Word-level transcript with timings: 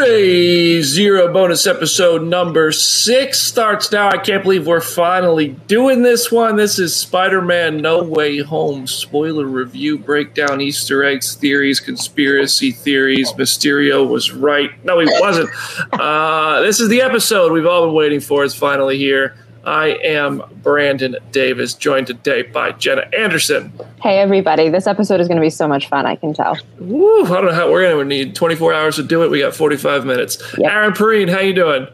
Zero 0.00 1.30
bonus 1.30 1.66
episode 1.66 2.22
number 2.22 2.72
six 2.72 3.38
starts 3.38 3.92
now. 3.92 4.08
I 4.08 4.16
can't 4.16 4.42
believe 4.42 4.66
we're 4.66 4.80
finally 4.80 5.48
doing 5.66 6.02
this 6.02 6.32
one. 6.32 6.56
This 6.56 6.78
is 6.78 6.96
Spider 6.96 7.42
Man 7.42 7.82
No 7.82 8.02
Way 8.02 8.38
Home 8.38 8.86
spoiler 8.86 9.44
review, 9.44 9.98
breakdown, 9.98 10.62
Easter 10.62 11.04
eggs, 11.04 11.34
theories, 11.34 11.80
conspiracy 11.80 12.72
theories. 12.72 13.32
Mysterio 13.32 14.08
was 14.08 14.32
right. 14.32 14.70
No, 14.86 15.00
he 15.00 15.06
wasn't. 15.20 15.50
Uh, 15.92 16.62
this 16.62 16.80
is 16.80 16.88
the 16.88 17.02
episode 17.02 17.52
we've 17.52 17.66
all 17.66 17.84
been 17.86 17.94
waiting 17.94 18.20
for. 18.20 18.42
It's 18.42 18.54
finally 18.54 18.96
here. 18.96 19.36
I 19.64 19.88
am 20.02 20.42
Brandon 20.62 21.16
Davis, 21.32 21.74
joined 21.74 22.06
today 22.06 22.42
by 22.42 22.72
Jenna 22.72 23.08
Anderson. 23.16 23.72
Hey, 24.02 24.18
everybody. 24.18 24.70
This 24.70 24.86
episode 24.86 25.20
is 25.20 25.28
going 25.28 25.36
to 25.36 25.42
be 25.42 25.50
so 25.50 25.68
much 25.68 25.88
fun, 25.88 26.06
I 26.06 26.16
can 26.16 26.32
tell. 26.32 26.56
Woo, 26.78 27.24
I 27.24 27.28
don't 27.28 27.46
know 27.46 27.52
how 27.52 27.70
we're 27.70 27.82
going 27.82 27.98
to 27.98 28.04
need 28.08 28.34
24 28.34 28.72
hours 28.72 28.96
to 28.96 29.02
do 29.02 29.22
it. 29.22 29.30
We 29.30 29.40
got 29.40 29.54
45 29.54 30.06
minutes. 30.06 30.38
Yep. 30.56 30.72
Aaron 30.72 30.92
Perine, 30.92 31.28
how 31.28 31.40
you 31.40 31.52
doing? 31.52 31.86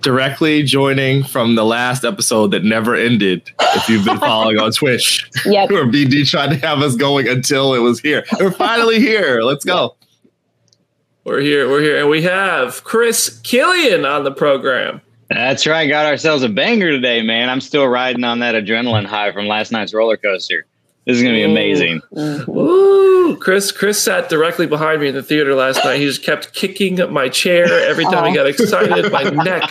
Directly 0.00 0.64
joining 0.64 1.22
from 1.22 1.54
the 1.54 1.64
last 1.64 2.04
episode 2.04 2.50
that 2.50 2.64
never 2.64 2.96
ended. 2.96 3.48
If 3.60 3.88
you've 3.88 4.04
been 4.04 4.18
following 4.20 4.58
on 4.58 4.72
Twitch, 4.72 5.30
yep. 5.46 5.70
where 5.70 5.86
BD 5.86 6.28
tried 6.28 6.48
to 6.48 6.66
have 6.66 6.80
us 6.80 6.96
going 6.96 7.28
until 7.28 7.74
it 7.74 7.80
was 7.80 8.00
here. 8.00 8.24
We're 8.40 8.50
finally 8.50 8.98
here. 8.98 9.42
Let's 9.42 9.64
go. 9.64 9.94
We're 11.22 11.40
here. 11.40 11.70
We're 11.70 11.80
here, 11.80 12.00
and 12.00 12.10
we 12.10 12.22
have 12.22 12.82
Chris 12.84 13.40
Killian 13.44 14.04
on 14.04 14.24
the 14.24 14.32
program. 14.32 15.00
That's 15.28 15.66
right. 15.66 15.86
Got 15.86 16.06
ourselves 16.06 16.42
a 16.42 16.48
banger 16.48 16.90
today, 16.90 17.22
man. 17.22 17.48
I'm 17.48 17.60
still 17.60 17.86
riding 17.86 18.24
on 18.24 18.40
that 18.40 18.54
adrenaline 18.54 19.06
high 19.06 19.32
from 19.32 19.46
last 19.46 19.72
night's 19.72 19.94
roller 19.94 20.16
coaster. 20.16 20.66
This 21.06 21.18
is 21.18 21.22
gonna 21.22 21.34
be 21.34 21.42
amazing. 21.42 22.00
Ooh, 22.16 23.36
Chris! 23.38 23.70
Chris 23.70 24.00
sat 24.00 24.30
directly 24.30 24.66
behind 24.66 25.02
me 25.02 25.08
in 25.08 25.14
the 25.14 25.22
theater 25.22 25.54
last 25.54 25.84
night. 25.84 25.98
He 25.98 26.06
just 26.06 26.22
kept 26.22 26.54
kicking 26.54 26.96
my 27.12 27.28
chair 27.28 27.66
every 27.90 28.04
time 28.04 28.24
oh. 28.24 28.28
he 28.28 28.34
got 28.34 28.46
excited. 28.46 29.12
My 29.12 29.22
neck. 29.44 29.70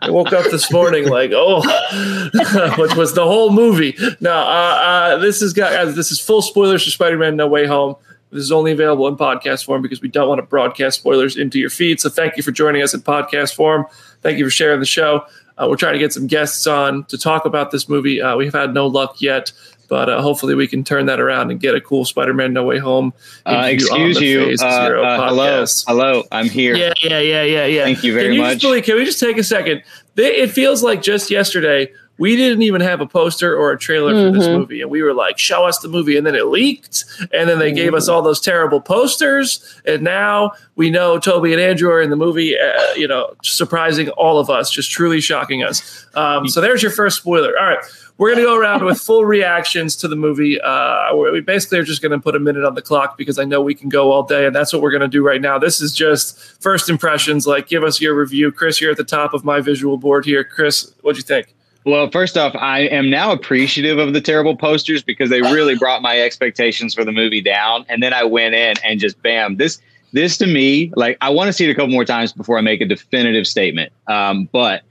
I 0.00 0.10
woke 0.10 0.32
up 0.32 0.50
this 0.50 0.72
morning 0.72 1.08
like, 1.08 1.32
oh, 1.34 1.60
which 2.78 2.94
was 2.94 3.12
the 3.12 3.24
whole 3.24 3.50
movie. 3.50 3.94
No, 4.20 4.32
uh, 4.32 4.34
uh, 4.34 5.16
this 5.18 5.42
is 5.42 5.52
got 5.52 5.74
uh, 5.74 5.84
this 5.90 6.10
is 6.10 6.18
full 6.18 6.40
spoilers 6.40 6.82
for 6.82 6.90
Spider-Man: 6.90 7.36
No 7.36 7.46
Way 7.46 7.66
Home. 7.66 7.96
This 8.30 8.44
is 8.44 8.52
only 8.52 8.72
available 8.72 9.06
in 9.08 9.16
podcast 9.16 9.64
form 9.64 9.82
because 9.82 10.00
we 10.00 10.08
don't 10.08 10.28
want 10.28 10.38
to 10.38 10.46
broadcast 10.46 11.00
spoilers 11.00 11.36
into 11.36 11.58
your 11.58 11.68
feed. 11.68 12.00
So 12.00 12.08
thank 12.08 12.36
you 12.36 12.42
for 12.42 12.52
joining 12.52 12.80
us 12.80 12.94
in 12.94 13.02
podcast 13.02 13.54
form. 13.54 13.86
Thank 14.22 14.38
you 14.38 14.44
for 14.44 14.50
sharing 14.50 14.80
the 14.80 14.86
show. 14.86 15.24
Uh, 15.56 15.66
we're 15.68 15.76
trying 15.76 15.92
to 15.92 15.98
get 15.98 16.12
some 16.12 16.26
guests 16.26 16.66
on 16.66 17.04
to 17.04 17.18
talk 17.18 17.44
about 17.44 17.70
this 17.70 17.88
movie. 17.88 18.20
Uh, 18.20 18.36
we've 18.36 18.52
had 18.52 18.72
no 18.72 18.86
luck 18.86 19.20
yet, 19.20 19.52
but 19.88 20.08
uh, 20.08 20.22
hopefully 20.22 20.54
we 20.54 20.66
can 20.66 20.84
turn 20.84 21.06
that 21.06 21.20
around 21.20 21.50
and 21.50 21.60
get 21.60 21.74
a 21.74 21.80
cool 21.80 22.04
Spider-Man 22.04 22.52
No 22.52 22.64
Way 22.64 22.78
Home. 22.78 23.12
Uh, 23.44 23.68
excuse 23.70 24.20
you. 24.20 24.56
Uh, 24.60 24.64
uh, 24.64 25.28
hello, 25.28 25.64
hello. 25.86 26.22
I'm 26.32 26.48
here. 26.48 26.74
Yeah, 26.76 26.94
yeah, 27.02 27.20
yeah, 27.20 27.42
yeah, 27.42 27.66
yeah. 27.66 27.84
Thank 27.84 28.02
you 28.02 28.14
very 28.14 28.26
can 28.26 28.34
you 28.34 28.40
much. 28.42 28.62
Really, 28.62 28.80
can 28.80 28.96
we 28.96 29.04
just 29.04 29.20
take 29.20 29.36
a 29.36 29.44
second? 29.44 29.82
It 30.16 30.50
feels 30.50 30.82
like 30.82 31.02
just 31.02 31.30
yesterday 31.30 31.92
we 32.20 32.36
didn't 32.36 32.60
even 32.62 32.82
have 32.82 33.00
a 33.00 33.06
poster 33.06 33.56
or 33.56 33.72
a 33.72 33.78
trailer 33.78 34.12
mm-hmm. 34.12 34.32
for 34.32 34.38
this 34.38 34.46
mm-hmm. 34.46 34.58
movie 34.58 34.82
and 34.82 34.90
we 34.90 35.02
were 35.02 35.14
like 35.14 35.38
show 35.38 35.64
us 35.64 35.78
the 35.78 35.88
movie 35.88 36.16
and 36.16 36.26
then 36.26 36.36
it 36.36 36.46
leaked 36.46 37.04
and 37.32 37.48
then 37.48 37.58
they 37.58 37.72
gave 37.72 37.94
us 37.94 38.08
all 38.08 38.22
those 38.22 38.40
terrible 38.40 38.80
posters 38.80 39.80
and 39.86 40.02
now 40.02 40.52
we 40.76 40.90
know 40.90 41.18
tobey 41.18 41.52
and 41.52 41.60
andrew 41.60 41.90
are 41.90 42.02
in 42.02 42.10
the 42.10 42.16
movie 42.16 42.56
uh, 42.56 42.92
you 42.94 43.08
know 43.08 43.34
surprising 43.42 44.10
all 44.10 44.38
of 44.38 44.50
us 44.50 44.70
just 44.70 44.90
truly 44.92 45.20
shocking 45.20 45.64
us 45.64 46.06
um, 46.14 46.46
so 46.46 46.60
there's 46.60 46.82
your 46.82 46.92
first 46.92 47.16
spoiler 47.16 47.58
all 47.58 47.66
right 47.66 47.82
we're 48.18 48.28
going 48.34 48.44
to 48.44 48.44
go 48.44 48.58
around 48.58 48.84
with 48.84 49.00
full 49.00 49.24
reactions 49.24 49.96
to 49.96 50.06
the 50.06 50.14
movie. 50.14 50.60
Uh, 50.60 51.16
we 51.16 51.40
basically 51.40 51.78
are 51.78 51.84
just 51.84 52.02
going 52.02 52.12
to 52.12 52.18
put 52.18 52.36
a 52.36 52.38
minute 52.38 52.66
on 52.66 52.74
the 52.74 52.82
clock 52.82 53.16
because 53.16 53.38
I 53.38 53.44
know 53.44 53.62
we 53.62 53.74
can 53.74 53.88
go 53.88 54.12
all 54.12 54.24
day, 54.24 54.44
and 54.44 54.54
that's 54.54 54.74
what 54.74 54.82
we're 54.82 54.90
going 54.90 55.00
to 55.00 55.08
do 55.08 55.24
right 55.24 55.40
now. 55.40 55.58
This 55.58 55.80
is 55.80 55.94
just 55.94 56.38
first 56.60 56.90
impressions. 56.90 57.46
Like, 57.46 57.66
give 57.66 57.82
us 57.82 57.98
your 57.98 58.14
review, 58.14 58.52
Chris. 58.52 58.78
You're 58.78 58.90
at 58.90 58.98
the 58.98 59.04
top 59.04 59.32
of 59.32 59.42
my 59.42 59.62
visual 59.62 59.96
board 59.96 60.26
here. 60.26 60.44
Chris, 60.44 60.92
what'd 61.00 61.16
you 61.16 61.22
think? 61.22 61.54
Well, 61.84 62.10
first 62.10 62.36
off, 62.36 62.54
I 62.56 62.80
am 62.80 63.08
now 63.08 63.32
appreciative 63.32 63.98
of 63.98 64.12
the 64.12 64.20
terrible 64.20 64.54
posters 64.54 65.02
because 65.02 65.30
they 65.30 65.40
really 65.40 65.76
brought 65.76 66.02
my 66.02 66.20
expectations 66.20 66.94
for 66.94 67.04
the 67.04 67.12
movie 67.12 67.40
down. 67.40 67.86
And 67.88 68.02
then 68.02 68.12
I 68.12 68.24
went 68.24 68.54
in 68.54 68.74
and 68.84 69.00
just 69.00 69.20
bam, 69.22 69.56
this 69.56 69.80
this 70.12 70.36
to 70.38 70.46
me, 70.46 70.92
like 70.96 71.16
I 71.20 71.30
want 71.30 71.48
to 71.48 71.52
see 71.52 71.66
it 71.66 71.70
a 71.70 71.74
couple 71.74 71.90
more 71.90 72.04
times 72.04 72.32
before 72.32 72.58
I 72.58 72.60
make 72.60 72.80
a 72.80 72.86
definitive 72.86 73.46
statement. 73.46 73.92
Um, 74.08 74.48
but 74.52 74.82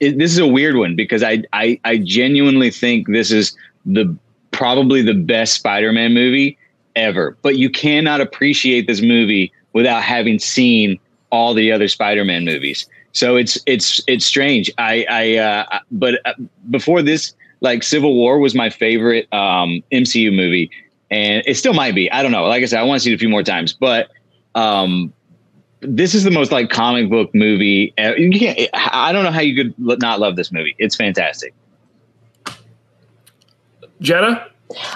it, 0.00 0.18
this 0.18 0.30
is 0.30 0.38
a 0.38 0.46
weird 0.46 0.76
one 0.76 0.94
because 0.94 1.22
I, 1.22 1.42
I 1.52 1.80
I 1.84 1.98
genuinely 1.98 2.70
think 2.70 3.08
this 3.08 3.32
is 3.32 3.56
the 3.84 4.14
probably 4.50 5.02
the 5.02 5.14
best 5.14 5.54
Spider-Man 5.54 6.14
movie 6.14 6.56
ever. 6.94 7.36
But 7.42 7.56
you 7.56 7.70
cannot 7.70 8.20
appreciate 8.20 8.86
this 8.86 9.02
movie 9.02 9.52
without 9.72 10.02
having 10.02 10.38
seen 10.38 11.00
all 11.30 11.54
the 11.54 11.72
other 11.72 11.88
Spider-Man 11.88 12.44
movies. 12.44 12.86
So 13.14 13.36
it's 13.36 13.58
it's 13.64 14.02
it's 14.08 14.26
strange. 14.26 14.70
I 14.76 15.06
I 15.08 15.36
uh, 15.36 15.78
but 15.92 16.20
uh, 16.24 16.34
before 16.68 17.00
this, 17.00 17.32
like 17.60 17.84
Civil 17.84 18.14
War 18.14 18.40
was 18.40 18.54
my 18.54 18.70
favorite 18.70 19.32
um, 19.32 19.82
MCU 19.92 20.34
movie, 20.34 20.68
and 21.10 21.42
it 21.46 21.54
still 21.56 21.74
might 21.74 21.94
be. 21.94 22.10
I 22.10 22.22
don't 22.22 22.32
know. 22.32 22.44
Like 22.44 22.62
I 22.62 22.66
said, 22.66 22.80
I 22.80 22.82
want 22.82 23.00
to 23.00 23.04
see 23.04 23.12
it 23.12 23.14
a 23.14 23.18
few 23.18 23.28
more 23.28 23.44
times, 23.44 23.72
but 23.72 24.10
um, 24.56 25.12
this 25.80 26.12
is 26.12 26.24
the 26.24 26.32
most 26.32 26.50
like 26.50 26.70
comic 26.70 27.08
book 27.08 27.32
movie. 27.34 27.94
You 27.96 28.30
can't. 28.32 28.68
I 28.74 29.12
don't 29.12 29.22
know 29.22 29.30
how 29.30 29.40
you 29.40 29.54
could 29.54 29.78
not 29.78 30.18
love 30.18 30.34
this 30.34 30.50
movie. 30.50 30.74
It's 30.78 30.96
fantastic. 30.96 31.54
Jenna, 34.00 34.44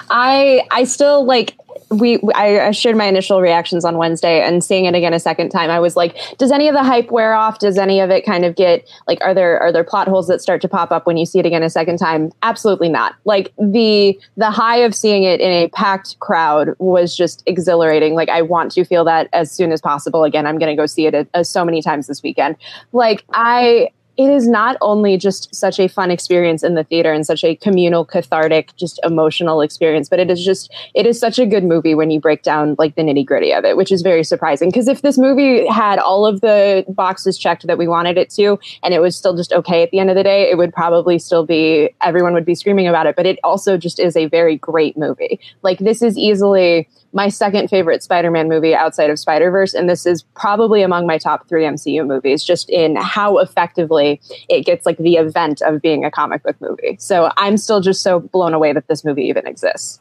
I 0.09 0.67
I 0.71 0.83
still 0.83 1.23
like 1.23 1.55
we 1.89 2.19
I 2.35 2.71
shared 2.71 2.95
my 2.95 3.05
initial 3.05 3.41
reactions 3.41 3.83
on 3.83 3.97
Wednesday 3.97 4.41
and 4.41 4.63
seeing 4.63 4.85
it 4.85 4.93
again 4.93 5.13
a 5.13 5.19
second 5.19 5.49
time 5.49 5.69
I 5.69 5.79
was 5.79 5.95
like 5.95 6.15
does 6.37 6.51
any 6.51 6.67
of 6.67 6.75
the 6.75 6.83
hype 6.83 7.11
wear 7.11 7.33
off? 7.33 7.59
Does 7.59 7.77
any 7.77 7.99
of 7.99 8.09
it 8.09 8.25
kind 8.25 8.45
of 8.45 8.55
get 8.55 8.87
like 9.07 9.19
are 9.21 9.33
there 9.33 9.59
are 9.59 9.71
there 9.71 9.83
plot 9.83 10.07
holes 10.07 10.27
that 10.27 10.41
start 10.41 10.61
to 10.61 10.67
pop 10.67 10.91
up 10.91 11.07
when 11.07 11.17
you 11.17 11.25
see 11.25 11.39
it 11.39 11.45
again 11.45 11.63
a 11.63 11.69
second 11.69 11.97
time? 11.97 12.31
Absolutely 12.43 12.89
not. 12.89 13.15
Like 13.25 13.51
the 13.57 14.19
the 14.37 14.51
high 14.51 14.77
of 14.77 14.93
seeing 14.93 15.23
it 15.23 15.39
in 15.41 15.51
a 15.51 15.67
packed 15.69 16.19
crowd 16.19 16.69
was 16.77 17.15
just 17.15 17.41
exhilarating. 17.45 18.13
Like 18.13 18.29
I 18.29 18.41
want 18.41 18.71
to 18.73 18.85
feel 18.85 19.03
that 19.05 19.27
as 19.33 19.51
soon 19.51 19.71
as 19.71 19.81
possible. 19.81 20.23
Again 20.23 20.45
I'm 20.45 20.59
going 20.59 20.69
to 20.69 20.79
go 20.79 20.85
see 20.85 21.07
it 21.07 21.15
a, 21.15 21.27
a, 21.33 21.43
so 21.43 21.65
many 21.65 21.81
times 21.81 22.07
this 22.07 22.21
weekend. 22.21 22.55
Like 22.93 23.23
I 23.33 23.89
it 24.19 24.29
is 24.29 24.49
not 24.49 24.75
only 24.81 25.15
just 25.15 25.55
such 25.55 25.79
a 25.79 25.87
fun 25.87 26.11
experience 26.11 26.61
in 26.61 26.75
the 26.75 26.83
theater 26.83 27.13
and 27.13 27.25
such 27.25 27.41
a 27.41 27.55
communal 27.55 28.03
cathartic 28.03 28.75
just 28.75 28.99
emotional 29.05 29.61
experience 29.61 30.09
but 30.09 30.19
it 30.19 30.29
is 30.29 30.43
just 30.43 30.69
it 30.93 31.05
is 31.05 31.17
such 31.17 31.39
a 31.39 31.45
good 31.45 31.63
movie 31.63 31.95
when 31.95 32.11
you 32.11 32.19
break 32.19 32.43
down 32.43 32.75
like 32.77 32.95
the 32.95 33.01
nitty 33.01 33.25
gritty 33.25 33.53
of 33.53 33.63
it 33.63 33.77
which 33.77 33.93
is 33.93 34.01
very 34.01 34.25
surprising. 34.25 34.69
Because 34.69 34.89
if 34.89 35.03
this 35.03 35.17
movie 35.17 35.65
had 35.67 35.99
all 35.99 36.25
of 36.25 36.41
the 36.41 36.83
boxes 36.89 37.37
checked 37.37 37.65
that 37.65 37.77
we 37.77 37.87
wanted 37.87 38.17
it 38.17 38.29
to 38.31 38.59
and 38.83 38.93
it 38.93 38.99
was 38.99 39.15
still 39.15 39.37
just 39.37 39.53
okay 39.53 39.83
at 39.83 39.91
the 39.91 39.99
end 39.99 40.09
of 40.09 40.17
the 40.17 40.23
day 40.23 40.51
it 40.51 40.57
would 40.57 40.73
probably 40.73 41.17
still 41.17 41.45
be 41.45 41.89
everyone 42.01 42.33
would 42.33 42.45
be 42.45 42.55
screaming 42.55 42.89
about 42.89 43.07
it 43.07 43.15
but 43.15 43.25
it 43.25 43.39
also 43.41 43.77
just 43.77 44.01
is 44.01 44.17
a 44.17 44.25
very 44.25 44.57
great 44.57 44.97
movie. 44.97 45.39
Like 45.63 45.79
this 45.79 46.01
is 46.01 46.17
easily 46.17 46.89
my 47.13 47.29
second 47.29 47.69
favorite 47.69 48.03
Spider-Man 48.03 48.47
movie 48.47 48.75
outside 48.75 49.09
of 49.09 49.17
Spider-Verse, 49.17 49.73
and 49.73 49.89
this 49.89 50.05
is 50.05 50.23
probably 50.35 50.81
among 50.81 51.07
my 51.07 51.17
top 51.17 51.47
three 51.47 51.63
MCU 51.63 52.05
movies, 52.05 52.43
just 52.43 52.69
in 52.69 52.95
how 52.95 53.39
effectively 53.39 54.08
it 54.47 54.65
gets 54.65 54.85
like 54.85 54.97
the 54.97 55.15
event 55.15 55.61
of 55.61 55.81
being 55.81 56.05
a 56.05 56.11
comic 56.11 56.43
book 56.43 56.55
movie. 56.61 56.97
So 56.99 57.31
I'm 57.37 57.57
still 57.57 57.81
just 57.81 58.01
so 58.01 58.19
blown 58.19 58.53
away 58.53 58.73
that 58.73 58.87
this 58.87 59.03
movie 59.03 59.25
even 59.25 59.45
exists. 59.45 59.99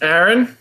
Aaron. 0.00 0.56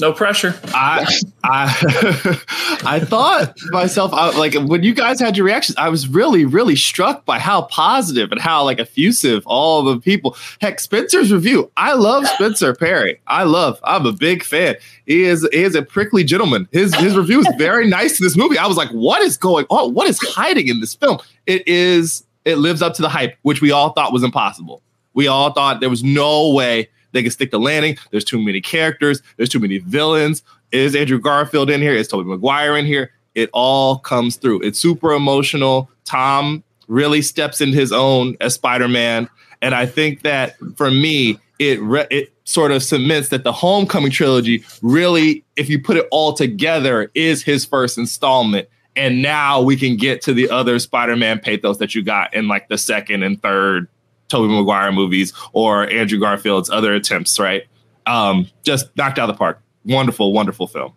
No 0.00 0.12
pressure. 0.12 0.54
I 0.68 1.04
I 1.42 2.40
I 2.84 3.00
thought 3.00 3.56
myself 3.70 4.12
I, 4.12 4.30
like 4.38 4.54
when 4.54 4.84
you 4.84 4.94
guys 4.94 5.18
had 5.18 5.36
your 5.36 5.44
reactions, 5.44 5.76
I 5.76 5.88
was 5.88 6.06
really 6.06 6.44
really 6.44 6.76
struck 6.76 7.24
by 7.24 7.40
how 7.40 7.62
positive 7.62 8.30
and 8.30 8.40
how 8.40 8.62
like 8.64 8.78
effusive 8.78 9.42
all 9.46 9.82
the 9.82 9.98
people. 9.98 10.36
Heck, 10.60 10.78
Spencer's 10.78 11.32
review. 11.32 11.70
I 11.76 11.94
love 11.94 12.26
Spencer 12.28 12.74
Perry. 12.74 13.20
I 13.26 13.42
love. 13.42 13.80
I'm 13.82 14.06
a 14.06 14.12
big 14.12 14.44
fan. 14.44 14.76
He 15.06 15.24
is 15.24 15.46
he 15.52 15.62
is 15.62 15.74
a 15.74 15.82
prickly 15.82 16.22
gentleman. 16.22 16.68
His 16.70 16.94
his 16.94 17.16
review 17.16 17.40
is 17.40 17.48
very 17.58 17.88
nice 17.88 18.16
to 18.18 18.22
this 18.22 18.36
movie. 18.36 18.56
I 18.56 18.66
was 18.66 18.76
like, 18.76 18.90
what 18.90 19.20
is 19.22 19.36
going 19.36 19.66
on? 19.68 19.94
What 19.94 20.08
is 20.08 20.20
hiding 20.20 20.68
in 20.68 20.80
this 20.80 20.94
film? 20.94 21.18
It 21.46 21.66
is. 21.66 22.24
It 22.44 22.56
lives 22.56 22.82
up 22.82 22.94
to 22.94 23.02
the 23.02 23.08
hype, 23.08 23.36
which 23.42 23.60
we 23.60 23.72
all 23.72 23.90
thought 23.90 24.12
was 24.12 24.22
impossible. 24.22 24.80
We 25.12 25.26
all 25.26 25.52
thought 25.52 25.80
there 25.80 25.90
was 25.90 26.04
no 26.04 26.50
way 26.52 26.88
they 27.12 27.22
can 27.22 27.30
stick 27.30 27.50
the 27.50 27.58
landing. 27.58 27.96
There's 28.10 28.24
too 28.24 28.40
many 28.40 28.60
characters. 28.60 29.22
There's 29.36 29.48
too 29.48 29.60
many 29.60 29.78
villains. 29.78 30.42
Is 30.72 30.94
Andrew 30.94 31.18
Garfield 31.18 31.70
in 31.70 31.80
here? 31.80 31.94
Is 31.94 32.08
Tobey 32.08 32.28
Maguire 32.28 32.76
in 32.76 32.86
here? 32.86 33.12
It 33.34 33.50
all 33.52 33.98
comes 33.98 34.36
through. 34.36 34.62
It's 34.62 34.78
super 34.78 35.12
emotional. 35.12 35.90
Tom 36.04 36.62
really 36.88 37.22
steps 37.22 37.60
into 37.60 37.76
his 37.76 37.92
own 37.92 38.36
as 38.40 38.54
Spider-Man, 38.54 39.28
and 39.62 39.74
I 39.74 39.86
think 39.86 40.22
that 40.22 40.56
for 40.76 40.90
me, 40.90 41.38
it 41.58 41.80
re- 41.82 42.06
it 42.10 42.32
sort 42.44 42.70
of 42.70 42.82
cements 42.82 43.28
that 43.28 43.44
the 43.44 43.52
Homecoming 43.52 44.10
trilogy 44.10 44.64
really, 44.80 45.44
if 45.56 45.68
you 45.68 45.80
put 45.80 45.96
it 45.96 46.06
all 46.10 46.32
together, 46.32 47.10
is 47.14 47.42
his 47.42 47.64
first 47.64 47.98
installment. 47.98 48.68
And 48.96 49.22
now 49.22 49.60
we 49.60 49.76
can 49.76 49.96
get 49.96 50.22
to 50.22 50.32
the 50.32 50.50
other 50.50 50.78
Spider-Man 50.78 51.40
pathos 51.40 51.78
that 51.78 51.94
you 51.94 52.02
got 52.02 52.34
in 52.34 52.48
like 52.48 52.68
the 52.68 52.78
second 52.78 53.22
and 53.22 53.40
third 53.40 53.86
Tobey 54.28 54.52
Maguire 54.52 54.92
movies 54.92 55.32
or 55.52 55.88
Andrew 55.90 56.18
Garfield's 56.18 56.70
other 56.70 56.94
attempts, 56.94 57.38
right? 57.38 57.64
Um, 58.06 58.48
just 58.62 58.94
knocked 58.96 59.18
out 59.18 59.28
of 59.28 59.34
the 59.34 59.38
park. 59.38 59.60
Wonderful, 59.84 60.32
wonderful 60.32 60.66
film. 60.66 60.92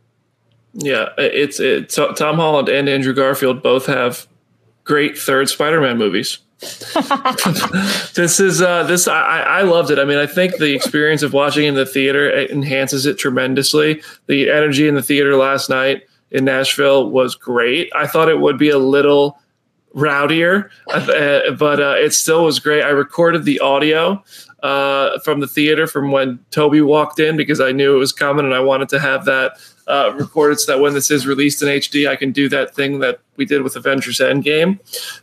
Yeah, 0.73 1.09
it's 1.17 1.59
it, 1.59 1.89
Tom 1.89 2.35
Holland 2.37 2.69
and 2.69 2.87
Andrew 2.87 3.13
Garfield 3.13 3.61
both 3.61 3.85
have 3.87 4.27
great 4.83 5.17
third 5.17 5.49
Spider-Man 5.49 5.97
movies. 5.97 6.39
this 8.13 8.39
is 8.39 8.61
uh, 8.61 8.83
this 8.83 9.07
I, 9.07 9.41
I 9.41 9.61
loved 9.63 9.89
it. 9.89 9.97
I 9.97 10.05
mean, 10.05 10.19
I 10.19 10.27
think 10.27 10.57
the 10.57 10.75
experience 10.75 11.23
of 11.23 11.33
watching 11.33 11.65
in 11.65 11.73
the 11.73 11.87
theater 11.87 12.31
enhances 12.47 13.07
it 13.07 13.17
tremendously. 13.17 14.01
The 14.27 14.49
energy 14.51 14.87
in 14.87 14.93
the 14.93 15.01
theater 15.01 15.35
last 15.35 15.69
night 15.69 16.03
in 16.29 16.45
Nashville 16.45 17.09
was 17.09 17.33
great. 17.35 17.91
I 17.95 18.05
thought 18.05 18.29
it 18.29 18.39
would 18.39 18.59
be 18.59 18.69
a 18.69 18.77
little 18.77 19.39
rowdier, 19.95 20.69
uh, 20.89 21.51
but 21.51 21.79
uh, 21.79 21.95
it 21.97 22.13
still 22.13 22.45
was 22.45 22.59
great. 22.59 22.83
I 22.83 22.89
recorded 22.89 23.45
the 23.45 23.59
audio 23.59 24.23
uh, 24.63 25.19
from 25.19 25.39
the 25.39 25.47
theater 25.47 25.87
from 25.87 26.11
when 26.11 26.39
Tobey 26.51 26.81
walked 26.81 27.19
in 27.19 27.37
because 27.37 27.59
I 27.59 27.71
knew 27.71 27.95
it 27.95 27.99
was 27.99 28.11
coming 28.11 28.45
and 28.45 28.53
I 28.53 28.59
wanted 28.59 28.89
to 28.89 28.99
have 28.99 29.25
that 29.25 29.57
uh, 29.87 30.13
recorded 30.15 30.59
so 30.59 30.71
that 30.71 30.81
when 30.81 30.93
this 30.93 31.09
is 31.09 31.25
released 31.25 31.61
in 31.61 31.67
HD, 31.67 32.07
I 32.07 32.15
can 32.15 32.31
do 32.31 32.47
that 32.49 32.75
thing 32.75 32.99
that 32.99 33.19
we 33.35 33.45
did 33.45 33.63
with 33.63 33.75
Avengers 33.75 34.19
Endgame. 34.19 34.79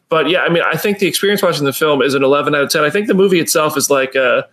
But 0.08 0.28
yeah, 0.28 0.40
I 0.40 0.48
mean, 0.48 0.62
I 0.66 0.76
think 0.76 0.98
the 0.98 1.06
experience 1.06 1.42
watching 1.42 1.64
the 1.64 1.72
film 1.72 2.02
is 2.02 2.14
an 2.14 2.24
11 2.24 2.54
out 2.54 2.62
of 2.62 2.70
10. 2.70 2.84
I 2.84 2.90
think 2.90 3.06
the 3.06 3.14
movie 3.14 3.38
itself 3.38 3.76
is 3.76 3.90
like 3.90 4.14
a 4.14 4.48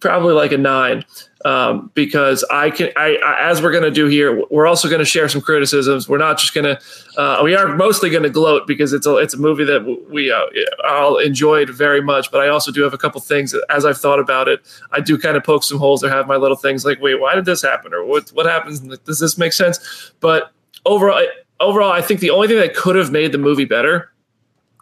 probably 0.00 0.34
like 0.34 0.52
a 0.52 0.58
nine 0.58 1.04
um, 1.44 1.90
because 1.94 2.44
I 2.50 2.70
can. 2.70 2.90
I, 2.96 3.16
I 3.24 3.48
as 3.48 3.62
we're 3.62 3.70
going 3.70 3.84
to 3.84 3.90
do 3.90 4.06
here, 4.06 4.44
we're 4.50 4.66
also 4.66 4.88
going 4.88 4.98
to 4.98 5.04
share 5.04 5.28
some 5.28 5.40
criticisms. 5.40 6.08
We're 6.08 6.18
not 6.18 6.38
just 6.38 6.52
going 6.52 6.64
to. 6.64 6.80
Uh, 7.16 7.40
we 7.44 7.54
are 7.54 7.76
mostly 7.76 8.10
going 8.10 8.24
to 8.24 8.30
gloat 8.30 8.66
because 8.66 8.92
it's 8.92 9.06
a 9.06 9.16
it's 9.16 9.34
a 9.34 9.38
movie 9.38 9.64
that 9.64 10.06
we 10.10 10.32
uh, 10.32 10.46
all 10.88 11.18
enjoyed 11.18 11.70
very 11.70 12.02
much. 12.02 12.30
But 12.30 12.40
I 12.40 12.48
also 12.48 12.72
do 12.72 12.82
have 12.82 12.92
a 12.92 12.98
couple 12.98 13.20
things 13.20 13.54
as 13.70 13.84
I've 13.84 13.98
thought 13.98 14.18
about 14.18 14.48
it, 14.48 14.60
I 14.90 15.00
do 15.00 15.16
kind 15.16 15.36
of 15.36 15.44
poke 15.44 15.62
some 15.62 15.78
holes 15.78 16.02
or 16.02 16.10
have 16.10 16.26
my 16.26 16.36
little 16.36 16.56
things 16.56 16.84
like, 16.84 17.00
wait, 17.00 17.20
why 17.20 17.34
did 17.34 17.44
this 17.44 17.62
happen 17.62 17.94
or 17.94 18.04
what 18.04 18.30
what 18.30 18.46
happens? 18.46 18.80
Does 18.80 19.20
this 19.20 19.38
make 19.38 19.52
sense? 19.52 20.12
But 20.20 20.50
overall, 20.86 21.24
overall, 21.60 21.92
I 21.92 22.02
think 22.02 22.20
the 22.20 22.30
only 22.30 22.48
thing 22.48 22.58
that 22.58 22.74
could 22.74 22.96
have 22.96 23.12
made 23.12 23.32
the 23.32 23.38
movie 23.38 23.64
better 23.64 24.12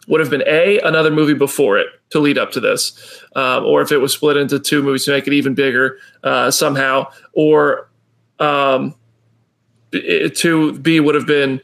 would 0.07 0.19
have 0.19 0.29
been 0.29 0.43
a 0.47 0.79
another 0.79 1.11
movie 1.11 1.33
before 1.33 1.77
it 1.77 1.87
to 2.09 2.19
lead 2.19 2.37
up 2.37 2.51
to 2.51 2.59
this, 2.59 3.23
um, 3.35 3.65
or 3.65 3.81
if 3.81 3.91
it 3.91 3.97
was 3.97 4.13
split 4.13 4.37
into 4.37 4.59
two 4.59 4.81
movies 4.81 5.05
to 5.05 5.11
make 5.11 5.27
it 5.27 5.33
even 5.33 5.53
bigger 5.53 5.99
uh, 6.23 6.49
somehow, 6.49 7.05
or 7.33 7.89
um, 8.39 8.95
it, 9.91 10.35
to 10.37 10.77
B 10.79 10.99
would 10.99 11.15
have 11.15 11.27
been 11.27 11.61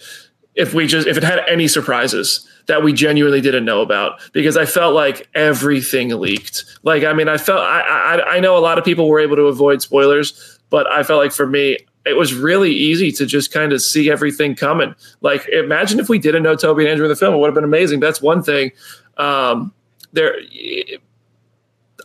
if 0.56 0.74
we 0.74 0.88
just 0.88 1.08
if 1.08 1.18
it 1.18 1.24
had 1.24 1.40
any 1.48 1.68
surprises 1.68 2.48
that 2.68 2.84
we 2.84 2.94
genuinely 2.94 3.42
didn't 3.42 3.66
know 3.66 3.82
about 3.82 4.22
because 4.32 4.56
I 4.56 4.66
felt 4.66 4.94
like 4.94 5.28
everything 5.34 6.10
leaked. 6.10 6.66
Like 6.84 7.04
I 7.04 7.14
mean, 7.14 7.28
I 7.28 7.38
felt 7.38 7.62
I 7.62 7.82
I, 7.82 8.36
I 8.36 8.40
know 8.40 8.58
a 8.58 8.60
lot 8.60 8.78
of 8.78 8.86
people 8.86 9.08
were 9.08 9.20
able 9.20 9.36
to 9.38 9.44
avoid 9.44 9.82
spoilers, 9.82 10.60
but 10.70 10.88
I 10.88 11.04
felt 11.04 11.22
like 11.22 11.32
for 11.32 11.48
me 11.48 11.78
it 12.06 12.18
was 12.18 12.34
really 12.34 12.72
easy 12.72 13.12
to 13.14 13.26
just 13.26 13.52
kind 13.52 13.72
of 13.72 13.82
see 13.82 14.12
everything 14.12 14.56
coming. 14.56 14.94
Like, 15.22 15.48
imagine 15.50 16.00
if 16.00 16.10
we 16.10 16.20
didn't 16.20 16.44
know 16.44 16.56
Tobey 16.56 16.84
and 16.84 16.92
Andrew 16.92 17.06
in 17.06 17.10
the 17.10 17.16
film; 17.16 17.34
it 17.34 17.38
would 17.38 17.48
have 17.48 17.56
been 17.56 17.64
amazing. 17.64 18.00
That's 18.00 18.22
one 18.22 18.44
thing. 18.44 18.72
Um, 19.18 19.74
there, 20.12 20.36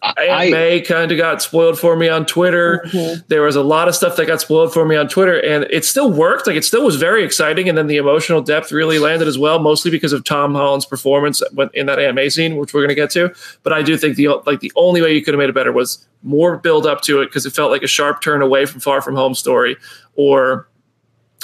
Aunt 0.03 0.51
May 0.51 0.81
kind 0.81 1.11
of 1.11 1.19
got 1.19 1.43
spoiled 1.43 1.79
for 1.79 1.97
me 1.97 2.09
on 2.09 2.27
Twitter. 2.27 2.83
Mm-hmm. 2.87 3.23
There 3.29 3.43
was 3.43 3.57
a 3.57 3.63
lot 3.63 3.89
of 3.89 3.95
stuff 3.95 4.17
that 4.17 4.27
got 4.27 4.41
spoiled 4.41 4.73
for 4.73 4.85
me 4.85 4.97
on 4.97 5.09
Twitter, 5.09 5.39
and 5.39 5.65
it 5.71 5.85
still 5.85 6.13
worked. 6.13 6.47
Like 6.47 6.57
it 6.57 6.65
still 6.65 6.85
was 6.85 6.97
very 6.97 7.25
exciting, 7.25 7.69
and 7.69 7.77
then 7.77 7.87
the 7.87 7.97
emotional 7.97 8.41
depth 8.41 8.73
really 8.73 8.99
landed 8.99 9.29
as 9.29 9.39
well, 9.39 9.59
mostly 9.59 9.91
because 9.91 10.13
of 10.13 10.25
Tom 10.25 10.55
Holland's 10.55 10.87
performance 10.87 11.43
in 11.75 11.87
that 11.87 12.15
May 12.15 12.29
scene, 12.29 12.57
which 12.57 12.73
we're 12.73 12.81
going 12.81 12.89
to 12.91 12.95
get 12.95 13.11
to. 13.11 13.35
But 13.63 13.73
I 13.73 13.83
do 13.83 13.97
think 13.97 14.17
the 14.17 14.29
like 14.47 14.61
the 14.61 14.73
only 14.77 15.03
way 15.03 15.15
you 15.15 15.23
could 15.23 15.35
have 15.35 15.39
made 15.39 15.51
it 15.51 15.55
better 15.55 15.73
was 15.73 16.07
more 16.23 16.57
build 16.57 16.87
up 16.87 17.01
to 17.03 17.21
it 17.21 17.27
because 17.27 17.47
it 17.47 17.53
felt 17.53 17.71
like 17.71 17.83
a 17.83 17.89
sharp 17.89 18.21
turn 18.21 18.43
away 18.43 18.67
from 18.67 18.81
Far 18.81 19.03
From 19.03 19.17
Home 19.17 19.35
story, 19.35 19.77
or 20.15 20.69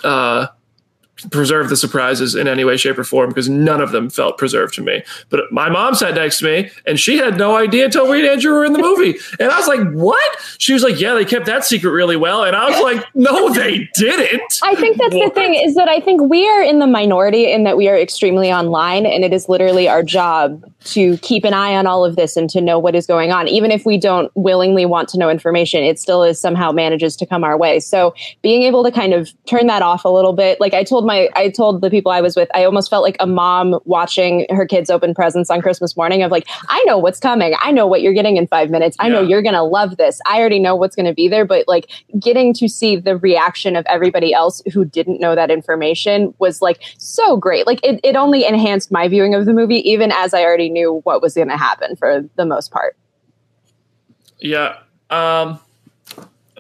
uh, 0.03 0.47
preserve 1.31 1.69
the 1.69 1.77
surprises 1.77 2.35
in 2.35 2.49
any 2.49 2.65
way, 2.65 2.77
shape, 2.77 2.99
or 2.99 3.05
form 3.05 3.31
because 3.31 3.49
none 3.49 3.81
of 3.81 3.93
them 3.93 4.11
felt 4.11 4.39
preserved 4.39 4.75
to 4.75 4.83
me. 4.83 5.03
But 5.31 5.51
my 5.53 5.69
mom 5.69 5.95
sat 5.95 6.15
next 6.15 6.39
to 6.41 6.45
me 6.45 6.71
and 6.87 6.99
she 6.99 7.17
had 7.17 7.39
no 7.39 7.57
idea 7.57 7.89
Tobey 7.89 8.21
and 8.21 8.29
Andrew 8.29 8.53
were 8.53 8.65
in 8.65 8.73
the 8.73 8.79
movie. 8.79 9.19
And 9.41 9.51
I 9.51 9.59
was 9.59 9.67
like, 9.67 9.81
what? 9.93 10.37
She 10.59 10.73
was 10.73 10.83
like, 10.83 11.01
yeah, 11.01 11.15
they 11.15 11.25
kept 11.25 11.47
that 11.47 11.65
secret 11.65 11.91
really 11.91 12.17
well. 12.17 12.45
And 12.45 12.55
I 12.55 12.71
was 12.71 12.81
like, 12.81 13.05
no, 13.15 13.53
they 13.53 13.89
didn't. 13.95 14.55
I 14.63 14.75
think 14.77 14.97
that's 14.97 15.15
what? 15.15 15.35
the 15.35 15.41
thing 15.41 15.55
is 15.55 15.75
that 15.75 15.89
I 15.89 16.01
think 16.01 16.23
we 16.23 16.49
are 16.49 16.63
in 16.63 16.79
the 16.79 16.87
minority 16.87 17.51
in 17.51 17.65
that 17.65 17.77
we 17.77 17.89
are 17.89 17.99
extremely 17.99 18.53
online 18.53 19.07
and 19.07 19.25
it 19.25 19.33
is 19.33 19.49
literally 19.49 19.89
our 19.89 20.03
job 20.03 20.65
to 20.85 21.17
keep 21.19 21.45
an 21.45 21.53
eye 21.53 21.75
on 21.75 21.87
all 21.87 22.05
of 22.05 22.17
this 22.17 22.37
and 22.37 22.49
to 22.51 22.61
know 22.61 22.79
what 22.79 22.95
is 22.95 23.07
going 23.07 23.33
on. 23.33 23.49
Even 23.49 23.71
if 23.71 23.85
we 23.85 23.99
don't 23.99 24.31
willingly 24.35 24.87
want 24.87 25.09
to 25.11 25.19
know 25.19 25.29
information, 25.29 25.83
it 25.83 25.99
still 25.99 26.23
is 26.23 26.41
somehow 26.41 26.71
manages 26.71 27.17
to 27.17 27.27
come 27.27 27.43
our 27.45 27.57
way. 27.57 27.81
So 27.81 28.15
being 28.43 28.63
able 28.63 28.85
to 28.85 28.93
kind 28.93 29.13
of 29.13 29.31
turn 29.47 29.67
that 29.67 29.83
off 29.83 30.05
a 30.05 30.09
little 30.09 30.33
bit, 30.33 30.61
like 30.61 30.75
I 30.75 30.85
told 30.85 31.04
my, 31.05 31.29
I 31.35 31.51
told 31.51 31.81
the 31.81 31.91
people 31.91 32.13
I 32.13 32.21
was 32.21 32.37
with, 32.37 32.49
I 32.55 32.65
almost 32.65 32.91
felt 32.91 33.03
like 33.03 33.17
a 33.21 33.27
mom 33.27 33.79
watching 33.85 34.47
her 34.51 34.67
kids 34.67 34.91
open 34.91 35.15
presents 35.15 35.51
on 35.51 35.61
Christmas 35.61 35.97
morning 35.97 36.23
of 36.23 36.31
like, 36.31 36.47
I 36.69 36.83
know 36.85 36.99
what's 36.99 37.21
coming. 37.21 37.55
I 37.61 37.71
know 37.71 37.87
what 37.87 38.03
you're 38.03 38.13
getting 38.13 38.37
in 38.37 38.47
five 38.47 38.71
minutes. 38.71 38.97
I 39.01 39.07
yeah. 39.07 39.15
know 39.15 39.23
you're 39.23 39.43
going 39.43 39.55
to 39.55 39.63
love 39.63 39.97
this. 39.97 40.21
I 40.27 40.39
already 40.41 40.59
know 40.59 40.77
what's 40.77 40.97
going 40.97 41.07
to 41.07 41.15
be 41.15 41.29
there. 41.29 41.45
But 41.45 41.69
like 41.69 41.91
getting 42.19 42.55
to 42.55 42.69
see 42.69 42.97
the 42.97 43.17
reaction 43.17 43.77
of 43.77 43.85
everybody 43.87 44.33
else 44.33 44.63
who 44.73 44.85
didn't 44.85 45.21
know 45.21 45.35
that 45.35 45.51
information 45.51 46.35
was 46.39 46.63
like 46.63 46.81
so 46.99 47.37
great. 47.37 47.67
Like 47.67 47.81
it, 47.85 48.01
it 48.03 48.17
only 48.17 48.45
enhanced 48.45 48.91
my 48.91 49.09
viewing 49.09 49.35
of 49.35 49.47
the 49.47 49.53
movie, 49.53 49.89
even 49.89 50.13
as 50.13 50.35
I 50.35 50.43
already 50.43 50.71
knew 50.71 51.01
what 51.05 51.23
was 51.23 51.35
going 51.35 51.49
to 51.49 51.57
happen 51.57 51.97
for 51.97 52.29
the 52.37 52.47
most 52.47 52.71
part. 52.71 52.97
Yeah. 54.39 54.79
Um, 55.11 55.61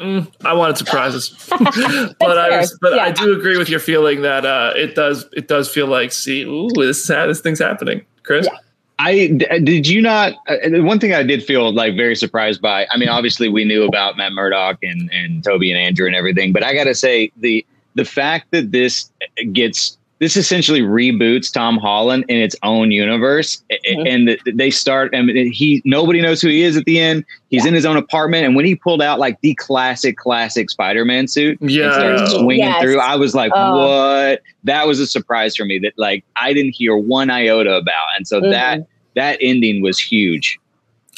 mm, 0.00 0.32
I 0.44 0.52
wanted 0.52 0.78
surprises, 0.78 1.34
but 1.48 2.38
I 2.38 2.58
was, 2.58 2.78
but 2.80 2.94
yeah. 2.94 3.04
I 3.04 3.10
do 3.10 3.36
agree 3.36 3.58
with 3.58 3.68
your 3.68 3.80
feeling 3.80 4.22
that 4.22 4.44
uh, 4.44 4.72
it 4.76 4.94
does 4.94 5.26
it 5.32 5.48
does 5.48 5.68
feel 5.68 5.86
like 5.86 6.12
see, 6.12 6.42
ooh, 6.42 6.70
this 6.74 7.06
this 7.06 7.40
thing's 7.40 7.60
happening, 7.60 8.04
Chris. 8.22 8.46
Yeah. 8.46 8.58
I 8.98 9.26
did 9.26 9.88
you 9.88 10.00
not? 10.00 10.34
Uh, 10.46 10.82
one 10.82 11.00
thing 11.00 11.12
I 11.14 11.24
did 11.24 11.42
feel 11.42 11.72
like 11.72 11.96
very 11.96 12.14
surprised 12.14 12.62
by. 12.62 12.86
I 12.90 12.96
mean, 12.96 13.08
obviously 13.08 13.48
we 13.48 13.64
knew 13.64 13.84
about 13.84 14.16
Matt 14.16 14.32
Murdock 14.32 14.78
and 14.82 15.10
and 15.12 15.42
Tobey 15.42 15.72
and 15.72 15.80
Andrew 15.80 16.06
and 16.06 16.14
everything, 16.14 16.52
but 16.52 16.62
I 16.62 16.74
got 16.74 16.84
to 16.84 16.94
say 16.94 17.32
the 17.36 17.66
the 17.96 18.04
fact 18.04 18.50
that 18.52 18.70
this 18.70 19.10
gets 19.52 19.98
this 20.24 20.38
essentially 20.38 20.80
reboots 20.80 21.52
Tom 21.52 21.76
Holland 21.76 22.24
in 22.28 22.38
its 22.38 22.56
own 22.62 22.90
universe, 22.90 23.62
mm-hmm. 23.70 24.06
and 24.06 24.38
they 24.58 24.70
start. 24.70 25.14
I 25.14 25.20
mean, 25.20 25.52
he 25.52 25.82
nobody 25.84 26.22
knows 26.22 26.40
who 26.40 26.48
he 26.48 26.62
is 26.62 26.78
at 26.78 26.86
the 26.86 26.98
end. 26.98 27.26
He's 27.50 27.64
yeah. 27.64 27.68
in 27.68 27.74
his 27.74 27.84
own 27.84 27.98
apartment, 27.98 28.46
and 28.46 28.56
when 28.56 28.64
he 28.64 28.74
pulled 28.74 29.02
out 29.02 29.18
like 29.18 29.38
the 29.42 29.54
classic, 29.56 30.16
classic 30.16 30.70
Spider-Man 30.70 31.28
suit, 31.28 31.58
yeah, 31.60 31.84
and 31.84 31.92
started 31.92 32.28
swinging 32.40 32.64
yes. 32.64 32.80
through, 32.80 33.00
I 33.00 33.16
was 33.16 33.34
like, 33.34 33.52
oh. 33.54 34.30
"What?" 34.30 34.40
That 34.64 34.86
was 34.86 34.98
a 34.98 35.06
surprise 35.06 35.54
for 35.54 35.66
me. 35.66 35.78
That 35.78 35.92
like 35.98 36.24
I 36.36 36.54
didn't 36.54 36.72
hear 36.72 36.96
one 36.96 37.28
iota 37.28 37.74
about, 37.74 38.06
and 38.16 38.26
so 38.26 38.40
mm-hmm. 38.40 38.50
that 38.50 38.86
that 39.16 39.36
ending 39.42 39.82
was 39.82 39.98
huge. 39.98 40.58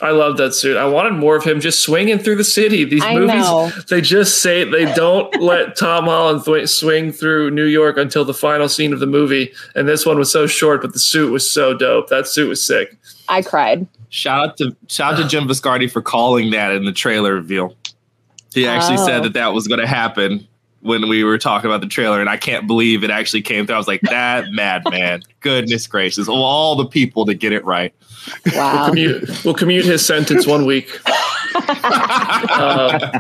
I 0.02 0.10
love 0.10 0.36
that 0.36 0.54
suit. 0.54 0.76
I 0.76 0.86
wanted 0.86 1.14
more 1.14 1.36
of 1.36 1.44
him 1.44 1.60
just 1.60 1.80
swinging 1.80 2.18
through 2.18 2.36
the 2.36 2.44
city. 2.44 2.84
These 2.84 3.02
I 3.02 3.14
movies, 3.14 3.34
know. 3.34 3.70
they 3.88 4.02
just 4.02 4.42
say 4.42 4.64
they 4.64 4.92
don't 4.94 5.34
let 5.40 5.76
Tom 5.76 6.04
Holland 6.04 6.44
th- 6.44 6.68
swing 6.68 7.12
through 7.12 7.50
New 7.50 7.64
York 7.64 7.96
until 7.96 8.24
the 8.24 8.34
final 8.34 8.68
scene 8.68 8.92
of 8.92 9.00
the 9.00 9.06
movie. 9.06 9.52
And 9.74 9.88
this 9.88 10.04
one 10.04 10.18
was 10.18 10.30
so 10.30 10.46
short, 10.46 10.82
but 10.82 10.92
the 10.92 10.98
suit 10.98 11.32
was 11.32 11.50
so 11.50 11.72
dope. 11.72 12.08
That 12.08 12.26
suit 12.26 12.48
was 12.48 12.62
sick. 12.62 12.96
I 13.28 13.40
cried. 13.40 13.86
Shout 14.10 14.50
out 14.50 14.56
to 14.58 14.76
shout 14.88 15.14
out 15.14 15.22
to 15.22 15.28
Jim 15.28 15.48
Viscardi 15.48 15.90
for 15.90 16.02
calling 16.02 16.50
that 16.50 16.72
in 16.72 16.84
the 16.84 16.92
trailer 16.92 17.34
reveal. 17.34 17.74
He 18.54 18.66
actually 18.66 18.98
oh. 18.98 19.06
said 19.06 19.22
that 19.24 19.32
that 19.32 19.52
was 19.52 19.66
going 19.66 19.80
to 19.80 19.86
happen 19.86 20.46
when 20.80 21.08
we 21.08 21.24
were 21.24 21.36
talking 21.36 21.68
about 21.68 21.80
the 21.80 21.88
trailer, 21.88 22.20
and 22.20 22.30
I 22.30 22.36
can't 22.36 22.66
believe 22.66 23.02
it 23.02 23.10
actually 23.10 23.42
came 23.42 23.66
through. 23.66 23.74
I 23.74 23.78
was 23.78 23.88
like, 23.88 24.00
that 24.02 24.52
madman, 24.52 25.22
goodness 25.40 25.86
gracious, 25.86 26.28
of 26.28 26.34
all 26.34 26.76
the 26.76 26.86
people 26.86 27.26
to 27.26 27.34
get 27.34 27.52
it 27.52 27.64
right. 27.64 27.92
Wow. 28.54 28.74
We'll 28.76 28.86
commute, 28.88 29.44
we'll 29.44 29.54
commute 29.54 29.84
his 29.84 30.04
sentence 30.04 30.46
one 30.46 30.64
week. 30.66 31.00
Uh, 31.54 33.18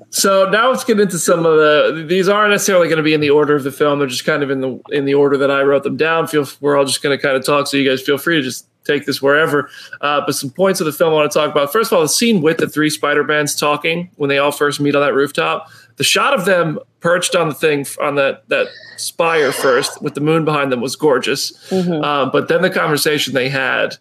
so 0.10 0.48
now 0.50 0.70
let's 0.70 0.84
get 0.84 0.98
into 1.00 1.18
some 1.18 1.44
of 1.46 1.56
the. 1.56 2.04
These 2.08 2.28
aren't 2.28 2.50
necessarily 2.50 2.88
going 2.88 2.98
to 2.98 3.02
be 3.02 3.14
in 3.14 3.20
the 3.20 3.30
order 3.30 3.54
of 3.54 3.64
the 3.64 3.72
film. 3.72 3.98
They're 3.98 4.08
just 4.08 4.24
kind 4.24 4.42
of 4.42 4.50
in 4.50 4.60
the 4.60 4.80
in 4.90 5.04
the 5.04 5.14
order 5.14 5.36
that 5.38 5.50
I 5.50 5.62
wrote 5.62 5.82
them 5.82 5.96
down. 5.96 6.26
Feel 6.26 6.46
we're 6.60 6.76
all 6.76 6.84
just 6.84 7.02
going 7.02 7.16
to 7.16 7.22
kind 7.22 7.36
of 7.36 7.44
talk. 7.44 7.66
So 7.66 7.76
you 7.76 7.88
guys 7.88 8.02
feel 8.02 8.18
free 8.18 8.36
to 8.36 8.42
just 8.42 8.66
take 8.84 9.06
this 9.06 9.22
wherever. 9.22 9.70
Uh, 10.00 10.20
but 10.26 10.34
some 10.34 10.50
points 10.50 10.80
of 10.80 10.86
the 10.86 10.92
film 10.92 11.12
I 11.12 11.16
want 11.16 11.32
to 11.32 11.38
talk 11.38 11.50
about. 11.50 11.72
First 11.72 11.90
of 11.90 11.96
all, 11.96 12.02
the 12.02 12.08
scene 12.08 12.42
with 12.42 12.58
the 12.58 12.68
three 12.68 12.90
Spider-Mans 12.90 13.56
talking 13.56 14.10
when 14.16 14.28
they 14.28 14.36
all 14.38 14.52
first 14.52 14.78
meet 14.78 14.94
on 14.94 15.00
that 15.00 15.14
rooftop. 15.14 15.70
The 15.96 16.04
shot 16.04 16.34
of 16.34 16.44
them 16.44 16.78
perched 17.00 17.34
on 17.34 17.48
the 17.48 17.54
thing 17.54 17.86
on 18.00 18.16
that 18.16 18.48
that 18.48 18.66
spire 18.96 19.52
first 19.52 20.02
with 20.02 20.14
the 20.14 20.20
moon 20.20 20.44
behind 20.44 20.70
them 20.72 20.80
was 20.80 20.96
gorgeous. 20.96 21.52
Mhm. 21.70 22.02
Um, 22.04 22.30
but 22.32 22.48
then 22.48 22.62
the 22.62 22.70
conversation 22.70 23.32
they 23.34 23.48
had. 23.48 23.96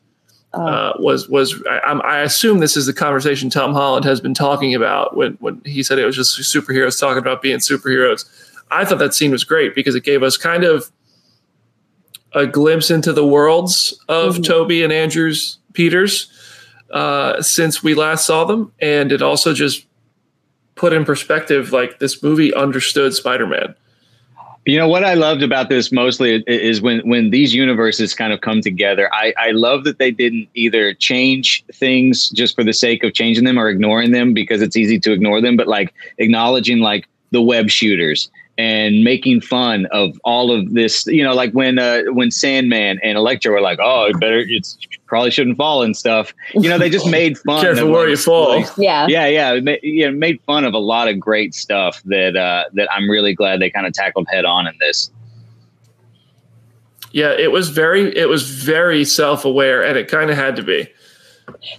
Uh, 0.53 0.93
was 1.00 1.27
was 1.27 1.60
I, 1.67 1.77
I'm- 1.79 2.01
assume 2.24 2.60
this 2.60 2.77
is 2.77 2.86
the 2.86 2.93
conversation 2.93 3.50
Tom 3.50 3.74
Holland 3.74 4.05
has 4.05 4.22
been 4.22 4.36
talking 4.36 4.75
about 4.75 5.17
when 5.17 5.33
when 5.39 5.62
he 5.65 5.81
said 5.81 5.98
it 5.98 6.05
was 6.05 6.15
just 6.15 6.38
superheroes 6.39 7.00
talking 7.00 7.17
about 7.17 7.41
being 7.41 7.57
superheroes. 7.57 8.25
I 8.69 8.86
thought 8.86 9.00
that 9.00 9.13
scene 9.15 9.31
was 9.31 9.43
great 9.43 9.74
because 9.74 9.95
it 9.95 10.03
gave 10.03 10.22
us 10.22 10.38
kind 10.38 10.63
of 10.63 10.91
a 12.33 12.45
glimpse 12.48 12.89
into 12.91 13.13
the 13.13 13.25
worlds 13.25 13.93
of 14.07 14.38
Mhm. 14.38 14.45
Tobey 14.45 14.83
and 14.83 14.93
Andrew's 14.93 15.57
Peters 15.74 16.31
uh, 16.91 17.41
since 17.41 17.81
we 17.83 17.95
last 17.95 18.25
saw 18.25 18.43
them, 18.43 18.72
and 18.79 19.12
it 19.12 19.22
also 19.24 19.53
just 19.53 19.86
put 20.75 20.93
in 20.93 21.05
perspective 21.05 21.72
like 21.72 21.98
this 22.00 22.22
movie 22.22 22.53
understood 22.53 23.13
Spider-Man. 23.13 23.74
You 24.65 24.77
know 24.77 24.88
what 24.88 25.03
I 25.03 25.13
loved 25.13 25.43
about 25.43 25.67
this 25.67 25.91
mostly 25.91 26.41
is 26.48 26.82
when 26.82 27.00
when 27.08 27.32
these 27.32 27.53
universes 27.53 28.13
kind 28.13 28.32
of 28.32 28.39
come 28.39 28.62
together. 28.62 29.10
I 29.13 29.34
I 29.38 29.51
love 29.51 29.84
that 29.84 29.98
they 29.98 30.10
didn't 30.10 30.48
either 30.53 30.93
change 30.93 31.65
things 31.74 32.29
just 32.29 32.55
for 32.55 32.63
the 32.63 32.72
sake 32.72 33.03
of 33.03 33.13
changing 33.13 33.43
them 33.43 33.60
or 33.60 33.67
ignoring 33.67 34.12
them 34.12 34.34
because 34.34 34.62
it's 34.62 34.77
easy 34.77 35.00
to 35.00 35.12
ignore 35.12 35.41
them, 35.41 35.58
but 35.58 35.67
like 35.67 35.93
acknowledging 36.17 36.79
like 36.79 37.10
the 37.32 37.41
web 37.41 37.70
shooters 37.70 38.32
and 38.58 39.03
making 39.03 39.41
fun 39.41 39.88
of 39.88 40.17
all 40.24 40.51
of 40.51 40.74
this. 40.74 41.05
You 41.08 41.24
know, 41.24 41.34
like 41.34 41.51
when 41.51 41.77
uh, 41.79 42.03
when 42.10 42.32
Sandman 42.32 43.00
and 43.03 43.17
Electro 43.17 43.51
were 43.51 43.62
like, 43.62 43.79
"Oh, 43.82 44.05
it 44.05 44.20
better 44.20 44.39
it's 44.48 44.77
probably 45.13 45.32
shouldn't 45.32 45.58
fall 45.58 45.84
and 45.84 45.96
stuff." 45.96 46.34
You 46.53 46.70
know, 46.70 46.77
they 46.77 46.89
just 46.89 47.08
made 47.20 47.38
fun. 47.38 47.62
Careful 47.62 47.86
of, 47.86 47.91
where 47.91 48.10
you 48.10 48.17
fall. 48.17 48.58
like, 48.62 48.67
Yeah. 48.77 49.05
yeah, 49.08 49.27
yeah, 49.27 49.53
it 49.53 49.63
ma- 49.63 49.75
yeah, 49.84 50.08
it 50.08 50.15
made 50.15 50.41
fun 50.48 50.63
of 50.65 50.74
a 50.74 50.79
lot 50.79 51.08
of 51.08 51.20
great 51.20 51.53
stuff 51.53 52.01
that 52.05 52.36
uh, 52.36 52.63
that 52.74 52.88
I'm 52.91 53.10
really 53.10 53.34
glad 53.34 53.62
they 53.62 53.70
kind 53.70 53.86
of 53.86 53.93
tackled 53.93 54.27
head 54.32 54.46
on 54.46 54.67
in 54.67 54.74
this. 54.79 55.12
Yeah, 57.12 57.32
it 57.38 57.51
was 57.51 57.70
very 57.70 58.15
it 58.17 58.27
was 58.27 58.50
very 58.50 59.05
self-aware, 59.05 59.84
and 59.86 59.98
it 59.98 60.08
kind 60.08 60.32
of 60.32 60.36
had 60.36 60.55
to 60.55 60.63
be. 60.63 60.88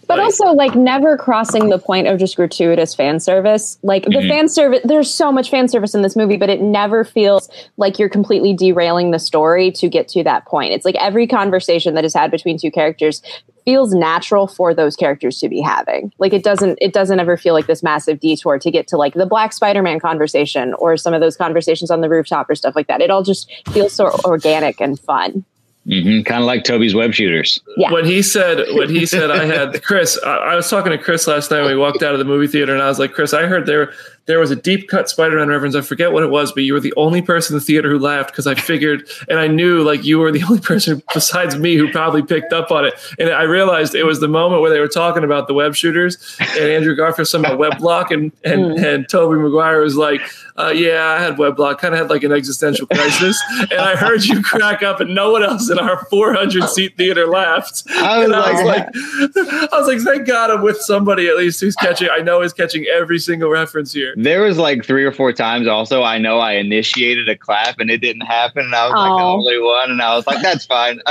But 0.06 0.18
Like- 0.18 0.24
also, 0.26 0.52
like, 0.52 0.74
never 0.74 1.16
crossing 1.16 1.68
the 1.68 1.78
point 1.78 2.06
of 2.06 2.18
just 2.18 2.36
gratuitous 2.36 2.94
fan 2.94 3.20
service. 3.20 3.78
Like, 3.82 4.04
the 4.04 4.10
Mhm. 4.20 4.28
fan 4.28 4.48
service, 4.48 4.80
there's 4.84 5.10
so 5.12 5.30
much 5.30 5.50
fan 5.50 5.68
service 5.68 5.94
in 5.94 6.02
this 6.02 6.16
movie, 6.16 6.36
but 6.36 6.48
it 6.50 6.60
never 6.60 7.04
feels 7.04 7.48
like 7.76 7.98
you're 7.98 8.08
completely 8.08 8.52
derailing 8.54 9.10
the 9.10 9.18
story 9.18 9.70
to 9.72 9.88
get 9.88 10.08
to 10.08 10.22
that 10.24 10.46
point. 10.46 10.72
It's 10.72 10.84
like 10.84 10.96
every 10.96 11.26
conversation 11.26 11.94
that 11.94 12.04
is 12.04 12.14
had 12.14 12.30
between 12.30 12.58
two 12.58 12.70
characters 12.70 13.22
feels 13.64 13.94
natural 13.94 14.46
for 14.46 14.74
those 14.74 14.94
characters 14.94 15.38
to 15.40 15.48
be 15.48 15.60
having. 15.60 16.12
Like, 16.18 16.34
it 16.34 16.42
doesn't, 16.44 16.78
it 16.82 16.92
doesn't 16.92 17.18
ever 17.18 17.36
feel 17.36 17.54
like 17.54 17.66
this 17.66 17.82
massive 17.82 18.20
detour 18.20 18.58
to 18.58 18.70
get 18.70 18.86
to 18.88 18.96
like 18.98 19.14
the 19.14 19.24
Black 19.26 19.52
Spider 19.54 19.82
Man 19.82 20.00
conversation 20.00 20.74
or 20.74 20.96
some 20.98 21.14
of 21.14 21.20
those 21.20 21.36
conversations 21.36 21.90
on 21.90 22.00
the 22.02 22.08
rooftop 22.10 22.48
or 22.50 22.54
stuff 22.54 22.76
like 22.76 22.88
that. 22.88 23.00
It 23.00 23.10
all 23.10 23.22
just 23.22 23.50
feels 23.70 23.92
so 23.92 24.10
organic 24.24 24.80
and 24.80 24.98
fun. 25.00 25.44
Hmm 25.86 26.22
Kind 26.22 26.40
of 26.40 26.46
like 26.46 26.64
Tobey's 26.64 26.94
web 26.94 27.12
shooters. 27.12 27.60
Yeah. 27.76 27.92
When 27.92 28.04
he 28.06 28.22
said 28.22 28.64
when 28.74 28.88
he 28.88 29.04
said 29.04 29.30
I 29.30 29.44
had 29.44 29.82
Chris, 29.84 30.18
I, 30.24 30.36
I 30.36 30.54
was 30.54 30.70
talking 30.70 30.92
to 30.92 30.98
Chris 30.98 31.26
last 31.26 31.50
night 31.50 31.60
when 31.60 31.70
we 31.72 31.76
walked 31.76 32.02
out 32.02 32.14
of 32.14 32.18
the 32.18 32.24
movie 32.24 32.46
theater, 32.46 32.72
and 32.72 32.82
I 32.82 32.88
was 32.88 32.98
like, 32.98 33.12
Chris, 33.12 33.34
I 33.34 33.46
heard 33.46 33.66
there 33.66 33.92
there 34.26 34.38
was 34.38 34.50
a 34.50 34.56
deep 34.56 34.88
cut 34.88 35.08
Spider-Man 35.08 35.48
reference. 35.48 35.74
I 35.74 35.80
forget 35.80 36.12
what 36.12 36.22
it 36.22 36.30
was, 36.30 36.52
but 36.52 36.62
you 36.62 36.72
were 36.72 36.80
the 36.80 36.94
only 36.96 37.22
person 37.22 37.54
in 37.54 37.58
the 37.58 37.64
theater 37.64 37.90
who 37.90 37.98
laughed 37.98 38.30
because 38.30 38.46
I 38.46 38.54
figured 38.54 39.08
and 39.28 39.38
I 39.38 39.46
knew 39.46 39.82
like 39.82 40.04
you 40.04 40.18
were 40.18 40.32
the 40.32 40.42
only 40.48 40.60
person 40.60 41.02
besides 41.12 41.56
me 41.56 41.76
who 41.76 41.90
probably 41.90 42.22
picked 42.22 42.52
up 42.52 42.70
on 42.70 42.84
it. 42.84 42.94
And 43.18 43.30
I 43.30 43.42
realized 43.42 43.94
it 43.94 44.04
was 44.04 44.20
the 44.20 44.28
moment 44.28 44.62
where 44.62 44.70
they 44.70 44.80
were 44.80 44.88
talking 44.88 45.24
about 45.24 45.48
the 45.48 45.54
web 45.54 45.74
shooters 45.74 46.36
and 46.40 46.64
Andrew 46.64 46.94
Garfield 46.94 47.24
about 47.34 47.58
web 47.58 47.78
block 47.78 48.10
and 48.10 48.32
and, 48.44 48.78
and 48.78 49.08
Tobey 49.08 49.38
Maguire 49.40 49.80
was 49.80 49.96
like, 49.96 50.20
uh, 50.56 50.72
yeah, 50.74 51.16
I 51.18 51.22
had 51.22 51.38
web 51.38 51.56
block, 51.56 51.80
kind 51.80 51.94
of 51.94 52.00
had 52.00 52.10
like 52.10 52.22
an 52.22 52.32
existential 52.32 52.86
crisis. 52.86 53.40
and 53.70 53.80
I 53.80 53.96
heard 53.96 54.24
you 54.24 54.42
crack 54.42 54.82
up 54.82 55.00
and 55.00 55.14
no 55.14 55.32
one 55.32 55.42
else 55.42 55.70
in 55.70 55.78
our 55.78 56.04
400 56.06 56.68
seat 56.68 56.96
theater 56.96 57.26
laughed. 57.26 57.82
I 57.90 58.18
was 58.18 58.26
And 58.26 58.36
I 58.36 58.52
was 58.52 58.62
like, 58.62 58.74
like, 58.74 58.88
I 59.72 59.78
was 59.78 59.88
like, 59.88 60.00
thank 60.00 60.26
God 60.26 60.50
I'm 60.50 60.62
with 60.62 60.80
somebody 60.80 61.28
at 61.28 61.36
least 61.36 61.60
who's 61.60 61.76
catching. 61.76 62.08
I 62.10 62.18
know 62.18 62.42
is 62.42 62.52
catching 62.52 62.86
every 62.86 63.18
single 63.18 63.50
reference 63.50 63.92
here. 63.92 64.13
there 64.23 64.42
was 64.42 64.59
like 64.59 64.85
three 64.85 65.04
or 65.04 65.12
four 65.12 65.33
times. 65.33 65.66
Also, 65.66 66.02
I 66.02 66.18
know 66.18 66.38
I 66.38 66.52
initiated 66.52 67.28
a 67.28 67.37
clap 67.37 67.78
and 67.78 67.90
it 67.90 67.99
didn't 67.99 68.23
happen, 68.23 68.64
and 68.64 68.75
I 68.75 68.87
was 68.87 68.94
like 68.94 69.18
the 69.18 69.25
only 69.25 69.61
one, 69.61 69.90
and 69.90 70.02
I 70.02 70.14
was 70.16 70.26
like, 70.26 70.42
that's 70.42 70.66
fine. 70.66 71.00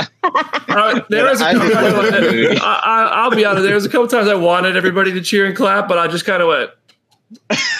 Uh, 0.66 1.00
there 1.08 1.24
was 1.26 1.40
a 1.40 1.44
I 1.44 1.52
couple 1.52 1.70
times 1.70 1.94
love 1.94 2.12
the 2.12 2.20
movie. 2.20 2.56
I, 2.58 2.80
I, 2.84 3.02
I'll 3.12 3.30
be 3.30 3.44
honest. 3.44 3.62
There 3.62 3.76
was 3.76 3.84
a 3.84 3.88
couple 3.88 4.08
times 4.08 4.26
I 4.26 4.34
wanted 4.34 4.76
everybody 4.76 5.12
to 5.12 5.20
cheer 5.20 5.46
and 5.46 5.54
clap, 5.54 5.86
but 5.86 5.98
I 5.98 6.08
just 6.08 6.24
kind 6.24 6.42
of 6.42 6.48
went 6.48 6.70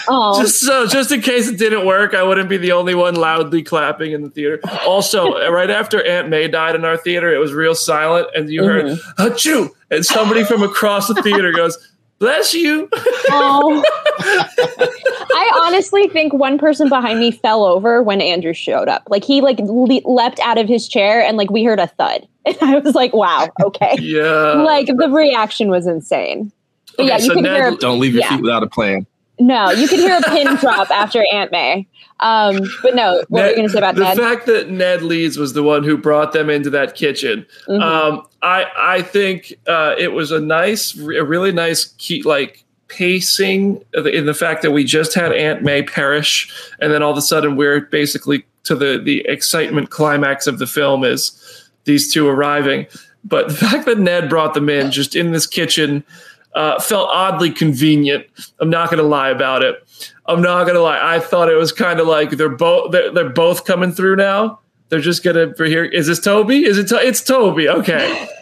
Oh, 0.09 0.41
just 0.43 0.61
so 0.61 0.87
just 0.87 1.13
in 1.13 1.21
case 1.21 1.49
it 1.49 1.59
didn't 1.59 1.87
work. 1.87 2.15
I 2.15 2.23
wouldn't 2.23 2.49
be 2.49 2.57
the 2.57 2.73
only 2.73 2.95
one 2.95 3.15
loudly 3.15 3.63
clapping 3.63 4.13
in 4.13 4.23
the 4.23 4.31
theater. 4.31 4.61
Also, 4.87 5.51
right 5.51 5.71
after 5.71 6.05
Aunt 6.05 6.29
May 6.29 6.49
died 6.49 6.75
in 6.75 6.85
our 6.85 6.97
theater, 6.97 7.33
it 7.33 7.39
was 7.39 7.53
real 7.53 7.75
silent, 7.75 8.29
and 8.35 8.49
you 8.51 8.65
heard 8.65 8.87
"achoo," 9.19 9.71
and 9.91 10.05
somebody 10.05 10.45
from 10.45 10.63
across 10.63 11.09
the 11.09 11.15
theater 11.23 11.53
goes, 11.53 11.77
"Bless 12.19 12.55
you." 12.55 12.89
Oh. 13.31 13.83
I 15.37 15.61
honestly 15.67 16.09
think 16.09 16.33
one 16.33 16.59
person 16.59 16.89
behind 16.89 17.19
me 17.21 17.31
fell 17.31 17.65
over 17.65 18.03
when 18.03 18.21
Andrew 18.21 18.53
showed 18.53 18.89
up. 18.89 19.03
Like 19.09 19.25
he 19.25 19.41
like 19.41 19.59
le- 19.59 20.01
leapt 20.05 20.41
out 20.41 20.59
of 20.59 20.69
his 20.69 20.89
chair 20.89 21.23
and 21.23 21.37
like 21.37 21.51
we 21.51 21.65
heard 21.65 21.81
a 21.81 21.87
thud. 21.89 22.27
And 22.47 22.57
I 22.61 22.79
was 22.79 22.95
like, 22.95 23.15
wow, 23.15 23.49
okay. 23.63 23.97
yeah. 23.99 24.53
like 24.63 24.87
the 24.87 25.09
reaction 25.11 25.71
was 25.71 25.87
insane. 25.87 26.53
But 26.97 27.05
Okay, 27.05 27.09
yeah, 27.09 27.17
you 27.17 27.25
so 27.25 27.35
can 27.35 27.43
Ned- 27.45 27.57
hear 27.57 27.69
a, 27.69 27.77
Don't 27.77 27.99
leave 28.01 28.13
your 28.13 28.21
Yeah. 28.23 28.29
feet 28.37 28.43
without 28.43 28.63
a 28.63 28.67
plan. 28.67 29.07
no, 29.41 29.71
you 29.71 29.89
can 29.89 29.99
hear 29.99 30.19
a 30.19 30.23
pin 30.23 30.55
drop 30.57 30.91
after 30.91 31.25
Aunt 31.33 31.51
May. 31.53 31.87
Um, 32.21 32.61
but 32.83 32.95
no, 32.95 33.23
what 33.29 33.43
were 33.43 33.49
you 33.49 33.57
going 33.57 33.67
to 33.69 33.73
say 33.73 33.79
about 33.79 33.97
that? 33.97 34.17
the 34.17 34.23
Ned? 34.23 34.31
fact 34.37 34.47
that 34.47 34.71
Ned 34.71 35.03
Leeds 35.03 35.37
was 35.37 35.53
the 35.53 35.63
one 35.63 35.83
who 35.85 35.97
brought 35.97 36.33
them 36.33 36.49
into 36.49 36.71
that 36.71 36.95
kitchen. 36.95 37.45
Mhm. 37.69 37.83
Um, 37.83 38.27
I 38.43 38.67
I 38.77 39.03
think 39.03 39.55
uh, 39.67 39.95
it 39.99 40.13
was 40.13 40.31
a 40.31 40.41
nice, 40.41 40.97
a 40.97 41.25
really 41.25 41.53
nice 41.53 41.87
key, 41.99 42.23
like 42.23 42.65
pacing 42.89 43.85
in 43.95 44.27
the 44.27 44.35
fact 44.35 44.63
that 44.63 44.71
we 44.71 44.85
just 44.85 45.15
had 45.15 45.33
Aunt 45.33 45.63
May 45.63 45.83
perish, 45.83 46.53
and 46.81 46.93
then 46.93 47.03
all 47.03 47.11
of 47.11 47.19
a 47.19 47.23
sudden 47.23 47.57
we're 47.57 47.81
basically 47.81 48.45
to 48.65 48.75
the 48.77 49.01
the 49.03 49.21
excitement 49.29 49.91
climax 49.91 50.47
of 50.47 50.59
the 50.59 50.67
film 50.67 51.05
is 51.05 51.33
these 51.85 52.13
two 52.13 52.29
arriving. 52.29 52.87
But 53.25 53.49
the 53.49 53.55
fact 53.67 53.87
that 53.87 53.99
Ned 53.99 54.29
brought 54.29 54.55
them 54.55 54.69
in 54.69 54.91
just 54.91 55.17
in 55.17 55.33
this 55.33 55.47
kitchen 55.47 56.05
uh, 56.55 56.81
felt 56.81 57.09
oddly 57.11 57.51
convenient. 57.51 58.25
I'm 58.61 58.71
not 58.71 58.89
going 58.89 59.03
to 59.03 59.09
lie 59.09 59.31
about 59.31 59.63
it. 59.63 59.83
I'm 60.27 60.41
not 60.43 60.65
going 60.65 60.75
to 60.75 60.81
lie. 60.83 61.17
I 61.17 61.21
thought 61.21 61.51
it 61.51 61.57
was 61.57 61.73
kind 61.73 62.01
of 62.01 62.07
like 62.07 62.31
they're 62.31 62.49
both 62.49 62.93
they're, 62.93 63.11
they're 63.13 63.29
both 63.29 63.65
coming 63.65 63.93
through 63.93 64.17
now. 64.17 64.61
They're 64.89 65.01
just 65.01 65.25
gonna 65.25 65.55
for 65.55 65.65
here. 65.65 65.85
Is 65.85 66.07
this 66.07 66.21
Tobey? 66.21 66.65
Is 66.65 66.79
it? 66.79 66.89
To- 66.89 66.97
it's 67.07 67.23
Tobey. 67.23 67.69
Okay. 67.69 68.29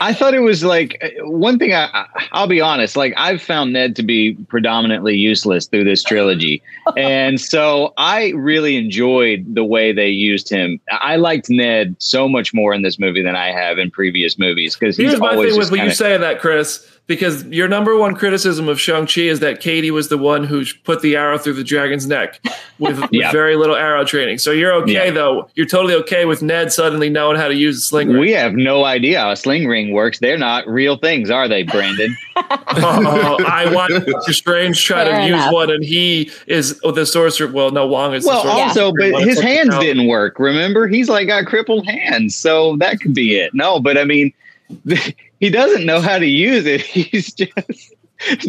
I 0.00 0.12
thought 0.14 0.34
it 0.34 0.40
was 0.40 0.64
like 0.64 1.00
one 1.20 1.60
thing. 1.60 1.72
I, 1.72 2.06
I'll 2.32 2.48
be 2.48 2.60
honest. 2.60 2.96
Like 2.96 3.14
I've 3.16 3.40
found 3.40 3.72
Ned 3.72 3.94
to 3.96 4.02
be 4.02 4.34
predominantly 4.48 5.14
useless 5.14 5.66
through 5.66 5.84
this 5.84 6.02
trilogy, 6.02 6.60
and 6.96 7.40
so 7.40 7.94
I 7.96 8.30
really 8.30 8.76
enjoyed 8.76 9.54
the 9.54 9.64
way 9.64 9.92
they 9.92 10.08
used 10.08 10.48
him. 10.50 10.80
I 10.90 11.16
liked 11.16 11.48
Ned 11.50 11.94
so 12.00 12.28
much 12.28 12.52
more 12.52 12.74
in 12.74 12.82
this 12.82 12.98
movie 12.98 13.22
than 13.22 13.36
I 13.36 13.52
have 13.52 13.78
in 13.78 13.92
previous 13.92 14.38
movies 14.40 14.74
because 14.76 14.96
he's 14.96 15.10
Here's 15.10 15.20
my 15.20 15.30
always 15.30 15.52
thing 15.52 15.58
with 15.60 15.70
what 15.70 15.76
you 15.76 15.82
kinda- 15.82 15.94
saying 15.94 16.20
that, 16.22 16.40
Chris, 16.40 16.84
because 17.06 17.44
your 17.44 17.68
number 17.68 17.96
one 17.96 18.14
criticism 18.14 18.68
of 18.68 18.80
Shang-Chi 18.80 19.20
is 19.22 19.40
that 19.40 19.60
Katy 19.60 19.90
was 19.90 20.08
the 20.08 20.18
one 20.18 20.42
who 20.44 20.64
put 20.84 21.02
the 21.02 21.14
arrow 21.14 21.38
through 21.38 21.52
the 21.52 21.62
dragon's 21.62 22.06
neck 22.06 22.40
with, 22.78 22.98
with 23.12 23.32
very 23.32 23.54
little 23.56 23.76
arrow 23.76 24.04
training. 24.04 24.38
So 24.38 24.50
you're 24.50 24.72
okay, 24.82 24.92
Yeah. 24.92 25.10
though. 25.10 25.48
You're 25.54 25.66
totally 25.66 25.94
okay 25.94 26.24
with 26.24 26.42
Ned 26.42 26.72
suddenly 26.72 27.08
knowing 27.08 27.36
how 27.36 27.46
to 27.48 27.54
use 27.54 27.78
a 27.78 27.80
sling 27.80 28.08
ring. 28.08 28.20
We 28.20 28.32
have 28.32 28.54
no 28.54 28.84
idea 28.84 29.20
how 29.20 29.30
a 29.30 29.36
sling 29.36 29.66
ring 29.68 29.92
works. 29.92 30.18
They're 30.18 30.38
not 30.38 30.66
real 30.66 30.96
things, 30.96 31.30
are 31.30 31.46
they, 31.48 31.62
Brandon? 31.62 32.16
oh, 32.36 33.38
I 33.46 33.72
watched 33.72 34.06
Doctor 34.06 34.32
Strange 34.32 34.82
try 34.82 35.04
Fair 35.04 35.20
to 35.20 35.26
use 35.28 35.52
one, 35.52 35.70
and 35.70 35.84
he 35.84 36.30
is 36.48 36.80
oh, 36.82 36.90
the 36.90 37.06
sorcerer. 37.06 37.50
Well, 37.50 37.70
no, 37.70 37.86
Wong 37.86 38.14
is 38.14 38.24
well, 38.26 38.42
the 38.42 38.48
sorcerer. 38.48 38.64
also, 38.64 38.88
Supreme. 38.88 39.12
but 39.12 39.22
his 39.22 39.40
hands 39.40 39.78
didn't 39.78 40.08
work. 40.08 40.38
Remember, 40.40 40.88
he's 40.88 41.08
like 41.08 41.28
got 41.28 41.46
crippled 41.46 41.86
hands, 41.86 42.34
so 42.34 42.76
that 42.78 43.00
could 43.00 43.14
be 43.14 43.36
it. 43.36 43.54
No, 43.54 43.78
but 43.78 43.96
I 43.96 44.04
mean, 44.04 44.32
he 45.40 45.50
doesn't 45.50 45.86
know 45.86 46.00
how 46.00 46.18
to 46.18 46.26
use 46.26 46.66
it. 46.66 46.80
He's 46.82 47.32
just 47.32 47.94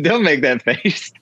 Don't 0.01 0.23
make 0.23 0.41
that 0.41 0.61
face. 0.61 1.11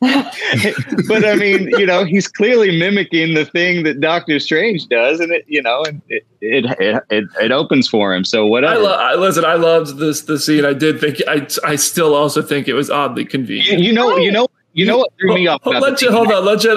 but 1.07 1.25
I 1.25 1.35
mean, 1.35 1.69
you 1.79 1.85
know, 1.85 2.03
he's 2.03 2.27
clearly 2.27 2.77
mimicking 2.77 3.33
the 3.33 3.45
thing 3.45 3.83
that 3.83 3.99
Doctor 3.99 4.39
Strange 4.39 4.87
does, 4.87 5.19
and 5.19 5.31
it, 5.31 5.45
you 5.47 5.61
know, 5.61 5.83
and 5.83 6.01
it 6.09 6.25
it 6.41 6.65
it, 6.79 7.03
it, 7.09 7.23
it 7.41 7.51
opens 7.51 7.87
for 7.87 8.13
him. 8.13 8.23
So 8.23 8.45
I, 8.45 8.49
whatever. 8.49 8.81
lo- 8.81 8.97
I 8.97 9.15
listen. 9.15 9.45
I 9.45 9.55
loved 9.55 9.97
this 9.97 10.21
the 10.21 10.37
scene. 10.37 10.63
I 10.63 10.73
did 10.73 10.99
think. 10.99 11.21
I 11.27 11.47
I 11.63 11.75
still 11.75 12.13
also 12.13 12.41
think 12.41 12.67
it 12.67 12.73
was 12.73 12.89
oddly 12.89 13.23
you, 13.23 13.29
convenient. 13.29 13.81
you 13.81 13.91
know, 13.91 14.15
you 14.17 14.31
know, 14.31 14.47
you 14.75 14.85
know 14.85 14.97
what 14.97 15.13
threw 15.17 15.33
me 15.33 15.47
off. 15.47 15.65
About 15.65 15.81
let 15.81 15.99
the 15.99 16.05
you, 16.05 16.11
hold 16.11 16.29
on. 16.29 16.43
Let 16.43 16.61
you. 16.63 16.71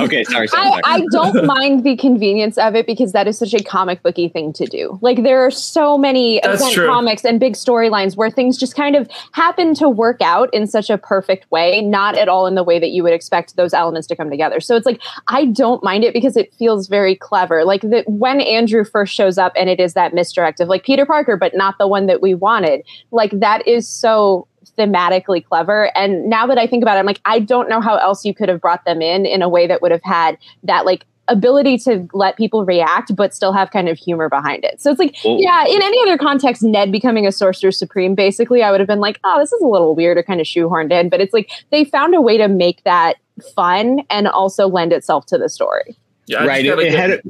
Okay, 0.00 0.24
sorry. 0.24 0.48
sorry, 0.48 0.70
I. 0.70 0.80
I 0.84 1.06
don't 1.12 1.46
mind 1.46 1.84
the 1.84 1.96
convenience 1.96 2.58
of 2.58 2.74
it 2.74 2.84
because 2.84 3.12
that 3.12 3.28
is 3.28 3.38
such 3.38 3.54
a 3.54 3.62
comic 3.62 4.02
booky 4.02 4.28
thing 4.28 4.52
to 4.54 4.66
do. 4.66 4.98
Like 5.02 5.22
there 5.22 5.46
are 5.46 5.50
so 5.50 5.96
many 5.96 6.40
That's 6.42 6.60
event 6.60 6.74
true. 6.74 6.86
comics 6.88 7.24
and 7.24 7.38
big 7.38 7.54
storylines 7.54 8.16
where 8.16 8.28
things 8.28 8.58
just 8.58 8.74
kind 8.74 8.96
of 8.96 9.08
happen 9.32 9.74
to 9.74 9.88
work 9.88 10.20
out 10.20 10.52
in 10.52 10.66
such 10.66 10.90
a 10.90 10.98
perfect 10.98 11.48
way, 11.52 11.80
not 11.80 12.18
at 12.18 12.28
all 12.28 12.48
in 12.48 12.56
the 12.56 12.64
way 12.64 12.80
that 12.80 12.90
you 12.90 13.04
would 13.04 13.12
expect 13.12 13.54
those 13.54 13.72
elements 13.72 14.08
to 14.08 14.16
come 14.16 14.30
together. 14.30 14.58
So 14.58 14.74
it's 14.74 14.86
like 14.86 15.00
I 15.28 15.44
don't 15.44 15.82
mind 15.84 16.02
it 16.02 16.12
because 16.12 16.36
it 16.36 16.52
feels 16.54 16.88
very 16.88 17.14
clever. 17.14 17.64
Like 17.64 17.82
that 17.82 18.04
when 18.08 18.40
Andrew 18.40 18.84
first 18.84 19.14
shows 19.14 19.38
up 19.38 19.52
and 19.56 19.70
it 19.70 19.78
is 19.78 19.94
that 19.94 20.12
misdirect 20.12 20.58
of 20.58 20.66
like 20.66 20.82
Peter 20.82 21.06
Parker, 21.06 21.36
but 21.36 21.54
not 21.54 21.78
the 21.78 21.86
one 21.86 22.06
that 22.06 22.20
we 22.20 22.34
wanted. 22.34 22.82
Like 23.12 23.30
that 23.38 23.66
is 23.68 23.86
so 23.86 24.48
thematically 24.78 25.44
clever. 25.44 25.90
And 25.96 26.28
now 26.28 26.46
that 26.46 26.58
I 26.58 26.66
think 26.66 26.82
about 26.82 26.96
it, 26.96 27.00
I'm 27.00 27.06
like, 27.06 27.20
I 27.24 27.40
don't 27.40 27.68
know 27.68 27.80
how 27.80 27.96
else 27.96 28.24
you 28.24 28.34
could 28.34 28.48
have 28.48 28.60
brought 28.60 28.84
them 28.84 29.02
in 29.02 29.26
in 29.26 29.42
a 29.42 29.48
way 29.48 29.66
that 29.66 29.82
would 29.82 29.90
have 29.90 30.02
had 30.04 30.38
that 30.62 30.86
like 30.86 31.04
ability 31.28 31.76
to 31.78 32.08
let 32.14 32.36
people 32.36 32.64
react, 32.64 33.14
but 33.14 33.34
still 33.34 33.52
have 33.52 33.70
kind 33.70 33.88
of 33.88 33.98
humor 33.98 34.28
behind 34.28 34.64
it. 34.64 34.80
So 34.80 34.90
it's 34.90 34.98
like, 34.98 35.14
Well- 35.24 35.38
yeah, 35.38 35.66
in 35.66 35.82
any 35.82 36.00
other 36.02 36.16
context, 36.16 36.62
Ned 36.62 36.90
becoming 36.90 37.26
a 37.26 37.32
sorcerer 37.32 37.70
supreme, 37.70 38.14
basically, 38.14 38.62
I 38.62 38.70
would 38.70 38.80
have 38.80 38.86
been 38.86 39.00
like, 39.00 39.20
oh, 39.24 39.38
this 39.38 39.52
is 39.52 39.60
a 39.60 39.66
little 39.66 39.94
weird 39.94 40.16
or 40.16 40.22
kind 40.22 40.40
of 40.40 40.46
shoehorned 40.46 40.90
in. 40.90 41.08
But 41.08 41.20
it's 41.20 41.34
like 41.34 41.50
they 41.70 41.84
found 41.84 42.14
a 42.14 42.20
way 42.20 42.38
to 42.38 42.48
make 42.48 42.82
that 42.84 43.16
fun 43.54 44.00
and 44.10 44.26
also 44.28 44.66
lend 44.68 44.92
itself 44.92 45.26
to 45.26 45.38
the 45.38 45.48
story. 45.48 45.96
Yeah, 46.26 46.44
right. 46.44 46.64
It, 46.64 46.78
it 46.78 46.94
had. 46.94 47.22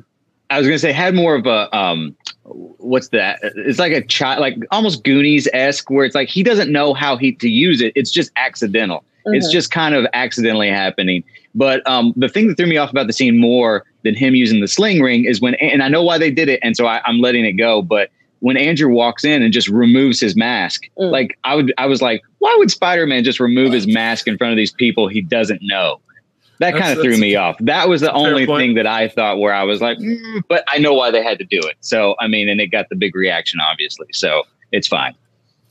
I 0.51 0.59
was 0.59 0.67
gonna 0.67 0.79
say 0.79 0.93
had 0.93 1.15
more 1.15 1.35
of 1.35 1.47
a 1.47 1.77
um, 1.77 2.17
what's 2.49 3.09
that? 3.09 3.39
It's 3.43 3.79
like 3.79 3.93
a 3.93 4.03
child, 4.05 4.41
like 4.41 4.57
almost 4.71 5.05
Goonies 5.05 5.49
esque, 5.53 5.91
where 5.91 6.05
it's 6.05 6.15
like 6.15 6.29
he 6.29 6.43
doesn't 6.43 6.71
know 6.73 6.95
how 6.95 7.17
he 7.17 7.33
to 7.33 7.49
use 7.49 7.81
it. 7.81 7.93
It's 7.95 8.11
just 8.11 8.31
accidental. 8.37 9.05
It's 9.27 9.49
Mhm. 9.49 9.53
just 9.53 9.71
kind 9.71 9.95
of 9.95 10.07
accidentally 10.15 10.69
happening. 10.69 11.23
But 11.55 11.87
um, 11.89 12.15
the 12.17 12.29
thing 12.29 12.49
that 12.49 12.57
threw 12.57 12.67
me 12.67 12.77
off 12.79 12.91
about 12.91 13.07
the 13.09 13.13
scene 13.13 13.39
more 13.39 13.85
than 14.05 14.15
him 14.15 14.35
using 14.35 14.61
the 14.61 14.69
sling 14.69 15.03
ring 15.03 15.25
is 15.25 15.41
when, 15.41 15.55
and 15.57 15.83
I 15.83 15.89
know 15.89 16.03
why 16.03 16.17
they 16.19 16.31
did 16.31 16.49
it, 16.49 16.61
and 16.63 16.77
so 16.77 16.87
I, 16.87 17.03
I'm 17.05 17.19
letting 17.21 17.45
it 17.45 17.53
go. 17.53 17.83
But 17.83 18.11
when 18.41 18.57
Andrew 18.57 18.89
walks 18.89 19.25
in 19.25 19.43
and 19.43 19.53
just 19.53 19.69
removes 19.69 20.21
his 20.21 20.37
mask, 20.37 20.89
Mm. 20.99 21.11
like 21.11 21.37
I 21.45 21.55
would, 21.57 21.75
I 21.77 21.87
was 21.87 22.01
like, 22.01 22.23
why 22.39 22.55
would 22.59 22.71
Spider-Man 22.71 23.25
just 23.25 23.41
remove 23.41 23.73
his 23.73 23.87
mask 23.87 24.29
in 24.29 24.39
front 24.39 24.53
of 24.53 24.57
these 24.57 24.73
people 24.73 25.09
he 25.09 25.21
doesn't 25.21 25.61
know? 25.63 26.01
That 26.61 26.75
kind 26.75 26.93
of 26.93 27.03
threw 27.03 27.17
me 27.17 27.37
off. 27.37 27.57
That 27.61 27.89
was 27.89 28.01
the 28.01 28.13
only 28.13 28.47
point. 28.47 28.61
thing 28.61 28.75
that 28.75 28.87
I 28.87 29.09
thought 29.09 29.39
where 29.39 29.55
I 29.55 29.63
was 29.63 29.81
like, 29.81 29.99
mm, 29.99 30.43
but 30.49 30.65
I 30.69 30.79
know 30.79 30.93
why 30.93 31.11
they 31.11 31.23
had 31.23 31.39
to 31.39 31.45
do 31.45 31.61
it. 31.61 31.77
So 31.81 32.17
I 32.19 32.27
mean, 32.27 32.49
and 32.49 32.61
it 32.61 32.69
got 32.69 32.89
the 32.89 32.97
big 32.97 33.15
reaction, 33.15 33.61
obviously. 33.61 34.09
So 34.13 34.43
it's 34.73 34.89
fine. 34.89 35.15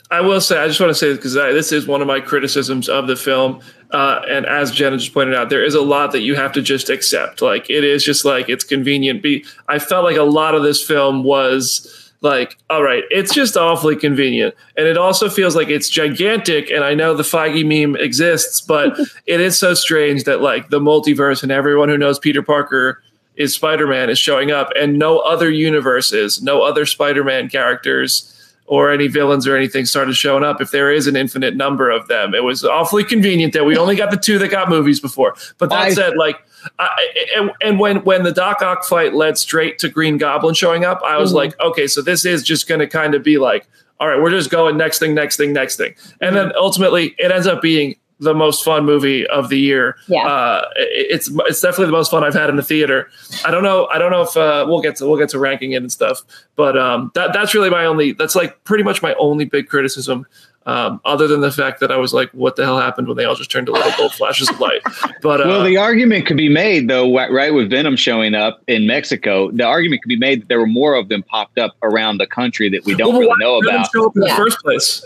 I 0.10 0.22
will 0.22 0.40
say, 0.40 0.58
I 0.58 0.68
just 0.68 0.80
want 0.80 0.90
to 0.90 0.96
say 0.96 1.10
this 1.10 1.18
because 1.18 1.34
this 1.34 1.74
is 1.74 1.86
one 1.86 2.00
of 2.00 2.08
my 2.08 2.22
criticisms 2.22 2.88
of 2.88 3.08
the 3.08 3.18
film, 3.18 3.60
uh, 3.92 4.22
and 4.30 4.46
as 4.46 4.72
Jenna 4.72 4.98
just 4.98 5.14
pointed 5.14 5.36
out, 5.36 5.50
there 5.50 5.64
is 5.64 5.76
a 5.76 5.82
lot 5.82 6.14
that 6.14 6.22
you 6.22 6.36
have 6.36 6.54
to 6.54 6.62
just 6.62 6.90
accept. 6.90 7.42
Like 7.42 7.70
it 7.70 7.84
is 7.84 8.04
just 8.04 8.24
like 8.24 8.48
it's 8.48 8.64
convenient. 8.64 9.22
Be 9.22 9.44
I 9.68 9.80
felt 9.80 10.06
like 10.06 10.16
a 10.16 10.24
lot 10.24 10.56
of 10.56 10.64
this 10.64 10.82
film 10.82 11.24
was 11.24 12.07
like, 12.22 12.58
all 12.70 12.84
right, 12.84 13.04
it's 13.12 13.34
just 13.34 13.56
awfully 13.56 13.96
convenient, 13.96 14.56
and 14.76 14.88
it 14.88 14.98
also 14.98 15.30
feels 15.30 15.56
like 15.56 15.70
it's 15.70 15.90
gigantic. 15.90 16.72
And 16.72 16.84
I 16.84 16.94
know 16.94 17.14
the 17.14 17.24
Feige 17.24 17.66
meme 17.66 17.96
exists, 17.96 18.62
but 18.62 18.98
it 19.26 19.40
is 19.40 19.58
so 19.58 19.74
strange 19.74 20.24
that 20.24 20.42
like 20.42 20.70
the 20.70 20.80
multiverse 20.80 21.44
and 21.44 21.52
everyone 21.52 21.90
who 21.90 21.98
knows 21.98 22.20
Peter 22.20 22.42
Parker 22.42 23.02
is 23.36 23.54
Spider-Man 23.54 24.10
is 24.10 24.18
showing 24.18 24.52
up, 24.52 24.72
and 24.76 24.98
no 24.98 25.20
other 25.20 25.50
universes, 25.50 26.42
no 26.42 26.64
other 26.64 26.86
Spider-Man 26.86 27.50
characters 27.50 28.34
or 28.68 28.92
any 28.92 29.08
villains 29.08 29.48
or 29.48 29.56
anything 29.56 29.86
started 29.86 30.14
showing 30.14 30.44
up 30.44 30.62
if 30.62 30.72
there 30.72 30.92
is 30.92 31.08
an 31.08 31.16
infinite 31.16 31.56
number 31.56 31.90
of 31.90 32.08
them. 32.10 32.36
It 32.36 32.44
was 32.44 32.64
awfully 32.66 33.04
convenient 33.04 33.54
that 33.54 33.66
we 33.66 33.78
only 33.78 33.96
got 33.96 34.12
the 34.12 34.18
two 34.18 34.38
that 34.40 34.50
got 34.50 34.70
movies 34.70 35.00
before. 35.00 35.36
But 35.58 35.70
that 35.70 35.80
I- 35.80 35.94
said, 35.94 36.18
like, 36.18 36.36
I, 36.80 36.90
and, 37.38 37.52
and 37.62 37.80
when 37.80 38.04
when 38.04 38.24
the 38.24 38.32
Doc 38.34 38.62
Ock 38.62 38.84
fight 38.84 39.14
led 39.14 39.38
straight 39.38 39.80
to 39.80 39.90
Green 39.90 40.18
Goblin 40.18 40.54
showing 40.54 40.84
up, 40.84 41.02
I 41.06 41.18
was 41.18 41.32
Mhm. 41.32 41.36
like, 41.36 41.60
okay, 41.62 41.88
so 41.88 42.02
this 42.02 42.26
is 42.26 42.44
just 42.44 42.68
going 42.68 42.80
to 42.80 42.88
kind 42.88 43.16
of 43.16 43.24
be 43.24 43.38
like, 43.38 43.66
all 44.00 44.08
right, 44.10 44.22
we're 44.22 44.32
just 44.32 44.50
going 44.50 44.76
next 44.78 45.00
thing, 45.00 45.16
next 45.16 45.38
thing, 45.38 45.54
next 45.54 45.78
thing, 45.78 45.96
and 46.20 46.36
then 46.36 46.52
ultimately 46.58 47.16
it 47.18 47.32
ends 47.32 47.48
up 47.48 47.62
being 47.62 47.96
the 48.20 48.34
most 48.34 48.64
fun 48.64 48.86
movie 48.86 49.28
of 49.28 49.50
the 49.50 49.60
year. 49.60 49.96
Yeah. 50.08 50.26
Uh, 50.28 50.70
it's 50.76 51.30
it's 51.48 51.62
definitely 51.62 51.86
the 51.88 51.92
most 51.92 52.10
fun 52.12 52.24
I've 52.24 52.34
had 52.34 52.50
in 52.50 52.56
the 52.56 52.64
theater. 52.64 53.10
I 53.46 53.52
don't 53.52 53.64
know. 53.64 53.86
I 53.88 53.98
don't 54.00 54.12
know 54.12 54.22
if 54.24 54.36
uh, 54.36 54.66
we'll 54.68 54.82
get 54.82 54.96
to 54.98 55.06
we'll 55.08 55.18
get 55.18 55.30
to 55.30 55.40
ranking 55.40 55.72
it 55.74 55.78
and 55.78 55.92
stuff, 55.92 56.24
but 56.56 56.78
um, 56.78 57.12
that 57.16 57.34
that's 57.34 57.54
really 57.54 57.70
my 57.70 57.86
only. 57.86 58.14
That's 58.14 58.36
like 58.36 58.64
pretty 58.64 58.84
much 58.84 59.02
my 59.02 59.14
only 59.16 59.46
big 59.46 59.68
criticism. 59.68 60.26
Um, 60.66 61.00
other 61.06 61.30
than 61.30 61.40
the 61.40 61.52
fact 61.52 61.80
that 61.80 61.94
I 61.94 61.96
was 61.96 62.14
like, 62.14 62.30
what 62.32 62.58
the 62.58 62.66
hell 62.66 62.78
happened 62.78 63.08
when 63.08 63.16
they 63.16 63.24
all 63.24 63.36
just 63.36 63.50
turned 63.50 63.68
to 63.68 63.72
little 63.72 63.90
gold 63.98 64.14
flashes 64.14 64.50
of 64.50 64.60
light? 64.60 64.82
But 65.22 65.40
uh, 65.42 65.46
well, 65.48 65.64
the 65.64 65.78
argument 65.78 66.26
could 66.26 66.36
be 66.38 66.50
made 66.50 66.90
though, 66.90 67.10
right, 67.16 67.54
with 67.54 67.70
Venom 67.70 67.96
showing 67.96 68.36
up 68.36 68.62
in 68.68 68.86
Mexico, 68.86 69.50
the 69.52 69.64
argument 69.64 70.02
could 70.04 70.10
be 70.10 70.18
made 70.18 70.42
that 70.42 70.50
there 70.50 70.60
were 70.60 70.68
more 70.68 70.94
of 70.96 71.08
them 71.08 71.24
popped 71.24 71.58
up 71.58 71.76
around 71.84 72.18
the 72.18 72.28
country 72.28 72.68
that 72.70 72.84
we 72.84 72.96
don't 72.96 73.14
well, 73.14 73.22
really 73.22 73.30
why 73.30 73.36
know 73.40 73.62
Venom 73.62 73.76
about. 73.82 73.92
show 73.94 74.06
up 74.08 74.16
in 74.18 74.24
Yeah. 74.24 74.30
the 74.30 74.36
first 74.36 74.60
place? 74.60 75.06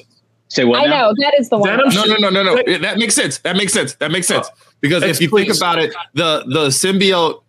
Say 0.52 0.66
what? 0.66 0.82
I 0.82 0.86
now? 0.86 1.00
know 1.00 1.14
that 1.20 1.34
is 1.40 1.48
the 1.48 1.58
one. 1.58 1.70
Venom 1.70 1.88
No, 1.94 2.04
no, 2.04 2.16
no, 2.18 2.30
no, 2.30 2.44
no. 2.44 2.78
That 2.80 2.98
makes 2.98 3.16
sense. 3.16 3.38
That 3.38 3.56
makes 3.56 3.72
sense. 3.72 3.94
That 3.96 4.12
makes 4.12 4.28
sense. 4.28 4.50
Because 4.82 5.02
if 5.02 5.22
you 5.22 5.30
think 5.30 5.56
about 5.56 5.80
it, 5.80 5.94
the 6.14 6.44
the 6.46 6.68
symbiote 6.68 7.41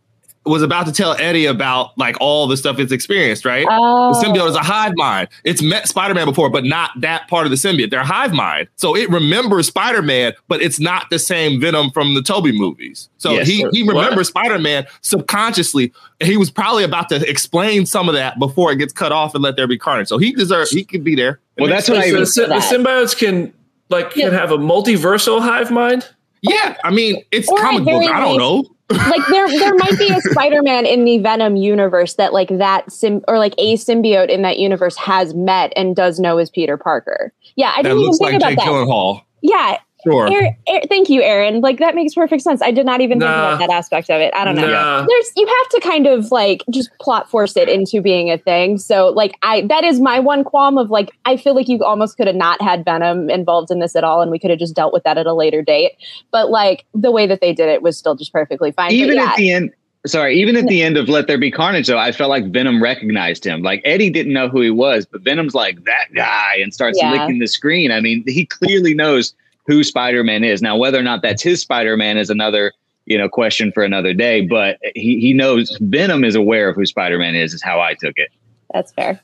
was 0.45 0.63
about 0.63 0.87
to 0.87 0.93
tell 0.93 1.13
Eddie 1.21 1.47
about 1.47 1.97
like 1.97 2.17
all 2.21 2.47
the 2.49 2.57
stuff 2.57 2.79
it's 2.81 2.91
experienced, 2.93 3.45
right? 3.45 3.67
Oh. 3.71 4.13
The 4.13 4.27
symbiote 4.27 4.49
is 4.49 4.57
a 4.57 4.61
hive 4.63 4.93
mind. 4.97 5.29
It's 5.45 5.63
met 5.63 5.87
Spider-Man 5.89 6.27
before, 6.27 6.51
but 6.51 6.65
not 6.65 6.91
that 7.01 7.29
part 7.29 7.47
of 7.47 7.51
the 7.51 7.57
symbiote. 7.57 7.91
They're 7.91 8.03
hive 8.03 8.33
mind. 8.33 8.69
So 8.77 8.97
it 8.97 9.09
remembers 9.11 9.69
Spider-Man, 9.69 10.33
but 10.49 10.61
it's 10.61 10.81
not 10.81 11.11
the 11.11 11.19
same 11.19 11.61
Venom 11.61 11.91
from 11.93 12.15
the 12.15 12.23
Tobey 12.23 12.51
movies. 12.53 13.09
So 13.19 13.33
Yes, 13.33 13.47
he, 13.47 13.61
sir. 13.61 13.71
he 13.73 13.83
remembers 13.85 14.29
Spider-Man 14.29 14.87
subconsciously. 15.03 15.93
And 16.21 16.29
he 16.29 16.37
was 16.37 16.51
probably 16.51 16.85
about 16.85 17.09
to 17.11 17.29
explain 17.29 17.87
some 17.87 18.09
of 18.09 18.15
that 18.15 18.39
before 18.39 18.73
it 18.73 18.77
gets 18.77 18.93
cut 18.93 19.13
off 19.13 19.35
and 19.35 19.43
let 19.43 19.57
there 19.57 19.67
be 19.67 19.79
carnage. 19.79 20.09
So 20.09 20.19
he 20.19 20.33
deserves 20.33 20.71
he 20.71 20.85
could 20.85 21.05
be 21.05 21.15
there. 21.15 21.41
Well, 21.59 21.69
that's 21.69 21.89
what 21.89 21.99
I 21.99 22.03
So 22.03 22.07
even. 22.09 22.21
the, 22.21 22.47
the 22.49 22.61
symbiotes 22.91 23.17
can 23.17 23.53
like 23.91 24.17
Yeah. 24.17 24.27
can 24.31 24.35
have 24.39 24.51
a 24.51 24.59
multiversal 24.59 25.41
hive 25.41 25.71
mind. 25.71 26.09
Yeah, 26.43 26.77
I 26.83 26.91
mean, 26.91 27.23
it's 27.31 27.49
Or 27.49 27.57
comic 27.59 27.85
book. 27.85 28.03
very 28.03 28.09
I 28.09 28.19
don't 28.19 28.37
know. 28.37 28.65
Like 28.93 29.27
there 29.29 29.49
there 29.49 29.75
might 29.75 29.99
be 29.99 30.09
a 30.09 30.21
Spider-Man 30.33 30.87
in 30.87 31.05
the 31.05 31.19
Venom 31.19 31.57
universe 31.57 32.15
that 32.15 32.33
like 32.33 32.49
that 32.59 32.91
sim 32.91 33.23
or 33.29 33.39
like 33.39 33.55
a 33.59 33.75
symbiote 33.77 34.29
in 34.29 34.43
that 34.43 34.59
universe 34.59 34.97
has 34.97 35.35
met 35.35 35.73
and 35.77 35.95
does 35.97 36.19
know 36.21 36.39
is 36.39 36.51
Peter 36.51 36.77
Parker. 36.77 37.33
Yeah, 37.57 37.73
I 37.77 37.83
That 37.83 37.91
didn't 37.91 37.99
even 37.99 38.07
looks 38.07 38.19
think 38.19 38.33
like 38.33 38.37
about 38.41 38.49
Jake 38.51 38.59
that. 38.59 38.67
Gyllenhaal. 38.67 39.23
Yeah, 39.43 39.79
Sure. 40.05 40.29
Aaron, 40.33 40.57
Aaron- 40.67 40.89
thank 40.89 41.09
you, 41.09 41.23
Aaron. 41.23 41.61
Like 41.61 41.79
that 41.79 41.95
makes 41.95 42.15
perfect 42.15 42.43
sense. 42.43 42.61
I 42.63 42.71
did 42.71 42.87
not 42.87 43.01
even 43.01 43.19
think 43.21 43.29
about 43.29 43.59
that 43.61 43.71
aspect 43.71 44.11
of 44.11 44.21
it. 44.21 44.33
I 44.35 44.45
don't 44.45 44.57
know. 44.57 44.69
Nah. 44.71 45.07
There's 45.07 45.31
you 45.37 45.47
have 45.47 45.69
to 45.71 45.81
kind 45.89 46.07
of 46.07 46.31
like 46.33 46.63
just 46.71 46.91
plot 47.01 47.31
force 47.31 47.57
it 47.57 47.69
into 47.69 48.01
being 48.01 48.31
a 48.31 48.39
thing. 48.39 48.79
So 48.79 49.09
like 49.11 49.37
I 49.43 49.63
that 49.69 49.85
is 49.85 50.01
my 50.01 50.19
one 50.19 50.45
qualm 50.45 50.79
of 50.79 50.91
like 50.91 51.11
I 51.25 51.37
feel 51.37 51.55
like 51.55 51.69
you 51.69 51.83
almost 51.85 52.17
could 52.17 52.27
have 52.27 52.37
not 52.37 52.61
had 52.61 52.85
Venom 52.85 53.31
involved 53.31 53.71
in 53.71 53.79
this 53.79 53.95
at 53.97 54.05
all, 54.05 54.21
and 54.23 54.31
we 54.31 54.39
could 54.39 54.51
have 54.51 54.59
just 54.59 54.75
dealt 54.75 54.93
with 54.93 55.05
that 55.05 55.19
at 55.19 55.27
a 55.27 55.35
later 55.35 55.63
date. 55.63 55.93
But 56.31 56.51
like 56.51 56.85
the 56.95 57.11
way 57.11 57.27
that 57.27 57.41
they 57.41 57.53
did 57.53 57.69
it 57.69 57.83
was 57.83 57.97
still 57.97 58.15
just 58.15 58.33
perfectly 58.33 58.73
fine. 58.73 58.93
Even 58.93 59.17
yeah, 59.17 59.31
at 59.31 59.37
the 59.37 59.51
end 59.51 59.73
sorry 60.05 60.35
even 60.37 60.57
at 60.57 60.67
the 60.67 60.83
end 60.83 60.97
of 60.97 61.09
let 61.09 61.29
there 61.29 61.39
be 61.39 61.49
carnage 61.49 61.87
though 61.87 61.97
i 61.97 62.11
felt 62.11 62.29
like 62.29 62.45
venom 62.51 62.83
recognized 62.83 63.45
him 63.47 63.63
like 63.63 63.81
eddie 63.85 64.11
didn't 64.11 64.33
know 64.33 64.49
who 64.49 64.61
he 64.61 64.69
was 64.69 65.07
but 65.07 65.21
venom's 65.21 65.55
like 65.55 65.85
that 65.85 66.07
guy 66.13 66.57
and 66.61 66.75
starts 66.75 66.99
Yeah. 67.01 67.13
licking 67.13 67.39
the 67.39 67.47
screen 67.47 67.93
i 67.93 68.01
mean 68.01 68.25
he 68.27 68.45
clearly 68.45 68.95
knows 68.95 69.33
who 69.67 69.85
spider-man 69.85 70.45
is 70.45 70.63
now 70.63 70.77
whether 70.77 70.99
or 70.99 71.03
not 71.03 71.23
that's 71.23 71.43
his 71.43 71.61
spider-man 71.61 72.17
is 72.17 72.31
another 72.31 72.73
you 73.07 73.19
know 73.19 73.29
question 73.29 73.73
for 73.73 73.83
another 73.83 74.13
day 74.15 74.41
but 74.41 74.79
he, 74.95 75.19
he 75.21 75.33
knows 75.33 75.77
venom 75.81 76.25
is 76.25 76.35
aware 76.35 76.69
of 76.69 76.77
who 76.77 76.87
spider-man 76.87 77.35
is 77.35 77.53
is 77.53 77.63
how 77.63 77.81
i 77.81 77.95
took 77.95 78.15
it 78.17 78.31
that's 78.73 78.93
fair. 78.93 79.21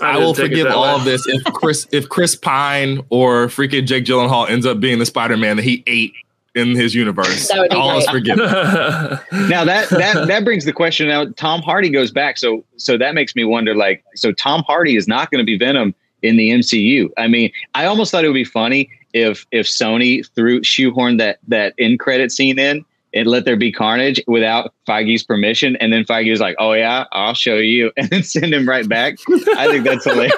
I, 0.00 0.12
didn't 0.12 0.26
will 0.26 0.34
forgive 0.34 0.66
all 0.68 0.84
way. 0.84 0.94
of 0.94 1.04
this 1.04 1.26
if 1.26 1.44
Chris 1.52 1.86
if 1.92 2.08
Chris 2.08 2.34
Pine 2.34 3.04
or 3.10 3.48
freaking 3.48 3.86
Jake 3.86 4.04
Gyllenhaal 4.04 4.48
ends 4.48 4.64
up 4.64 4.80
being 4.80 4.98
the 4.98 5.04
Spider 5.04 5.36
Man 5.36 5.56
that 5.56 5.62
he 5.62 5.82
ate 5.86 6.14
in 6.54 6.74
his 6.74 6.94
universe. 6.94 7.48
That 7.48 7.58
would 7.58 7.70
be 7.70 7.76
all 7.76 7.98
is 7.98 8.08
forgiven. 8.08 8.46
now 8.46 9.64
that 9.64 9.88
that 9.90 10.26
that 10.26 10.44
brings 10.44 10.64
the 10.64 10.72
question 10.72 11.08
now 11.08 11.26
tom 11.36 11.62
hardy 11.62 11.90
goes 11.90 12.10
back 12.10 12.38
so 12.38 12.64
so 12.76 12.96
that 12.96 13.14
makes 13.14 13.36
me 13.36 13.44
wonder 13.44 13.74
like 13.74 14.04
so 14.14 14.32
tom 14.32 14.62
hardy 14.66 14.96
is 14.96 15.06
not 15.06 15.30
going 15.30 15.38
to 15.38 15.44
be 15.44 15.56
venom 15.56 15.94
in 16.22 16.36
the 16.36 16.50
mcu 16.50 17.08
i 17.18 17.28
mean 17.28 17.50
i 17.74 17.84
almost 17.84 18.10
thought 18.10 18.24
it 18.24 18.28
would 18.28 18.34
be 18.34 18.44
funny 18.44 18.90
if 19.12 19.46
if 19.50 19.66
sony 19.66 20.26
threw 20.34 20.60
shoehorned 20.60 21.18
that 21.18 21.38
that 21.48 21.74
end 21.78 21.98
credit 21.98 22.32
scene 22.32 22.58
in 22.58 22.84
and 23.12 23.26
let 23.26 23.44
there 23.44 23.56
be 23.56 23.72
carnage 23.72 24.20
without 24.26 24.72
Feige's 24.90 25.22
permission, 25.22 25.76
and 25.76 25.92
then 25.92 26.04
Feige 26.04 26.30
was 26.30 26.40
like, 26.40 26.56
"Oh 26.58 26.72
yeah, 26.72 27.04
I'll 27.12 27.34
show 27.34 27.56
you," 27.56 27.92
and 27.96 28.08
then 28.10 28.22
send 28.22 28.52
him 28.52 28.68
right 28.68 28.88
back. 28.88 29.18
I 29.56 29.68
think 29.68 29.84
that's 29.84 30.04
hilarious. 30.04 30.34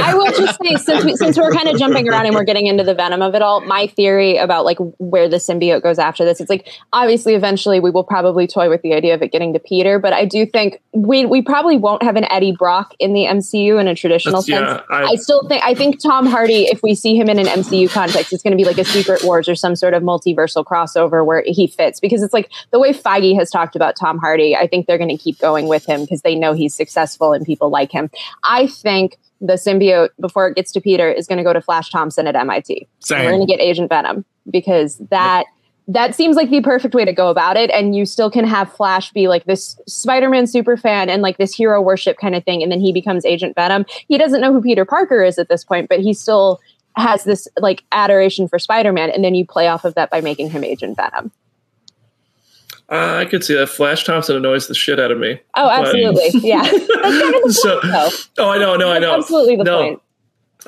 I 0.00 0.14
will 0.14 0.32
just 0.32 0.58
say, 0.62 0.74
since 0.76 1.04
we, 1.04 1.16
since 1.16 1.36
we're 1.38 1.52
kind 1.52 1.68
of 1.68 1.78
jumping 1.78 2.08
around 2.08 2.26
and 2.26 2.34
we're 2.34 2.44
getting 2.44 2.66
into 2.66 2.82
the 2.82 2.94
venom 2.94 3.22
of 3.22 3.34
it 3.34 3.42
all, 3.42 3.60
my 3.60 3.86
theory 3.86 4.36
about 4.36 4.64
like 4.64 4.78
where 4.98 5.28
the 5.28 5.36
symbiote 5.36 5.82
goes 5.82 5.98
after 5.98 6.24
this, 6.24 6.40
it's 6.40 6.50
like 6.50 6.66
obviously 6.92 7.34
eventually 7.34 7.78
we 7.80 7.90
will 7.90 8.04
probably 8.04 8.46
toy 8.46 8.68
with 8.68 8.82
the 8.82 8.94
idea 8.94 9.14
of 9.14 9.22
it 9.22 9.30
getting 9.30 9.52
to 9.52 9.58
Peter, 9.58 9.98
but 9.98 10.12
I 10.12 10.24
do 10.24 10.44
think 10.46 10.80
we 10.92 11.24
we 11.26 11.42
probably 11.42 11.76
won't 11.76 12.02
have 12.02 12.16
an 12.16 12.24
Eddie 12.32 12.52
Brock 12.58 12.94
in 12.98 13.12
the 13.14 13.24
MCU 13.24 13.80
in 13.80 13.86
a 13.88 13.94
traditional 13.94 14.42
That's- 14.42 14.66
sense. 14.66 14.82
yeah, 14.90 14.96
I- 14.96 15.12
I 15.12 15.14
still 15.16 15.46
think 15.48 15.62
I 15.64 15.74
think 15.74 16.02
Tom 16.02 16.26
Hardy, 16.26 16.64
if 16.64 16.82
we 16.82 16.94
see 16.94 17.14
him 17.16 17.28
in 17.28 17.38
an 17.38 17.46
MCU 17.46 17.90
context, 17.90 18.32
it's 18.32 18.42
going 18.42 18.52
to 18.52 18.56
be 18.56 18.64
like 18.64 18.78
a 18.78 18.84
Secret 18.84 19.22
Wars 19.22 19.48
or 19.48 19.54
some 19.54 19.76
sort 19.76 19.92
of 19.94 20.02
multiversal 20.02 20.64
crossover 20.64 21.24
where 21.24 21.42
he 21.46 21.66
fits. 21.66 22.00
Because 22.00 22.22
it's 22.22 22.32
like 22.32 22.50
the 22.70 22.78
way 22.80 22.92
Feige 22.92 23.36
has 23.38 23.50
talked 23.50 23.76
about 23.76 23.83
Tom 23.92 24.18
Hardy, 24.18 24.56
I 24.56 24.66
think 24.66 24.86
they're 24.86 24.98
going 24.98 25.16
to 25.16 25.22
keep 25.22 25.38
going 25.38 25.68
with 25.68 25.86
him 25.86 26.02
because 26.02 26.22
they 26.22 26.34
know 26.34 26.52
he's 26.52 26.74
successful 26.74 27.32
and 27.32 27.44
people 27.44 27.70
like 27.70 27.92
him. 27.92 28.10
I 28.42 28.66
think 28.66 29.18
the 29.40 29.54
symbiote 29.54 30.10
before 30.20 30.48
it 30.48 30.56
gets 30.56 30.72
to 30.72 30.80
Peter 30.80 31.10
is 31.10 31.26
going 31.26 31.38
to 31.38 31.44
go 31.44 31.52
to 31.52 31.60
Flash 31.60 31.90
Thompson 31.90 32.26
at 32.26 32.36
MIT. 32.36 32.88
We're 33.24 33.32
going 33.32 33.46
to 33.46 33.52
get 33.52 33.60
Agent 33.60 33.88
Venom 33.88 34.24
because 34.50 34.98
that 35.10 35.44
that 35.86 36.14
seems 36.14 36.34
like 36.36 36.48
the 36.48 36.62
perfect 36.62 36.94
way 36.94 37.04
to 37.04 37.12
go 37.12 37.28
about 37.28 37.56
it 37.56 37.70
and 37.70 37.94
you 37.94 38.06
still 38.06 38.30
can 38.30 38.46
have 38.46 38.72
flash 38.72 39.12
be 39.12 39.28
like 39.28 39.44
this 39.44 39.78
spider-man 39.86 40.46
super 40.46 40.76
fan 40.76 41.10
and 41.10 41.20
like 41.20 41.36
this 41.36 41.54
hero 41.54 41.80
worship 41.80 42.16
kind 42.16 42.34
of 42.34 42.42
thing 42.44 42.62
and 42.62 42.72
then 42.72 42.80
he 42.80 42.92
becomes 42.92 43.24
agent 43.24 43.54
venom 43.54 43.84
he 44.08 44.16
doesn't 44.16 44.40
know 44.40 44.52
who 44.52 44.62
peter 44.62 44.84
parker 44.84 45.22
is 45.22 45.38
at 45.38 45.48
this 45.48 45.62
point 45.62 45.88
but 45.88 46.00
he 46.00 46.14
still 46.14 46.58
has 46.96 47.24
this 47.24 47.46
like 47.58 47.84
adoration 47.92 48.48
for 48.48 48.58
spider-man 48.58 49.10
and 49.10 49.22
then 49.22 49.34
you 49.34 49.44
play 49.44 49.68
off 49.68 49.84
of 49.84 49.94
that 49.94 50.10
by 50.10 50.20
making 50.20 50.48
him 50.48 50.64
agent 50.64 50.96
venom 50.96 51.30
Uh, 52.94 53.16
I 53.20 53.24
could 53.24 53.42
see 53.44 53.54
that. 53.54 53.68
Flash 53.68 54.04
Thompson 54.04 54.36
annoys 54.36 54.68
the 54.68 54.74
shit 54.74 55.00
out 55.00 55.10
of 55.10 55.18
me. 55.18 55.40
oh 55.56 55.64
But- 55.68 55.86
absolutely 55.86 56.40
yeah 56.48 56.62
that's 56.62 56.86
kind 56.88 57.34
of 57.34 57.42
the 57.42 57.52
So- 57.52 57.80
point 57.80 57.92
though 58.36 58.44
Oh, 58.44 58.50
I 58.50 58.58
know, 58.58 58.76
no, 58.76 58.92
I 58.92 58.98
know. 58.98 59.14
absolutely 59.16 59.56
the 59.56 59.64
no, 59.64 59.78
point 59.82 60.00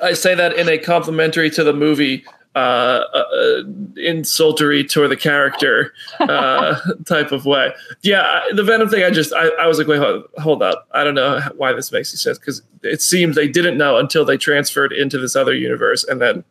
I 0.02 0.12
say 0.12 0.34
that 0.34 0.54
in 0.54 0.68
a 0.68 0.76
complimentary 0.78 1.48
to 1.50 1.64
the 1.64 1.72
movie, 1.72 2.24
uh, 2.54 2.58
uh, 2.58 3.18
uh, 3.18 3.62
insultery 3.96 4.86
to 4.90 5.08
the 5.08 5.16
character 5.16 5.92
uh, 6.20 6.78
type 7.06 7.32
of 7.32 7.44
way. 7.46 7.72
Yeah, 8.02 8.42
the 8.54 8.62
Venom 8.62 8.88
thing. 8.90 9.04
I 9.04 9.10
just, 9.10 9.32
I, 9.32 9.48
I 9.60 9.66
was 9.66 9.78
like, 9.78 9.86
wait, 9.86 9.98
hold, 9.98 10.24
hold 10.38 10.62
up. 10.62 10.86
I 10.92 11.02
don't 11.04 11.14
know 11.14 11.40
why 11.56 11.72
this 11.72 11.92
makes 11.92 12.12
any 12.12 12.18
sense 12.18 12.38
because 12.38 12.62
it 12.82 13.00
seems 13.02 13.36
they 13.36 13.48
didn't 13.48 13.78
know 13.78 13.96
until 13.96 14.24
they 14.24 14.36
transferred 14.36 14.92
into 14.92 15.18
this 15.18 15.34
other 15.36 15.54
universe, 15.54 16.04
and 16.04 16.20
then 16.20 16.44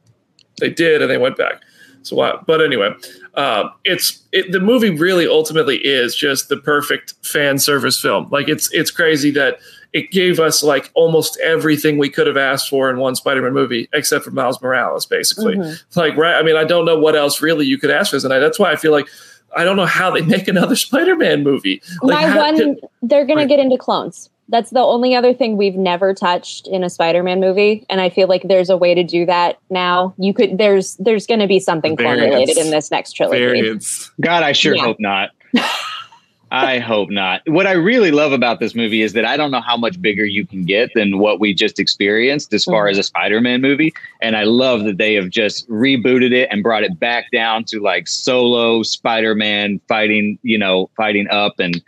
they 0.60 0.70
did, 0.70 1.02
and 1.04 1.10
they 1.12 1.18
went 1.18 1.38
back. 1.38 1.62
So 2.06 2.16
why? 2.16 2.38
But 2.46 2.62
anyway, 2.62 2.94
um, 3.34 3.72
it's 3.84 4.24
it, 4.32 4.52
the 4.52 4.60
movie 4.60 4.92
really 4.92 5.28
ultimately 5.28 5.78
is 5.78 6.16
just 6.16 6.50
the 6.50 6.58
perfect 6.58 7.14
fan 7.26 7.58
service 7.58 8.00
film. 8.00 8.28
Like 8.32 8.48
it's 8.48 8.72
it's 8.72 8.92
crazy 8.92 9.32
that 9.32 9.58
it 9.94 10.12
gave 10.12 10.40
us 10.40 10.62
like 10.62 10.92
almost 10.94 11.40
everything 11.42 11.98
we 11.98 12.10
could 12.10 12.28
have 12.28 12.36
asked 12.38 12.70
for 12.70 12.90
in 12.90 12.98
one 12.98 13.16
Spider-Man 13.16 13.54
movie, 13.54 13.88
except 13.94 14.26
for 14.26 14.32
Miles 14.32 14.62
Morales, 14.62 15.06
basically. 15.06 15.56
Like, 15.96 16.18
right? 16.18 16.36
I 16.36 16.44
mean, 16.44 16.58
I 16.58 16.66
don't 16.66 16.84
know 16.86 17.00
what 17.00 17.16
else 17.16 17.42
really 17.42 17.66
you 17.66 17.78
could 17.78 17.90
ask 17.92 18.12
for 18.12 18.20
tonight. 18.20 18.40
That's 18.40 18.60
why 18.60 18.72
I 18.72 18.76
feel 18.76 18.92
like 18.92 19.08
I 19.56 19.64
don't 19.64 19.78
know 19.78 19.86
how 19.86 20.12
they 20.12 20.22
make 20.36 20.48
another 20.50 20.76
Spider-Man 20.76 21.44
movie. 21.44 21.82
Like, 22.04 22.28
my 22.28 22.38
one 22.38 22.58
could- 22.58 22.80
they're 23.02 23.26
Right. 23.26 23.44
to 23.44 23.48
get 23.48 23.60
into 23.60 23.78
clones 23.78 24.30
that's 24.50 24.70
the 24.70 24.80
only 24.80 25.16
other 25.16 25.34
thing 25.34 25.58
we've 25.58 25.76
never 25.76 26.14
touched 26.14 26.68
in 26.68 26.84
a 26.84 26.90
spider-man 26.90 27.40
movie 27.40 27.86
and 27.90 28.00
i 28.02 28.10
feel 28.10 28.28
like 28.28 28.44
there's 28.44 28.70
a 28.70 28.78
way 28.78 28.94
to 28.94 29.04
do 29.04 29.26
that 29.26 29.58
now 29.70 30.14
you 30.18 30.34
could 30.34 30.58
there's 30.58 30.96
there's 30.98 31.26
going 31.26 31.40
to 31.40 31.48
be 31.48 31.60
something 31.60 31.96
clone 31.96 32.18
Variants. 32.18 32.34
related 32.36 32.58
in 32.58 32.72
this 32.72 32.92
next 32.92 33.14
trilogy 33.14 33.40
Variants. 33.40 34.12
God, 34.22 34.44
I 34.44 34.52
sure 34.52 34.76
Yeah. 34.76 34.84
hope 34.84 34.98
not. 35.00 35.32
I 36.52 36.78
hope 36.80 37.10
not. 37.10 37.42
What 37.48 37.66
I 37.68 37.72
really 37.72 38.12
love 38.12 38.32
about 38.32 38.60
this 38.60 38.76
movie 38.76 39.02
is 39.02 39.14
that 39.14 39.26
I 39.26 39.36
don't 39.36 39.50
know 39.52 39.62
how 39.62 39.76
much 39.76 40.00
bigger 40.02 40.24
you 40.24 40.46
can 40.46 40.64
get 40.64 40.92
than 40.94 41.18
what 41.18 41.40
we 41.40 41.54
just 41.54 41.80
experienced 41.80 42.54
as 42.54 42.64
far 42.64 42.86
Mhm. 42.86 42.92
as 42.92 42.98
a 43.00 43.04
Spider-Man 43.04 43.62
movie. 43.62 43.94
And 44.22 44.38
I 44.38 44.44
love 44.44 44.84
that 44.86 44.98
they 44.98 45.16
have 45.16 45.30
just 45.30 45.68
rebooted 45.70 46.32
it 46.34 46.48
and 46.52 46.62
brought 46.64 46.84
it 46.84 46.98
back 47.00 47.32
down 47.32 47.64
to 47.66 47.82
like 47.82 48.08
solo 48.08 48.84
Spider-Man 48.84 49.82
fighting, 49.90 50.38
you 50.44 50.58
know, 50.58 50.90
fighting 50.96 51.28
up. 51.30 51.60
And 51.60 51.82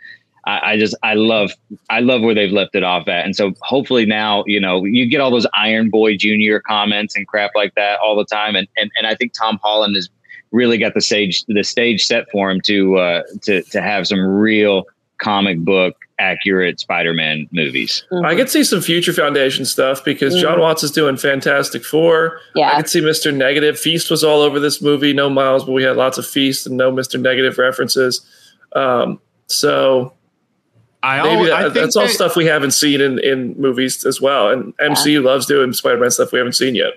I, 0.48 0.72
I 0.72 0.78
just 0.78 0.96
I 1.02 1.12
love 1.12 1.52
I 1.90 2.00
love 2.00 2.22
where 2.22 2.34
they've 2.34 2.50
left 2.50 2.74
it 2.74 2.82
off 2.82 3.06
at. 3.06 3.26
And 3.26 3.36
so 3.36 3.52
hopefully 3.60 4.06
now, 4.06 4.44
you 4.46 4.58
know, 4.58 4.82
you 4.84 5.06
get 5.06 5.20
all 5.20 5.30
those 5.30 5.46
Iron 5.54 5.90
Boy 5.90 6.16
Junior 6.16 6.60
comments 6.60 7.14
and 7.14 7.28
crap 7.28 7.50
like 7.54 7.74
that 7.74 7.98
all 8.00 8.16
the 8.16 8.24
time. 8.24 8.56
And 8.56 8.66
and, 8.78 8.90
and 8.96 9.06
I 9.06 9.14
think 9.14 9.34
Tom 9.34 9.60
Holland 9.62 9.94
has 9.94 10.08
really 10.50 10.78
got 10.78 10.94
the 10.94 11.02
stage 11.02 11.44
the 11.48 11.62
stage 11.62 12.06
set 12.06 12.30
for 12.32 12.50
him 12.50 12.62
to 12.62 12.96
uh, 12.96 13.22
to 13.42 13.62
to 13.62 13.82
have 13.82 14.06
some 14.06 14.20
real 14.20 14.84
comic 15.18 15.58
book 15.58 15.94
accurate 16.20 16.80
Spider-Man 16.80 17.48
movies. 17.52 18.04
I 18.24 18.34
could 18.34 18.48
see 18.48 18.64
some 18.64 18.80
future 18.80 19.12
Foundation 19.12 19.64
stuff 19.64 20.04
because 20.04 20.34
Mm. 20.34 20.40
Jon 20.40 20.60
Watts 20.60 20.82
is 20.82 20.90
doing 20.90 21.16
Fantastic 21.16 21.84
Four. 21.84 22.40
Yeah. 22.54 22.68
I 22.68 22.70
yeah 22.70 22.76
could 22.78 22.88
see 22.88 23.00
Mr. 23.00 23.34
Negative. 23.34 23.78
Feast 23.78 24.10
was 24.10 24.24
all 24.24 24.40
over 24.40 24.58
this 24.58 24.80
movie. 24.80 25.12
No 25.12 25.28
Miles, 25.28 25.64
but 25.64 25.72
we 25.72 25.82
had 25.82 25.96
lots 25.96 26.16
of 26.18 26.26
Feast 26.26 26.66
and 26.66 26.76
no 26.76 26.90
Mr. 26.90 27.20
Negative 27.20 27.56
references. 27.58 28.24
Um, 28.74 29.20
so 29.46 30.12
I, 31.02 31.22
maybe 31.22 31.28
always, 31.34 31.50
that, 31.50 31.74
that's 31.74 31.96
all 31.96 32.06
that- 32.06 32.12
stuff 32.12 32.34
we 32.36 32.46
haven't 32.46 32.72
seen 32.72 33.00
in, 33.00 33.18
in 33.20 33.54
movies 33.60 34.04
as 34.04 34.20
well. 34.20 34.50
And 34.50 34.76
MCU 34.78 35.22
loves 35.22 35.46
doing 35.46 35.72
Spider-Man 35.72 36.10
stuff 36.10 36.32
we 36.32 36.38
haven't 36.38 36.54
seen 36.54 36.74
yet. 36.74 36.94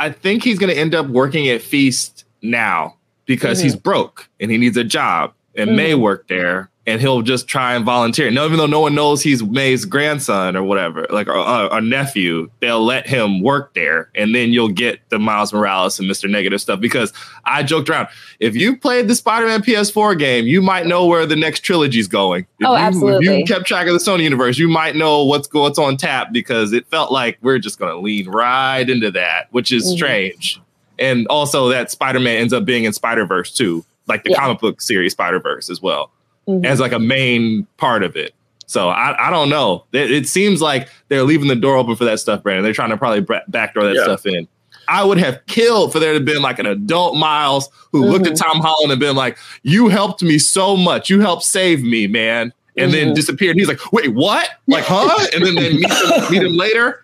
I 0.00 0.10
think 0.10 0.42
he's 0.42 0.58
going 0.58 0.72
to 0.74 0.78
end 0.78 0.94
up 0.94 1.06
working 1.06 1.48
at 1.48 1.62
Feast 1.62 2.24
now 2.42 2.96
because 3.26 3.60
Mhm. 3.60 3.64
he's 3.64 3.76
broke 3.76 4.28
and 4.40 4.50
he 4.50 4.58
needs 4.58 4.76
a 4.76 4.84
job. 4.84 5.32
And 5.56 5.76
May 5.76 5.92
Mhm. 5.92 6.00
worked 6.00 6.28
there, 6.28 6.68
and 6.86 7.00
he'll 7.00 7.22
just 7.22 7.48
try 7.48 7.74
and 7.74 7.84
volunteer. 7.84 8.30
No, 8.30 8.44
even 8.44 8.58
though 8.58 8.66
no 8.66 8.80
one 8.80 8.94
knows 8.94 9.22
he's 9.22 9.42
May's 9.42 9.84
grandson 9.86 10.54
or 10.54 10.62
whatever, 10.62 11.06
like 11.10 11.28
or 11.28 11.80
nephew, 11.80 12.50
they'll 12.60 12.84
let 12.84 13.06
him 13.06 13.40
work 13.40 13.72
there, 13.74 14.10
and 14.14 14.34
then 14.34 14.52
you'll 14.52 14.68
get 14.68 15.00
the 15.08 15.18
Miles 15.18 15.52
Morales 15.52 15.98
and 15.98 16.06
Mister 16.06 16.28
Negative 16.28 16.60
stuff. 16.60 16.80
Because 16.80 17.12
I 17.46 17.62
joked 17.62 17.88
around, 17.88 18.08
if 18.38 18.54
you 18.54 18.76
played 18.76 19.08
the 19.08 19.14
Spider-Man 19.14 19.62
PS4 19.62 20.18
game, 20.18 20.46
you 20.46 20.60
might 20.60 20.86
know 20.86 21.06
where 21.06 21.24
the 21.24 21.36
next 21.36 21.60
trilogy's 21.60 22.08
going. 22.08 22.46
If 22.60 22.66
Oh, 22.66 22.76
you, 22.76 23.08
If 23.18 23.22
you 23.22 23.44
kept 23.46 23.66
track 23.66 23.86
of 23.86 23.92
the 23.94 23.98
Sony 23.98 24.24
universe, 24.24 24.58
you 24.58 24.68
might 24.68 24.94
know 24.96 25.24
what's 25.24 25.48
what's 25.52 25.78
on 25.78 25.96
tap 25.96 26.32
because 26.32 26.72
it 26.72 26.86
felt 26.90 27.10
like 27.10 27.38
we're 27.40 27.58
just 27.58 27.78
going 27.78 27.92
to 27.92 27.98
lean 27.98 28.28
right 28.28 28.88
into 28.88 29.10
that, 29.12 29.48
which 29.52 29.72
is 29.72 29.86
Mhm. 29.90 29.96
strange. 29.96 30.60
And 30.98 31.26
also 31.28 31.70
that 31.70 31.90
Spider-Man 31.90 32.36
ends 32.36 32.52
up 32.52 32.64
being 32.64 32.84
in 32.84 32.92
Spider-Verse 32.92 33.52
too, 33.52 33.84
like 34.06 34.22
the 34.24 34.30
Yeah. 34.30 34.38
comic 34.38 34.60
book 34.60 34.80
series 34.80 35.12
Spider-Verse 35.12 35.68
as 35.70 35.82
well, 35.82 36.10
Mhm. 36.48 36.64
as 36.64 36.80
like 36.80 36.92
a 36.92 36.98
main 36.98 37.66
part 37.76 38.02
of 38.02 38.16
it. 38.16 38.34
So 38.66 38.88
I, 38.88 39.28
I 39.28 39.30
don't 39.30 39.48
know. 39.50 39.84
It, 39.92 40.10
it 40.10 40.28
seems 40.28 40.60
like 40.62 40.88
they're 41.08 41.22
leaving 41.22 41.48
the 41.48 41.54
door 41.56 41.76
open 41.76 41.96
for 41.96 42.04
that 42.04 42.18
stuff, 42.20 42.42
Brandon. 42.42 42.64
They're 42.64 42.72
trying 42.72 42.90
to 42.90 42.96
probably 42.96 43.26
backdoor 43.48 43.84
that 43.84 43.94
Yeah. 43.94 44.04
stuff 44.04 44.26
in. 44.26 44.48
I 44.88 45.02
would 45.04 45.16
have 45.18 45.44
killed 45.46 45.92
for 45.92 45.98
there 45.98 46.12
to 46.12 46.18
have 46.18 46.24
been 46.26 46.42
like 46.42 46.58
an 46.58 46.66
adult 46.66 47.16
Miles 47.16 47.68
who 47.92 48.04
looked 48.04 48.26
at 48.26 48.36
Tom 48.36 48.60
Holland 48.60 48.90
and 48.92 49.00
been 49.00 49.16
like, 49.16 49.38
"You 49.62 49.88
helped 49.88 50.22
me 50.22 50.38
so 50.38 50.76
much. 50.76 51.08
You 51.08 51.20
helped 51.20 51.42
save 51.42 51.82
me, 51.82 52.06
man." 52.06 52.52
And 52.76 52.92
then 52.92 53.10
Mhm. 53.10 53.14
disappeared. 53.14 53.56
He's 53.56 53.68
like, 53.68 53.92
"Wait, 53.92 54.12
what? 54.12 54.48
Like, 54.66 54.84
huh?" 54.88 55.26
And 55.34 55.44
then 55.46 55.54
they 55.54 55.72
meet 55.74 55.90
him, 55.90 56.32
meet 56.32 56.42
him 56.42 56.56
later. 56.56 57.03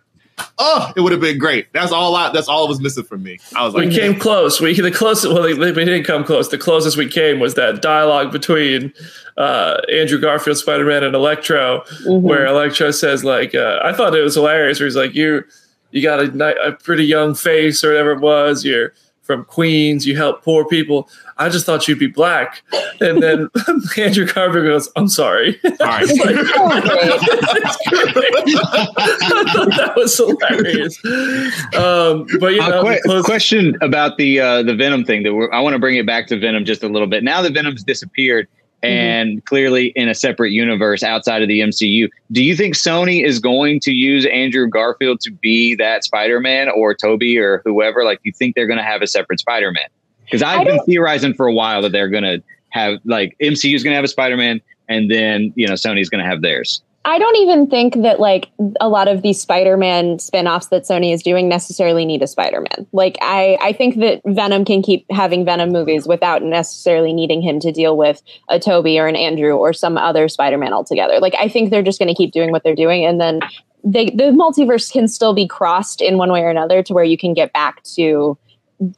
Oh, 0.58 0.92
it 0.96 1.00
would 1.00 1.12
have 1.12 1.20
been 1.20 1.38
great. 1.38 1.72
That's 1.72 1.92
all. 1.92 2.14
I, 2.14 2.30
that's 2.32 2.48
all 2.48 2.68
was 2.68 2.80
missing 2.80 3.04
from 3.04 3.22
me. 3.22 3.38
I 3.56 3.64
was 3.64 3.74
like, 3.74 3.80
We 3.82 3.90
like, 3.90 3.98
came 4.00 4.18
close. 4.18 4.60
We 4.60 4.78
the 4.78 4.90
closest. 4.90 5.32
Well, 5.32 5.42
we 5.44 5.54
didn't 5.54 6.04
come 6.04 6.24
close. 6.24 6.48
The 6.48 6.58
closest 6.58 6.96
we 6.96 7.08
came 7.08 7.40
was 7.40 7.54
that 7.54 7.80
dialogue 7.82 8.30
between 8.32 8.92
uh, 9.36 9.80
Andrew 9.92 10.18
Garfield, 10.20 10.58
Spider 10.58 10.84
Man, 10.84 11.02
and 11.04 11.14
Electro, 11.14 11.82
Mhm. 12.06 12.20
where 12.22 12.46
Electro 12.46 12.90
says, 12.90 13.24
"Like, 13.24 13.54
uh, 13.54 13.80
I 13.82 13.92
thought 13.92 14.14
it 14.14 14.22
was 14.22 14.34
hilarious." 14.34 14.78
Where 14.80 14.86
he's 14.86 14.96
like, 14.96 15.14
"You, 15.14 15.44
you 15.92 16.02
got 16.02 16.20
a, 16.20 16.66
a 16.68 16.72
pretty 16.72 17.04
young 17.04 17.34
face, 17.34 17.82
or 17.82 17.88
whatever 17.88 18.12
it 18.12 18.20
was. 18.20 18.64
You're 18.64 18.92
from 19.30 19.44
Queens. 19.44 20.06
You 20.06 20.16
help 20.16 20.42
poor 20.42 20.64
people. 20.64 21.08
I 21.38 21.48
just 21.48 21.64
thought 21.66 21.86
you'd 21.86 21.98
be 21.98 22.06
black." 22.08 22.62
And 23.00 23.22
then 23.22 23.48
Andrew 23.96 24.26
Garfield 24.26 24.66
goes, 24.66 24.90
"I'm 24.96 25.08
sorry." 25.08 25.58
"All 25.64 25.86
right." 25.86 26.06
Oh, 26.10 26.80
great. 28.12 28.34
I 28.34 29.52
thought 29.52 29.70
that 29.76 29.92
was 29.96 30.16
hilarious. 30.16 30.98
Um, 31.76 32.26
but 32.40 32.54
you 32.54 32.60
Uh, 32.62 32.82
que- 32.82 33.00
close- 33.02 33.24
question 33.24 33.76
about 33.80 34.16
the 34.18 34.40
uh, 34.40 34.62
the 34.62 34.74
Venom 34.74 35.04
thing. 35.04 35.22
That 35.22 35.34
we're, 35.34 35.52
I 35.52 35.60
want 35.60 35.74
to 35.74 35.78
bring 35.78 35.96
it 35.96 36.06
back 36.06 36.26
to 36.28 36.38
Venom 36.38 36.64
just 36.64 36.82
a 36.82 36.88
little 36.88 37.08
bit. 37.08 37.22
Now 37.24 37.42
that 37.42 37.52
Venom's 37.54 37.84
disappeared 37.84 38.48
Mm-hmm. 38.82 38.94
and 38.94 39.44
clearly 39.44 39.88
in 39.94 40.08
a 40.08 40.14
separate 40.14 40.52
universe 40.52 41.02
outside 41.02 41.42
of 41.42 41.48
the 41.48 41.60
MCU, 41.60 42.08
do 42.32 42.42
you 42.42 42.56
think 42.56 42.74
Sony 42.74 43.22
is 43.22 43.38
going 43.38 43.78
to 43.80 43.92
use 43.92 44.24
Andrew 44.26 44.66
Garfield 44.68 45.20
to 45.20 45.30
be 45.30 45.74
that 45.74 46.02
Spider 46.02 46.40
Man 46.40 46.70
or 46.70 46.94
Tobey 46.94 47.36
or 47.38 47.60
whoever? 47.66 48.04
Like, 48.04 48.20
you 48.22 48.32
think 48.32 48.54
they're 48.54 48.66
going 48.66 48.78
to 48.78 48.84
have 48.84 49.02
a 49.02 49.06
separate 49.06 49.38
Spider 49.40 49.70
Man? 49.70 49.84
Because 50.24 50.42
I 50.42 50.54
I've 50.56 50.66
been 50.66 50.76
don't- 50.76 50.86
theorizing 50.86 51.34
for 51.34 51.46
a 51.46 51.52
while 51.52 51.82
that 51.82 51.92
they're 51.92 52.08
going 52.08 52.22
to 52.24 52.42
have 52.70 53.00
like 53.04 53.36
MCU 53.42 53.74
is 53.74 53.82
going 53.82 53.92
to 53.92 53.96
have 53.96 54.04
a 54.04 54.08
Spider 54.08 54.36
Man, 54.38 54.60
and 54.88 55.10
then 55.10 55.52
you 55.56 55.66
know 55.66 55.74
Sony's 55.74 56.08
going 56.08 56.22
to 56.24 56.30
have 56.30 56.40
theirs. 56.40 56.82
I 57.04 57.18
don't 57.18 57.36
even 57.36 57.66
think 57.66 58.02
that 58.02 58.20
like 58.20 58.50
a 58.78 58.88
lot 58.88 59.08
of 59.08 59.22
these 59.22 59.40
Spider-Man 59.40 60.18
spin-offs 60.18 60.66
that 60.66 60.82
Sony 60.82 61.14
is 61.14 61.22
doing 61.22 61.48
necessarily 61.48 62.04
need 62.04 62.22
a 62.22 62.26
Spider-Man. 62.26 62.86
Like 62.92 63.16
I 63.22 63.56
I 63.62 63.72
think 63.72 63.96
that 64.00 64.20
Venom 64.26 64.66
can 64.66 64.82
keep 64.82 65.06
having 65.10 65.44
Venom 65.46 65.70
movies 65.70 66.06
without 66.06 66.42
necessarily 66.42 67.14
needing 67.14 67.40
him 67.40 67.58
to 67.60 67.72
deal 67.72 67.96
with 67.96 68.22
a 68.50 68.58
Tobey 68.58 68.98
or 68.98 69.06
an 69.06 69.16
Andrew 69.16 69.54
or 69.54 69.72
some 69.72 69.96
other 69.96 70.28
Spider-Man 70.28 70.74
altogether. 70.74 71.20
Like 71.20 71.34
I 71.38 71.48
think 71.48 71.70
they're 71.70 71.82
just 71.82 71.98
going 71.98 72.08
to 72.08 72.14
keep 72.14 72.32
doing 72.32 72.52
what 72.52 72.64
they're 72.64 72.74
doing 72.74 73.04
and 73.06 73.18
then 73.18 73.40
they 73.82 74.06
the 74.06 74.24
multiverse 74.24 74.92
can 74.92 75.08
still 75.08 75.32
be 75.32 75.46
crossed 75.46 76.02
in 76.02 76.18
one 76.18 76.30
way 76.30 76.42
or 76.42 76.50
another 76.50 76.82
to 76.82 76.92
where 76.92 77.04
you 77.04 77.16
can 77.16 77.32
get 77.32 77.50
back 77.54 77.82
to 77.94 78.36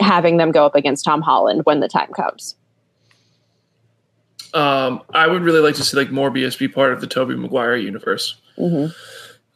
having 0.00 0.38
them 0.38 0.50
go 0.50 0.66
up 0.66 0.74
against 0.74 1.04
Tom 1.04 1.22
Holland 1.22 1.62
when 1.64 1.78
the 1.78 1.88
time 1.88 2.10
comes. 2.12 2.56
Um, 4.54 5.02
I 5.14 5.26
would 5.26 5.42
really 5.42 5.60
like 5.60 5.76
to 5.76 5.84
see 5.84 5.96
like 5.96 6.08
Morbius 6.08 6.58
be 6.58 6.68
part 6.68 6.92
of 6.92 7.00
the 7.00 7.06
Tobey 7.06 7.36
Maguire 7.36 7.76
universe. 7.76 8.36
Mm-hmm. 8.58 8.92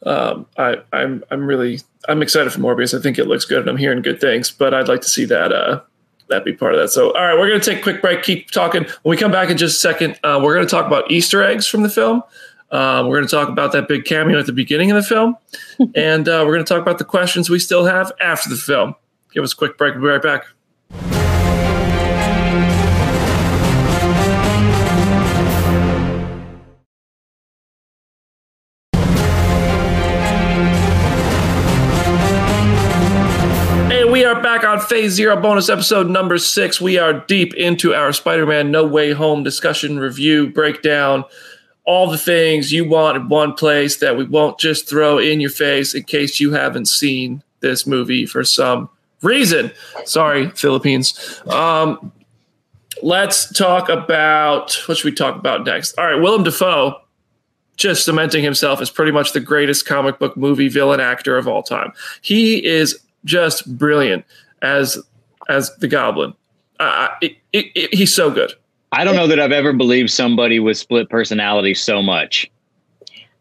Um, 0.07 0.45
I, 0.57 0.77
I'm 0.93 1.23
I'm 1.31 1.45
really 1.45 1.79
I'm 2.07 2.21
excited 2.21 2.51
for 2.51 2.59
Morbius. 2.59 2.97
I 2.97 3.01
think 3.01 3.17
it 3.17 3.25
looks 3.25 3.45
good, 3.45 3.59
and 3.59 3.69
I'm 3.69 3.77
hearing 3.77 4.01
good 4.01 4.21
things. 4.21 4.51
But 4.51 4.73
I'd 4.73 4.87
like 4.87 5.01
to 5.01 5.09
see 5.09 5.25
that 5.25 5.51
uh, 5.51 5.81
that 6.29 6.45
be 6.45 6.53
part 6.53 6.73
of 6.73 6.79
that. 6.79 6.89
So, 6.89 7.07
all 7.13 7.25
right, 7.25 7.37
we're 7.37 7.47
gonna 7.47 7.59
take 7.59 7.79
a 7.79 7.83
quick 7.83 8.01
break. 8.01 8.23
Keep 8.23 8.51
talking. 8.51 8.83
When 9.03 9.11
we 9.11 9.17
come 9.17 9.31
back 9.31 9.49
in 9.49 9.57
just 9.57 9.77
a 9.77 9.79
second, 9.79 10.19
uh, 10.23 10.39
we're 10.41 10.55
gonna 10.55 10.67
talk 10.67 10.85
about 10.85 11.09
Easter 11.11 11.43
eggs 11.43 11.67
from 11.67 11.83
the 11.83 11.89
film. 11.89 12.23
Um, 12.71 13.07
we're 13.07 13.17
going 13.17 13.27
to 13.27 13.31
talk 13.35 13.47
about 13.47 13.71
that 13.71 13.87
big 13.87 14.03
cameo 14.03 14.39
at 14.39 14.45
the 14.45 14.51
beginning 14.51 14.91
of 14.91 14.95
the 14.95 15.07
film, 15.07 15.37
and 15.95 16.27
uh, 16.27 16.43
we're 16.45 16.53
going 16.53 16.65
to 16.65 16.73
talk 16.73 16.81
about 16.81 16.97
the 16.97 17.05
questions 17.05 17.49
we 17.49 17.59
still 17.59 17.85
have 17.85 18.11
after 18.19 18.49
the 18.49 18.57
film. 18.57 18.93
Give 19.33 19.43
us 19.43 19.53
a 19.53 19.55
quick 19.55 19.77
break. 19.77 19.93
We'll 19.93 20.03
be 20.03 20.09
right 20.09 20.21
back. 20.21 20.47
Are 34.27 34.43
back 34.43 34.65
on 34.65 34.77
Phase 34.77 35.13
Zero 35.13 35.39
bonus 35.41 35.69
episode 35.69 36.09
number 36.09 36.37
six. 36.37 36.81
We 36.81 36.97
are 36.97 37.13
deep 37.27 37.53
into 37.53 37.93
our 37.93 38.11
Spider 38.11 38.45
Man 38.45 38.71
No 38.71 38.85
Way 38.85 39.13
Home 39.13 39.41
discussion, 39.41 39.99
review, 39.99 40.49
breakdown, 40.49 41.23
all 41.85 42.11
the 42.11 42.17
things 42.17 42.73
you 42.73 42.83
want 42.83 43.15
in 43.15 43.29
one 43.29 43.53
place 43.53 43.97
that 43.97 44.17
we 44.17 44.25
won't 44.25 44.59
just 44.59 44.89
throw 44.89 45.17
in 45.17 45.39
your 45.39 45.49
face 45.49 45.95
in 45.95 46.03
case 46.03 46.41
you 46.41 46.51
haven't 46.51 46.89
seen 46.89 47.41
this 47.61 47.87
movie 47.87 48.25
for 48.25 48.43
some 48.43 48.89
reason. 49.21 49.71
Sorry, 50.03 50.49
Philippines. 50.49 51.41
Um, 51.47 52.11
let's 53.01 53.49
talk 53.53 53.87
about 53.87 54.73
what 54.87 54.97
should 54.97 55.05
we 55.05 55.15
talk 55.15 55.37
about 55.37 55.65
next? 55.65 55.97
All 55.97 56.05
right, 56.05 56.21
Willem 56.21 56.43
Dafoe 56.43 56.99
just 57.77 58.03
cementing 58.03 58.43
himself 58.43 58.81
as 58.81 58.89
pretty 58.89 59.13
much 59.13 59.31
the 59.31 59.39
greatest 59.39 59.85
comic 59.85 60.19
book 60.19 60.35
movie 60.35 60.67
villain 60.67 60.99
actor 60.99 61.37
of 61.37 61.47
all 61.47 61.63
time. 61.63 61.93
He 62.21 62.65
is 62.65 62.99
just 63.27 63.77
brilliant 63.77 64.25
as 64.63 64.97
as 65.49 65.75
the 65.77 65.87
Goblin. 65.87 66.33
Uh, 66.79 67.09
it, 67.21 67.37
it, 67.53 67.65
it, 67.75 67.93
he's 67.93 68.13
so 68.13 68.31
good. 68.31 68.53
I 68.91 69.03
don't 69.03 69.15
know 69.15 69.27
that 69.27 69.39
I've 69.39 69.51
ever 69.51 69.73
believed 69.73 70.09
somebody 70.11 70.59
with 70.59 70.77
split 70.77 71.09
personality 71.09 71.73
so 71.73 72.01
much. 72.01 72.49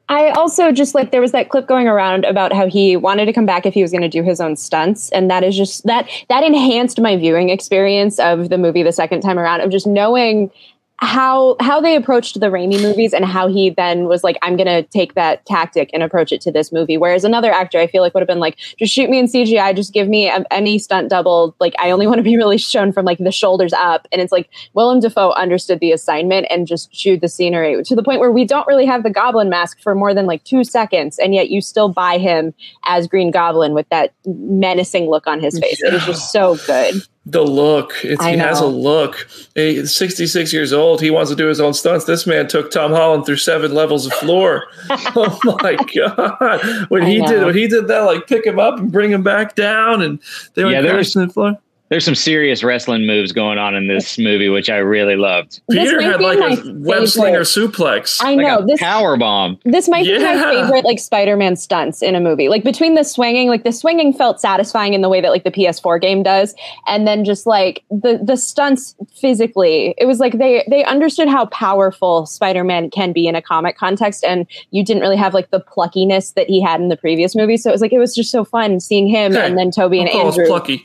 I 0.08 0.30
also 0.30 0.70
just 0.70 0.94
like 0.94 1.10
there 1.10 1.20
was 1.20 1.32
that 1.32 1.48
clip 1.48 1.66
going 1.66 1.88
around 1.88 2.24
about 2.24 2.52
how 2.52 2.68
he 2.68 2.96
wanted 2.96 3.26
to 3.26 3.32
come 3.32 3.46
back 3.46 3.66
if 3.66 3.74
he 3.74 3.82
was 3.82 3.90
going 3.90 4.02
to 4.02 4.08
do 4.08 4.22
his 4.22 4.40
own 4.40 4.54
stunts, 4.56 5.10
and 5.10 5.30
that 5.30 5.42
is 5.42 5.56
just 5.56 5.84
that 5.84 6.08
that 6.28 6.44
enhanced 6.44 7.00
my 7.00 7.16
viewing 7.16 7.50
experience 7.50 8.18
of 8.20 8.48
the 8.48 8.58
movie 8.58 8.82
the 8.82 8.92
second 8.92 9.20
time 9.20 9.38
around 9.38 9.62
of 9.62 9.70
just 9.70 9.86
knowing 9.86 10.50
how 10.98 11.56
how 11.60 11.80
they 11.80 11.94
approached 11.94 12.40
the 12.40 12.46
Raimi 12.46 12.80
movies 12.80 13.12
and 13.12 13.24
how 13.24 13.48
he 13.48 13.70
then 13.70 14.06
was 14.06 14.24
like, 14.24 14.36
I'm 14.42 14.56
gonna 14.56 14.82
take 14.82 15.14
that 15.14 15.44
tactic 15.44 15.90
and 15.92 16.02
approach 16.02 16.32
it 16.32 16.40
to 16.42 16.52
this 16.52 16.72
movie. 16.72 16.96
Whereas 16.96 17.24
another 17.24 17.52
actor, 17.52 17.78
I 17.78 17.86
feel 17.86 18.02
like 18.02 18.14
would 18.14 18.20
have 18.20 18.28
been 18.28 18.38
like, 18.38 18.56
just 18.78 18.94
shoot 18.94 19.10
me 19.10 19.18
in 19.18 19.26
CGI, 19.26 19.76
just 19.76 19.92
give 19.92 20.08
me 20.08 20.28
a, 20.28 20.44
any 20.50 20.78
stunt 20.78 21.10
double. 21.10 21.54
Like 21.60 21.74
I 21.78 21.90
only 21.90 22.06
want 22.06 22.18
to 22.18 22.22
be 22.22 22.36
really 22.36 22.58
shown 22.58 22.92
from 22.92 23.04
like 23.04 23.18
the 23.18 23.32
shoulders 23.32 23.72
up. 23.74 24.08
And 24.10 24.22
it's 24.22 24.32
like 24.32 24.48
Willem 24.72 25.00
Dafoe 25.00 25.32
understood 25.32 25.80
the 25.80 25.92
assignment 25.92 26.46
and 26.48 26.66
just 26.66 26.90
chewed 26.92 27.20
the 27.20 27.28
scenery 27.28 27.82
to 27.82 27.94
the 27.94 28.02
point 28.02 28.20
where 28.20 28.32
we 28.32 28.44
don't 28.44 28.66
really 28.66 28.86
have 28.86 29.02
the 29.02 29.10
Goblin 29.10 29.50
mask 29.50 29.80
for 29.80 29.94
more 29.94 30.14
than 30.14 30.26
like 30.26 30.44
two 30.44 30.64
seconds, 30.64 31.18
and 31.18 31.34
yet 31.34 31.50
you 31.50 31.60
still 31.60 31.88
buy 31.88 32.18
him 32.18 32.54
as 32.86 33.06
Green 33.06 33.30
Goblin 33.30 33.74
with 33.74 33.88
that 33.90 34.14
menacing 34.24 35.10
look 35.10 35.26
on 35.26 35.40
his 35.40 35.58
face. 35.58 35.80
Yeah. 35.82 35.90
It 35.90 35.94
was 35.94 36.06
just 36.06 36.32
so 36.32 36.56
good 36.66 37.02
the 37.26 37.42
look. 37.42 37.92
It's, 38.04 38.24
he 38.24 38.36
has 38.36 38.60
a 38.60 38.66
look. 38.66 39.28
He's 39.56 39.94
66 39.94 40.52
years 40.52 40.72
old. 40.72 41.00
He 41.00 41.10
wants 41.10 41.30
to 41.30 41.36
do 41.36 41.48
his 41.48 41.60
own 41.60 41.74
stunts. 41.74 42.04
This 42.04 42.26
man 42.26 42.46
took 42.46 42.70
Tom 42.70 42.92
Holland 42.92 43.26
through 43.26 43.38
seven 43.38 43.74
levels 43.74 44.06
of 44.06 44.12
floor. 44.14 44.64
oh 44.90 45.38
my 45.60 45.76
god! 45.94 46.86
When 46.88 47.02
I 47.02 47.10
he 47.10 47.18
know. 47.18 47.26
did 47.26 47.44
when 47.44 47.56
he 47.56 47.66
did 47.66 47.88
that, 47.88 48.00
like 48.00 48.28
pick 48.28 48.46
him 48.46 48.58
up 48.58 48.78
and 48.78 48.92
bring 48.92 49.10
him 49.10 49.24
back 49.24 49.56
down, 49.56 50.02
and 50.02 50.20
they 50.54 50.64
were 50.64 50.70
yeah, 50.70 50.82
crashing 50.82 51.26
the 51.26 51.32
floor 51.32 51.58
there's 51.88 52.04
some 52.04 52.14
serious 52.14 52.64
wrestling 52.64 53.06
moves 53.06 53.32
going 53.32 53.58
on 53.58 53.74
in 53.74 53.86
this 53.86 54.18
movie, 54.18 54.48
which 54.48 54.68
I 54.68 54.78
really 54.78 55.16
loved. 55.16 55.60
Peter 55.70 56.00
had 56.00 56.20
like 56.20 56.38
a 56.38 56.72
web 56.78 57.06
slinger 57.06 57.42
suplex. 57.42 58.18
I 58.20 58.34
know 58.34 58.56
like 58.56 58.66
this 58.66 58.80
power 58.80 59.16
bomb. 59.16 59.58
This 59.64 59.88
might 59.88 60.04
yeah. 60.04 60.18
be 60.18 60.24
my 60.24 60.50
favorite 60.50 60.84
like 60.84 60.98
Spider-Man 60.98 61.54
stunts 61.56 62.02
in 62.02 62.16
a 62.16 62.20
movie. 62.20 62.48
Like 62.48 62.64
between 62.64 62.94
the 62.94 63.04
swinging, 63.04 63.48
like 63.48 63.62
the 63.62 63.72
swinging 63.72 64.12
felt 64.12 64.40
satisfying 64.40 64.94
in 64.94 65.02
the 65.02 65.08
way 65.08 65.20
that 65.20 65.30
like 65.30 65.44
the 65.44 65.50
PS4 65.52 66.00
game 66.00 66.22
does, 66.22 66.54
and 66.86 67.06
then 67.06 67.24
just 67.24 67.46
like 67.46 67.84
the 67.90 68.20
the 68.22 68.36
stunts 68.36 68.96
physically, 69.14 69.94
it 69.98 70.06
was 70.06 70.18
like 70.18 70.38
they 70.38 70.64
they 70.68 70.84
understood 70.84 71.28
how 71.28 71.46
powerful 71.46 72.26
Spider-Man 72.26 72.90
can 72.90 73.12
be 73.12 73.28
in 73.28 73.36
a 73.36 73.42
comic 73.42 73.76
context, 73.76 74.24
and 74.24 74.46
you 74.72 74.84
didn't 74.84 75.02
really 75.02 75.16
have 75.16 75.34
like 75.34 75.50
the 75.50 75.60
pluckiness 75.60 76.34
that 76.34 76.48
he 76.48 76.60
had 76.60 76.80
in 76.80 76.88
the 76.88 76.96
previous 76.96 77.36
movie. 77.36 77.56
So 77.56 77.70
it 77.70 77.74
was 77.74 77.80
like 77.80 77.92
it 77.92 77.98
was 77.98 78.14
just 78.14 78.32
so 78.32 78.44
fun 78.44 78.80
seeing 78.80 79.06
him 79.06 79.32
hey, 79.32 79.46
and 79.46 79.56
then 79.56 79.70
Tobey 79.70 80.00
and 80.00 80.08
Andrew. 80.08 80.46
Plucky. 80.46 80.84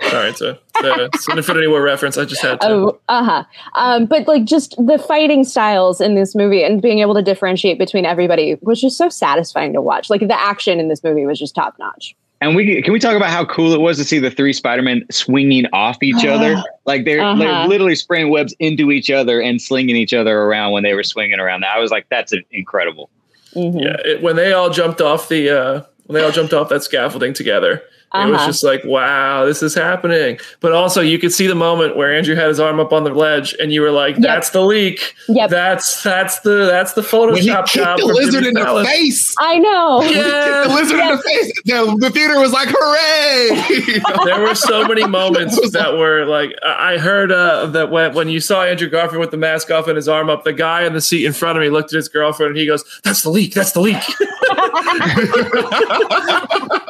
Sorry, 0.00 0.30
it's 0.30 0.40
a, 0.40 0.58
it's 0.80 1.28
an 1.28 1.38
Infinity 1.38 1.66
War 1.68 1.80
reference. 1.80 2.18
I 2.18 2.24
just 2.24 2.42
had 2.42 2.60
to. 2.62 2.68
Oh, 2.68 3.00
uh 3.08 3.24
huh. 3.24 3.44
Um, 3.74 4.06
but 4.06 4.26
like 4.26 4.44
just 4.44 4.74
the 4.76 4.98
fighting 4.98 5.44
styles 5.44 6.00
in 6.00 6.14
this 6.14 6.34
movie 6.34 6.64
and 6.64 6.82
being 6.82 6.98
able 6.98 7.14
to 7.14 7.22
differentiate 7.22 7.78
between 7.78 8.04
everybody 8.04 8.56
was 8.60 8.80
just 8.80 8.98
so 8.98 9.08
satisfying 9.08 9.72
to 9.72 9.80
watch. 9.80 10.10
Like 10.10 10.20
the 10.20 10.38
action 10.38 10.80
in 10.80 10.88
this 10.88 11.02
movie 11.04 11.24
was 11.26 11.38
just 11.38 11.54
top 11.54 11.76
notch. 11.78 12.14
And 12.40 12.54
we 12.54 12.82
can 12.82 12.92
we 12.92 12.98
talk 12.98 13.16
about 13.16 13.30
how 13.30 13.44
cool 13.44 13.72
it 13.72 13.80
was 13.80 13.96
to 13.98 14.04
see 14.04 14.18
the 14.18 14.30
three 14.30 14.52
Spider-Men 14.52 15.06
swinging 15.10 15.66
off 15.72 16.02
each 16.02 16.24
other, 16.26 16.62
like 16.84 17.04
they're, 17.04 17.22
uh-huh. 17.22 17.38
they're 17.38 17.68
literally 17.68 17.94
spraying 17.94 18.30
webs 18.30 18.54
into 18.58 18.90
each 18.90 19.10
other 19.10 19.40
and 19.40 19.62
slinging 19.62 19.96
each 19.96 20.12
other 20.12 20.42
around 20.42 20.72
when 20.72 20.82
they 20.82 20.94
were 20.94 21.04
swinging 21.04 21.38
around. 21.38 21.64
I 21.64 21.78
was 21.78 21.90
like, 21.90 22.06
that's 22.10 22.34
incredible. 22.50 23.10
Mm-hmm. 23.54 23.78
Yeah, 23.78 23.96
it, 24.04 24.22
when 24.22 24.36
they 24.36 24.52
all 24.52 24.68
jumped 24.68 25.00
off 25.00 25.28
the 25.28 25.48
uh, 25.48 25.82
when 26.06 26.20
they 26.20 26.24
all 26.24 26.32
jumped 26.32 26.52
off 26.52 26.68
that 26.68 26.82
scaffolding 26.82 27.32
together 27.32 27.82
uh-huh. 28.14 28.28
It 28.28 28.30
was 28.30 28.38
uh-huh. 28.38 28.46
just 28.46 28.62
like, 28.62 28.84
wow, 28.84 29.44
this 29.44 29.60
is 29.60 29.74
happening. 29.74 30.38
But 30.60 30.70
also, 30.70 31.00
you 31.00 31.18
could 31.18 31.32
see 31.32 31.48
the 31.48 31.56
moment 31.56 31.96
where 31.96 32.14
Andrew 32.14 32.36
had 32.36 32.46
his 32.46 32.60
arm 32.60 32.78
up 32.78 32.92
on 32.92 33.02
the 33.02 33.10
ledge, 33.10 33.56
and 33.60 33.72
you 33.72 33.82
were 33.82 33.90
like, 33.90 34.16
"That's 34.18 34.46
yep. 34.46 34.52
the 34.52 34.62
leak. 34.62 35.14
Yep. 35.28 35.50
That's 35.50 36.00
that's 36.04 36.38
the 36.40 36.66
that's 36.66 36.92
the 36.92 37.00
Photoshop 37.00 37.66
job." 37.66 37.98
The 37.98 38.06
lizard 38.06 38.46
in 38.46 38.54
the 38.54 38.84
face. 38.86 39.34
I 39.40 39.58
know. 39.58 40.02
Yeah, 40.02 40.64
the 40.68 40.74
lizard 40.74 40.98
yes. 40.98 41.10
in 41.10 41.16
the 41.16 41.22
face. 41.22 41.52
The, 41.64 41.96
the, 41.98 42.10
theater 42.10 42.38
was 42.38 42.52
like, 42.52 42.68
"Hooray!" 42.70 44.24
there 44.26 44.40
were 44.40 44.54
so 44.54 44.86
many 44.86 45.04
moments 45.08 45.70
that 45.72 45.94
were 45.94 46.24
like, 46.24 46.54
I 46.64 46.98
heard 46.98 47.32
uh, 47.32 47.66
that 47.66 47.90
when 47.90 48.14
when 48.14 48.28
you 48.28 48.38
saw 48.38 48.62
Andrew 48.62 48.88
Garfield 48.88 49.18
with 49.18 49.32
the 49.32 49.36
mask 49.36 49.72
off 49.72 49.88
and 49.88 49.96
his 49.96 50.08
arm 50.08 50.30
up, 50.30 50.44
the 50.44 50.52
guy 50.52 50.84
in 50.84 50.92
the 50.92 51.00
seat 51.00 51.24
in 51.26 51.32
front 51.32 51.58
of 51.58 51.62
me 51.62 51.68
looked 51.68 51.92
at 51.92 51.96
his 51.96 52.08
girlfriend 52.08 52.50
and 52.50 52.58
he 52.58 52.66
goes, 52.66 52.84
"That's 53.02 53.22
the 53.22 53.30
leak. 53.30 53.54
That's 53.54 53.72
the 53.72 53.80
leak." 53.80 54.04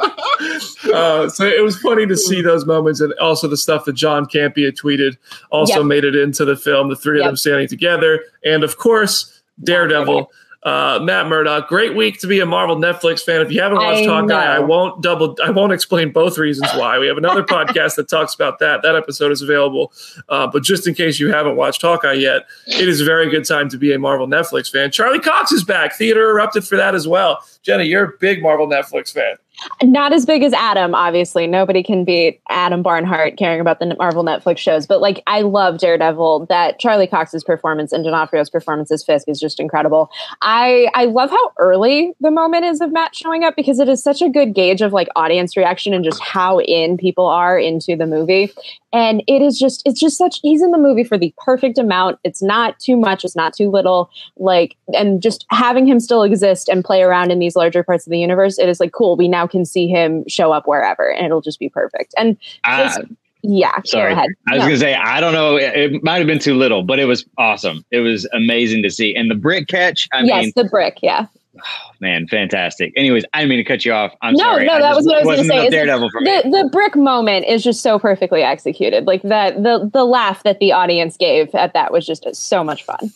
uh, 0.92 1.28
so 1.28 1.46
it 1.46 1.62
was 1.62 1.78
funny 1.78 2.06
to 2.06 2.16
see 2.16 2.42
those 2.42 2.66
moments, 2.66 3.00
and 3.00 3.12
also 3.14 3.48
the 3.48 3.56
stuff 3.56 3.84
that 3.84 3.94
John 3.94 4.26
Campea 4.26 4.72
tweeted 4.72 5.16
also 5.50 5.78
yep. 5.78 5.86
made 5.86 6.04
it 6.04 6.14
into 6.14 6.44
the 6.44 6.56
film. 6.56 6.88
The 6.88 6.96
three 6.96 7.18
yep. 7.18 7.26
of 7.26 7.30
them 7.30 7.36
standing 7.36 7.68
together, 7.68 8.24
and 8.44 8.64
of 8.64 8.76
course, 8.78 9.42
Daredevil. 9.62 10.30
Uh, 10.64 10.98
Matt 11.02 11.26
Murdock, 11.26 11.68
great 11.68 11.94
week 11.94 12.18
to 12.20 12.26
be 12.26 12.40
a 12.40 12.46
Marvel 12.46 12.76
Netflix 12.76 13.22
fan. 13.22 13.42
If 13.42 13.52
you 13.52 13.60
haven't 13.60 13.76
watched 13.76 14.08
I 14.08 14.20
Hawkeye, 14.20 14.56
I 14.56 14.60
won't 14.60 15.02
double, 15.02 15.36
I 15.44 15.50
won't 15.50 15.74
explain 15.74 16.10
both 16.10 16.38
reasons 16.38 16.70
why. 16.72 16.98
We 16.98 17.06
have 17.06 17.18
another 17.18 17.42
podcast 17.42 17.96
that 17.96 18.08
talks 18.08 18.34
about 18.34 18.60
that. 18.60 18.80
That 18.80 18.96
episode 18.96 19.30
is 19.30 19.42
available. 19.42 19.92
Uh, 20.30 20.46
but 20.46 20.62
just 20.62 20.88
in 20.88 20.94
case 20.94 21.20
you 21.20 21.30
haven't 21.30 21.56
watched 21.56 21.82
Hawkeye 21.82 22.14
yet, 22.14 22.46
it 22.66 22.88
is 22.88 23.02
a 23.02 23.04
very 23.04 23.28
good 23.28 23.44
time 23.44 23.68
to 23.68 23.76
be 23.76 23.92
a 23.92 23.98
Marvel 23.98 24.26
Netflix 24.26 24.72
fan. 24.72 24.90
Charlie 24.90 25.20
Cox 25.20 25.52
is 25.52 25.64
back. 25.64 25.96
Theater 25.96 26.30
erupted 26.30 26.66
for 26.66 26.78
that 26.78 26.94
as 26.94 27.06
well. 27.06 27.44
Jenna, 27.62 27.84
you're 27.84 28.04
a 28.04 28.12
big 28.18 28.42
Marvel 28.42 28.66
Netflix 28.66 29.12
fan. 29.12 29.36
Not 29.82 30.12
as 30.12 30.26
big 30.26 30.42
as 30.42 30.52
Adam, 30.52 30.94
obviously. 30.94 31.46
Nobody 31.46 31.82
can 31.82 32.04
beat 32.04 32.40
Adam 32.48 32.82
Barnhardt 32.82 33.38
caring 33.38 33.60
about 33.60 33.78
the 33.78 33.94
Marvel 33.96 34.24
Netflix 34.24 34.58
shows. 34.58 34.86
But 34.86 35.00
like, 35.00 35.22
I 35.26 35.42
love 35.42 35.78
Daredevil. 35.78 36.46
That 36.46 36.78
Charlie 36.78 37.06
Cox's 37.06 37.44
performance 37.44 37.92
and 37.92 38.04
D'Onofrio's 38.04 38.50
performance 38.50 38.90
as 38.90 39.04
Fisk 39.04 39.28
is 39.28 39.38
just 39.38 39.60
incredible. 39.60 40.10
I 40.42 40.88
I 40.94 41.06
love 41.06 41.30
how 41.30 41.52
early 41.58 42.12
the 42.20 42.30
moment 42.30 42.64
is 42.64 42.80
of 42.80 42.92
Matt 42.92 43.14
showing 43.14 43.44
up 43.44 43.54
because 43.56 43.78
it 43.78 43.88
is 43.88 44.02
such 44.02 44.22
a 44.22 44.28
good 44.28 44.54
gauge 44.54 44.82
of 44.82 44.92
like 44.92 45.08
audience 45.16 45.56
reaction 45.56 45.94
and 45.94 46.04
just 46.04 46.22
how 46.22 46.60
in 46.60 46.96
people 46.96 47.26
are 47.26 47.58
into 47.58 47.96
the 47.96 48.06
movie. 48.06 48.52
And 48.92 49.22
it 49.26 49.40
is 49.40 49.58
just 49.58 49.82
it's 49.86 50.00
just 50.00 50.18
such 50.18 50.40
he's 50.42 50.62
in 50.62 50.72
the 50.72 50.78
movie 50.78 51.04
for 51.04 51.16
the 51.16 51.32
perfect 51.38 51.78
amount. 51.78 52.18
It's 52.24 52.42
not 52.42 52.78
too 52.80 52.96
much. 52.96 53.24
It's 53.24 53.36
not 53.36 53.54
too 53.54 53.70
little. 53.70 54.10
Like 54.36 54.76
and 54.94 55.22
just 55.22 55.46
having 55.50 55.86
him 55.86 56.00
still 56.00 56.22
exist 56.22 56.68
and 56.68 56.84
play 56.84 57.02
around 57.02 57.30
in 57.30 57.38
these 57.38 57.56
larger 57.56 57.82
parts 57.82 58.06
of 58.06 58.10
the 58.10 58.18
universe. 58.18 58.58
It 58.58 58.68
is 58.68 58.80
like 58.80 58.92
cool. 58.92 59.16
We 59.16 59.28
now 59.28 59.43
can 59.46 59.64
see 59.64 59.86
him 59.88 60.24
show 60.28 60.52
up 60.52 60.66
wherever, 60.66 61.10
and 61.12 61.26
it'll 61.26 61.40
just 61.40 61.58
be 61.58 61.68
perfect. 61.68 62.14
And 62.16 62.36
Uh, 62.64 63.02
yeah, 63.42 63.80
sorry, 63.84 64.14
go 64.14 64.18
ahead. 64.20 64.30
I 64.48 64.54
was 64.54 64.60
No. 64.62 64.66
gonna 64.68 64.78
say 64.78 64.94
I 64.94 65.20
don't 65.20 65.34
know. 65.34 65.56
It, 65.56 66.02
might 66.02 66.18
have 66.18 66.26
been 66.26 66.38
too 66.38 66.54
little, 66.54 66.82
but 66.82 66.98
it 66.98 67.04
was 67.04 67.26
awesome. 67.36 67.84
It 67.90 68.00
was 68.00 68.26
amazing 68.32 68.82
to 68.84 68.90
see, 68.90 69.14
and 69.14 69.30
the 69.30 69.34
brick 69.34 69.68
catch. 69.68 70.08
I 70.12 70.22
yes, 70.22 70.44
mean, 70.44 70.52
the 70.56 70.64
brick. 70.64 70.98
Yeah, 71.02 71.26
man, 72.00 72.26
fantastic. 72.26 72.92
Anyways, 72.96 73.24
I 73.34 73.40
didn't 73.40 73.50
mean 73.50 73.58
to 73.58 73.64
cut 73.64 73.84
you 73.84 73.92
off. 73.92 74.12
I'm 74.22 74.34
no, 74.34 74.44
sorry. 74.44 74.66
no, 74.66 74.78
that 74.78 74.96
was 74.96 75.04
what 75.06 75.16
I 75.16 75.24
was 75.24 75.36
going 75.36 75.48
to 75.48 75.48
say. 75.64 75.68
Daredevil 75.70 76.10
for 76.10 76.20
me. 76.22 76.40
the 76.42 76.62
the 76.62 76.68
brick 76.70 76.96
moment 76.96 77.46
is 77.46 77.62
just 77.62 77.82
so 77.82 77.98
perfectly 77.98 78.42
executed. 78.42 79.06
Like 79.06 79.22
that, 79.22 79.62
the 79.62 79.90
the 79.92 80.04
laugh 80.04 80.42
that 80.44 80.58
the 80.58 80.72
audience 80.72 81.16
gave 81.18 81.54
at 81.54 81.74
that 81.74 81.92
was 81.92 82.06
just 82.06 82.26
so 82.34 82.64
much 82.64 82.82
fun. 82.84 83.12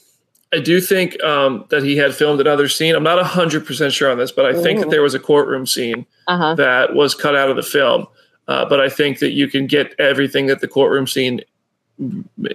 I 0.52 0.60
do 0.60 0.80
think 0.80 1.22
um, 1.22 1.66
that 1.68 1.82
he 1.82 1.96
had 1.96 2.14
filmed 2.14 2.40
another 2.40 2.68
scene. 2.68 2.94
I'm 2.94 3.02
not 3.02 3.22
100% 3.24 3.92
sure 3.92 4.10
on 4.10 4.16
this, 4.18 4.32
but 4.32 4.46
I 4.46 4.54
think 4.62 4.80
that 4.80 4.88
there 4.90 5.02
was 5.02 5.14
a 5.14 5.18
courtroom 5.18 5.66
scene 5.66 6.06
Uh 6.26 6.38
huh. 6.38 6.54
that 6.54 6.94
was 6.94 7.14
cut 7.14 7.36
out 7.36 7.50
of 7.50 7.56
the 7.56 7.62
film. 7.62 8.06
Uh, 8.46 8.64
but 8.64 8.80
I 8.80 8.88
think 8.88 9.18
that 9.18 9.32
you 9.32 9.46
can 9.48 9.66
get 9.66 9.94
everything 9.98 10.46
that 10.46 10.60
the 10.60 10.68
courtroom 10.68 11.06
scene 11.06 11.42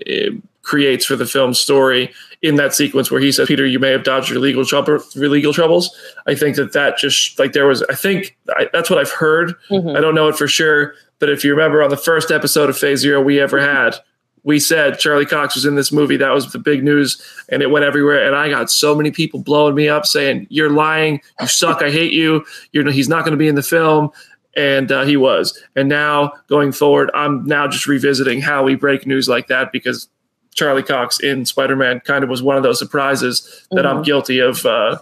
eh, 0.08 0.30
creates 0.64 1.06
for 1.06 1.16
the 1.16 1.26
film 1.26 1.54
story 1.54 2.12
in 2.42 2.56
that 2.56 2.74
sequence 2.74 3.12
where 3.12 3.22
he 3.22 3.32
says, 3.32 3.48
"Peter, 3.48 3.66
you 3.66 3.78
may 3.78 3.90
have 3.92 4.04
dodged 4.04 4.30
your 4.30 4.40
legal 4.40 4.66
trouble, 4.66 5.00
your 5.14 5.30
legal 5.30 5.54
troubles." 5.54 5.96
I 6.26 6.34
think 6.36 6.56
that 6.56 6.74
that 6.74 6.98
just 6.98 7.38
like 7.38 7.54
there 7.54 7.68
was. 7.68 7.84
I 7.90 7.96
think 7.96 8.36
I, 8.56 8.70
that's 8.74 8.90
what 8.90 8.98
I've 8.98 9.12
heard. 9.12 9.54
Mhm. 9.70 9.96
I 9.96 10.02
don't 10.02 10.16
know 10.16 10.28
it 10.30 10.36
for 10.38 10.48
sure, 10.48 10.96
but 11.20 11.30
if 11.30 11.44
you 11.44 11.52
remember 11.52 11.84
on 11.84 11.90
the 11.92 11.98
first 11.98 12.32
episode 12.32 12.70
of 12.70 12.78
Phase 12.78 13.00
Zero 13.02 13.22
we 13.22 13.40
ever 13.40 13.60
had, 13.60 13.96
we 14.44 14.60
said 14.60 15.00
Charlie 15.00 15.26
Cox 15.26 15.56
was 15.56 15.66
in 15.66 15.76
this 15.76 15.92
movie. 15.92 16.18
That 16.18 16.32
was 16.32 16.52
the 16.52 16.60
big 16.60 16.84
news, 16.84 17.22
and 17.50 17.62
it 17.62 17.72
went 17.72 17.86
everywhere. 17.86 18.26
And 18.26 18.36
I 18.36 18.50
got 18.50 18.70
so 18.70 18.94
many 18.96 19.12
people 19.12 19.42
blowing 19.42 19.76
me 19.76 19.88
up 19.88 20.06
saying, 20.06 20.48
"You're 20.50 20.70
lying. 20.70 21.22
You 21.40 21.48
suck. 21.48 21.82
I 21.82 21.90
hate 21.90 22.14
you. 22.14 22.46
You're 22.72 22.90
he's 22.92 23.10
not 23.10 23.24
going 23.24 23.32
to 23.32 23.38
be 23.38 23.48
in 23.48 23.56
the 23.56 23.64
film." 23.64 24.12
And 24.56 24.92
uh, 24.92 25.04
he 25.04 25.18
was. 25.18 25.60
And 25.76 25.90
now 25.90 26.34
going 26.48 26.74
forward, 26.74 27.10
I'm 27.16 27.44
now 27.46 27.68
just 27.68 27.88
revisiting 27.88 28.40
how 28.40 28.64
we 28.64 28.76
break 28.76 29.08
news 29.08 29.28
like 29.28 29.48
that 29.48 29.72
because 29.72 30.08
Charlie 30.54 30.84
Cox 30.84 31.20
in 31.20 31.46
Spider 31.46 31.76
Man 31.76 32.02
kind 32.02 32.24
of 32.24 32.30
was 32.30 32.44
one 32.44 32.56
of 32.56 32.62
those 32.62 32.78
surprises 32.78 33.68
that 33.72 33.86
I'm 33.86 34.04
guilty 34.04 34.40
of. 34.40 34.66
Uh, 34.66 35.00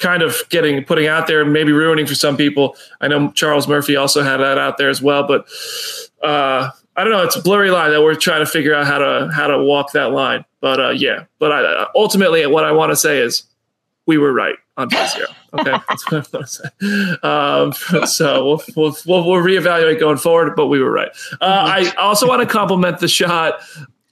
kind 0.00 0.22
of 0.22 0.44
getting 0.48 0.84
putting 0.84 1.06
out 1.06 1.26
there 1.26 1.42
and 1.42 1.52
maybe 1.52 1.72
ruining 1.72 2.06
for 2.06 2.14
some 2.14 2.36
people. 2.36 2.76
I 3.00 3.08
know 3.08 3.30
Charles 3.32 3.66
Murphy 3.66 3.96
also 3.96 4.22
had 4.22 4.36
that 4.38 4.58
out 4.58 4.78
there 4.78 4.90
as 4.90 5.02
well, 5.02 5.26
but 5.26 5.48
uh, 6.22 6.70
I 6.98 7.04
don't 7.04 7.12
know. 7.12 7.22
It's 7.22 7.36
a 7.36 7.42
blurry 7.42 7.70
line 7.70 7.92
that 7.92 8.02
we're 8.02 8.16
trying 8.16 8.40
to 8.40 8.50
figure 8.50 8.74
out 8.74 8.84
how 8.84 8.98
to 8.98 9.30
how 9.32 9.46
to 9.46 9.62
walk 9.62 9.92
that 9.92 10.10
line. 10.10 10.44
But 10.60 10.80
uh, 10.80 10.90
yeah, 10.90 11.26
but 11.38 11.52
I, 11.52 11.86
ultimately, 11.94 12.44
what 12.48 12.64
I 12.64 12.72
want 12.72 12.90
to 12.90 12.96
say 12.96 13.18
is 13.18 13.44
we 14.06 14.18
were 14.18 14.32
right 14.32 14.56
on 14.76 14.90
Zero. 14.90 15.28
Okay, 15.54 15.70
that's 15.88 16.10
what 16.10 16.26
I 16.26 16.36
want 16.36 16.46
to 16.46 17.72
say. 17.72 18.00
Um, 18.02 18.06
so 18.06 18.44
we'll, 18.44 18.62
we'll 18.74 18.96
we'll 19.06 19.28
we'll 19.28 19.42
reevaluate 19.44 20.00
going 20.00 20.16
forward, 20.16 20.56
but 20.56 20.66
we 20.66 20.80
were 20.80 20.90
right. 20.90 21.10
Uh, 21.40 21.44
I 21.44 21.92
also 21.98 22.26
want 22.26 22.42
to 22.42 22.48
compliment 22.48 22.98
the 22.98 23.06
shot 23.06 23.60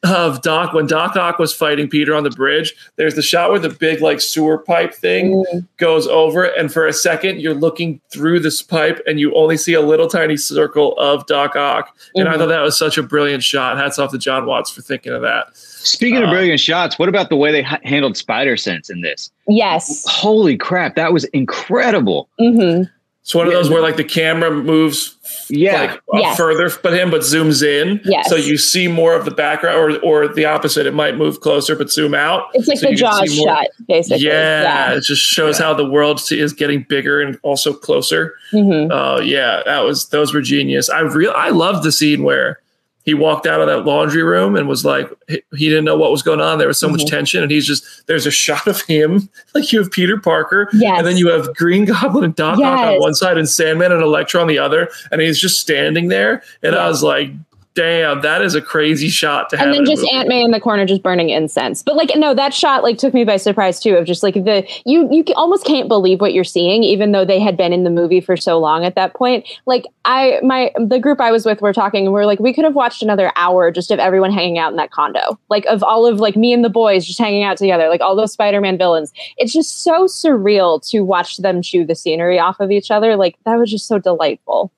of 0.05 0.43
Doc 0.43 0.73
when 0.73 0.87
Doc 0.87 1.17
Ock 1.17 1.39
was 1.39 1.53
fighting 1.55 1.89
Peter 1.89 2.15
on 2.15 2.23
the 2.23 2.31
bridge. 2.31 2.75
There's 2.97 3.15
the 3.15 3.23
shot 3.23 3.51
where 3.51 3.59
the 3.59 3.71
big 3.71 4.01
like 4.01 4.21
sewer 4.21 4.59
pipe 4.59 4.95
thing 4.95 5.45
goes 5.79 6.07
over, 6.07 6.45
and 6.45 6.73
for 6.73 6.87
a 6.87 6.93
second 6.93 7.41
you're 7.41 7.55
looking 7.55 8.01
through 8.13 8.41
this 8.41 8.63
pipe, 8.63 9.03
and 9.07 9.19
you 9.19 9.35
only 9.35 9.57
see 9.57 9.73
a 9.75 9.81
little 9.81 10.07
tiny 10.07 10.37
circle 10.37 10.97
of 10.99 11.27
Doc 11.27 11.57
Ock. 11.57 11.97
And 12.15 12.29
I 12.29 12.35
Mhm. 12.35 12.39
thought 12.39 12.49
that 12.49 12.63
was 12.63 12.79
such 12.79 12.99
a 12.99 13.03
brilliant 13.03 13.43
shot. 13.43 13.77
Hats 13.79 13.99
off 13.99 14.11
to 14.13 14.19
Jon 14.19 14.47
Watts 14.47 14.71
for 14.71 14.83
thinking 14.83 15.13
of 15.13 15.23
that. 15.23 15.47
Speaking 15.57 16.19
of 16.23 16.29
Uh, 16.29 16.33
brilliant 16.33 16.61
shots, 16.61 16.99
what 16.99 17.09
about 17.09 17.29
the 17.29 17.37
way 17.37 17.51
they 17.53 17.63
ha- 17.63 17.79
handled 17.85 18.17
Spider 18.17 18.57
Sense 18.57 18.91
in 18.91 19.01
this? 19.01 19.31
Yes. 19.49 20.05
Holy 20.09 20.57
crap, 20.57 20.95
that 20.97 21.13
was 21.13 21.25
incredible. 21.27 22.29
hmm 22.39 22.83
It's 23.23 23.35
one 23.35 23.47
of 23.49 23.53
those 23.53 23.69
where 23.71 23.83
like 23.83 23.97
the 23.97 24.05
camera 24.05 24.53
moves 24.53 25.16
Yeah. 25.49 25.83
like 25.83 26.01
Yes. 26.23 26.37
further 26.37 26.71
but 26.83 26.93
him 26.93 27.11
but 27.11 27.21
zooms 27.23 27.63
in 27.63 28.01
Yes. 28.05 28.29
so 28.29 28.37
you 28.37 28.57
see 28.59 28.89
more 28.89 29.15
of 29.15 29.25
the 29.25 29.31
background 29.31 29.77
or 29.77 29.99
or 30.01 30.29
the 30.29 30.45
opposite 30.45 30.87
it 30.87 30.95
might 30.95 31.17
move 31.17 31.41
closer 31.41 31.77
but 31.77 31.91
zoom 31.91 32.15
out 32.15 32.45
It's 32.55 32.69
like 32.69 32.79
So 32.79 32.87
the 32.87 32.93
you 32.93 32.97
can 32.99 33.07
Jaws 33.07 33.31
see 33.31 33.39
more- 33.45 33.57
shot, 33.57 33.67
basically. 33.89 34.25
yeah, 34.27 34.93
it 34.95 35.03
just 35.03 35.23
shows 35.23 35.59
how 35.59 35.75
the 35.75 35.85
world 35.89 36.21
is 36.31 36.53
getting 36.53 36.85
bigger 36.89 37.21
and 37.21 37.39
also 37.43 37.73
closer 37.73 38.35
oh 38.55 39.21
yeah 39.21 39.63
that 39.67 39.81
was 39.81 40.09
those 40.09 40.33
were 40.35 40.41
genius 40.43 40.89
i 40.91 41.01
real 41.01 41.33
i 41.37 41.51
love 41.51 41.83
the 41.83 41.93
scene 41.93 42.23
where 42.23 42.59
he 43.07 43.15
walked 43.15 43.47
out 43.47 43.61
of 43.63 43.67
that 43.69 43.87
laundry 43.91 44.23
room 44.23 44.55
and 44.57 44.69
was 44.69 44.85
like 44.85 45.09
he, 45.29 45.41
didn't 45.69 45.85
know 45.87 45.97
what 45.97 46.11
was 46.11 46.23
going 46.23 46.41
on 46.41 46.59
there 46.59 46.69
was 46.69 46.79
so 46.79 46.89
much 46.89 47.01
Mhm. 47.05 47.09
tension 47.11 47.43
and 47.43 47.51
he's 47.51 47.67
just 47.67 48.07
there's 48.07 48.27
a 48.27 48.31
shot 48.31 48.67
of 48.67 48.83
him 48.83 49.29
like 49.55 49.73
you 49.73 49.79
have 49.81 49.91
peter 49.91 50.19
parker 50.19 50.69
Yes. 50.75 50.99
and 50.99 51.07
then 51.07 51.17
you 51.17 51.29
have 51.31 51.55
Green 51.57 51.85
Goblin 51.87 52.25
and 52.25 52.37
Doc 52.37 52.59
Ock 52.59 52.81
on 52.81 53.01
one 53.01 53.15
side 53.15 53.39
and 53.39 53.49
Sandman 53.49 53.93
and 53.93 54.03
Electro 54.03 54.41
on 54.43 54.49
the 54.49 54.59
other, 54.59 54.89
and 55.11 55.21
he's 55.23 55.41
just 55.41 55.59
standing 55.61 56.09
there. 56.09 56.43
And 56.63 56.75
I 56.75 56.89
was 56.89 57.03
like, 57.03 57.31
"Damn, 57.77 58.23
that 58.23 58.43
is 58.43 58.57
a 58.57 58.63
crazy 58.63 59.09
shot 59.09 59.51
to 59.51 59.57
have." 59.57 59.67
and 59.67 59.75
then 59.75 59.85
just. 59.85 60.07
Aunt 60.13 60.29
May 60.29 60.43
in 60.43 60.51
the 60.51 60.61
corner 60.61 60.87
just 60.87 61.03
burning 61.03 61.31
incense. 61.31 61.83
But 61.83 61.97
like 61.97 62.11
no, 62.17 62.35
that 62.35 62.55
shot 62.55 62.83
like 62.83 62.99
took 62.99 63.13
me 63.15 63.25
by 63.25 63.37
surprise 63.37 63.81
too. 63.81 63.97
Of 63.97 64.07
just 64.07 64.23
like 64.23 64.35
the 64.35 64.67
you 64.85 65.09
you 65.11 65.25
almost 65.37 65.65
can't 65.65 65.89
believe 65.89 66.21
what 66.21 66.33
you're 66.33 66.45
seeing, 66.45 66.83
even 66.83 67.13
though 67.13 67.25
they 67.25 67.39
had 67.39 67.57
been 67.57 67.73
in 67.73 67.85
the 67.85 67.91
movie 67.91 68.21
for 68.21 68.37
so 68.37 68.59
long 68.59 68.85
at 68.85 68.95
that 68.95 69.15
point. 69.15 69.47
Like 69.67 69.85
I 70.05 70.41
my 70.43 70.73
the 70.79 70.99
group 70.99 71.21
I 71.21 71.31
was 71.31 71.45
with 71.45 71.61
were 71.61 71.73
talking 71.73 72.07
and 72.07 72.15
we 72.15 72.21
are 72.21 72.27
like 72.27 72.41
we 72.41 72.53
could 72.53 72.65
have 72.65 72.75
watched 72.75 73.03
another 73.03 73.33
hour 73.37 73.71
just 73.71 73.91
of 73.91 73.99
everyone 73.99 74.33
hanging 74.33 74.59
out 74.59 74.71
in 74.71 74.77
that 74.77 74.91
condo, 74.91 75.39
like 75.49 75.67
of 75.67 75.83
all 75.83 76.07
of 76.07 76.21
like 76.21 76.37
me 76.37 76.53
and 76.53 76.65
the 76.65 76.71
boys 76.71 77.07
just 77.07 77.19
hanging 77.19 77.43
out 77.43 77.57
together, 77.57 77.89
like 77.89 78.01
all 78.01 78.17
those 78.17 78.33
Spider-Man 78.33 78.79
villains. 78.79 79.13
It's 79.37 79.53
just 79.53 79.83
so 79.83 80.07
surreal 80.07 80.87
to 80.91 81.01
watch 81.01 81.37
them 81.39 81.63
chew 81.63 81.85
the 81.85 81.95
scenery 81.95 82.39
off 82.39 82.61
of 82.61 82.71
each 82.71 82.91
other. 82.91 83.17
Like 83.17 83.37
that 83.45 83.57
was 83.57 83.71
just 83.71 83.87
so 83.87 83.99
delightful. 83.99 84.73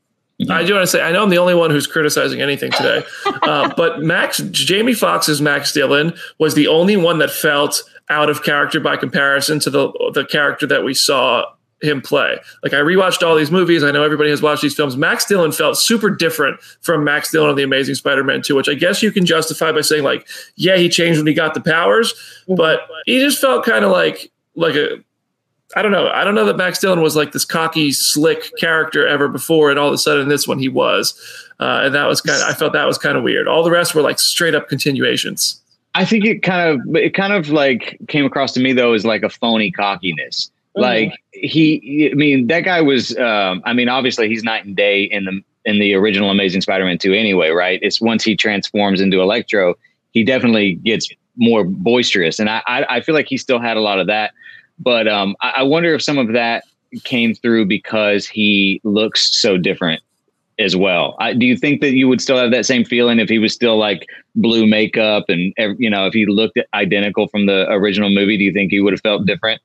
I 0.49 0.65
do 0.65 0.75
want 0.75 0.85
to 0.85 0.87
say 0.87 1.03
I 1.03 1.11
know 1.11 1.23
I'm 1.23 1.31
the 1.31 1.39
only 1.39 1.55
one 1.55 1.71
who's 1.71 1.87
criticizing 1.87 2.41
anything 2.41 2.71
today, 2.71 3.05
uh, 3.43 3.73
but 3.77 4.03
Max 4.03 4.39
Jamie 4.51 4.95
Foxx's 4.95 5.41
Max 5.41 5.73
Dillon 5.73 6.15
was 6.39 6.55
the 6.55 6.69
only 6.69 6.97
one 6.97 7.19
that 7.19 7.31
felt 7.31 7.83
out 8.09 8.31
of 8.31 8.43
character 8.45 8.79
by 8.79 8.97
comparison 8.97 9.59
to 9.61 9.71
the 9.71 10.11
the 10.15 10.25
character 10.25 10.67
that 10.67 10.85
we 10.85 10.95
saw 10.95 11.45
him 11.81 12.01
play. 12.01 12.39
Like 12.63 12.73
I 12.73 12.77
rewatched 12.77 13.27
all 13.27 13.37
these 13.37 13.51
movies. 13.51 13.85
I 13.85 13.91
know 13.91 14.03
everybody 14.03 14.31
has 14.31 14.43
watched 14.43 14.63
these 14.63 14.75
films. 14.75 14.97
Max 14.97 15.25
Dillon 15.25 15.53
felt 15.53 15.79
super 15.79 16.11
different 16.11 16.61
from 16.81 17.05
Max 17.05 17.31
Dillon 17.31 17.51
on 17.51 17.57
The 17.57 17.63
Amazing 17.63 17.95
Spider-Man 17.95 18.43
2, 18.43 18.57
which 18.57 18.69
I 18.69 18.75
guess 18.75 19.03
you 19.03 19.13
can 19.13 19.25
justify 19.25 19.71
by 19.71 19.83
saying 19.83 20.03
like, 20.03 20.27
yeah, 20.57 20.77
he 20.77 20.89
changed 20.89 21.21
when 21.21 21.27
he 21.27 21.35
got 21.35 21.55
the 21.55 21.61
powers, 21.61 22.15
but 22.49 22.81
he 23.07 23.21
just 23.21 23.41
felt 23.41 23.65
kind 23.65 23.85
of 23.85 23.93
like 23.93 24.31
like 24.55 24.75
a 24.75 24.99
I 25.77 25.83
don't 25.83 25.93
know. 25.93 26.09
I 26.09 26.25
don't 26.25 26.35
know 26.35 26.47
that 26.47 26.57
Max 26.57 26.79
Dillon 26.79 27.03
was 27.03 27.15
like 27.15 27.33
this 27.33 27.45
cocky, 27.45 27.93
slick 27.93 28.57
character 28.57 29.07
ever 29.07 29.29
before, 29.29 29.71
and 29.71 29.79
all 29.79 29.89
of 29.89 29.95
a 29.95 29.99
sudden, 29.99 30.29
this 30.29 30.49
one 30.49 30.59
he 30.59 30.69
was, 30.69 31.15
uh, 31.61 31.83
and 31.85 31.95
that 31.95 32.07
was 32.07 32.21
kind. 32.23 32.41
Of, 32.43 32.49
I 32.49 32.55
felt 32.55 32.73
that 32.73 32.87
was 32.87 32.97
kind 32.97 33.19
of 33.19 33.23
weird. 33.23 33.47
All 33.47 33.63
the 33.63 33.71
rest 33.71 33.95
were 33.95 34.01
like 34.01 34.19
straight 34.19 34.55
up 34.55 34.69
continuations. 34.69 35.61
I 35.95 36.05
think 36.05 36.25
it 36.25 36.43
kind 36.43 36.71
of 36.71 36.97
it 36.97 37.13
kind 37.15 37.33
of 37.33 37.51
like 37.51 37.99
came 38.09 38.25
across 38.25 38.53
to 38.53 38.61
me 38.61 38.73
though 38.73 38.95
as 38.95 39.05
like 39.05 39.23
a 39.23 39.29
phony 39.29 39.71
cockiness. 39.71 40.51
Mhm. 40.77 40.81
Like 40.81 41.23
he, 41.33 42.09
I 42.11 42.15
mean, 42.15 42.47
that 42.47 42.61
guy 42.61 42.81
was. 42.81 43.17
Um, 43.19 43.63
I 43.67 43.75
mean, 43.75 43.89
obviously 43.91 44.29
he's 44.29 44.43
night 44.43 44.65
and 44.65 44.75
day 44.75 45.03
in 45.03 45.25
the 45.27 45.43
in 45.67 45.81
the 45.81 45.93
original 45.95 46.31
Amazing 46.31 46.63
Spider-Man 46.63 46.97
two. 46.97 47.13
Anyway, 47.13 47.51
right? 47.51 47.79
It's 47.83 48.01
once 48.01 48.25
he 48.25 48.37
transforms 48.37 49.03
into 49.03 49.21
Electro, 49.21 49.75
he 50.13 50.25
definitely 50.25 50.77
gets 50.77 51.11
more 51.37 51.63
boisterous, 51.65 52.39
and 52.39 52.49
I 52.49 52.63
I, 52.67 52.97
I 52.97 53.01
feel 53.03 53.15
like 53.15 53.27
he 53.29 53.37
still 53.37 53.61
had 53.61 53.77
a 53.77 53.81
lot 53.81 53.99
of 53.99 54.07
that. 54.07 54.33
But 54.79 55.09
um, 55.09 55.37
I, 55.41 55.55
I 55.59 55.63
wonder 55.63 55.95
if 55.95 56.03
some 56.03 56.19
of 56.19 56.33
that 56.33 56.65
came 57.05 57.35
through 57.35 57.67
because 57.67 58.27
he 58.27 58.81
looks 58.85 59.41
so 59.41 59.57
different 59.59 60.03
as 60.59 60.75
well. 60.75 61.15
I, 61.21 61.35
do 61.35 61.47
you 61.47 61.57
think 61.57 61.81
that 61.83 61.93
you 61.93 62.09
would 62.09 62.21
still 62.21 62.37
have 62.37 62.51
that 62.51 62.67
same 62.67 62.85
feeling 62.85 63.19
if 63.21 63.29
he 63.29 63.39
was 63.39 63.53
still 63.53 63.79
like 63.79 64.07
blue 64.35 64.67
makeup 64.67 65.25
and 65.29 65.53
you 65.79 65.89
know 65.91 66.07
if 66.07 66.13
he 66.15 66.27
looked 66.27 66.59
identical 66.75 67.29
from 67.29 67.47
the 67.47 67.71
original 67.71 68.11
movie? 68.11 68.37
Do 68.37 68.45
you 68.45 68.53
think 68.53 68.71
he 68.71 68.81
would 68.81 68.93
have 68.93 69.01
felt 69.01 69.27
different? 69.27 69.61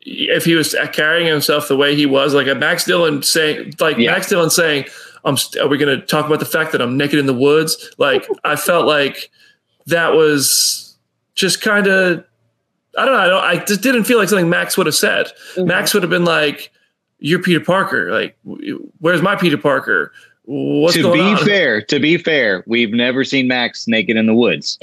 If 0.00 0.44
he 0.46 0.54
was 0.54 0.74
carrying 0.92 1.26
himself 1.26 1.68
the 1.68 1.76
way 1.76 1.94
he 1.94 2.06
was, 2.06 2.32
like 2.32 2.46
a 2.46 2.54
Max 2.54 2.84
Dillon 2.84 3.22
saying, 3.22 3.74
like 3.80 3.98
Yeah. 3.98 4.12
Max 4.12 4.28
Dillon 4.28 4.50
saying, 4.50 4.86
"I'm." 5.24 5.36
St- 5.36 5.62
are 5.62 5.68
we 5.68 5.76
going 5.76 6.00
to 6.00 6.04
talk 6.06 6.26
about 6.26 6.40
the 6.40 6.46
fact 6.46 6.72
that 6.72 6.80
I'm 6.80 6.96
naked 6.96 7.18
in 7.18 7.26
the 7.26 7.34
woods? 7.34 7.94
Like 7.98 8.26
I 8.42 8.56
felt 8.56 8.86
like 8.86 9.30
that 9.86 10.14
was 10.14 10.96
just 11.34 11.60
kind 11.60 11.86
of. 11.86 12.24
I 13.00 13.04
don't 13.04 13.14
know. 13.14 13.20
I, 13.20 13.28
don't, 13.28 13.44
I 13.62 13.64
just 13.64 13.80
didn't 13.82 14.04
feel 14.04 14.18
like 14.18 14.28
something 14.28 14.48
Max 14.48 14.76
would 14.76 14.86
have 14.86 14.94
said. 14.94 15.32
Mhm. 15.56 15.66
Max 15.66 15.94
would 15.94 16.02
have 16.02 16.10
been 16.10 16.24
like, 16.24 16.70
you're 17.18 17.42
Peter 17.42 17.60
Parker. 17.60 18.10
Like, 18.10 18.36
where's 19.00 19.22
my 19.22 19.36
Peter 19.36 19.58
Parker? 19.58 20.12
What's 20.44 20.96
to 20.96 21.02
going 21.02 21.18
be 21.20 21.24
on? 21.40 21.44
fair, 21.44 21.80
to 21.82 22.00
be 22.00 22.16
fair, 22.18 22.64
we've 22.66 22.90
never 22.92 23.24
seen 23.24 23.46
Max 23.46 23.86
naked 23.86 24.16
in 24.16 24.26
the 24.26 24.34
woods, 24.34 24.78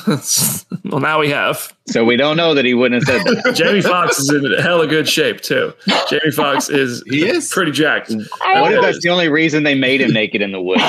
well, 0.86 1.00
now 1.00 1.20
we 1.20 1.30
have. 1.30 1.74
so 1.86 2.04
we 2.04 2.16
don't 2.18 2.36
know 2.38 2.54
that 2.54 2.66
he 2.66 2.74
wouldn't 2.74 3.08
have 3.08 3.22
said 3.24 3.26
that. 3.44 3.54
Jamie 3.56 3.82
Foxx 3.82 4.20
is 4.20 4.30
in 4.30 4.44
hella 4.62 4.88
good 4.88 5.08
shape 5.08 5.42
too. 5.42 5.74
Jamie 6.10 6.32
Foxx 6.32 6.70
is 6.70 7.04
He 7.08 7.26
is. 7.28 7.50
pretty 7.52 7.72
jacked. 7.72 8.12
I 8.44 8.60
What 8.62 8.74
if 8.74 8.82
that's 8.82 9.00
the 9.02 9.10
only 9.10 9.30
reason 9.30 9.64
they 9.64 9.76
made 9.76 10.02
him 10.02 10.12
naked 10.12 10.42
in 10.42 10.52
the 10.52 10.62
woods? 10.62 10.84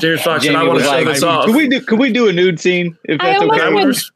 Jamie 0.00 0.16
Foxx 0.18 0.46
and 0.46 0.56
I 0.56 0.64
want 0.64 0.78
to 0.80 0.84
show 0.84 0.90
like, 0.92 1.06
this 1.06 1.22
off. 1.22 1.46
"Could 1.46 1.54
we 1.54 1.68
do? 1.68 1.80
Could 1.80 1.98
we 1.98 2.12
do 2.12 2.28
a 2.28 2.32
nude 2.32 2.58
scene 2.58 2.96
if 3.04 3.20
that's 3.20 3.40
almost 3.40 3.60
okay?" 3.60 3.72
would- 3.74 3.86
Res- 3.88 4.10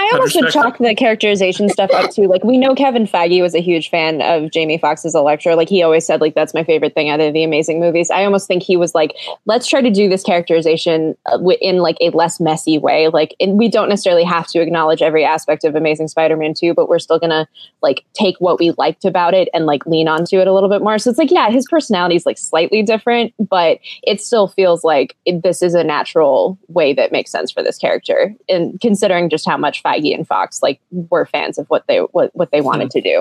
I 0.00 0.10
almost 0.14 0.34
would 0.34 0.50
chalk 0.50 0.78
the 0.78 0.94
characterization 0.94 1.68
stuff 1.68 1.90
up 1.92 2.10
to 2.12 2.26
like 2.26 2.42
we 2.42 2.56
know 2.56 2.74
Kevin 2.74 3.04
Feige 3.04 3.42
was 3.42 3.54
a 3.54 3.60
huge 3.60 3.90
fan 3.90 4.22
of 4.22 4.50
Jamie 4.50 4.78
Foxx's 4.78 5.14
Electro. 5.14 5.54
Like 5.56 5.68
he 5.68 5.82
always 5.82 6.06
said, 6.06 6.22
like 6.22 6.34
that's 6.34 6.54
my 6.54 6.64
favorite 6.64 6.94
thing 6.94 7.10
out 7.10 7.20
of 7.20 7.34
the 7.34 7.44
Amazing 7.44 7.80
movies. 7.80 8.10
I 8.10 8.24
almost 8.24 8.48
think 8.48 8.62
he 8.62 8.78
was 8.78 8.94
like, 8.94 9.14
let's 9.44 9.66
try 9.66 9.82
to 9.82 9.90
do 9.90 10.08
this 10.08 10.22
characterization 10.22 11.18
uh, 11.26 11.38
in 11.60 11.78
like 11.78 11.98
a 12.00 12.08
less 12.10 12.40
messy 12.40 12.78
way. 12.78 13.08
Like, 13.08 13.34
and 13.40 13.58
we 13.58 13.68
don't 13.68 13.90
necessarily 13.90 14.24
have 14.24 14.46
to 14.48 14.62
acknowledge 14.62 15.02
every 15.02 15.22
aspect 15.22 15.64
of 15.64 15.74
Amazing 15.74 16.08
Spider-Man 16.08 16.54
2, 16.54 16.72
but 16.72 16.88
we're 16.88 16.98
still 16.98 17.18
gonna 17.18 17.46
like 17.82 18.02
take 18.14 18.36
what 18.38 18.58
we 18.58 18.70
liked 18.78 19.04
about 19.04 19.34
it 19.34 19.48
and 19.52 19.66
like 19.66 19.84
lean 19.84 20.08
onto 20.08 20.38
it 20.38 20.46
a 20.46 20.54
little 20.54 20.70
bit 20.70 20.80
more. 20.80 20.98
So 20.98 21.10
it's 21.10 21.18
like, 21.18 21.30
yeah, 21.30 21.50
his 21.50 21.66
personality 21.68 22.16
is 22.16 22.24
like 22.24 22.38
slightly 22.38 22.82
different, 22.82 23.34
but 23.38 23.80
it 24.02 24.22
still 24.22 24.48
feels 24.48 24.82
like 24.82 25.14
this 25.42 25.60
is 25.60 25.74
a 25.74 25.84
natural 25.84 26.58
way 26.68 26.94
that 26.94 27.12
makes 27.12 27.30
sense 27.30 27.50
for 27.50 27.62
this 27.62 27.76
character. 27.76 28.34
And 28.48 28.80
considering 28.80 29.28
just 29.28 29.46
how 29.46 29.58
much 29.58 29.82
Feige 29.90 30.14
and 30.14 30.26
Foxx 30.26 30.62
like 30.62 30.80
were 30.90 31.26
fans 31.26 31.58
of 31.58 31.66
what 31.68 31.86
they 31.88 31.98
what, 31.98 32.34
what 32.34 32.50
they 32.50 32.60
wanted 32.60 32.90
to 32.92 33.00
do. 33.00 33.20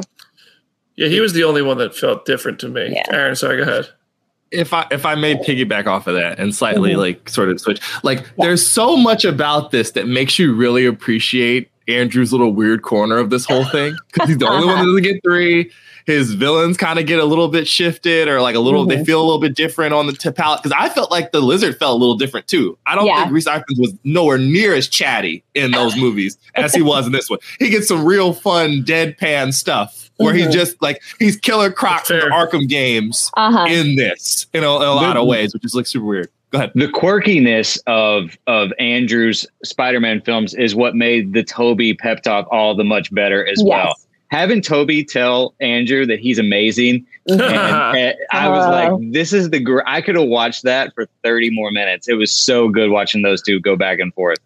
Yeah, 0.96 1.08
he 1.08 1.20
was 1.22 1.34
the 1.34 1.44
only 1.44 1.62
one 1.62 1.78
that 1.78 1.96
felt 1.96 2.26
different 2.26 2.60
to 2.60 2.68
me. 2.70 2.92
Yeah. 2.94 3.04
Aaron, 3.10 3.36
sorry, 3.36 3.58
go 3.58 3.64
ahead. 3.64 3.88
if 4.52 4.74
I 4.74 4.86
if 4.92 5.06
I 5.06 5.16
may 5.16 5.36
piggyback 5.36 5.86
off 5.88 6.08
of 6.08 6.16
that 6.16 6.40
and 6.40 6.54
slightly 6.54 6.92
Mhm. 6.94 6.98
like 6.98 7.30
sort 7.30 7.50
of 7.50 7.60
switch, 7.62 7.80
like 8.04 8.26
there's 8.38 8.66
so 8.68 8.98
much 8.98 9.24
about 9.26 9.72
this 9.72 9.92
that 9.92 10.08
makes 10.08 10.38
you 10.40 10.54
really 10.54 10.86
appreciate 10.86 11.70
Andrew's 11.88 12.32
little 12.32 12.52
weird 12.54 12.82
corner 12.84 13.18
of 13.18 13.30
this 13.30 13.46
whole 13.46 13.66
thing 13.66 13.96
because 14.14 14.30
he's 14.30 14.38
the 14.38 14.48
only 14.48 14.66
one 14.68 14.78
that 14.80 14.86
doesn't 14.88 15.04
get 15.04 15.24
three. 15.24 15.72
His 16.10 16.34
villains 16.34 16.76
kind 16.76 16.98
of 16.98 17.06
get 17.06 17.20
a 17.20 17.24
little 17.26 17.48
bit 17.50 17.68
shifted 17.68 18.28
or 18.28 18.42
like 18.42 18.56
a 18.56 18.60
little, 18.60 18.84
they 18.86 18.98
Mhm. 18.98 19.06
feel 19.06 19.22
a 19.22 19.24
little 19.24 19.40
bit 19.40 19.56
different 19.56 19.94
on 19.94 20.08
the 20.08 20.14
t- 20.14 20.32
palette. 20.32 20.64
Because 20.64 20.76
I 20.78 20.90
felt 20.90 21.12
like 21.12 21.32
the 21.32 21.40
lizard 21.40 21.78
felt 21.78 21.96
a 21.96 22.00
little 22.00 22.16
different 22.16 22.48
too. 22.48 22.78
I 22.88 22.96
don't 22.96 23.06
Yeah. 23.06 23.22
think 23.22 23.34
Rhys 23.34 23.46
Ifans 23.46 23.78
was 23.78 23.94
nowhere 24.04 24.40
near 24.40 24.74
as 24.74 24.88
chatty 24.88 25.44
in 25.54 25.70
those 25.72 25.96
movies 25.98 26.38
as 26.56 26.74
he 26.74 26.82
was 26.82 27.06
in 27.06 27.12
this 27.12 27.30
one. 27.30 27.38
He 27.60 27.70
gets 27.70 27.88
some 27.88 28.04
real 28.06 28.34
fun 28.34 28.84
deadpan 28.84 29.54
stuff 29.54 30.10
where 30.18 30.34
Mhm. 30.34 30.48
he 30.48 30.52
just 30.52 30.82
like 30.82 31.00
he's 31.20 31.38
Killer 31.38 31.70
Croc 31.72 32.06
from 32.08 32.18
the 32.20 32.26
Arkham 32.26 32.68
games 32.68 33.30
Uh-huh. 33.38 33.68
in 33.70 33.96
this 33.96 34.48
in 34.54 34.64
a, 34.64 34.76
in 34.78 34.82
a 34.82 34.94
lot 34.96 35.16
of 35.16 35.28
ways, 35.28 35.54
which 35.54 35.64
is 35.64 35.76
like 35.76 35.86
super 35.86 36.06
weird. 36.06 36.30
Go 36.52 36.58
ahead. 36.58 36.72
the 36.74 36.88
quirkiness 36.88 37.78
of 37.86 38.36
of 38.48 38.74
Andrew's 38.80 39.46
Spider-Man 39.64 40.22
films 40.22 40.56
is 40.56 40.74
what 40.74 40.96
made 40.96 41.34
the 41.34 41.44
Tobey 41.44 41.94
pep 41.94 42.24
talk 42.24 42.48
all 42.52 42.74
the 42.74 42.84
much 42.84 43.14
better 43.14 43.46
as 43.46 43.62
well. 43.64 43.94
Yes. 44.32 44.40
Having 44.40 44.62
Tobey 44.62 45.04
tell 45.04 45.54
Andrew 45.60 46.06
that 46.06 46.20
he's 46.20 46.40
amazing, 46.40 47.06
and, 47.30 47.42
and 47.42 48.16
I 48.32 48.50
was 48.50 48.68
like, 48.68 49.12
"This 49.12 49.34
is 49.34 49.50
the 49.50 49.60
gr- 49.60 49.82
I 49.86 50.02
could 50.02 50.16
have 50.16 50.28
watched 50.28 50.64
that 50.64 50.94
for 50.96 51.08
thirty 51.24 51.50
more 51.50 51.72
minutes. 51.72 52.08
It 52.08 52.14
was 52.14 52.32
so 52.32 52.70
good 52.70 52.90
watching 52.90 53.22
those 53.22 53.42
two 53.42 53.60
go 53.60 53.76
back 53.76 54.00
and 54.00 54.14
forth. 54.14 54.40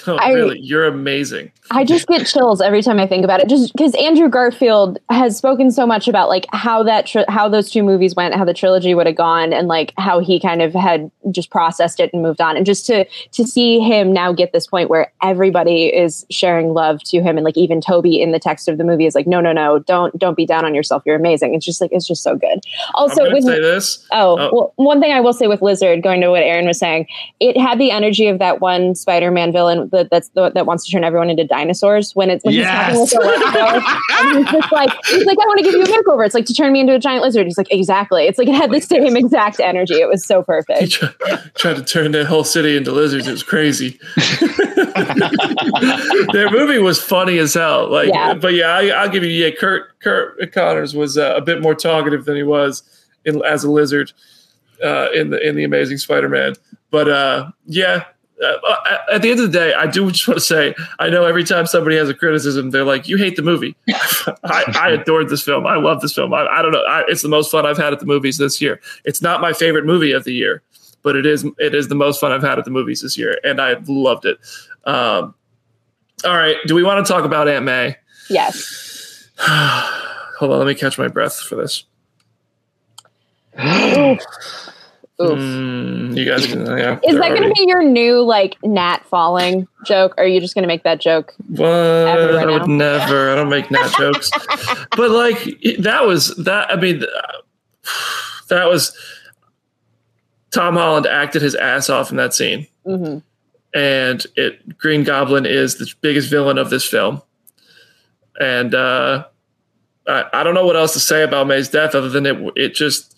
Oh, 0.06 0.16
I- 0.16 0.32
really? 0.32 0.58
You're 0.60 0.86
amazing. 0.86 1.52
I 1.70 1.84
just 1.84 2.06
get 2.08 2.26
chills 2.26 2.62
every 2.62 2.80
time 2.80 2.98
I 2.98 3.06
think 3.06 3.24
about 3.24 3.40
it. 3.40 3.48
Just 3.48 3.74
because 3.74 3.94
Andrew 3.96 4.30
Garfield 4.30 4.98
has 5.10 5.36
spoken 5.36 5.70
so 5.70 5.86
much 5.86 6.08
about 6.08 6.30
like 6.30 6.46
how 6.50 6.82
that 6.84 7.06
tri- 7.06 7.26
how 7.28 7.46
those 7.46 7.70
two 7.70 7.82
movies 7.82 8.14
went, 8.14 8.34
how 8.34 8.44
the 8.46 8.54
trilogy 8.54 8.94
would 8.94 9.06
have 9.06 9.16
gone, 9.16 9.52
and 9.52 9.68
like 9.68 9.92
how 9.98 10.18
he 10.18 10.40
kind 10.40 10.62
of 10.62 10.72
had 10.72 11.10
just 11.30 11.50
processed 11.50 12.00
it 12.00 12.10
and 12.14 12.22
moved 12.22 12.40
on. 12.40 12.56
And 12.56 12.64
just 12.64 12.86
to 12.86 13.04
to 13.32 13.44
see 13.46 13.80
him 13.80 14.14
now 14.14 14.32
get 14.32 14.52
this 14.52 14.66
point 14.66 14.88
where 14.88 15.12
everybody 15.22 15.88
is 15.88 16.24
sharing 16.30 16.72
love 16.72 17.02
to 17.04 17.20
him, 17.20 17.36
and 17.36 17.44
like 17.44 17.58
even 17.58 17.82
Tobey 17.82 18.22
in 18.22 18.32
the 18.32 18.38
text 18.38 18.66
of 18.68 18.78
the 18.78 18.84
movie 18.84 19.04
is 19.04 19.14
like, 19.14 19.26
no, 19.26 19.40
no, 19.42 19.52
no, 19.52 19.80
don't 19.80 20.16
don't 20.18 20.36
be 20.38 20.46
down 20.46 20.64
on 20.64 20.74
yourself. 20.74 21.02
You're 21.04 21.16
amazing. 21.16 21.54
It's 21.54 21.66
just 21.66 21.82
like 21.82 21.90
it's 21.92 22.06
just 22.06 22.22
so 22.22 22.34
good. 22.34 22.60
Also, 22.94 23.30
with 23.30 23.44
this. 23.44 24.06
Oh, 24.12 24.38
Oh. 24.38 24.50
well, 24.54 24.72
one 24.76 25.00
thing 25.02 25.12
I 25.12 25.20
will 25.20 25.34
say 25.34 25.48
with 25.48 25.60
Lizard, 25.60 26.02
going 26.02 26.22
to 26.22 26.30
what 26.30 26.42
Aaron 26.42 26.66
was 26.66 26.78
saying, 26.78 27.08
it 27.40 27.58
had 27.58 27.78
the 27.78 27.90
energy 27.90 28.26
of 28.28 28.38
that 28.38 28.60
one 28.62 28.94
Spider-Man 28.94 29.52
villain 29.52 29.87
that 29.90 30.10
that's 30.10 30.28
the, 30.30 30.50
that 30.50 30.66
wants 30.66 30.84
to 30.86 30.92
turn 30.92 31.04
everyone 31.04 31.30
into 31.30 31.44
dinosaurs. 31.44 32.14
When 32.14 32.30
it's 32.30 32.44
when 32.44 32.54
he's 32.54 32.64
talking 32.64 33.00
with 33.00 33.12
Yes. 33.12 33.22
Electro, 33.22 34.18
and 34.28 34.36
he's 34.38 34.52
just 34.52 34.72
like 34.72 34.90
he's 35.06 35.24
like, 35.26 35.38
I 35.40 35.46
want 35.46 35.58
to 35.58 35.64
give 35.64 35.74
you 35.74 35.82
a 35.82 35.86
makeover. 35.86 36.24
It's 36.24 36.34
like 36.34 36.46
to 36.46 36.54
turn 36.54 36.72
me 36.72 36.80
into 36.80 36.94
a 36.94 36.98
giant 36.98 37.22
lizard. 37.22 37.46
He's 37.46 37.58
like, 37.58 37.70
exactly. 37.72 38.24
It's 38.26 38.38
like 38.38 38.48
it 38.48 38.54
had 38.54 38.70
the 38.70 38.80
same 38.80 39.16
exact 39.16 39.60
energy. 39.60 39.94
It 39.94 40.08
was 40.08 40.24
so 40.24 40.40
He 40.40 40.44
perfect. 40.44 40.92
tried, 40.92 41.54
tried 41.54 41.76
to 41.76 41.84
turn 41.84 42.12
that 42.12 42.26
whole 42.26 42.44
city 42.44 42.76
into 42.76 42.92
lizards. 42.92 43.26
It 43.26 43.32
was 43.32 43.42
crazy. 43.42 43.98
Their 46.32 46.50
movie 46.50 46.78
was 46.78 47.02
funny 47.02 47.38
as 47.38 47.54
hell. 47.54 47.88
Like, 47.90 48.08
Yeah. 48.08 48.34
but 48.34 48.54
yeah, 48.54 48.66
I, 48.68 48.88
I'll 48.88 49.08
give 49.08 49.24
you. 49.24 49.30
Yeah, 49.30 49.50
Curt 49.50 49.98
Curt 50.00 50.52
Connors 50.52 50.94
was 50.94 51.16
uh, 51.18 51.34
a 51.36 51.40
bit 51.40 51.60
more 51.62 51.74
talkative 51.74 52.24
than 52.24 52.36
he 52.36 52.42
was 52.42 52.82
in, 53.24 53.42
as 53.44 53.64
a 53.64 53.70
lizard 53.70 54.12
uh, 54.84 55.08
in 55.14 55.30
the 55.30 55.46
in 55.46 55.54
the 55.56 55.64
Amazing 55.64 55.98
Spider-Man. 55.98 56.54
But 56.90 57.08
uh, 57.08 57.50
yeah, 57.66 58.04
at 59.12 59.22
the 59.22 59.30
end 59.30 59.40
of 59.40 59.50
the 59.50 59.58
day, 59.58 59.74
I 59.74 59.86
do 59.86 60.10
just 60.10 60.26
want 60.28 60.38
to 60.38 60.44
say 60.44 60.74
I 60.98 61.08
know 61.08 61.24
every 61.24 61.44
time 61.44 61.66
somebody 61.66 61.96
has 61.96 62.08
a 62.08 62.14
criticism, 62.14 62.70
they're 62.70 62.84
like, 62.84 63.08
"You 63.08 63.16
hate 63.16 63.36
the 63.36 63.42
movie." 63.42 63.76
I, 64.44 64.64
I 64.80 64.90
adored 64.90 65.28
this 65.28 65.42
film. 65.42 65.66
I 65.66 65.76
love 65.76 66.00
this 66.00 66.14
film. 66.14 66.32
I, 66.32 66.46
I 66.46 66.62
don't 66.62 66.72
know. 66.72 66.84
I, 66.84 67.04
it's 67.08 67.22
the 67.22 67.28
most 67.28 67.50
fun 67.50 67.66
I've 67.66 67.78
had 67.78 67.92
at 67.92 68.00
the 68.00 68.06
movies 68.06 68.38
this 68.38 68.60
year. 68.60 68.80
It's 69.04 69.22
not 69.22 69.40
my 69.40 69.52
favorite 69.52 69.84
movie 69.84 70.12
of 70.12 70.24
the 70.24 70.32
year, 70.32 70.62
but 71.02 71.16
it 71.16 71.26
is. 71.26 71.44
It 71.58 71.74
is 71.74 71.88
the 71.88 71.94
most 71.94 72.20
fun 72.20 72.32
I've 72.32 72.42
had 72.42 72.58
at 72.58 72.64
the 72.64 72.70
movies 72.70 73.02
this 73.02 73.18
year, 73.18 73.38
and 73.44 73.60
I 73.60 73.76
loved 73.86 74.24
it. 74.24 74.38
Um, 74.84 75.34
all 76.24 76.36
right, 76.36 76.56
do 76.66 76.74
we 76.74 76.82
want 76.82 77.04
to 77.04 77.12
talk 77.12 77.24
about 77.24 77.48
Aunt 77.48 77.64
May? 77.64 77.96
Yes. 78.28 79.28
Hold 79.38 80.52
on, 80.52 80.58
let 80.58 80.66
me 80.66 80.74
catch 80.74 80.98
my 80.98 81.08
breath 81.08 81.40
for 81.40 81.56
this. 81.56 81.84
Oof. 85.20 85.38
Mm, 85.38 86.16
you 86.16 86.24
guys, 86.24 86.46
can, 86.46 86.64
yeah. 86.64 87.00
Is 87.02 87.18
that 87.18 87.30
going 87.30 87.42
to 87.42 87.52
be 87.52 87.64
your 87.66 87.82
new 87.82 88.22
like 88.22 88.56
gnat 88.62 89.04
falling 89.06 89.66
joke? 89.84 90.14
Or 90.16 90.22
are 90.24 90.26
you 90.26 90.40
just 90.40 90.54
going 90.54 90.62
to 90.62 90.68
make 90.68 90.84
that 90.84 91.00
joke? 91.00 91.34
Everywhere 91.50 92.38
I 92.38 92.44
would 92.46 92.68
now? 92.68 92.98
never. 93.06 93.32
I 93.32 93.34
don't 93.34 93.48
make 93.48 93.70
nat 93.70 93.92
jokes. 93.98 94.30
But 94.96 95.10
like 95.10 95.38
that 95.80 96.06
was 96.06 96.34
that. 96.36 96.70
I 96.70 96.76
mean, 96.76 97.00
that 98.48 98.66
was 98.66 98.96
Tom 100.50 100.74
Holland 100.74 101.06
acted 101.06 101.42
his 101.42 101.54
ass 101.54 101.90
off 101.90 102.10
in 102.10 102.16
that 102.16 102.34
scene, 102.34 102.66
hmm 102.84 103.18
and 103.74 104.26
it 104.36 104.78
Green 104.78 105.04
Goblin 105.04 105.46
is 105.46 105.76
the 105.76 105.92
biggest 106.00 106.30
villain 106.30 106.58
of 106.58 106.70
this 106.70 106.84
film, 106.84 107.22
and 108.40 108.74
uh, 108.74 109.24
I, 110.06 110.24
I 110.32 110.42
don't 110.42 110.54
know 110.54 110.64
what 110.66 110.76
else 110.76 110.94
to 110.94 111.00
say 111.00 111.22
about 111.22 111.46
May's 111.46 111.68
death 111.68 111.94
other 111.94 112.08
than 112.08 112.26
it 112.26 112.36
it 112.56 112.74
just 112.74 113.14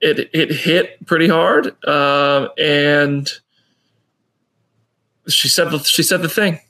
it 0.00 0.30
it 0.32 0.50
hit 0.50 1.04
pretty 1.06 1.28
hard, 1.28 1.66
um, 1.86 2.48
and 2.58 3.30
she 5.28 5.48
said 5.48 5.72
she 5.86 6.02
said 6.02 6.22
the 6.22 6.28
thing. 6.28 6.60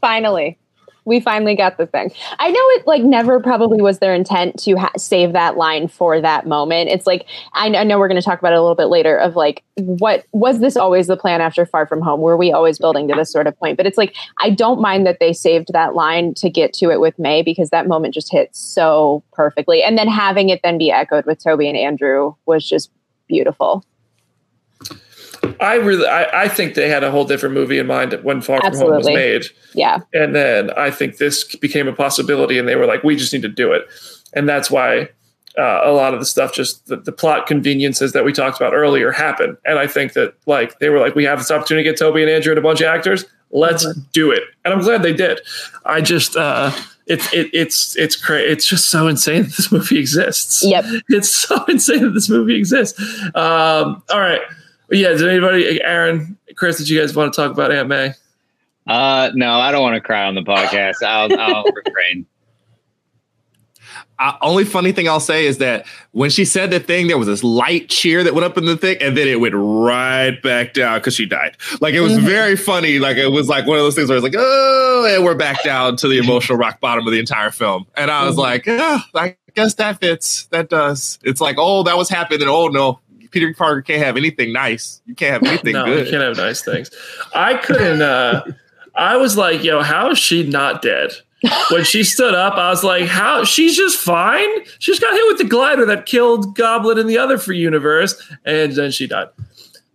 Finally, 0.00 0.58
we 1.04 1.20
finally 1.20 1.54
got 1.54 1.76
the 1.76 1.86
thing. 1.86 2.10
I 2.38 2.50
know 2.50 2.60
it 2.60 2.86
like 2.86 3.02
never 3.02 3.40
probably 3.40 3.82
was 3.82 3.98
their 3.98 4.14
intent 4.14 4.58
to 4.60 4.76
ha- 4.76 4.92
save 4.96 5.32
that 5.32 5.56
line 5.56 5.88
for 5.88 6.20
that 6.20 6.46
moment. 6.46 6.90
It's 6.90 7.06
like 7.06 7.26
I, 7.52 7.66
I 7.68 7.84
know 7.84 7.98
we're 7.98 8.08
going 8.08 8.20
to 8.20 8.24
talk 8.24 8.38
about 8.38 8.52
it 8.52 8.58
a 8.58 8.62
little 8.62 8.74
bit 8.74 8.86
later. 8.86 9.16
Of 9.16 9.36
like, 9.36 9.62
what 9.76 10.24
was 10.32 10.60
this 10.60 10.76
always 10.76 11.06
the 11.06 11.16
plan 11.16 11.40
after 11.40 11.66
Far 11.66 11.86
From 11.86 12.00
Home? 12.00 12.20
Were 12.20 12.36
we 12.36 12.52
always 12.52 12.78
building 12.78 13.08
to 13.08 13.14
this 13.14 13.30
sort 13.30 13.46
of 13.46 13.58
point? 13.58 13.76
But 13.76 13.86
it's 13.86 13.98
like 13.98 14.16
I 14.40 14.50
don't 14.50 14.80
mind 14.80 15.06
that 15.06 15.18
they 15.20 15.32
saved 15.32 15.72
that 15.72 15.94
line 15.94 16.34
to 16.34 16.48
get 16.48 16.72
to 16.74 16.90
it 16.90 17.00
with 17.00 17.18
May 17.18 17.42
because 17.42 17.70
that 17.70 17.86
moment 17.86 18.14
just 18.14 18.32
hit 18.32 18.54
so 18.54 19.22
perfectly, 19.32 19.82
and 19.82 19.98
then 19.98 20.08
having 20.08 20.48
it 20.48 20.60
then 20.62 20.78
be 20.78 20.90
echoed 20.90 21.26
with 21.26 21.42
Tobey 21.42 21.68
and 21.68 21.76
Andrew 21.76 22.34
was 22.46 22.68
just 22.68 22.90
beautiful. 23.28 23.84
I 25.60 25.74
really, 25.76 26.06
I, 26.06 26.44
I 26.44 26.48
think 26.48 26.74
they 26.74 26.88
had 26.88 27.04
a 27.04 27.10
whole 27.10 27.24
different 27.24 27.54
movie 27.54 27.78
in 27.78 27.86
mind 27.86 28.12
when 28.22 28.40
Far 28.40 28.60
From 28.60 28.76
Home 28.76 28.96
was 28.96 29.06
made, 29.06 29.46
Yeah, 29.74 30.00
and 30.12 30.34
then 30.34 30.70
I 30.72 30.90
think 30.90 31.18
this 31.18 31.56
became 31.56 31.88
a 31.88 31.92
possibility, 31.92 32.58
and 32.58 32.68
they 32.68 32.76
were 32.76 32.86
like, 32.86 33.02
"We 33.04 33.16
just 33.16 33.32
need 33.32 33.42
to 33.42 33.48
do 33.48 33.72
it," 33.72 33.86
and 34.32 34.48
that's 34.48 34.70
why 34.70 35.08
uh, 35.58 35.80
a 35.84 35.92
lot 35.92 36.14
of 36.14 36.20
the 36.20 36.26
stuff, 36.26 36.52
just 36.52 36.86
the, 36.86 36.96
the 36.96 37.12
plot 37.12 37.46
conveniences 37.46 38.12
that 38.12 38.24
we 38.24 38.32
talked 38.32 38.56
about 38.56 38.74
earlier, 38.74 39.12
happen. 39.12 39.56
And 39.64 39.78
I 39.78 39.86
think 39.86 40.14
that 40.14 40.34
like 40.46 40.78
they 40.78 40.88
were 40.88 40.98
like, 40.98 41.14
"We 41.14 41.24
have 41.24 41.38
this 41.38 41.50
opportunity 41.50 41.84
to 41.84 41.90
get 41.90 41.98
Tobey 41.98 42.22
and 42.22 42.30
Andrew 42.30 42.52
and 42.52 42.58
a 42.58 42.62
bunch 42.62 42.80
of 42.80 42.86
actors. 42.86 43.24
Let's 43.50 43.86
do 44.12 44.32
it," 44.32 44.42
and 44.64 44.74
I'm 44.74 44.80
glad 44.80 45.02
they 45.02 45.12
did. 45.12 45.40
I 45.84 46.00
just, 46.00 46.36
uh, 46.36 46.72
it's 47.06 47.32
it, 47.32 47.50
it's 47.52 47.96
it's 47.96 48.16
crazy. 48.16 48.50
It's 48.50 48.66
just 48.66 48.90
so 48.90 49.06
insane 49.06 49.42
that 49.42 49.56
this 49.56 49.70
movie 49.70 49.98
exists. 49.98 50.64
Yep. 50.64 50.84
it's 51.08 51.32
so 51.32 51.64
insane 51.68 52.02
that 52.02 52.10
this 52.10 52.28
movie 52.28 52.56
exists. 52.56 53.00
Um, 53.34 54.02
all 54.10 54.20
right. 54.20 54.40
Yeah, 54.90 55.08
does 55.08 55.22
anybody, 55.22 55.82
Aaron, 55.82 56.38
Chris, 56.56 56.78
did 56.78 56.88
you 56.88 57.00
guys 57.00 57.16
want 57.16 57.32
to 57.32 57.40
talk 57.40 57.50
about 57.50 57.72
Aunt 57.72 57.88
May? 57.88 58.12
Uh, 58.86 59.30
no, 59.34 59.52
I 59.52 59.72
don't 59.72 59.82
want 59.82 59.94
to 59.94 60.00
cry 60.00 60.26
on 60.26 60.34
the 60.34 60.42
podcast. 60.42 61.02
I'll, 61.02 61.38
I'll 61.38 61.64
refrain. 61.86 62.26
Uh, 64.18 64.32
only 64.42 64.64
funny 64.64 64.92
thing 64.92 65.08
I'll 65.08 65.20
say 65.20 65.46
is 65.46 65.58
that 65.58 65.86
when 66.12 66.30
she 66.30 66.44
said 66.44 66.70
the 66.70 66.78
thing, 66.78 67.08
there 67.08 67.18
was 67.18 67.26
this 67.26 67.42
light 67.42 67.88
cheer 67.88 68.22
that 68.22 68.32
went 68.32 68.44
up 68.44 68.56
in 68.56 68.64
the 68.64 68.76
thing, 68.76 68.96
and 69.00 69.16
then 69.16 69.26
it 69.26 69.40
went 69.40 69.54
right 69.56 70.40
back 70.42 70.72
down 70.72 70.98
because 70.98 71.14
she 71.14 71.26
died. 71.26 71.56
Like 71.80 71.94
it 71.94 72.00
was 72.00 72.12
mm-hmm. 72.12 72.26
very 72.26 72.56
funny. 72.56 72.98
Like 73.00 73.16
it 73.16 73.28
was 73.28 73.48
like 73.48 73.66
one 73.66 73.76
of 73.76 73.84
those 73.84 73.96
things 73.96 74.08
where 74.08 74.16
it's 74.16 74.22
like, 74.22 74.34
oh, 74.36 75.12
and 75.12 75.24
we're 75.24 75.34
back 75.34 75.64
down 75.64 75.96
to 75.96 76.08
the 76.08 76.18
emotional 76.18 76.58
rock 76.58 76.80
bottom 76.80 77.06
of 77.06 77.12
the 77.12 77.18
entire 77.18 77.50
film. 77.50 77.86
And 77.96 78.10
I 78.10 78.24
was 78.24 78.32
mm-hmm. 78.32 78.40
like, 78.40 78.66
yeah, 78.66 79.00
I 79.14 79.36
guess 79.54 79.74
that 79.74 80.00
fits. 80.00 80.46
That 80.46 80.68
does. 80.68 81.18
It's 81.24 81.40
like, 81.40 81.56
oh, 81.58 81.82
that 81.82 81.96
was 81.96 82.08
happening. 82.08 82.46
Oh 82.46 82.68
no, 82.68 83.00
Peter 83.34 83.52
Parker 83.52 83.82
can't 83.82 84.02
have 84.02 84.16
anything 84.16 84.52
nice. 84.52 85.02
You 85.06 85.14
can't 85.14 85.32
have 85.32 85.42
anything 85.52 85.74
no, 85.74 85.84
good. 85.84 86.06
You 86.06 86.10
can't 86.10 86.22
have 86.22 86.36
nice 86.36 86.62
things. 86.62 86.90
I 87.34 87.54
couldn't. 87.54 88.00
uh 88.00 88.44
I 88.96 89.16
was 89.16 89.36
like, 89.36 89.64
yo, 89.64 89.82
how 89.82 90.10
is 90.10 90.18
she 90.18 90.44
not 90.48 90.80
dead? 90.80 91.10
when 91.70 91.84
she 91.84 92.04
stood 92.04 92.34
up, 92.34 92.54
I 92.54 92.70
was 92.70 92.82
like, 92.82 93.06
"How? 93.06 93.44
She's 93.44 93.76
just 93.76 93.98
fine. 93.98 94.48
She 94.78 94.92
just 94.92 95.02
got 95.02 95.12
hit 95.12 95.24
with 95.28 95.38
the 95.38 95.44
glider 95.44 95.84
that 95.84 96.06
killed 96.06 96.56
Goblin 96.56 96.96
in 96.96 97.06
the 97.06 97.18
other 97.18 97.36
free 97.36 97.58
universe, 97.58 98.14
and 98.46 98.72
then 98.72 98.90
she 98.90 99.06
died." 99.06 99.28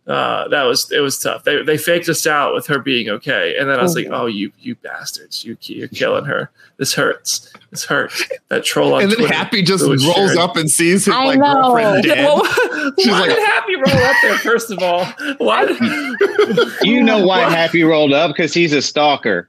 Uh, 0.10 0.48
that 0.48 0.64
was 0.64 0.92
it 0.92 1.02
was 1.02 1.20
tough. 1.20 1.44
They 1.44 1.62
they 1.62 1.78
faked 1.78 2.10
us 2.10 2.26
out 2.26 2.56
with 2.56 2.66
her 2.66 2.80
being 2.80 3.10
okay, 3.10 3.56
and 3.60 3.70
then 3.70 3.80
I 3.80 3.84
was 3.84 3.96
like, 3.96 4.08
"Oh, 4.10 4.26
you 4.26 4.52
you 4.60 4.74
bastards! 4.74 5.46
You 5.46 5.56
you're 5.62 5.88
killing 5.88 6.26
her. 6.26 6.50
This 6.78 6.96
hurts. 6.96 7.54
This 7.70 7.86
hurts." 7.86 8.28
That 8.48 8.64
troll 8.64 8.96
on 8.96 9.04
and 9.04 9.12
then 9.12 9.20
Twitter 9.20 9.34
Happy 9.36 9.62
just 9.62 9.84
rolls 9.84 10.02
sharing. 10.02 10.40
up 10.40 10.58
and 10.58 10.68
sees 10.68 11.06
his 11.06 11.14
I 11.14 11.26
like 11.26 11.40
know. 11.40 11.54
girlfriend 11.54 12.04
dead. 12.06 12.26
Well, 12.26 12.38
why 12.40 13.20
like, 13.20 13.30
did 13.30 13.46
Happy 13.46 13.76
roll 13.76 14.04
up 14.04 14.16
there? 14.24 14.38
First 14.40 14.72
of 14.72 14.80
all, 14.80 15.06
why? 15.38 15.66
you 16.82 17.04
know 17.04 17.24
why 17.28 17.42
Happy 17.42 17.84
rolled 17.84 18.12
up 18.12 18.32
because 18.32 18.52
he's 18.52 18.74
a 18.74 18.82
stalker 18.82 19.48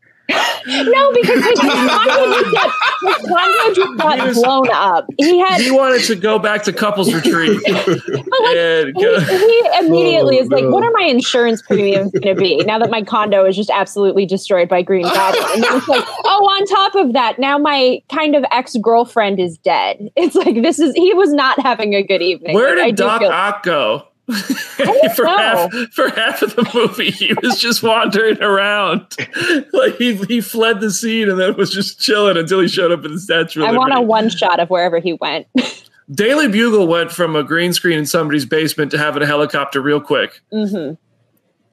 no, 0.66 1.12
because 1.12 1.44
his 1.44 1.58
condo 1.60 2.32
just 2.32 2.52
got, 2.52 2.72
his 3.02 3.26
condo 3.28 3.74
just 3.74 3.98
got 3.98 4.26
was, 4.26 4.36
blown 4.38 4.70
up. 4.70 5.06
He 5.18 5.38
had 5.38 5.60
he 5.60 5.70
wanted 5.70 6.02
to 6.04 6.16
go 6.16 6.38
back 6.38 6.62
to 6.64 6.72
couples 6.72 7.12
retreat. 7.12 7.60
like, 7.68 8.86
he, 8.96 9.26
he, 9.26 9.68
immediately 9.80 10.38
oh, 10.38 10.42
is 10.42 10.48
like, 10.48 10.64
oh, 10.64 10.68
no. 10.68 10.74
"What 10.74 10.84
are 10.84 10.92
my 10.92 11.06
insurance 11.06 11.62
premiums 11.62 12.12
going 12.12 12.34
to 12.34 12.40
be 12.40 12.56
now 12.58 12.78
that 12.78 12.90
my 12.90 13.02
condo 13.02 13.44
is 13.44 13.56
just 13.56 13.70
absolutely 13.70 14.26
destroyed 14.26 14.68
by 14.68 14.82
Green 14.82 15.04
Goblin?" 15.04 15.44
And 15.54 15.62
then 15.64 15.76
it's 15.76 15.88
like, 15.88 16.04
"Oh, 16.24 16.44
on 16.44 16.66
top 16.66 16.94
of 16.94 17.12
that, 17.12 17.38
now 17.38 17.58
my 17.58 18.00
kind 18.12 18.34
of 18.34 18.44
ex 18.52 18.76
girlfriend 18.76 19.40
is 19.40 19.58
dead." 19.58 20.10
It's 20.16 20.34
like 20.34 20.62
this 20.62 20.78
is 20.78 20.94
he 20.94 21.14
was 21.14 21.32
not 21.32 21.60
having 21.60 21.94
a 21.94 22.02
good 22.02 22.22
evening. 22.22 22.54
Where 22.54 22.76
like, 22.76 22.96
did 22.96 22.96
Doc 22.96 23.22
Ock 23.22 23.62
go? 23.62 24.09
for 25.16 25.26
half 25.26 25.72
for 25.92 26.08
half 26.10 26.42
of 26.42 26.54
the 26.56 26.70
movie, 26.74 27.10
he 27.10 27.34
was 27.42 27.58
just 27.58 27.82
wandering 27.82 28.40
around, 28.42 29.16
like 29.72 29.96
he 29.96 30.16
he 30.16 30.40
fled 30.40 30.80
the 30.80 30.90
scene 30.90 31.28
and 31.28 31.38
then 31.38 31.56
was 31.56 31.70
just 31.70 32.00
chilling 32.00 32.36
until 32.36 32.60
he 32.60 32.68
showed 32.68 32.92
up 32.92 33.04
in 33.04 33.12
the 33.12 33.20
statue. 33.20 33.64
I 33.64 33.72
want 33.72 33.94
a 33.94 34.00
one 34.00 34.28
shot 34.28 34.60
of 34.60 34.70
wherever 34.70 34.98
he 34.98 35.14
went. 35.14 35.46
Daily 36.10 36.48
Bugle 36.48 36.86
went 36.86 37.12
from 37.12 37.36
a 37.36 37.44
green 37.44 37.72
screen 37.72 37.98
in 37.98 38.06
somebody's 38.06 38.44
basement 38.44 38.90
to 38.90 38.98
having 38.98 39.22
a 39.22 39.26
helicopter 39.26 39.80
real 39.80 40.00
quick. 40.00 40.40
Mm-hmm. 40.52 40.94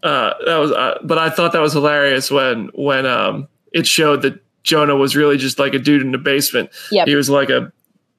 Uh, 0.03 0.33
that 0.45 0.57
was, 0.57 0.71
uh, 0.71 0.99
but 1.03 1.17
I 1.17 1.31
thought 1.31 1.53
that 1.53 1.61
was 1.61 1.73
hilarious 1.73 2.29
when 2.29 2.69
when 2.73 3.05
um, 3.05 3.47
it 3.73 3.87
showed 3.87 4.21
that 4.21 4.39
Jonah 4.63 4.95
was 4.95 5.15
really 5.15 5.37
just 5.37 5.59
like 5.59 5.73
a 5.73 5.79
dude 5.79 6.01
in 6.01 6.11
the 6.11 6.17
basement. 6.17 6.69
Yep. 6.91 7.07
he 7.07 7.15
was 7.15 7.29
like 7.29 7.49
a 7.49 7.71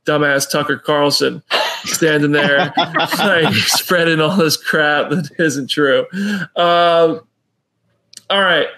dumbass 0.06 0.50
Tucker 0.50 0.78
Carlson 0.78 1.42
standing 1.84 2.32
there 2.32 2.72
like 3.18 3.54
spreading 3.54 4.20
all 4.20 4.36
this 4.36 4.56
crap 4.56 5.10
that 5.10 5.30
isn't 5.38 5.68
true. 5.68 6.06
Um, 6.56 7.20
all 8.30 8.40
right. 8.40 8.68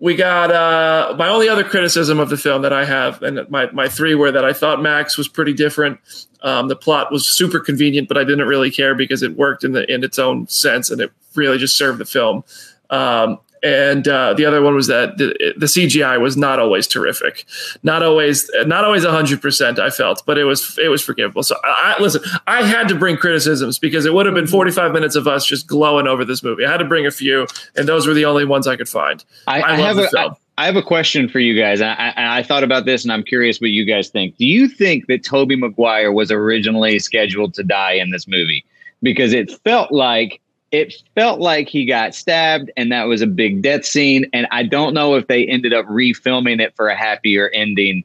We 0.00 0.14
got 0.14 0.50
uh, 0.50 1.14
my 1.16 1.28
only 1.28 1.48
other 1.48 1.64
criticism 1.64 2.20
of 2.20 2.28
the 2.28 2.36
film 2.36 2.62
that 2.62 2.72
I 2.74 2.84
have, 2.84 3.22
and 3.22 3.48
my, 3.48 3.70
my 3.70 3.88
three 3.88 4.14
were 4.14 4.30
that 4.30 4.44
I 4.44 4.52
thought 4.52 4.82
Max 4.82 5.16
was 5.16 5.28
pretty 5.28 5.54
different. 5.54 5.98
Um, 6.42 6.68
the 6.68 6.76
plot 6.76 7.10
was 7.10 7.26
super 7.26 7.58
convenient, 7.58 8.08
but 8.08 8.18
I 8.18 8.24
didn't 8.24 8.46
really 8.46 8.70
care 8.70 8.94
because 8.94 9.22
it 9.22 9.36
worked 9.36 9.64
in 9.64 9.72
the 9.72 9.90
in 9.90 10.04
its 10.04 10.18
own 10.18 10.46
sense, 10.48 10.90
and 10.90 11.00
it 11.00 11.10
really 11.34 11.56
just 11.56 11.78
served 11.78 11.98
the 12.00 12.04
film. 12.04 12.44
Um, 12.90 13.38
and 13.64 14.06
uh, 14.06 14.34
the 14.34 14.44
other 14.44 14.60
one 14.60 14.74
was 14.74 14.88
that 14.88 15.16
the, 15.16 15.54
the, 15.56 15.66
CGI 15.66 16.20
was 16.20 16.36
not 16.36 16.58
always 16.58 16.86
terrific, 16.86 17.46
not 17.82 18.02
always 18.02 18.50
not 18.66 18.84
always 18.84 19.04
hundred 19.06 19.40
percent. 19.40 19.78
I 19.78 19.88
felt, 19.88 20.22
but 20.26 20.36
it 20.36 20.44
was 20.44 20.78
it 20.78 20.88
was 20.88 21.02
forgivable. 21.02 21.42
So 21.42 21.56
I, 21.64 21.94
I, 21.96 22.02
listen, 22.02 22.20
I 22.46 22.62
had 22.62 22.88
to 22.88 22.94
bring 22.94 23.16
criticisms 23.16 23.78
because 23.78 24.04
it 24.04 24.12
would 24.12 24.26
have 24.26 24.34
been 24.34 24.46
forty 24.46 24.70
five 24.70 24.92
minutes 24.92 25.16
of 25.16 25.26
us 25.26 25.46
just 25.46 25.66
glowing 25.66 26.06
over 26.06 26.26
this 26.26 26.42
movie. 26.42 26.66
I 26.66 26.70
had 26.70 26.76
to 26.76 26.84
bring 26.84 27.06
a 27.06 27.10
few, 27.10 27.46
and 27.74 27.88
those 27.88 28.06
were 28.06 28.12
the 28.12 28.26
only 28.26 28.44
ones 28.44 28.66
I 28.66 28.76
could 28.76 28.88
find. 28.88 29.24
I, 29.46 29.62
I, 29.62 29.72
I 29.72 29.76
have 29.76 29.98
a, 29.98 30.36
I 30.58 30.66
have 30.66 30.76
a 30.76 30.82
question 30.82 31.26
for 31.28 31.40
you 31.40 31.58
guys. 31.58 31.80
I, 31.80 31.94
I, 31.94 32.38
I, 32.38 32.42
thought 32.42 32.64
about 32.64 32.84
this, 32.84 33.02
and 33.02 33.12
I'm 33.12 33.24
curious 33.24 33.62
what 33.62 33.70
you 33.70 33.86
guys 33.86 34.10
think. 34.10 34.36
Do 34.36 34.44
you 34.44 34.68
think 34.68 35.06
that 35.06 35.24
Tobey 35.24 35.56
Maguire 35.56 36.12
was 36.12 36.30
originally 36.30 36.98
scheduled 36.98 37.54
to 37.54 37.64
die 37.64 37.92
in 37.92 38.10
this 38.10 38.28
movie? 38.28 38.64
Because 39.02 39.32
it 39.32 39.50
felt 39.62 39.90
like 39.90 40.40
it 40.74 41.02
felt 41.14 41.38
like 41.38 41.68
he 41.68 41.84
got 41.84 42.14
stabbed 42.14 42.70
and 42.76 42.90
that 42.90 43.04
was 43.04 43.22
a 43.22 43.26
big 43.26 43.62
death 43.62 43.84
scene 43.84 44.26
and 44.32 44.46
i 44.50 44.62
don't 44.62 44.92
know 44.92 45.14
if 45.14 45.26
they 45.28 45.46
ended 45.46 45.72
up 45.72 45.86
refilming 45.86 46.60
it 46.60 46.74
for 46.74 46.88
a 46.88 46.96
happier 46.96 47.48
ending 47.54 48.04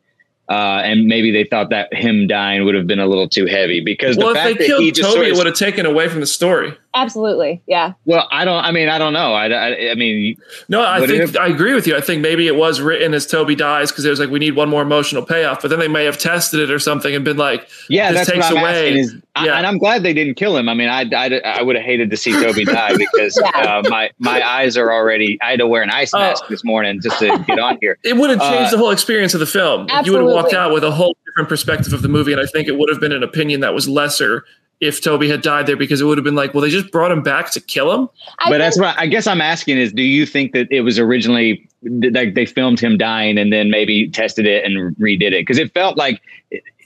uh, 0.49 0.81
and 0.83 1.05
maybe 1.05 1.29
they 1.29 1.43
thought 1.43 1.69
that 1.69 1.93
him 1.93 2.25
dying 2.25 2.65
would 2.65 2.73
have 2.73 2.87
been 2.87 2.99
a 2.99 3.05
little 3.05 3.29
too 3.29 3.45
heavy 3.45 3.81
because 3.81 4.17
well, 4.17 4.29
the 4.29 4.33
fact 4.33 4.49
if 4.49 4.57
they 4.57 4.63
that 4.63 4.67
killed 4.67 4.81
he 4.81 4.91
just 4.91 5.07
Tobey, 5.07 5.13
sort 5.13 5.25
of, 5.27 5.31
it 5.33 5.37
would 5.37 5.45
have 5.45 5.55
taken 5.55 5.85
away 5.85 6.09
from 6.09 6.21
the 6.21 6.25
story. 6.25 6.75
Absolutely, 6.95 7.61
yeah. 7.67 7.93
Well, 8.05 8.27
I 8.31 8.45
don't. 8.45 8.63
I 8.63 8.71
mean, 8.71 8.89
I 8.89 8.97
don't 8.97 9.13
know. 9.13 9.33
I, 9.33 9.47
I, 9.47 9.91
I 9.91 9.95
mean, 9.95 10.35
no, 10.69 10.83
I 10.83 11.05
think 11.05 11.21
if, 11.21 11.37
I 11.37 11.45
agree 11.45 11.75
with 11.75 11.85
you. 11.85 11.95
I 11.95 12.01
think 12.01 12.23
maybe 12.23 12.47
it 12.47 12.55
was 12.55 12.81
written 12.81 13.13
as 13.13 13.27
Tobey 13.27 13.53
dies 13.53 13.91
because 13.91 14.05
it 14.05 14.09
was 14.09 14.19
like 14.19 14.31
we 14.31 14.39
need 14.39 14.55
one 14.55 14.69
more 14.69 14.81
emotional 14.81 15.23
payoff. 15.23 15.61
But 15.61 15.67
then 15.67 15.77
they 15.77 15.87
may 15.87 16.05
have 16.05 16.17
tested 16.17 16.59
it 16.59 16.71
or 16.71 16.79
something 16.79 17.13
and 17.13 17.23
been 17.23 17.37
like, 17.37 17.69
yeah, 17.89 18.11
this 18.11 18.25
that's 18.25 18.31
takes 18.31 18.49
what 18.49 18.57
I'm 18.57 18.63
away. 18.63 18.99
Is, 18.99 19.13
yeah. 19.13 19.53
I, 19.53 19.57
and 19.57 19.67
I'm 19.67 19.77
glad 19.77 20.01
they 20.01 20.13
didn't 20.13 20.33
kill 20.33 20.57
him. 20.57 20.67
I 20.67 20.73
mean, 20.73 20.89
I 20.89 21.03
I, 21.13 21.39
I 21.45 21.61
would 21.61 21.75
have 21.75 21.85
hated 21.85 22.09
to 22.09 22.17
see 22.17 22.31
Tobey 22.31 22.65
die 22.65 22.97
because 22.97 23.39
yeah. 23.39 23.49
uh, 23.49 23.83
my 23.87 24.09
my 24.17 24.45
eyes 24.45 24.75
are 24.75 24.91
already. 24.91 25.37
I 25.43 25.51
had 25.51 25.59
to 25.59 25.67
wear 25.67 25.83
an 25.83 25.91
ice 25.91 26.11
oh. 26.15 26.19
mask 26.19 26.47
this 26.49 26.63
morning 26.63 27.01
just 27.01 27.19
to 27.19 27.43
get 27.45 27.59
on 27.59 27.77
here. 27.81 27.97
It 28.09 28.17
would 28.17 28.31
have 28.31 28.39
changed 28.39 28.69
uh, 28.69 28.71
the 28.71 28.77
whole 28.77 28.89
experience 28.89 29.35
of 29.35 29.39
the 29.39 29.45
film. 29.45 29.81
Absolutely. 29.81 30.05
You 30.05 30.11
would 30.13 30.35
have 30.35 30.43
walked 30.43 30.53
out 30.55 30.73
with 30.73 30.83
a 30.83 30.89
whole 30.89 31.15
different 31.25 31.49
perspective 31.49 31.93
of 31.93 32.01
the 32.01 32.07
movie, 32.07 32.31
and 32.31 32.41
I 32.41 32.45
think 32.47 32.67
it 32.67 32.75
would 32.75 32.89
have 32.89 32.99
been 32.99 33.11
an 33.11 33.21
opinion 33.21 33.59
that 33.59 33.75
was 33.75 33.87
lesser 33.87 34.45
if 34.81 35.01
Tobey 35.01 35.29
had 35.29 35.41
died 35.41 35.67
there 35.67 35.75
because 35.75 35.99
it 35.99 36.05
would 36.05 36.17
have 36.17 36.23
been 36.23 36.35
like, 36.35 36.53
well, 36.53 36.61
they 36.61 36.69
just 36.69 36.91
brought 36.91 37.11
him 37.11 37.21
back 37.21 37.51
to 37.51 37.59
kill 37.59 37.91
him. 37.91 38.09
I 38.39 38.49
but 38.49 38.59
that's 38.59 38.79
what 38.79 38.97
I 38.97 39.07
guess 39.07 39.27
I'm 39.27 39.41
asking 39.41 39.77
is, 39.77 39.91
do 39.91 40.03
you 40.03 40.25
think 40.25 40.53
that 40.53 40.67
it 40.71 40.81
was 40.81 40.97
originally 40.97 41.67
like 41.83 42.33
they 42.33 42.45
filmed 42.45 42.79
him 42.79 42.97
dying 42.97 43.37
and 43.37 43.51
then 43.51 43.69
maybe 43.69 44.09
tested 44.09 44.45
it 44.45 44.63
and 44.63 44.95
redid 44.97 45.33
it? 45.33 45.41
Because 45.41 45.57
it 45.57 45.73
felt 45.73 45.97
like 45.97 46.21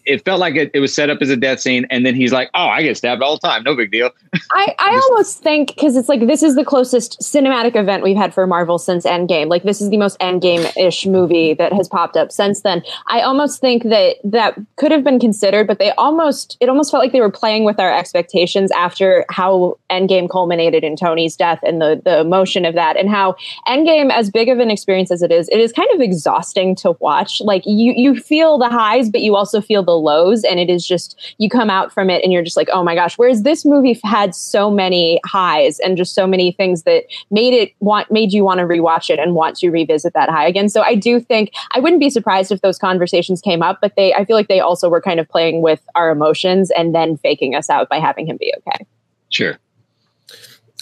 it 0.05 0.23
felt 0.25 0.39
like 0.39 0.55
it, 0.55 0.71
it, 0.73 0.79
was 0.79 0.93
set 0.93 1.09
up 1.09 1.19
as 1.21 1.29
a 1.29 1.37
death 1.37 1.59
scene, 1.59 1.85
and 1.89 2.05
then 2.05 2.15
he's 2.15 2.31
like, 2.31 2.49
"Oh, 2.53 2.65
I 2.65 2.83
get 2.83 2.97
stabbed 2.97 3.21
all 3.21 3.37
the 3.37 3.47
time, 3.47 3.63
no 3.63 3.75
big 3.75 3.91
deal." 3.91 4.11
I, 4.51 4.75
I 4.79 5.01
almost 5.09 5.39
think 5.39 5.69
because 5.75 5.95
it's 5.95 6.09
like 6.09 6.27
this 6.27 6.43
is 6.43 6.55
the 6.55 6.65
closest 6.65 7.19
cinematic 7.21 7.75
event 7.75 8.03
we've 8.03 8.17
had 8.17 8.33
for 8.33 8.45
Marvel 8.45 8.77
since 8.77 9.05
Endgame. 9.05 9.49
Like 9.49 9.63
this 9.63 9.81
is 9.81 9.89
the 9.89 9.97
most 9.97 10.19
Endgame 10.19 10.71
ish 10.77 11.05
movie 11.05 11.53
that 11.53 11.73
has 11.73 11.87
popped 11.87 12.17
up 12.17 12.31
since 12.31 12.61
then. 12.61 12.83
I 13.07 13.21
almost 13.21 13.61
think 13.61 13.83
that 13.83 14.17
that 14.23 14.59
could 14.75 14.91
have 14.91 15.03
been 15.03 15.19
considered, 15.19 15.67
but 15.67 15.79
they 15.79 15.91
almost 15.91 16.57
it 16.59 16.69
almost 16.69 16.91
felt 16.91 17.03
like 17.03 17.11
they 17.11 17.21
were 17.21 17.31
playing 17.31 17.63
with 17.63 17.79
our 17.79 17.93
expectations 17.93 18.71
after 18.71 19.25
how 19.29 19.77
Endgame 19.89 20.29
culminated 20.29 20.83
in 20.83 20.95
Tony's 20.95 21.35
death 21.35 21.59
and 21.63 21.81
the 21.81 22.01
the 22.03 22.19
emotion 22.19 22.65
of 22.65 22.75
that, 22.75 22.97
and 22.97 23.09
how 23.09 23.35
Endgame, 23.67 24.11
as 24.11 24.29
big 24.29 24.49
of 24.49 24.59
an 24.59 24.69
experience 24.69 25.11
as 25.11 25.21
it 25.21 25.31
is, 25.31 25.47
it 25.49 25.59
is 25.59 25.71
kind 25.71 25.89
of 25.93 26.01
exhausting 26.01 26.75
to 26.75 26.91
watch. 26.99 27.41
Like 27.41 27.63
you 27.65 27.93
you 27.95 28.15
feel 28.19 28.57
the 28.57 28.69
highs, 28.69 29.09
but 29.09 29.21
you 29.21 29.35
also 29.35 29.61
feel 29.61 29.83
the 29.83 29.92
lows 30.01 30.43
and 30.43 30.59
it 30.59 30.69
is 30.69 30.85
just 30.87 31.35
you 31.37 31.49
come 31.49 31.69
out 31.69 31.91
from 31.91 32.09
it 32.09 32.23
and 32.23 32.31
you're 32.31 32.43
just 32.43 32.57
like 32.57 32.69
oh 32.71 32.83
my 32.83 32.95
gosh. 32.95 33.17
Whereas 33.17 33.43
this 33.43 33.65
movie 33.65 33.99
had 34.03 34.33
so 34.35 34.71
many 34.71 35.19
highs 35.25 35.79
and 35.79 35.97
just 35.97 36.13
so 36.13 36.25
many 36.25 36.51
things 36.51 36.83
that 36.83 37.05
made 37.31 37.53
it 37.53 37.73
want 37.79 38.11
made 38.11 38.33
you 38.33 38.43
want 38.43 38.59
to 38.59 38.65
rewatch 38.65 39.09
it 39.09 39.19
and 39.19 39.35
want 39.35 39.55
to 39.57 39.69
revisit 39.69 40.13
that 40.13 40.29
high 40.29 40.47
again. 40.47 40.69
So 40.69 40.81
i 40.81 40.95
do 40.95 41.19
think 41.19 41.51
i 41.71 41.79
wouldn't 41.79 41.99
be 41.99 42.09
surprised 42.09 42.51
if 42.51 42.61
those 42.61 42.77
conversations 42.77 43.41
came 43.41 43.61
up 43.61 43.79
but 43.81 43.93
they 43.95 44.13
i 44.13 44.25
feel 44.25 44.35
like 44.35 44.47
they 44.47 44.59
also 44.59 44.89
were 44.89 45.01
kind 45.01 45.19
of 45.19 45.27
playing 45.27 45.61
with 45.61 45.81
our 45.95 46.09
emotions 46.11 46.71
and 46.71 46.93
then 46.93 47.17
faking 47.17 47.55
us 47.55 47.69
out 47.69 47.89
by 47.89 47.99
having 47.99 48.25
him 48.25 48.37
be 48.37 48.53
okay. 48.57 48.85
Sure 49.29 49.57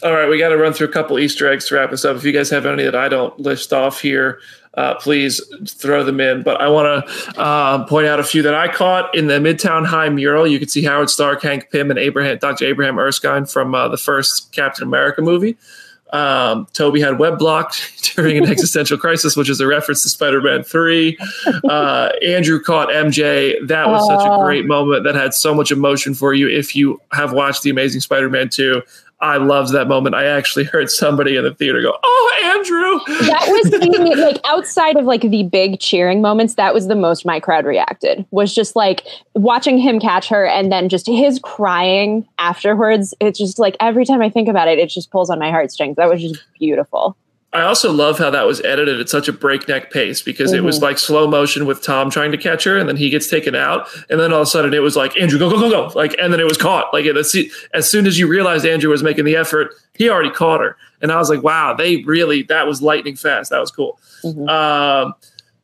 all 0.04 0.14
right, 0.14 0.30
we 0.30 0.38
got 0.38 0.50
to 0.50 0.58
run 0.58 0.74
through 0.74 0.88
a 0.88 0.92
couple 0.92 1.20
Easter 1.20 1.52
eggs 1.52 1.66
to 1.68 1.76
wrap 1.76 1.92
this 1.92 2.06
up. 2.06 2.18
If 2.18 2.24
you 2.24 2.32
guys 2.32 2.50
have 2.50 2.66
any 2.66 2.84
that 2.84 2.96
I 2.96 3.10
don't 3.10 3.38
list 3.40 3.74
off 3.74 4.02
here, 4.02 4.40
uh, 4.74 4.96
please 4.96 5.42
throw 5.68 6.04
them 6.04 6.20
in. 6.20 6.44
But 6.44 6.62
I 6.62 6.70
want 6.70 7.06
to 7.06 7.40
uh, 7.40 7.86
point 7.86 8.08
out 8.08 8.20
a 8.20 8.24
few 8.24 8.42
that 8.44 8.56
I 8.56 8.68
caught 8.72 9.14
in 9.16 9.28
the 9.28 9.36
Midtown 9.36 9.86
High 9.86 10.10
mural. 10.10 10.48
You 10.48 10.60
can 10.60 10.70
see 10.70 10.84
Howard 10.84 11.10
Stark, 11.10 11.42
Hank 11.44 11.70
Pym, 11.72 11.90
and 11.90 12.00
Abraham, 12.00 12.38
Dr. 12.38 12.66
Abraham 12.66 12.98
Erskine 12.98 13.46
from 13.46 13.76
uh, 13.76 13.88
the 13.90 13.98
first 13.98 14.52
Captain 14.54 14.84
America 14.84 15.22
movie. 15.22 15.58
Um, 16.14 16.68
Tobey 16.74 17.00
had 17.00 17.20
web 17.20 17.40
blocked 17.40 18.14
during 18.16 18.38
an 18.38 18.46
existential 18.46 18.98
crisis, 18.98 19.38
which 19.38 19.50
is 19.50 19.62
a 19.62 19.68
reference 19.68 20.04
to 20.04 20.10
Spider 20.10 20.42
Man 20.42 20.64
3. 20.64 21.18
Uh, 21.64 22.10
Andrew 22.26 22.62
caught 22.62 22.90
MJ. 22.90 23.56
That 23.68 23.88
was 23.88 24.06
such 24.06 24.26
a 24.26 24.44
great 24.44 24.66
moment 24.66 25.06
that 25.06 25.16
had 25.16 25.34
so 25.34 25.54
much 25.54 25.72
emotion 25.72 26.14
for 26.14 26.34
you. 26.34 26.50
If 26.50 26.76
you 26.76 27.00
have 27.14 27.32
watched 27.32 27.64
The 27.64 27.70
Amazing 27.70 28.02
Spider 28.02 28.30
Man 28.30 28.50
2, 28.50 28.82
I 29.22 29.38
loved 29.38 29.72
that 29.74 29.88
moment. 29.88 30.16
I 30.16 30.26
actually 30.26 30.66
heard 30.66 30.90
somebody 30.90 31.36
in 31.36 31.44
the 31.44 31.54
theater 31.54 31.82
go, 31.82 31.96
"Oh, 32.04 32.42
Andrew!" 32.56 33.28
That 33.28 33.46
was 33.48 33.72
the, 33.72 34.16
like 34.18 34.40
outside 34.46 34.98
of 34.98 35.06
like 35.06 35.22
the 35.22 35.44
big 35.44 35.80
cheering 35.80 36.22
moments. 36.22 36.56
That 36.56 36.74
was 36.74 36.88
the 36.88 36.96
most 36.96 37.26
my 37.26 37.40
crowd 37.40 37.66
reacted. 37.66 38.26
Was 38.32 38.54
just 38.54 38.76
like 38.76 39.06
watching 39.36 39.78
him 39.78 40.00
catch 40.00 40.28
her, 40.30 40.46
and 40.46 40.72
then 40.72 40.90
just 40.90 41.06
his 41.06 41.40
crying 41.40 42.28
afterwards. 42.40 43.14
It's 43.20 43.38
just 43.38 43.60
like 43.60 43.78
every 43.80 44.06
time 44.06 44.22
I 44.22 44.30
think 44.30 44.48
about 44.48 44.68
it, 44.68 44.80
it 44.80 44.90
just 44.90 45.12
pulls 45.12 45.30
on 45.30 45.40
my 45.40 45.52
heartstrings. 45.52 45.98
That 45.98 46.10
was 46.10 46.22
just 46.22 46.42
beautiful. 46.60 47.16
I 47.54 47.64
also 47.64 47.92
love 47.92 48.18
how 48.18 48.30
that 48.30 48.48
was 48.48 48.62
edited 48.62 49.02
at 49.02 49.10
such 49.10 49.28
a 49.28 49.34
breakneck 49.34 49.92
pace 49.92 50.22
because 50.22 50.52
mm-hmm. 50.52 50.60
it 50.60 50.64
was 50.64 50.78
mm-hmm. 50.78 50.86
like 50.86 51.00
slow 51.00 51.28
motion 51.28 51.66
with 51.66 51.84
Tom 51.84 52.10
trying 52.10 52.32
to 52.32 52.38
catch 52.38 52.64
her, 52.64 52.78
and 52.78 52.88
then 52.88 52.96
he 52.96 53.10
gets 53.10 53.28
taken 53.28 53.56
out, 53.56 53.88
and 54.10 54.20
then 54.20 54.32
all 54.32 54.42
of 54.42 54.48
a 54.48 54.50
sudden 54.50 54.74
it 54.74 54.82
was 54.82 54.96
like 54.96 55.20
Andrew, 55.20 55.38
go 55.38 55.50
go 55.50 55.60
go 55.60 55.70
go, 55.70 55.92
like, 55.94 56.16
and 56.18 56.32
then 56.32 56.40
it 56.40 56.46
was 56.46 56.58
caught. 56.58 56.94
Like 56.94 57.06
as 57.06 57.90
soon 57.90 58.08
as 58.08 58.18
you 58.18 58.28
realized 58.28 58.66
Andrew 58.66 58.90
was 58.90 59.04
making 59.04 59.26
the 59.26 59.36
effort, 59.36 59.74
he 59.96 60.10
already 60.10 60.32
caught 60.32 60.62
her, 60.62 60.78
and 61.02 61.12
I 61.12 61.18
was 61.18 61.30
like, 61.30 61.44
wow, 61.44 61.74
they 61.74 61.98
really 62.04 62.44
that 62.44 62.68
was 62.68 62.82
lightning 62.82 63.18
fast. 63.18 63.50
That 63.50 63.60
was 63.60 63.72
cool. 63.72 64.00
Mm-hmm. 64.24 64.48
Um, 64.48 65.14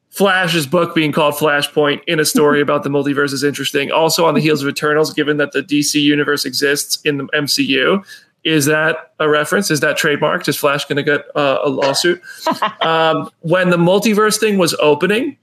Flash's 0.10 0.66
book 0.66 0.96
being 0.96 1.12
called 1.12 1.36
Flashpoint 1.36 2.02
in 2.08 2.20
a 2.20 2.26
story 2.26 2.60
about 2.68 2.84
the 2.84 2.90
multiverse 2.90 3.32
is 3.32 3.44
interesting. 3.44 3.92
Also 3.92 4.26
on 4.26 4.34
the 4.34 4.42
heels 4.42 4.64
of 4.64 4.68
Eternals, 4.68 5.14
given 5.14 5.38
that 5.38 5.52
the 5.52 5.62
DC 5.62 6.02
universe 6.02 6.44
exists 6.44 7.00
in 7.06 7.18
the 7.18 7.26
MCU, 7.28 8.04
is 8.48 8.66
that 8.66 9.12
a 9.20 9.28
reference? 9.28 9.70
Is 9.70 9.82
that 9.82 9.98
trademarked? 9.98 10.48
Is 10.48 10.56
Flash 10.56 10.86
going 10.86 10.98
to 10.98 11.04
get 11.04 11.26
uh, 11.36 11.60
a 11.64 11.70
lawsuit? 11.70 12.22
um, 12.82 13.30
when 13.42 13.70
the 13.70 13.78
multiverse 13.78 14.40
thing 14.40 14.58
was 14.58 14.74
opening, 14.80 15.38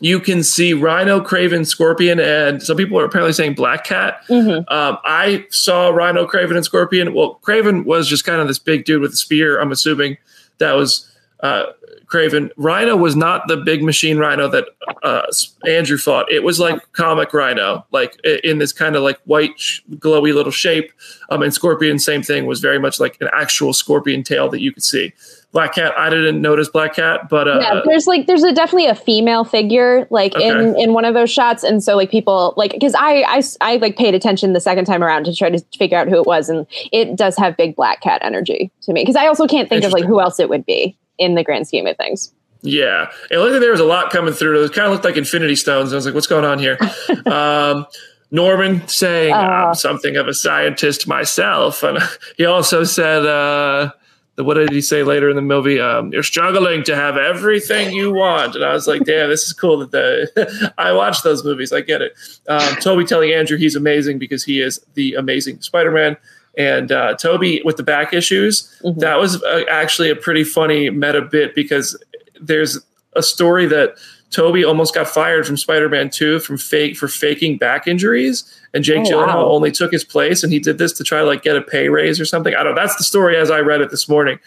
you 0.00 0.18
can 0.20 0.42
see 0.42 0.72
Rhino, 0.72 1.20
Kraven, 1.20 1.66
Scorpion, 1.66 2.18
and 2.20 2.62
some 2.62 2.76
people 2.76 2.98
are 2.98 3.04
apparently 3.04 3.32
saying 3.32 3.54
Black 3.54 3.84
Cat. 3.84 4.20
Mm-hmm. 4.28 4.72
Um, 4.72 4.98
I 5.04 5.46
saw 5.50 5.88
Rhino, 5.90 6.26
Kraven, 6.26 6.56
and 6.56 6.64
Scorpion. 6.64 7.14
Well, 7.14 7.40
Kraven 7.42 7.84
was 7.84 8.08
just 8.08 8.24
kind 8.24 8.40
of 8.40 8.48
this 8.48 8.58
big 8.58 8.84
dude 8.84 9.00
with 9.00 9.12
a 9.12 9.16
spear. 9.16 9.60
I'm 9.60 9.72
assuming 9.72 10.16
that 10.58 10.72
was 10.72 11.10
uh, 11.40 11.66
Kraven. 12.08 12.50
Rhino 12.56 12.96
was 12.96 13.14
not 13.14 13.46
the 13.48 13.56
big 13.56 13.82
machine 13.82 14.18
Rhino 14.18 14.48
that 14.48 14.64
uh, 15.02 15.22
Andrew 15.66 15.98
fought. 15.98 16.30
It 16.32 16.42
was 16.42 16.58
like 16.58 16.92
comic 16.92 17.34
Rhino, 17.34 17.86
like 17.92 18.18
in 18.24 18.58
this 18.58 18.72
kind 18.72 18.96
of 18.96 19.02
like 19.02 19.20
white, 19.24 19.58
glowy 19.96 20.34
little 20.34 20.52
shape. 20.52 20.90
Um, 21.30 21.42
and 21.42 21.52
Scorpion, 21.52 21.98
same 21.98 22.22
thing, 22.22 22.46
was 22.46 22.60
very 22.60 22.78
much 22.78 22.98
like 22.98 23.18
an 23.20 23.28
actual 23.32 23.72
scorpion 23.72 24.22
tail 24.22 24.48
that 24.48 24.60
you 24.60 24.72
could 24.72 24.82
see. 24.82 25.12
Black 25.52 25.74
Cat, 25.74 25.94
I 25.96 26.10
didn't 26.10 26.42
notice 26.42 26.68
Black 26.68 26.94
Cat, 26.94 27.28
but 27.30 27.48
uh, 27.48 27.58
yeah, 27.60 27.80
there's 27.86 28.06
like 28.06 28.26
there's 28.26 28.44
a 28.44 28.52
definitely 28.52 28.86
a 28.86 28.94
female 28.94 29.44
figure 29.44 30.06
like 30.10 30.34
okay. 30.36 30.46
in 30.46 30.78
in 30.78 30.92
one 30.92 31.06
of 31.06 31.14
those 31.14 31.30
shots, 31.30 31.64
and 31.64 31.82
so 31.82 31.96
like 31.96 32.10
people 32.10 32.52
like 32.58 32.72
because 32.72 32.94
I, 32.94 33.22
I 33.26 33.42
I 33.62 33.76
like 33.76 33.96
paid 33.96 34.14
attention 34.14 34.52
the 34.52 34.60
second 34.60 34.84
time 34.84 35.02
around 35.02 35.24
to 35.24 35.34
try 35.34 35.48
to 35.48 35.58
figure 35.78 35.96
out 35.96 36.06
who 36.06 36.16
it 36.16 36.26
was, 36.26 36.50
and 36.50 36.66
it 36.92 37.16
does 37.16 37.34
have 37.38 37.56
big 37.56 37.76
Black 37.76 38.02
Cat 38.02 38.20
energy 38.22 38.70
to 38.82 38.92
me 38.92 39.00
because 39.00 39.16
I 39.16 39.26
also 39.26 39.46
can't 39.46 39.70
think 39.70 39.84
of 39.84 39.92
like 39.92 40.04
who 40.04 40.20
else 40.20 40.38
it 40.38 40.50
would 40.50 40.66
be 40.66 40.98
in 41.18 41.34
the 41.34 41.44
grand 41.44 41.66
scheme 41.66 41.86
of 41.86 41.96
things. 41.96 42.32
Yeah, 42.62 43.10
it 43.30 43.38
looked 43.38 43.52
like 43.52 43.60
there 43.60 43.70
was 43.70 43.80
a 43.80 43.84
lot 43.84 44.10
coming 44.10 44.34
through. 44.34 44.64
It 44.64 44.72
kind 44.72 44.86
of 44.86 44.92
looked 44.92 45.04
like 45.04 45.16
Infinity 45.16 45.56
Stones. 45.56 45.92
I 45.92 45.96
was 45.96 46.06
like, 46.06 46.14
"What's 46.14 46.26
going 46.26 46.44
on 46.44 46.58
here?" 46.58 46.78
um, 47.26 47.86
Norman 48.30 48.86
saying, 48.88 49.32
uh, 49.32 49.36
"I'm 49.36 49.74
something 49.74 50.16
of 50.16 50.26
a 50.26 50.34
scientist 50.34 51.06
myself," 51.06 51.82
and 51.82 51.98
he 52.36 52.44
also 52.46 52.82
said, 52.82 53.24
uh, 53.24 53.92
"What 54.36 54.54
did 54.54 54.72
he 54.72 54.80
say 54.80 55.04
later 55.04 55.30
in 55.30 55.36
the 55.36 55.42
movie? 55.42 55.78
Um, 55.78 56.12
You're 56.12 56.24
struggling 56.24 56.82
to 56.84 56.96
have 56.96 57.16
everything 57.16 57.94
you 57.94 58.12
want." 58.12 58.56
And 58.56 58.64
I 58.64 58.72
was 58.72 58.88
like, 58.88 59.04
"Damn, 59.04 59.28
this 59.28 59.44
is 59.44 59.52
cool 59.52 59.78
that 59.78 59.92
the 59.92 60.72
I 60.78 60.92
watch 60.92 61.22
those 61.22 61.44
movies. 61.44 61.72
I 61.72 61.80
get 61.80 62.02
it." 62.02 62.12
Um, 62.48 62.74
Tobey 62.80 63.04
telling 63.04 63.32
Andrew 63.32 63.56
he's 63.56 63.76
amazing 63.76 64.18
because 64.18 64.42
he 64.42 64.60
is 64.60 64.84
the 64.94 65.14
amazing 65.14 65.60
Spider-Man. 65.60 66.16
And 66.58 66.92
uh, 66.92 67.14
Tobey 67.14 67.62
with 67.64 67.76
the 67.76 67.82
back 67.84 68.12
issues, 68.12 68.68
mm-hmm. 68.82 68.98
that 68.98 69.18
was 69.18 69.42
uh, 69.42 69.62
actually 69.70 70.10
a 70.10 70.16
pretty 70.16 70.44
funny 70.44 70.90
meta 70.90 71.22
bit 71.22 71.54
because 71.54 71.96
there's 72.40 72.78
a 73.14 73.22
story 73.22 73.66
that 73.66 73.96
Tobey 74.30 74.64
almost 74.64 74.94
got 74.94 75.08
fired 75.08 75.46
from 75.46 75.56
Spider-Man 75.56 76.10
2 76.10 76.40
from 76.40 76.58
fake 76.58 76.96
for 76.96 77.08
faking 77.08 77.56
back 77.56 77.86
injuries, 77.86 78.44
and 78.74 78.84
Jake 78.84 79.06
oh, 79.06 79.10
Gyllenhaal 79.10 79.46
wow. 79.46 79.48
only 79.48 79.70
took 79.70 79.90
his 79.90 80.04
place, 80.04 80.42
and 80.42 80.52
he 80.52 80.58
did 80.58 80.78
this 80.78 80.92
to 80.94 81.04
try 81.04 81.20
to 81.20 81.24
like 81.24 81.42
get 81.42 81.56
a 81.56 81.62
pay 81.62 81.88
raise 81.88 82.20
or 82.20 82.26
something. 82.26 82.54
I 82.54 82.62
don't. 82.62 82.74
know. 82.74 82.80
That's 82.80 82.96
the 82.96 83.04
story 83.04 83.36
as 83.36 83.50
I 83.50 83.60
read 83.60 83.80
it 83.80 83.90
this 83.90 84.08
morning. 84.08 84.38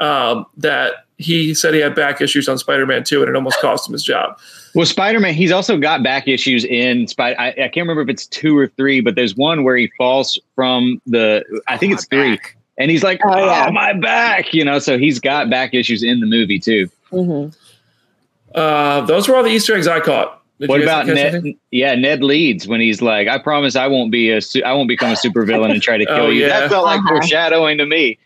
Um, 0.00 0.46
that 0.56 1.04
he 1.20 1.52
said 1.52 1.74
he 1.74 1.80
had 1.80 1.94
back 1.94 2.22
issues 2.22 2.48
on 2.48 2.56
Spider-Man 2.56 3.04
2, 3.04 3.20
and 3.20 3.28
it 3.28 3.36
almost 3.36 3.60
cost 3.60 3.86
him 3.86 3.92
his 3.92 4.02
job. 4.02 4.38
Well, 4.74 4.86
Spider-Man, 4.86 5.34
he's 5.34 5.52
also 5.52 5.76
got 5.76 6.02
back 6.02 6.26
issues 6.26 6.64
in 6.64 7.06
Spider. 7.06 7.38
I, 7.38 7.48
I, 7.48 7.54
can't 7.54 7.76
remember 7.76 8.00
if 8.00 8.08
it's 8.08 8.26
two 8.26 8.56
or 8.56 8.68
three, 8.68 9.02
but 9.02 9.16
there's 9.16 9.36
one 9.36 9.62
where 9.62 9.76
he 9.76 9.92
falls 9.98 10.38
from 10.54 11.02
the. 11.06 11.44
I 11.68 11.76
think 11.76 11.92
oh, 11.92 11.94
it's 11.96 12.06
three, 12.06 12.36
back. 12.36 12.56
and 12.78 12.90
he's 12.90 13.02
like, 13.02 13.20
"Oh, 13.24 13.30
oh 13.30 13.44
yeah. 13.44 13.70
my 13.70 13.92
back," 13.92 14.54
you 14.54 14.64
know. 14.64 14.78
So 14.78 14.96
he's 14.96 15.20
got 15.20 15.50
back 15.50 15.74
issues 15.74 16.02
in 16.02 16.20
the 16.20 16.26
movie 16.26 16.58
too. 16.58 16.88
Mm-hmm. 17.12 17.54
Uh, 18.54 19.02
those 19.02 19.28
were 19.28 19.36
all 19.36 19.42
the 19.42 19.50
Easter 19.50 19.76
eggs 19.76 19.86
I 19.86 20.00
caught. 20.00 20.40
Did 20.60 20.68
what 20.68 20.82
about 20.82 21.06
Ned? 21.06 21.34
Anything? 21.34 21.58
Yeah, 21.70 21.94
Ned 21.94 22.22
Leeds 22.22 22.66
when 22.66 22.80
he's 22.80 23.02
like, 23.02 23.28
"I 23.28 23.38
promise 23.38 23.76
I 23.76 23.88
won't 23.88 24.10
be 24.10 24.30
a, 24.30 24.40
I 24.64 24.72
won't 24.72 24.88
become 24.88 25.10
a 25.10 25.16
supervillain 25.16 25.70
and 25.70 25.82
try 25.82 25.98
to 25.98 26.06
kill 26.06 26.14
oh, 26.16 26.28
you." 26.30 26.42
Yeah. 26.42 26.60
That 26.60 26.70
felt 26.70 26.84
like 26.84 27.00
uh-huh. 27.00 27.08
foreshadowing 27.08 27.78
to 27.78 27.86
me. 27.86 28.18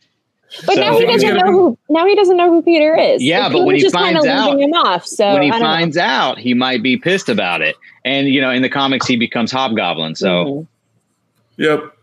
But 0.67 0.77
so, 0.77 0.81
now 0.81 0.99
he 0.99 1.07
doesn't 1.07 1.37
know 1.37 1.53
who. 1.53 1.79
Now 1.89 2.07
he 2.07 2.15
doesn't 2.15 2.37
know 2.37 2.51
who 2.51 2.63
Peter 2.63 2.95
is. 2.97 3.23
Yeah, 3.23 3.49
but 3.49 3.65
when 3.65 3.77
he 3.77 3.89
finds 3.91 4.25
out, 4.27 4.59
him 4.59 4.73
off. 4.73 5.07
So 5.07 5.33
when 5.33 5.43
he 5.43 5.51
finds 5.51 5.97
know. 5.97 6.03
out, 6.03 6.39
he 6.39 6.55
might 6.55 6.83
be 6.83 6.97
pissed 6.97 7.29
about 7.29 7.61
it. 7.61 7.77
And 8.05 8.29
you 8.29 8.41
know, 8.41 8.51
in 8.51 8.63
the 8.63 8.69
comics, 8.69 9.07
he 9.07 9.17
becomes 9.17 9.51
Hobgoblin. 9.51 10.15
So, 10.15 10.29
mm-hmm. 10.29 11.63
yep. 11.63 11.97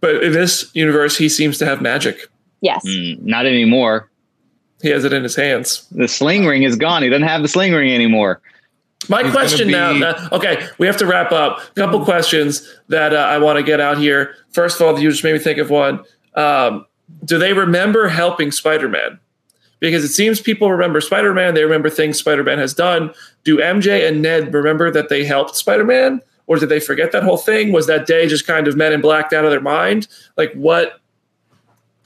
But 0.00 0.24
in 0.24 0.32
this 0.32 0.70
universe, 0.74 1.16
he 1.16 1.28
seems 1.28 1.58
to 1.58 1.66
have 1.66 1.80
magic. 1.80 2.28
Yes. 2.60 2.84
Mm, 2.86 3.22
not 3.22 3.46
anymore. 3.46 4.10
He 4.82 4.88
has 4.88 5.04
it 5.04 5.12
in 5.12 5.22
his 5.22 5.36
hands. 5.36 5.86
The 5.92 6.08
sling 6.08 6.44
ring 6.44 6.64
is 6.64 6.74
gone. 6.74 7.02
He 7.02 7.08
doesn't 7.08 7.26
have 7.26 7.42
the 7.42 7.48
sling 7.48 7.72
ring 7.72 7.92
anymore. 7.92 8.40
My 9.08 9.22
He's 9.22 9.32
question 9.32 9.68
be- 9.68 9.72
now, 9.72 9.92
uh, 9.92 10.28
okay, 10.32 10.68
we 10.78 10.86
have 10.86 10.96
to 10.98 11.06
wrap 11.06 11.32
up. 11.32 11.60
A 11.60 11.74
couple 11.74 12.04
questions 12.04 12.68
that 12.88 13.12
uh, 13.12 13.18
I 13.18 13.38
want 13.38 13.58
to 13.58 13.62
get 13.62 13.80
out 13.80 13.98
here. 13.98 14.34
First 14.50 14.80
of 14.80 14.86
all, 14.86 14.98
you 14.98 15.10
just 15.10 15.24
made 15.24 15.32
me 15.32 15.38
think 15.38 15.58
of 15.58 15.70
one. 15.70 16.00
Um, 16.34 16.86
do 17.24 17.38
they 17.38 17.52
remember 17.52 18.08
helping 18.08 18.50
Spider-Man? 18.50 19.18
Because 19.80 20.04
it 20.04 20.08
seems 20.08 20.40
people 20.40 20.70
remember 20.70 21.00
Spider-Man. 21.00 21.54
They 21.54 21.64
remember 21.64 21.90
things 21.90 22.18
Spider-Man 22.18 22.58
has 22.58 22.74
done. 22.74 23.12
Do 23.44 23.58
MJ 23.58 24.08
and 24.08 24.22
Ned 24.22 24.52
remember 24.54 24.90
that 24.90 25.08
they 25.08 25.24
helped 25.24 25.56
Spider-Man, 25.56 26.20
or 26.46 26.58
did 26.58 26.68
they 26.68 26.80
forget 26.80 27.12
that 27.12 27.24
whole 27.24 27.36
thing? 27.36 27.72
Was 27.72 27.86
that 27.88 28.06
day 28.06 28.28
just 28.28 28.46
kind 28.46 28.68
of 28.68 28.76
men 28.76 28.92
in 28.92 29.00
blacked 29.00 29.32
out 29.32 29.44
of 29.44 29.50
their 29.50 29.60
mind? 29.60 30.06
Like 30.36 30.52
what? 30.54 31.00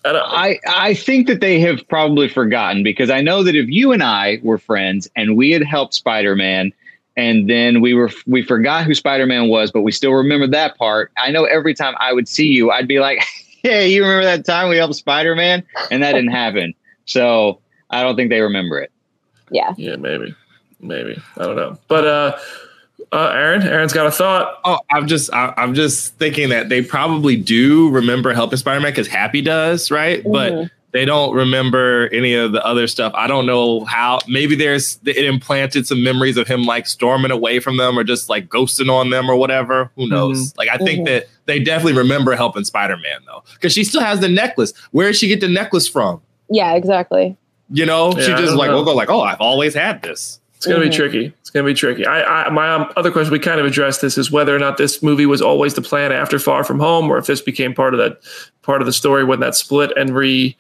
I, 0.05 0.61
I 0.69 0.95
think 0.95 1.27
that 1.27 1.41
they 1.41 1.59
have 1.61 1.87
probably 1.89 2.29
forgotten 2.29 2.85
because 2.85 3.11
I 3.11 3.21
know 3.23 3.43
that 3.43 3.57
if 3.57 3.69
you 3.69 3.91
and 3.91 4.05
I 4.05 4.39
were 4.45 4.57
friends 4.57 5.09
and 5.17 5.37
we 5.37 5.51
had 5.51 5.65
helped 5.65 5.95
Spider-Man 5.95 6.73
and 7.17 7.49
then 7.49 7.81
we 7.81 7.95
were 7.95 8.11
we 8.27 8.43
forgot 8.43 8.85
who 8.85 8.95
Spider-Man 8.95 9.49
was, 9.49 9.73
but 9.73 9.81
we 9.81 9.91
still 9.91 10.13
remember 10.13 10.47
that 10.49 10.77
part. 10.77 11.11
I 11.17 11.31
know 11.31 11.45
every 11.45 11.75
time 11.75 11.95
I 11.99 12.13
would 12.13 12.29
see 12.29 12.47
you, 12.47 12.71
I'd 12.71 12.87
be 12.87 13.01
like, 13.01 13.23
"Hey, 13.67 13.89
you 13.89 14.03
remember 14.03 14.25
that 14.25 14.45
time 14.45 14.69
we 14.69 14.77
helped 14.77 14.95
Spider-Man?" 14.95 15.65
And 15.91 16.03
that 16.03 16.13
didn't 16.13 16.31
happen. 16.31 16.75
So 17.05 17.61
I 17.91 18.03
don't 18.03 18.17
think 18.17 18.31
they 18.31 18.41
remember 18.41 18.81
it. 18.81 18.91
Yeah. 19.51 19.75
Yeah, 19.77 19.97
maybe, 19.97 20.35
maybe 20.81 21.21
I 21.37 21.43
don't 21.45 21.57
know, 21.57 21.79
but 21.89 22.07
uh, 22.07 22.39
uh, 23.13 23.31
Aaron, 23.33 23.63
Aaron's 23.63 23.93
got 23.93 24.07
a 24.07 24.11
thought. 24.11 24.61
Oh, 24.65 24.79
I'm 24.91 25.07
just, 25.07 25.33
I, 25.33 25.55
am 25.57 25.75
just 25.75 26.17
thinking 26.17 26.49
that 26.49 26.69
they 26.69 26.83
probably 26.83 27.37
do 27.37 27.89
remember 27.91 28.33
helping 28.33 28.57
Spider-Man 28.57 28.91
because 28.91 29.07
Happy 29.07 29.43
does, 29.43 29.91
right? 29.91 30.25
Mm-hmm. 30.25 30.33
But 30.33 30.71
they 30.97 31.05
don't 31.05 31.35
remember 31.35 32.09
any 32.11 32.33
of 32.33 32.53
the 32.53 32.65
other 32.65 32.87
stuff. 32.87 33.13
I 33.15 33.27
don't 33.27 33.45
know 33.45 33.85
how. 33.85 34.19
Maybe 34.27 34.55
there's 34.57 34.99
it 35.05 35.27
implanted 35.27 35.87
some 35.87 36.03
memories 36.03 36.39
of 36.39 36.49
him 36.49 36.63
like 36.63 36.87
storming 36.87 37.31
away 37.31 37.61
from 37.61 37.77
them 37.77 37.99
or 37.99 38.03
just 38.03 38.31
like 38.31 38.49
ghosting 38.49 38.91
on 38.91 39.11
them 39.11 39.29
or 39.31 39.37
whatever. 39.37 39.91
Who 39.97 40.09
knows? 40.09 40.53
Mm-hmm. 40.53 40.59
Like 40.59 40.69
I 40.71 40.79
think 40.79 41.01
mm-hmm. 41.01 41.15
that 41.15 41.27
they 41.45 41.59
definitely 41.61 41.99
remember 41.99 42.35
helping 42.35 42.65
Spider-Man 42.65 43.21
though, 43.27 43.45
because 43.53 43.75
she 43.75 43.85
still 43.85 44.01
has 44.01 44.21
the 44.21 44.29
necklace. 44.31 44.73
Where 44.93 45.09
did 45.09 45.17
she 45.17 45.29
get 45.29 45.43
the 45.43 45.49
necklace 45.49 45.87
from? 45.87 46.23
Yeah, 46.49 46.73
exactly. 46.73 47.37
You 47.69 47.85
know, 47.85 48.15
yeah, 48.17 48.25
she 48.25 48.33
just 48.33 48.55
like 48.55 48.71
will 48.71 48.85
go 48.85 48.95
like, 48.95 49.11
oh, 49.11 49.21
I've 49.21 49.41
always 49.41 49.75
had 49.75 50.01
this. 50.01 50.41
It's 50.57 50.65
gonna 50.65 50.79
mm-hmm. 50.79 50.89
be 50.89 50.97
tricky. 50.97 51.35
It's 51.43 51.51
gonna 51.51 51.67
be 51.67 51.75
tricky. 51.75 52.07
I, 52.07 52.47
I 52.47 52.49
my 52.49 52.73
um, 52.73 52.91
other 52.97 53.11
question 53.11 53.31
we 53.31 53.39
kind 53.39 53.61
of 53.61 53.67
addressed 53.67 54.01
this 54.01 54.17
is 54.17 54.31
whether 54.31 54.57
or 54.57 54.59
not 54.59 54.79
this 54.79 55.03
movie 55.03 55.27
was 55.27 55.43
always 55.43 55.75
the 55.75 55.83
plan 55.83 56.11
after 56.11 56.39
Far 56.39 56.65
From 56.65 56.81
Home, 56.81 57.11
or 57.11 57.19
if 57.19 57.27
this 57.27 57.43
became 57.43 57.75
part 57.75 57.93
of 57.93 57.99
that 57.99 58.21
part 58.63 58.81
of 58.81 58.87
the 58.87 58.95
story 58.95 59.25
when 59.25 59.41
that 59.41 59.55
split 59.55 59.93
and 59.95 60.17
re 60.17 60.57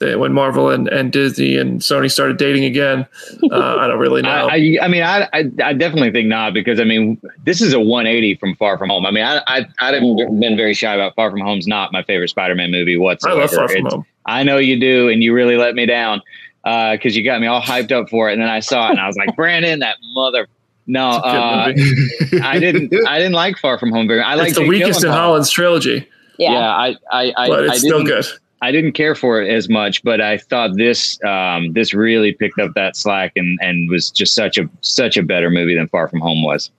when 0.00 0.32
Marvel 0.32 0.70
and, 0.70 0.88
and 0.88 1.10
Disney 1.10 1.56
and 1.56 1.80
Sony 1.80 2.10
started 2.10 2.36
dating 2.36 2.64
again. 2.64 3.06
Uh, 3.50 3.76
I 3.76 3.88
don't 3.88 3.98
really 3.98 4.22
know. 4.28 4.48
I, 4.48 4.78
I, 4.80 4.88
mean, 4.88 5.02
I, 5.02 5.28
I, 5.32 5.50
I 5.62 5.72
definitely 5.72 6.12
think 6.12 6.28
not 6.28 6.54
because 6.54 6.78
I 6.78 6.84
mean, 6.84 7.20
this 7.44 7.60
is 7.60 7.72
a 7.72 7.80
180 7.80 8.36
from 8.36 8.54
Far 8.56 8.78
From 8.78 8.90
Home. 8.90 9.06
I 9.06 9.10
mean, 9.10 9.24
I 9.24 9.42
I 9.46 9.66
I'd 9.80 9.94
have 9.94 10.02
been 10.40 10.56
very 10.56 10.74
shy 10.74 10.94
about 10.94 11.14
Far 11.14 11.30
From 11.30 11.40
Home's 11.40 11.66
not 11.66 11.92
my 11.92 12.02
favorite 12.02 12.28
Spider-Man 12.28 12.70
movie 12.70 12.96
whatsoever. 12.96 13.38
I 13.38 13.42
love 13.42 13.50
Far 13.50 13.68
From 13.68 13.86
it's, 13.86 13.94
Home. 13.94 14.06
I 14.26 14.42
know 14.42 14.58
you 14.58 14.78
do, 14.78 15.08
and 15.08 15.22
you 15.22 15.34
really 15.34 15.56
let 15.56 15.74
me 15.74 15.86
down 15.86 16.20
because 16.62 17.14
uh, 17.14 17.18
you 17.18 17.24
got 17.24 17.40
me 17.40 17.46
all 17.46 17.62
hyped 17.62 17.92
up 17.92 18.10
for 18.10 18.28
it, 18.28 18.34
and 18.34 18.42
then 18.42 18.48
I 18.48 18.60
saw 18.60 18.88
it, 18.88 18.90
and 18.90 19.00
I 19.00 19.06
was 19.06 19.16
like, 19.16 19.34
Brandon, 19.36 19.80
that 19.80 19.96
mother. 20.14 20.46
No, 20.86 21.08
uh, 21.08 21.72
I 22.42 22.58
didn't. 22.58 22.94
I 23.06 23.18
didn't 23.18 23.32
like 23.32 23.58
Far 23.58 23.78
From 23.78 23.90
Home 23.90 24.06
very. 24.06 24.22
I 24.22 24.36
like 24.36 24.54
the 24.54 24.66
weakest 24.66 25.00
Gyllenhaal. 25.00 25.04
in 25.04 25.12
Holland's 25.12 25.50
trilogy. 25.50 26.08
Yeah. 26.38 26.52
yeah 26.52 26.70
I 26.70 26.96
I 27.10 27.32
I, 27.36 27.48
but 27.48 27.64
it's 27.64 27.72
I 27.72 27.76
still 27.78 28.04
didn't- 28.04 28.22
good. 28.22 28.26
I 28.60 28.72
didn't 28.72 28.92
care 28.92 29.14
for 29.14 29.40
it 29.40 29.52
as 29.52 29.68
much, 29.68 30.02
but 30.02 30.20
I 30.20 30.38
thought 30.38 30.76
this 30.76 31.22
um, 31.24 31.72
this 31.72 31.94
really 31.94 32.32
picked 32.32 32.58
up 32.58 32.72
that 32.74 32.96
slack 32.96 33.32
and 33.36 33.58
and 33.62 33.88
was 33.88 34.10
just 34.10 34.34
such 34.34 34.58
a 34.58 34.68
such 34.80 35.16
a 35.16 35.22
better 35.22 35.50
movie 35.50 35.76
than 35.76 35.88
Far 35.88 36.08
From 36.08 36.20
Home 36.20 36.42
was. 36.42 36.70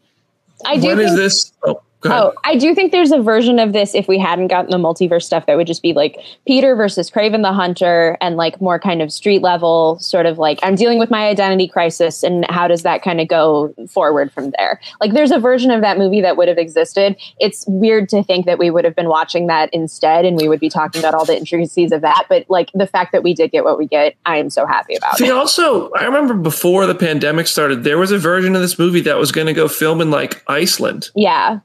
I 0.65 0.75
do 0.75 0.87
When 0.87 0.97
think 0.97 1.09
is 1.09 1.15
this? 1.15 1.53
Oh, 1.63 1.65
go 1.65 1.71
ahead. 1.71 1.83
Oh, 2.05 2.33
I 2.45 2.55
do 2.55 2.73
think 2.73 2.91
there's 2.91 3.11
a 3.11 3.21
version 3.21 3.59
of 3.59 3.73
this 3.73 3.93
if 3.93 4.07
we 4.07 4.17
hadn't 4.17 4.47
gotten 4.47 4.71
the 4.71 4.77
multiverse 4.77 5.23
stuff 5.23 5.45
that 5.47 5.57
would 5.57 5.67
just 5.67 5.81
be 5.81 5.91
like 5.93 6.17
Peter 6.47 6.75
versus 6.75 7.11
Kraven 7.11 7.41
the 7.41 7.51
Hunter 7.51 8.17
and 8.21 8.37
like 8.37 8.61
more 8.61 8.79
kind 8.79 9.01
of 9.01 9.11
street 9.11 9.41
level, 9.41 9.99
sort 9.99 10.25
of 10.25 10.37
like 10.37 10.59
I'm 10.63 10.75
dealing 10.75 10.97
with 10.97 11.09
my 11.09 11.27
identity 11.27 11.67
crisis 11.67 12.23
and 12.23 12.45
how 12.49 12.67
does 12.67 12.83
that 12.83 13.01
kind 13.01 13.19
of 13.19 13.27
go 13.27 13.73
forward 13.89 14.31
from 14.31 14.51
there? 14.57 14.79
Like 15.01 15.13
there's 15.13 15.31
a 15.31 15.39
version 15.39 15.71
of 15.71 15.81
that 15.81 15.97
movie 15.97 16.21
that 16.21 16.37
would 16.37 16.47
have 16.47 16.57
existed. 16.57 17.17
It's 17.39 17.65
weird 17.67 18.07
to 18.09 18.23
think 18.23 18.45
that 18.45 18.59
we 18.59 18.69
would 18.69 18.85
have 18.85 18.95
been 18.95 19.09
watching 19.09 19.47
that 19.47 19.69
instead 19.73 20.23
and 20.23 20.37
we 20.37 20.47
would 20.47 20.61
be 20.61 20.69
talking 20.69 20.99
about 20.99 21.13
all 21.13 21.25
the 21.25 21.35
intricacies 21.37 21.91
of 21.91 21.99
that. 22.01 22.27
But 22.29 22.45
like 22.49 22.69
the 22.73 22.87
fact 22.87 23.11
that 23.11 23.23
we 23.23 23.33
did 23.33 23.51
get 23.51 23.65
what 23.65 23.77
we 23.77 23.87
get, 23.87 24.15
I 24.25 24.37
am 24.37 24.49
so 24.49 24.65
happy 24.65 24.95
about 24.95 25.17
See, 25.17 25.27
it. 25.27 25.31
also, 25.31 25.91
I 25.91 26.05
remember 26.05 26.33
before 26.33 26.85
the 26.85 26.95
pandemic 26.95 27.47
started, 27.47 27.83
there 27.83 27.97
was 27.97 28.11
a 28.11 28.17
version 28.17 28.55
of 28.55 28.61
this 28.61 28.79
movie 28.79 29.01
that 29.01 29.17
was 29.17 29.33
going 29.33 29.47
to 29.47 29.53
go 29.53 29.67
film 29.67 29.99
in 29.99 30.11
like 30.11 30.41
Iceland. 30.47 31.09
Yeah. 31.13 31.59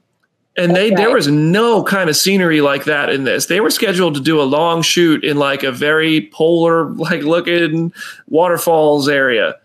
And 0.57 0.75
they 0.75 0.89
That's 0.89 1.01
there 1.01 1.11
was 1.11 1.27
no 1.27 1.83
kind 1.83 2.09
of 2.09 2.15
scenery 2.15 2.61
like 2.61 2.85
that 2.85 3.09
in 3.09 3.25
this. 3.25 3.47
They 3.47 3.59
were 3.59 3.69
scheduled 3.69 4.15
to 4.15 4.21
do 4.21 4.41
a 4.41 4.43
long 4.43 4.81
shoot 4.81 5.23
in 5.23 5.37
like 5.37 5.63
a 5.63 5.71
very 5.71 6.29
polar 6.31 6.85
like 6.93 7.23
looking 7.23 7.93
waterfalls 8.27 9.09
area. 9.09 9.55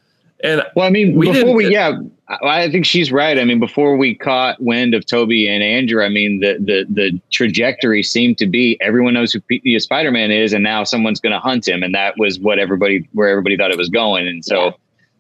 And 0.43 0.62
Well, 0.74 0.86
I 0.86 0.91
mean, 0.91 1.14
We 1.14 1.30
before 1.30 1.55
we, 1.55 1.70
yeah, 1.70 1.99
I 2.28 2.62
I 2.62 2.70
think 2.70 2.86
she's 2.86 3.12
right. 3.12 3.38
I 3.38 3.45
mean, 3.45 3.61
before 3.61 3.97
we 3.97 4.14
caught 4.14 4.61
wind 4.61 4.95
of 4.95 5.05
Tobey 5.05 5.49
and 5.49 5.62
Andrew, 5.62 6.03
I 6.03 6.09
mean, 6.09 6.41
the 6.41 6.55
the 6.59 6.86
the 6.88 7.20
trajectory 7.30 8.03
seemed 8.03 8.38
to 8.38 8.47
be 8.47 8.78
everyone 8.80 9.14
knows 9.14 9.32
who 9.32 9.41
P- 9.41 9.78
Spider 9.78 10.11
Man 10.11 10.30
is, 10.30 10.53
and 10.53 10.64
now 10.64 10.84
someone's 10.84 11.20
going 11.20 11.32
to 11.32 11.41
hunt 11.41 11.68
him, 11.68 11.82
and 11.82 11.95
that 11.95 12.14
was 12.18 12.41
what 12.41 12.59
everybody 12.59 13.07
where 13.12 13.28
everybody 13.28 13.57
thought 13.57 13.70
it 13.70 13.78
was 13.78 13.91
going, 13.91 14.26
and 14.26 14.45
so 14.45 14.64
Yeah. 14.64 14.70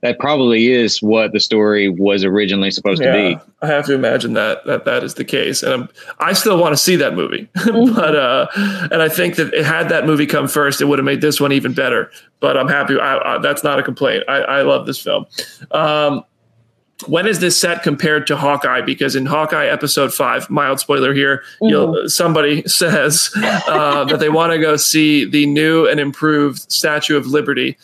That 0.02 0.18
probably 0.18 0.68
is 0.68 1.02
what 1.02 1.32
the 1.32 1.40
story 1.40 1.88
was 1.88 2.24
originally 2.24 2.70
supposed 2.70 3.02
to 3.02 3.12
be. 3.12 3.38
I 3.62 3.66
have 3.66 3.84
to 3.86 3.94
imagine 3.94 4.32
that 4.34 4.64
that 4.66 4.84
that 4.86 5.04
is 5.04 5.14
the 5.14 5.24
case, 5.24 5.62
and 5.62 5.72
I'm, 5.72 5.88
I 6.18 6.32
still 6.32 6.58
want 6.58 6.72
to 6.72 6.76
see 6.76 6.96
that 6.96 7.14
movie. 7.14 7.48
Mm-hmm. 7.70 7.94
but 7.94 8.16
uh, 8.16 8.46
and 8.90 9.00
I 9.00 9.08
think 9.08 9.36
that 9.36 9.54
it, 9.54 9.64
had 9.64 9.90
that 9.90 10.04
movie 10.04 10.26
come 10.26 10.48
first, 10.48 10.80
it 10.80 10.86
would 10.86 10.98
have 10.98 11.04
made 11.04 11.20
this 11.20 11.40
one 11.40 11.52
even 11.52 11.72
better. 11.72 12.10
But 12.40 12.56
I'm 12.56 12.66
happy. 12.66 12.98
I, 12.98 13.36
I, 13.36 13.38
that's 13.38 13.62
not 13.62 13.78
a 13.78 13.82
complaint. 13.82 14.24
I, 14.28 14.38
I 14.38 14.62
love 14.62 14.86
this 14.86 14.98
film. 14.98 15.26
Um, 15.70 16.24
when 17.06 17.26
is 17.26 17.38
this 17.38 17.56
set 17.56 17.82
compared 17.82 18.26
to 18.26 18.36
Hawkeye? 18.36 18.82
Because 18.82 19.16
in 19.16 19.26
Hawkeye 19.26 19.66
episode 19.66 20.12
five, 20.12 20.50
mild 20.50 20.80
spoiler 20.80 21.14
here, 21.14 21.42
you'll, 21.60 22.08
somebody 22.08 22.62
says 22.66 23.30
uh, 23.36 24.04
that 24.04 24.18
they 24.18 24.28
want 24.28 24.52
to 24.52 24.58
go 24.58 24.76
see 24.76 25.24
the 25.24 25.46
new 25.46 25.86
and 25.86 26.00
improved 26.00 26.70
Statue 26.70 27.16
of 27.16 27.26
Liberty. 27.26 27.78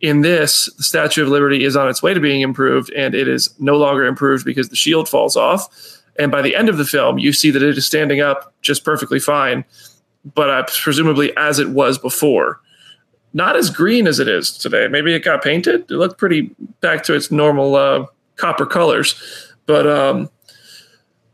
In 0.00 0.20
this, 0.20 0.66
the 0.76 0.82
Statue 0.82 1.22
of 1.22 1.28
Liberty 1.28 1.64
is 1.64 1.74
on 1.74 1.88
its 1.88 2.02
way 2.02 2.12
to 2.12 2.20
being 2.20 2.42
improved, 2.42 2.92
and 2.92 3.14
it 3.14 3.28
is 3.28 3.54
no 3.58 3.76
longer 3.76 4.04
improved 4.04 4.44
because 4.44 4.68
the 4.68 4.76
shield 4.76 5.08
falls 5.08 5.36
off. 5.36 5.68
And 6.18 6.30
by 6.30 6.42
the 6.42 6.54
end 6.54 6.68
of 6.68 6.76
the 6.76 6.84
film, 6.84 7.18
you 7.18 7.32
see 7.32 7.50
that 7.50 7.62
it 7.62 7.76
is 7.76 7.86
standing 7.86 8.20
up 8.20 8.52
just 8.62 8.84
perfectly 8.84 9.18
fine, 9.18 9.64
but 10.34 10.50
uh, 10.50 10.64
presumably 10.82 11.34
as 11.36 11.58
it 11.58 11.70
was 11.70 11.98
before. 11.98 12.60
Not 13.32 13.56
as 13.56 13.70
green 13.70 14.06
as 14.06 14.18
it 14.18 14.28
is 14.28 14.56
today. 14.56 14.88
Maybe 14.88 15.14
it 15.14 15.20
got 15.20 15.42
painted. 15.42 15.82
It 15.90 15.94
looked 15.94 16.18
pretty 16.18 16.54
back 16.80 17.02
to 17.04 17.14
its 17.14 17.30
normal 17.30 17.74
uh, 17.74 18.06
copper 18.36 18.64
colors. 18.64 19.14
But 19.66 19.86
um, 19.86 20.30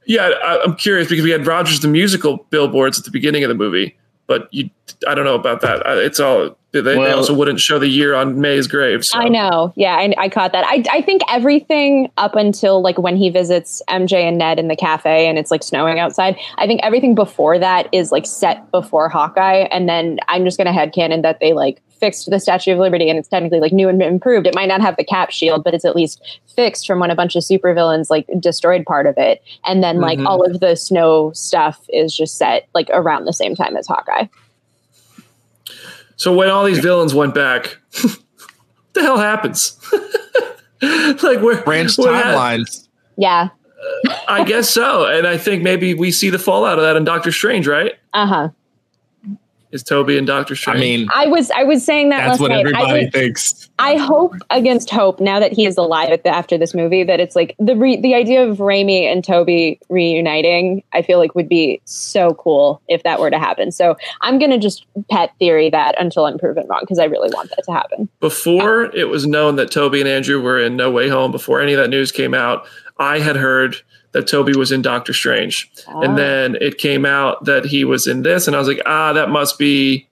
yeah, 0.07 0.31
I, 0.45 0.63
I'm 0.65 0.75
curious 0.75 1.09
because 1.09 1.25
we 1.25 1.31
had 1.31 1.47
Rogers 1.47 1.81
the 1.81 1.89
musical 1.89 2.47
billboards 2.51 2.99
at 2.99 3.05
the 3.05 3.11
beginning 3.11 3.45
of 3.45 3.49
the 3.49 3.55
movie, 3.55 3.97
but 4.27 4.49
you, 4.53 4.71
I 5.07 5.15
don't 5.15 5.25
know 5.25 5.35
about 5.35 5.61
that. 5.61 5.83
It's 5.99 6.19
all 6.19 6.57
they, 6.81 6.95
they 6.95 7.13
also 7.13 7.35
wouldn't 7.35 7.61
show 7.61 7.79
the 7.79 7.89
year 7.89 8.15
on 8.15 8.41
May's 8.41 8.67
grave. 8.67 9.05
So. 9.05 9.19
I 9.19 9.29
know. 9.29 9.73
Yeah, 9.77 9.95
I, 9.97 10.15
I 10.17 10.29
caught 10.31 10.53
that. 10.53 10.65
I, 10.67 10.83
I 10.91 11.03
think 11.03 11.21
everything 11.31 12.11
up 12.17 12.35
until 12.35 12.81
like 12.81 12.97
when 12.99 13.17
he 13.17 13.29
visits 13.29 13.83
MJ 13.91 14.23
and 14.23 14.39
Ned 14.39 14.59
in 14.59 14.69
the 14.69 14.77
cafe 14.77 15.29
and 15.29 15.39
it's 15.39 15.51
like 15.51 15.63
snowing 15.63 15.99
outside, 15.99 16.37
I 16.57 16.67
think 16.67 16.81
everything 16.83 17.15
before 17.15 17.59
that 17.59 17.89
is 17.93 18.11
like 18.11 18.25
set 18.27 18.71
before 18.71 19.11
Hawkeye. 19.11 19.69
And 19.71 19.89
then 19.89 20.19
I'm 20.29 20.45
just 20.45 20.57
going 20.57 20.67
to 20.67 20.73
headcanon 20.73 21.21
that 21.23 21.41
they 21.41 21.53
like 21.53 21.83
fixed 22.01 22.29
the 22.31 22.41
Statue 22.41 22.73
of 22.73 22.79
Liberty 22.79 23.09
and 23.09 23.19
it's 23.19 23.29
technically 23.29 23.61
like 23.61 23.73
new 23.73 23.89
and 23.89 24.03
improved. 24.03 24.47
It 24.47 24.55
might 24.55 24.67
not 24.67 24.81
have 24.81 24.97
the 24.97 25.05
cap 25.05 25.31
shield, 25.31 25.63
but 25.63 25.75
it's 25.75 25.85
at 25.85 25.95
least 25.95 26.41
fixed 26.57 26.87
from 26.87 26.99
when 26.99 27.11
a 27.11 27.15
bunch 27.15 27.37
of 27.37 27.43
supervillains 27.45 28.11
like 28.11 28.27
destroyed 28.41 28.85
part 28.87 29.07
of 29.07 29.15
it. 29.19 29.41
And 29.67 29.85
then 29.85 30.01
like 30.01 30.19
Mhm. 30.19 30.27
all 30.27 30.43
of 30.45 30.59
the 30.61 30.75
snow 30.75 31.31
stuff 31.33 31.79
is 31.91 32.17
just 32.17 32.39
set 32.39 32.67
like 32.75 32.89
around 32.93 33.27
the 33.27 33.33
same 33.33 33.55
time 33.55 33.77
as 33.77 33.87
Hawkeye. 33.87 34.25
So 36.17 36.33
when 36.33 36.49
all 36.49 36.65
these 36.65 36.79
villains 36.79 37.15
went 37.15 37.35
back, 37.35 37.79
what 38.01 38.19
the 38.93 39.03
hell 39.03 39.19
happens? 39.19 39.79
like 41.23 41.41
where 41.41 41.63
Branch 41.63 41.97
what 41.99 42.11
timelines. 42.11 42.89
Yeah. 43.17 43.49
I 44.29 44.45
guess 44.45 44.71
so, 44.71 45.07
and 45.07 45.27
I 45.27 45.37
think 45.37 45.63
maybe 45.63 45.95
we 45.95 46.13
see 46.13 46.31
the 46.31 46.39
fallout 46.39 46.79
of 46.79 46.85
that 46.85 46.97
in 46.97 47.05
Doctor 47.05 47.33
Strange, 47.33 47.67
right? 47.67 47.95
Uh 48.13 48.27
huh. 48.27 48.49
Is 49.73 49.83
Tobey 49.83 50.19
and 50.19 50.27
Doctor 50.27 50.55
Strange. 50.55 50.77
I 50.77 50.81
mean, 50.81 51.09
I 51.15 51.27
was 51.27 51.51
I 51.51 51.65
was 51.65 51.85
saying 51.85 52.11
that 52.11 52.19
that's 52.19 52.31
last 52.33 52.41
what 52.41 52.49
night. 52.49 52.67
I 52.67 52.83
everybody 52.83 53.11
thinks. 53.11 53.71
I 53.79 53.97
hope 53.97 54.35
against 54.51 54.91
hope 54.91 55.19
now 55.19 55.41
that 55.41 55.53
he 55.53 55.65
is 55.67 55.77
alive 55.79 56.11
at 56.11 56.25
the, 56.25 56.29
after 56.29 56.59
this 56.59 56.75
movie 56.75 57.03
that 57.05 57.21
it's 57.21 57.35
like 57.35 57.57
the 57.59 57.75
re, 57.75 58.01
the 58.01 58.15
idea 58.15 58.47
of 58.47 58.59
Raimi 58.59 59.11
and 59.11 59.25
Tobey 59.25 59.81
reuniting. 59.89 60.83
I 60.93 61.01
feel 61.03 61.19
like 61.19 61.35
would 61.35 61.49
be 61.49 61.81
so 61.85 62.35
cool 62.35 62.83
if 62.89 63.03
that 63.05 63.19
were 63.19 63.31
to 63.31 63.39
happen. 63.39 63.73
So 63.73 63.97
I'm 64.21 64.39
gonna 64.39 64.59
just 64.59 64.85
pet 65.11 65.33
theory 65.39 65.71
that 65.71 66.01
until 66.01 66.27
I'm 66.27 66.39
proven 66.39 66.67
wrong 66.69 66.81
because 66.83 66.99
I 66.99 67.05
really 67.05 67.31
want 67.33 67.51
that 67.51 67.65
to 67.65 67.73
happen. 67.73 68.09
before 68.21 68.85
it 68.95 69.09
was 69.09 69.27
known 69.27 69.57
that 69.57 69.71
Tobey 69.71 70.01
and 70.01 70.09
Andrew 70.09 70.41
were 70.41 70.59
in 70.59 70.77
No 70.77 70.91
Way 70.91 71.09
Home, 71.09 71.33
before 71.33 71.61
any 71.61 71.73
of 71.73 71.79
that 71.79 71.89
news 71.89 72.13
came 72.13 72.35
out, 72.35 72.67
I 72.99 73.19
had 73.19 73.37
heard 73.37 73.77
that 74.13 74.29
Tobey 74.29 74.57
was 74.57 74.73
in 74.73 74.83
Doctor 74.83 75.13
Strange. 75.13 75.71
Ah. 75.89 76.01
And 76.01 76.17
then 76.17 76.57
it 76.61 76.79
came 76.79 77.05
out 77.05 77.45
that 77.45 77.65
he 77.65 77.85
was 77.85 78.07
in 78.07 78.23
this, 78.23 78.47
and 78.47 78.55
I 78.55 78.59
was 78.59 78.69
like, 78.69 78.83
ah, 78.87 79.13
that 79.13 79.31
must 79.31 79.59
be 79.59 80.09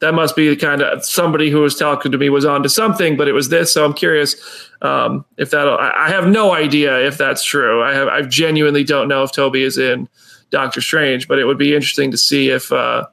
that 0.00 0.12
must 0.12 0.36
be 0.36 0.48
the 0.48 0.56
kind 0.56 0.82
of 0.82 1.04
somebody 1.04 1.50
who 1.50 1.60
was 1.60 1.76
talking 1.76 2.12
to 2.12 2.18
me 2.18 2.28
was 2.28 2.44
on 2.44 2.62
to 2.62 2.68
something, 2.68 3.16
but 3.16 3.26
it 3.26 3.32
was 3.32 3.48
this. 3.48 3.72
So 3.72 3.84
I'm 3.84 3.94
curious 3.94 4.36
um, 4.82 5.24
if 5.38 5.50
that. 5.50 5.66
I, 5.66 6.06
I 6.06 6.08
have 6.10 6.28
no 6.28 6.52
idea 6.52 7.06
if 7.06 7.16
that's 7.16 7.44
true. 7.44 7.82
I 7.82 7.94
have 7.94 8.08
I 8.08 8.22
genuinely 8.22 8.84
don't 8.84 9.08
know 9.08 9.22
if 9.22 9.32
Tobey 9.32 9.62
is 9.62 9.78
in 9.78 10.08
Doctor 10.50 10.80
Strange, 10.80 11.26
but 11.26 11.38
it 11.38 11.46
would 11.46 11.58
be 11.58 11.74
interesting 11.74 12.10
to 12.10 12.18
see 12.18 12.50
if 12.50 12.70
uh, 12.70 13.06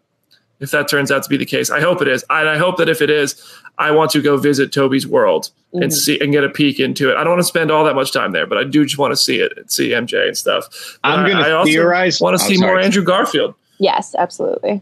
if 0.62 0.72
that 0.72 0.88
turns 0.88 1.12
out 1.12 1.24
to 1.24 1.30
be 1.30 1.38
the 1.38 1.46
case. 1.46 1.70
I 1.70 1.82
hope 1.82 2.02
it 2.02 2.08
is, 2.08 2.24
and 2.30 2.48
I 2.48 2.58
hope 2.58 2.78
that 2.78 2.88
if 2.88 3.02
it 3.02 3.10
is, 3.10 3.36
I 3.78 3.92
want 3.92 4.12
to 4.12 4.22
go 4.22 4.38
visit 4.38 4.72
Tobey's 4.72 5.08
world 5.08 5.50
and 5.74 5.86
Mhm. 5.86 5.94
see 5.94 6.20
and 6.20 6.32
get 6.32 6.44
a 6.44 6.50
peek 6.50 6.80
into 6.80 7.10
it. 7.10 7.16
I 7.18 7.24
don't 7.24 7.32
want 7.32 7.40
to 7.42 7.48
spend 7.48 7.72
all 7.72 7.84
that 7.86 7.96
much 7.96 8.12
time 8.12 8.32
there, 8.32 8.46
but 8.46 8.58
I 8.58 8.64
do 8.64 8.84
just 8.86 8.98
want 8.98 9.12
to 9.12 9.16
see 9.18 9.38
it, 9.40 9.54
and 9.58 9.70
see 9.72 9.94
MJ 9.94 10.28
and 10.28 10.38
stuff. 10.38 10.68
But 11.04 11.10
I'm 11.10 11.30
gonna 11.30 11.44
I 11.46 11.52
also 11.52 11.72
theorize- 11.72 12.22
Want 12.22 12.38
to 12.38 12.44
oh, 12.46 12.48
see 12.48 12.58
more. 12.58 12.80
Andrew 12.80 13.04
Garfield? 13.04 13.56
Yes, 13.80 14.14
absolutely. 14.18 14.82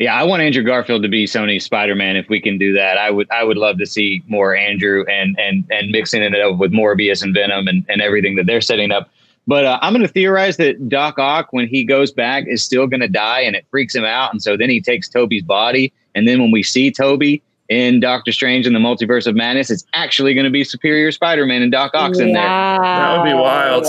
Yeah, 0.00 0.16
I 0.16 0.24
want 0.24 0.42
Andrew 0.42 0.64
Garfield 0.64 1.04
to 1.04 1.08
be 1.08 1.26
Sony's 1.26 1.62
Spider 1.64 1.94
Man 1.94 2.16
if 2.16 2.28
we 2.28 2.40
can 2.40 2.58
do 2.58 2.72
that. 2.72 2.98
I 2.98 3.10
would 3.10 3.30
I 3.30 3.44
would 3.44 3.56
love 3.56 3.78
to 3.78 3.86
see 3.86 4.24
more 4.26 4.56
Andrew 4.56 5.04
and 5.08 5.38
and 5.38 5.62
and 5.70 5.92
mixing 5.92 6.22
it 6.22 6.34
up 6.34 6.58
with 6.58 6.72
Morbius 6.72 7.22
and 7.22 7.32
Venom 7.32 7.68
and, 7.68 7.84
and 7.88 8.02
everything 8.02 8.34
that 8.36 8.46
they're 8.46 8.60
setting 8.60 8.90
up. 8.90 9.10
But 9.46 9.64
uh, 9.64 9.78
I'm 9.82 9.92
going 9.92 10.06
to 10.06 10.12
theorize 10.12 10.56
that 10.58 10.88
Doc 10.88 11.18
Ock, 11.18 11.48
when 11.50 11.66
he 11.66 11.84
goes 11.84 12.12
back, 12.12 12.44
is 12.46 12.62
still 12.62 12.86
going 12.86 13.00
to 13.00 13.08
die, 13.08 13.40
and 13.40 13.56
it 13.56 13.66
freaks 13.70 13.94
him 13.94 14.04
out. 14.04 14.32
And 14.32 14.42
so 14.42 14.56
then 14.56 14.70
he 14.70 14.80
takes 14.80 15.08
Tobey's 15.08 15.42
body, 15.42 15.92
and 16.14 16.28
then 16.28 16.40
when 16.40 16.50
we 16.50 16.62
see 16.62 16.90
Tobey 16.90 17.42
in 17.68 18.00
Doctor 18.00 18.32
Strange 18.32 18.66
and 18.66 18.76
the 18.76 18.80
Multiverse 18.80 19.26
of 19.26 19.34
Madness, 19.34 19.70
it's 19.70 19.84
actually 19.94 20.34
going 20.34 20.44
to 20.44 20.50
be 20.50 20.62
Superior 20.62 21.10
Spider 21.10 21.46
Man 21.46 21.62
and 21.62 21.72
Doc 21.72 21.92
Ock's 21.94 22.18
in 22.18 22.32
there. 22.32 22.42
That 22.42 23.18
would 23.18 23.28
be 23.28 23.34
wild. 23.34 23.84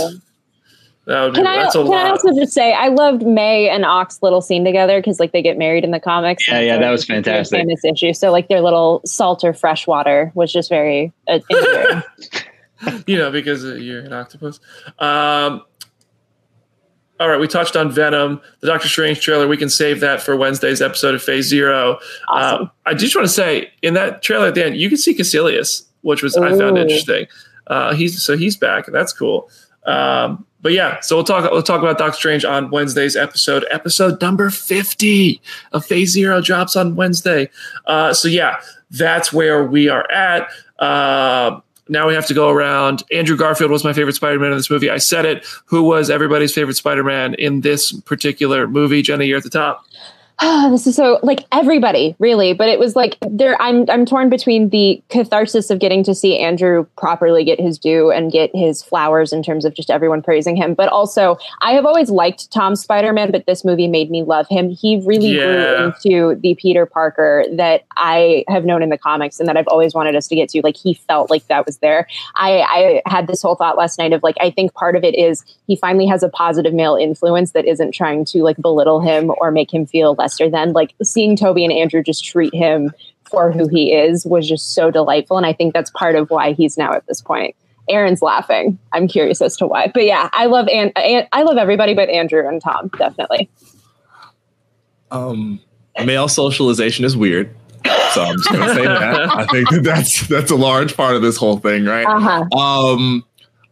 That 1.06 1.24
would 1.24 1.34
be 1.34 1.38
Can 1.40 1.48
I, 1.48 1.64
that's 1.64 1.76
a 1.76 1.84
can 1.84 1.94
I 1.94 2.10
also 2.10 2.34
just 2.34 2.54
say 2.54 2.74
I 2.74 2.88
loved 2.88 3.24
May 3.24 3.68
and 3.68 3.84
Ox 3.84 4.20
little 4.22 4.40
scene 4.40 4.64
together 4.64 5.00
because 5.00 5.20
like 5.20 5.34
they 5.34 5.42
get 5.42 5.58
married 5.58 5.84
in 5.84 5.92
the 5.92 6.00
comics. 6.00 6.48
Yeah, 6.48 6.62
yeah, 6.62 6.76
so 6.76 6.80
that 6.80 6.92
was 6.92 7.06
fantastic. 7.06 7.60
Famous 7.60 7.84
issue. 7.84 8.14
So 8.14 8.32
like 8.32 8.48
their 8.48 8.62
little 8.62 9.02
salt 9.06 9.44
or 9.44 9.54
fresh 9.54 9.86
water 9.86 10.32
was 10.34 10.52
just 10.52 10.70
very 10.70 11.12
uh, 11.28 11.40
endearing. 11.52 12.04
you 13.08 13.18
know, 13.18 13.32
because 13.32 13.64
uh, 13.66 13.76
you're 13.76 14.02
an 14.02 14.14
octopus. 14.14 14.60
Um, 15.00 15.64
all 17.20 17.30
right, 17.30 17.40
we 17.40 17.48
touched 17.48 17.76
on 17.76 17.92
Venom, 17.92 18.42
the 18.60 18.68
Doctor 18.68 18.88
Strange 18.88 19.22
trailer. 19.22 19.48
We 19.48 19.56
can 19.56 19.70
save 19.70 20.00
that 20.02 20.22
for 20.22 20.36
Wednesday's 20.36 20.82
episode 20.82 21.16
of 21.16 21.22
Phase 21.22 21.48
Zero. 21.48 22.00
Awesome. 22.28 22.66
Uh, 22.66 22.70
I 22.86 22.94
just 22.96 23.16
want 23.16 23.28
to 23.28 23.34
say, 23.34 23.72
in 23.82 23.94
that 23.94 24.24
trailer 24.24 24.48
at 24.48 24.56
the 24.56 24.66
end, 24.66 24.78
you 24.78 24.90
can 24.90 24.98
see 24.98 25.16
Kaecilius, 25.16 25.84
which 26.02 26.24
was 26.24 26.36
I 26.36 26.58
found 26.58 26.78
interesting. 26.78 27.28
Uh, 27.68 27.94
he's 27.94 28.22
so 28.22 28.36
he's 28.36 28.58
back, 28.58 28.88
and 28.88 28.96
that's 28.96 29.14
cool. 29.14 29.50
Um, 29.86 30.46
but 30.62 30.72
yeah, 30.72 31.02
so 31.02 31.16
we'll 31.16 31.26
talk. 31.26 31.50
We'll 31.52 31.62
talk 31.62 31.82
about 31.82 31.98
Doctor 31.98 32.18
Strange 32.18 32.46
on 32.46 32.72
Wednesday's 32.72 33.16
episode. 33.16 33.66
Episode 33.70 34.20
number 34.20 34.50
fifty 34.50 35.42
of 35.72 35.86
Phase 35.86 36.12
Zero 36.12 36.42
drops 36.42 36.76
on 36.76 36.96
Wednesday. 36.96 37.50
Uh, 37.86 38.14
so 38.14 38.28
yeah, 38.28 38.60
that's 38.90 39.32
where 39.32 39.64
we 39.64 39.88
are 39.88 40.10
at. 40.12 40.50
Uh, 40.80 41.60
now 41.90 42.08
we 42.08 42.14
have 42.14 42.26
to 42.28 42.34
go 42.34 42.50
around. 42.50 43.04
Andrew 43.12 43.36
Garfield 43.36 43.72
was 43.72 43.84
my 43.84 43.94
favorite 43.94 44.16
Spider 44.16 44.40
Man 44.40 44.52
in 44.52 44.58
this 44.58 44.70
movie. 44.70 44.90
I 44.90 44.98
said 44.98 45.26
it. 45.26 45.46
Who 45.66 45.84
was 45.84 46.10
everybody's 46.10 46.54
favorite 46.54 46.76
Spider 46.76 47.04
Man 47.04 47.34
in 47.36 47.62
this 47.62 47.92
particular 47.92 48.68
movie? 48.68 49.02
Jenny, 49.02 49.26
you're 49.26 49.38
at 49.38 49.44
the 49.44 49.50
top 49.50 49.86
oh, 50.44 50.70
this 50.72 50.86
is 50.88 50.96
so 50.96 51.20
like 51.24 51.46
everybody 51.52 52.16
really, 52.20 52.54
but 52.54 52.70
it 52.70 52.80
was 52.80 52.96
like 52.96 53.18
there. 53.22 53.60
I'm 53.62 53.90
I'm 53.90 54.06
torn 54.06 54.30
between 54.30 54.70
the 54.70 55.02
catharsis 55.10 55.70
of 55.70 55.80
getting 55.80 56.04
to 56.04 56.14
see 56.14 56.38
Andrew 56.38 56.86
properly 56.98 57.44
get 57.44 57.60
his 57.60 57.80
due 57.80 58.12
and 58.12 58.32
get 58.32 58.52
his 58.54 58.84
flowers 58.84 59.34
in 59.34 59.44
terms 59.44 59.66
of 59.66 59.74
just 59.74 59.90
everyone 59.90 60.22
praising 60.22 60.56
him, 60.56 60.74
but 60.74 60.90
also 60.90 61.38
I 61.62 61.72
have 61.72 61.86
always 61.86 62.10
liked 62.10 62.52
Tom 62.52 62.76
Spider 62.76 63.14
Man, 63.14 63.32
but 63.32 63.46
this 63.46 63.64
movie 63.64 63.88
made 63.88 64.12
me 64.12 64.24
love 64.24 64.48
him. 64.50 64.70
He 64.70 65.02
really 65.06 65.30
yeah. 65.30 65.44
grew 65.44 65.86
into 65.86 66.42
the 66.42 66.56
Peter 66.56 66.86
Parker 66.86 67.46
that 67.54 67.86
I 67.98 68.44
have 68.48 68.66
known 68.66 68.84
in 68.84 68.90
the 68.90 68.98
comics 68.98 69.40
and 69.40 69.48
that 69.48 69.58
I've 69.58 69.68
always 69.68 69.94
wanted 69.94 70.16
us 70.16 70.28
to 70.28 70.36
get 70.36 70.50
to. 70.50 70.62
Like 70.62 70.78
he 70.78 70.94
felt 70.94 71.30
like 71.30 71.48
that 71.48 71.66
was 71.66 71.78
there. 71.78 72.08
I 72.36 73.02
I 73.06 73.10
had 73.10 73.28
this 73.28 73.42
whole 73.42 73.56
thought 73.56 73.78
last 73.78 73.98
night 73.98 74.14
of 74.14 74.24
like 74.24 74.36
I 74.40 74.52
think 74.52 74.74
part 74.74 74.96
of 74.96 75.04
it 75.04 75.16
is 75.16 75.44
he 75.68 75.76
finally 75.76 76.06
has 76.08 76.24
a 76.24 76.30
positive 76.30 76.74
male 76.74 76.96
influence 76.96 77.52
that 77.52 77.66
isn't 77.66 77.94
trying 77.94 78.26
to 78.26 78.44
like 78.44 78.58
belittle 78.58 79.00
him 79.00 79.32
or 79.38 79.52
make 79.52 79.74
him 79.74 79.86
feel 79.86 80.16
Lester 80.34 80.50
then 80.50 80.74
like 80.74 80.96
seeing 81.04 81.36
Tobey 81.36 81.64
and 81.64 81.74
Andrew 81.74 82.02
just 82.02 82.26
treat 82.26 82.54
him 82.54 82.92
for 83.30 83.52
who 83.52 83.68
he 83.68 83.94
is 83.94 84.26
was 84.26 84.48
just 84.48 84.74
so 84.74 84.92
delightful. 84.92 85.38
And 85.38 85.46
I 85.46 85.54
think 85.54 85.74
that's 85.74 85.92
part 85.92 86.16
of 86.16 86.30
why 86.30 86.54
he's 86.54 86.78
now 86.78 86.94
at 86.94 87.06
this 87.08 87.22
point. 87.22 87.56
Aaron's 87.90 88.22
laughing. 88.22 88.80
I'm 88.94 89.08
curious 89.08 89.42
as 89.42 89.58
to 89.58 89.68
why. 89.68 89.92
But 89.94 90.06
yeah, 90.06 90.30
I 90.34 90.46
love 90.46 90.68
and 90.70 90.92
I 90.96 91.44
love 91.44 91.58
everybody 91.58 91.94
but 91.94 92.10
Andrew 92.10 92.48
and 92.48 92.62
Tom, 92.62 92.90
definitely. 92.98 93.50
Um 95.12 95.60
male 96.04 96.28
socialization 96.28 97.06
is 97.06 97.16
weird. 97.16 97.54
So 98.12 98.24
I'm 98.24 98.38
just 98.38 98.52
gonna 98.52 98.74
say 98.74 98.86
that. 98.86 99.30
I 99.38 99.46
think 99.48 99.70
that 99.70 99.84
that's 99.84 100.28
that's 100.28 100.52
a 100.52 100.56
large 100.56 100.96
part 100.96 101.16
of 101.16 101.22
this 101.22 101.38
whole 101.38 101.58
thing, 101.58 101.86
right? 101.86 102.06
Uh-huh. 102.06 102.58
Um 102.58 103.24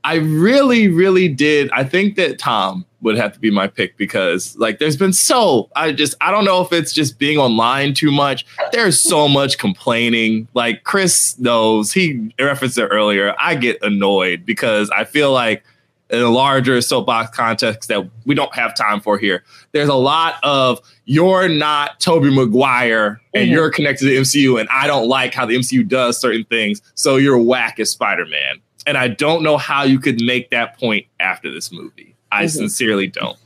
I 0.03 0.15
really, 0.15 0.87
really 0.87 1.27
did. 1.27 1.69
I 1.71 1.83
think 1.83 2.15
that 2.15 2.39
Tom 2.39 2.85
would 3.01 3.17
have 3.17 3.33
to 3.33 3.39
be 3.39 3.51
my 3.51 3.67
pick 3.67 3.97
because 3.97 4.55
like 4.57 4.79
there's 4.79 4.97
been 4.97 5.13
so 5.13 5.69
I 5.75 5.91
just 5.91 6.15
I 6.21 6.31
don't 6.31 6.45
know 6.45 6.61
if 6.61 6.71
it's 6.71 6.93
just 6.93 7.19
being 7.19 7.37
online 7.37 7.93
too 7.93 8.11
much. 8.11 8.45
There's 8.71 8.99
so 8.99 9.27
much 9.29 9.57
complaining. 9.57 10.47
Like 10.53 10.83
Chris 10.83 11.37
knows 11.39 11.91
he 11.91 12.33
referenced 12.39 12.77
it 12.77 12.87
earlier. 12.87 13.35
I 13.39 13.55
get 13.55 13.81
annoyed 13.81 14.45
because 14.45 14.89
I 14.91 15.03
feel 15.03 15.31
like 15.31 15.63
in 16.11 16.21
a 16.21 16.29
larger 16.29 16.81
soapbox 16.81 17.35
context 17.35 17.87
that 17.87 18.07
we 18.25 18.35
don't 18.35 18.53
have 18.53 18.75
time 18.75 18.99
for 18.99 19.17
here. 19.17 19.43
There's 19.71 19.89
a 19.89 19.95
lot 19.95 20.35
of 20.43 20.79
you're 21.05 21.47
not 21.47 21.99
Tobey 21.99 22.29
Maguire 22.29 23.21
and 23.33 23.45
mm-hmm. 23.45 23.53
you're 23.53 23.71
connected 23.71 24.05
to 24.05 24.13
the 24.13 24.17
MCU 24.17 24.59
and 24.59 24.67
I 24.69 24.87
don't 24.87 25.07
like 25.07 25.33
how 25.33 25.45
the 25.45 25.55
MCU 25.55 25.87
does 25.87 26.19
certain 26.19 26.43
things, 26.45 26.81
so 26.95 27.15
you're 27.15 27.37
whack 27.37 27.79
as 27.79 27.89
Spider-Man. 27.91 28.61
And 28.85 28.97
I 28.97 29.07
don't 29.07 29.43
know 29.43 29.57
how 29.57 29.83
you 29.83 29.99
could 29.99 30.21
make 30.21 30.49
that 30.49 30.77
point 30.77 31.05
after 31.19 31.51
this 31.51 31.71
movie. 31.71 32.10
I 32.31 32.45
mm-hmm. 32.45 32.57
sincerely 32.57 33.07
don't. 33.07 33.37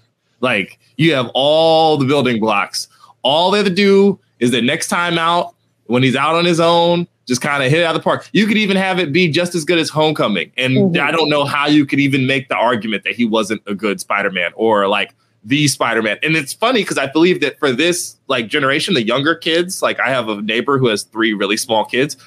Like, 0.42 0.80
you 0.98 1.14
have 1.14 1.30
all 1.34 1.98
the 1.98 2.06
building 2.06 2.40
blocks. 2.40 2.88
All 3.24 3.52
they 3.52 3.60
have 3.60 3.68
to 3.68 3.74
do 3.74 4.20
is 4.40 4.52
that 4.52 4.64
next 4.64 4.88
time 4.88 5.18
out, 5.18 5.56
when 5.88 6.04
he's 6.04 6.16
out 6.16 6.36
on 6.36 6.46
his 6.46 6.60
own, 6.60 7.08
just 7.28 7.42
kind 7.42 7.64
of 7.64 7.72
hit 7.72 7.82
it 7.82 7.84
out 7.84 7.96
of 7.96 8.02
the 8.02 8.04
park. 8.04 8.30
You 8.34 8.46
could 8.46 8.58
even 8.58 8.78
have 8.78 9.00
it 9.00 9.12
be 9.12 9.30
just 9.30 9.56
as 9.56 9.66
good 9.66 9.80
as 9.80 9.90
Homecoming. 9.90 10.52
And 10.58 10.78
mm-hmm. 10.78 11.02
I 11.02 11.12
don't 11.12 11.30
know 11.30 11.44
how 11.44 11.68
you 11.68 11.86
could 11.86 12.00
even 12.00 12.28
make 12.28 12.50
the 12.50 12.56
argument 12.56 13.04
that 13.04 13.16
he 13.16 13.26
wasn't 13.26 13.62
a 13.66 13.74
good 13.74 14.00
Spider 14.00 14.30
Man 14.30 14.52
or 14.56 14.88
like 14.88 15.16
the 15.44 15.68
Spider 15.68 16.02
Man. 16.02 16.18
And 16.22 16.36
it's 16.36 16.54
funny 16.54 16.82
because 16.82 16.98
I 16.98 17.08
believe 17.08 17.42
that 17.42 17.58
for 17.58 17.72
this 17.72 18.18
like 18.28 18.48
generation, 18.48 18.94
the 18.94 19.04
younger 19.04 19.36
kids, 19.36 19.82
like 19.82 20.00
I 20.00 20.10
have 20.10 20.30
a 20.30 20.42
neighbor 20.42 20.78
who 20.78 20.88
has 20.88 21.04
three 21.04 21.34
really 21.34 21.58
small 21.58 21.86
kids 21.86 22.18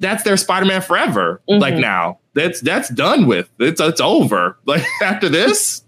that's 0.00 0.22
their 0.24 0.36
Spider-Man 0.36 0.82
forever. 0.82 1.40
Mm-hmm. 1.48 1.60
Like 1.60 1.74
now, 1.74 2.18
that's 2.34 2.60
that's 2.60 2.88
done 2.88 3.26
with. 3.26 3.48
It's 3.60 3.80
it's 3.80 4.00
over. 4.00 4.56
Like 4.66 4.84
after 5.02 5.28
this, 5.28 5.82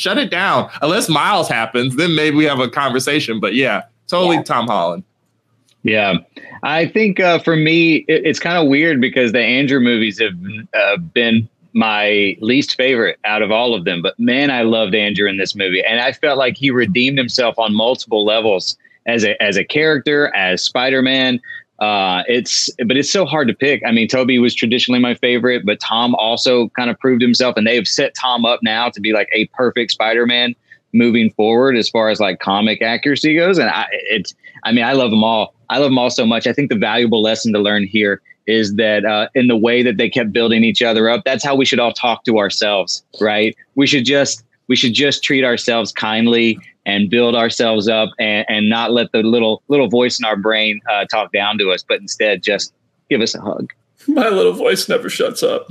shut 0.00 0.18
it 0.18 0.30
down. 0.30 0.70
Unless 0.82 1.08
Miles 1.08 1.48
happens, 1.48 1.96
then 1.96 2.14
maybe 2.14 2.36
we 2.36 2.44
have 2.44 2.58
a 2.58 2.68
conversation. 2.68 3.38
But 3.38 3.54
yeah, 3.54 3.82
totally 4.06 4.36
yeah. 4.36 4.42
Tom 4.42 4.66
Holland. 4.66 5.04
Yeah, 5.82 6.14
I 6.62 6.86
think 6.86 7.20
uh, 7.20 7.38
for 7.38 7.56
me, 7.56 8.04
it, 8.08 8.26
it's 8.26 8.38
kind 8.38 8.58
of 8.58 8.68
weird 8.68 9.00
because 9.00 9.32
the 9.32 9.40
Andrew 9.40 9.80
movies 9.80 10.18
have 10.20 10.34
uh, 10.74 10.96
been 10.98 11.48
my 11.72 12.36
least 12.40 12.76
favorite 12.76 13.18
out 13.24 13.42
of 13.42 13.50
all 13.50 13.74
of 13.74 13.84
them. 13.84 14.02
But 14.02 14.18
man, 14.18 14.50
I 14.50 14.62
loved 14.62 14.94
Andrew 14.94 15.28
in 15.28 15.36
this 15.36 15.54
movie, 15.54 15.82
and 15.84 16.00
I 16.00 16.12
felt 16.12 16.38
like 16.38 16.56
he 16.56 16.70
redeemed 16.70 17.18
himself 17.18 17.58
on 17.58 17.74
multiple 17.74 18.24
levels 18.24 18.76
as 19.06 19.24
a 19.24 19.40
as 19.42 19.56
a 19.56 19.64
character, 19.64 20.34
as 20.34 20.62
Spider 20.62 21.02
Man. 21.02 21.40
Uh, 21.80 22.22
it's 22.28 22.70
but 22.86 22.96
it's 22.96 23.10
so 23.10 23.24
hard 23.24 23.48
to 23.48 23.54
pick. 23.54 23.82
I 23.86 23.90
mean, 23.90 24.06
Tobey 24.06 24.38
was 24.38 24.54
traditionally 24.54 25.00
my 25.00 25.14
favorite, 25.14 25.64
but 25.64 25.80
Tom 25.80 26.14
also 26.16 26.68
kind 26.70 26.90
of 26.90 26.98
proved 26.98 27.22
himself, 27.22 27.56
and 27.56 27.66
they've 27.66 27.88
set 27.88 28.14
Tom 28.14 28.44
up 28.44 28.60
now 28.62 28.90
to 28.90 29.00
be 29.00 29.12
like 29.12 29.28
a 29.32 29.46
perfect 29.46 29.92
Spider-Man 29.92 30.54
moving 30.92 31.30
forward 31.30 31.76
as 31.76 31.88
far 31.88 32.10
as 32.10 32.20
like 32.20 32.40
comic 32.40 32.82
accuracy 32.82 33.34
goes. 33.36 33.58
And 33.58 33.70
I, 33.70 33.86
it's, 34.10 34.34
I 34.64 34.72
mean, 34.72 34.84
I 34.84 34.92
love 34.92 35.10
them 35.10 35.24
all. 35.24 35.54
I 35.70 35.78
love 35.78 35.86
them 35.86 35.98
all 35.98 36.10
so 36.10 36.26
much. 36.26 36.46
I 36.46 36.52
think 36.52 36.68
the 36.68 36.76
valuable 36.76 37.22
lesson 37.22 37.52
to 37.52 37.58
learn 37.58 37.84
here 37.84 38.20
is 38.46 38.74
that 38.74 39.04
uh, 39.04 39.28
in 39.34 39.46
the 39.46 39.56
way 39.56 39.82
that 39.82 39.96
they 39.96 40.10
kept 40.10 40.32
building 40.32 40.64
each 40.64 40.82
other 40.82 41.08
up, 41.08 41.22
that's 41.24 41.44
how 41.44 41.54
we 41.54 41.64
should 41.64 41.78
all 41.78 41.92
talk 41.92 42.24
to 42.24 42.38
ourselves, 42.38 43.04
right? 43.20 43.56
We 43.76 43.86
should 43.86 44.04
just 44.04 44.44
we 44.70 44.76
should 44.76 44.94
just 44.94 45.24
treat 45.24 45.44
ourselves 45.44 45.90
kindly 45.92 46.56
and 46.86 47.10
build 47.10 47.34
ourselves 47.34 47.88
up 47.88 48.08
and, 48.20 48.46
and 48.48 48.68
not 48.70 48.92
let 48.92 49.10
the 49.10 49.18
little 49.18 49.62
little 49.66 49.88
voice 49.88 50.20
in 50.20 50.24
our 50.24 50.36
brain 50.36 50.80
uh, 50.88 51.04
talk 51.06 51.32
down 51.32 51.58
to 51.58 51.72
us, 51.72 51.82
but 51.86 52.00
instead 52.00 52.40
just 52.42 52.72
give 53.10 53.20
us 53.20 53.34
a 53.34 53.40
hug. 53.40 53.72
My 54.08 54.28
little 54.28 54.52
voice 54.52 54.88
never 54.88 55.10
shuts 55.10 55.42
up. 55.42 55.66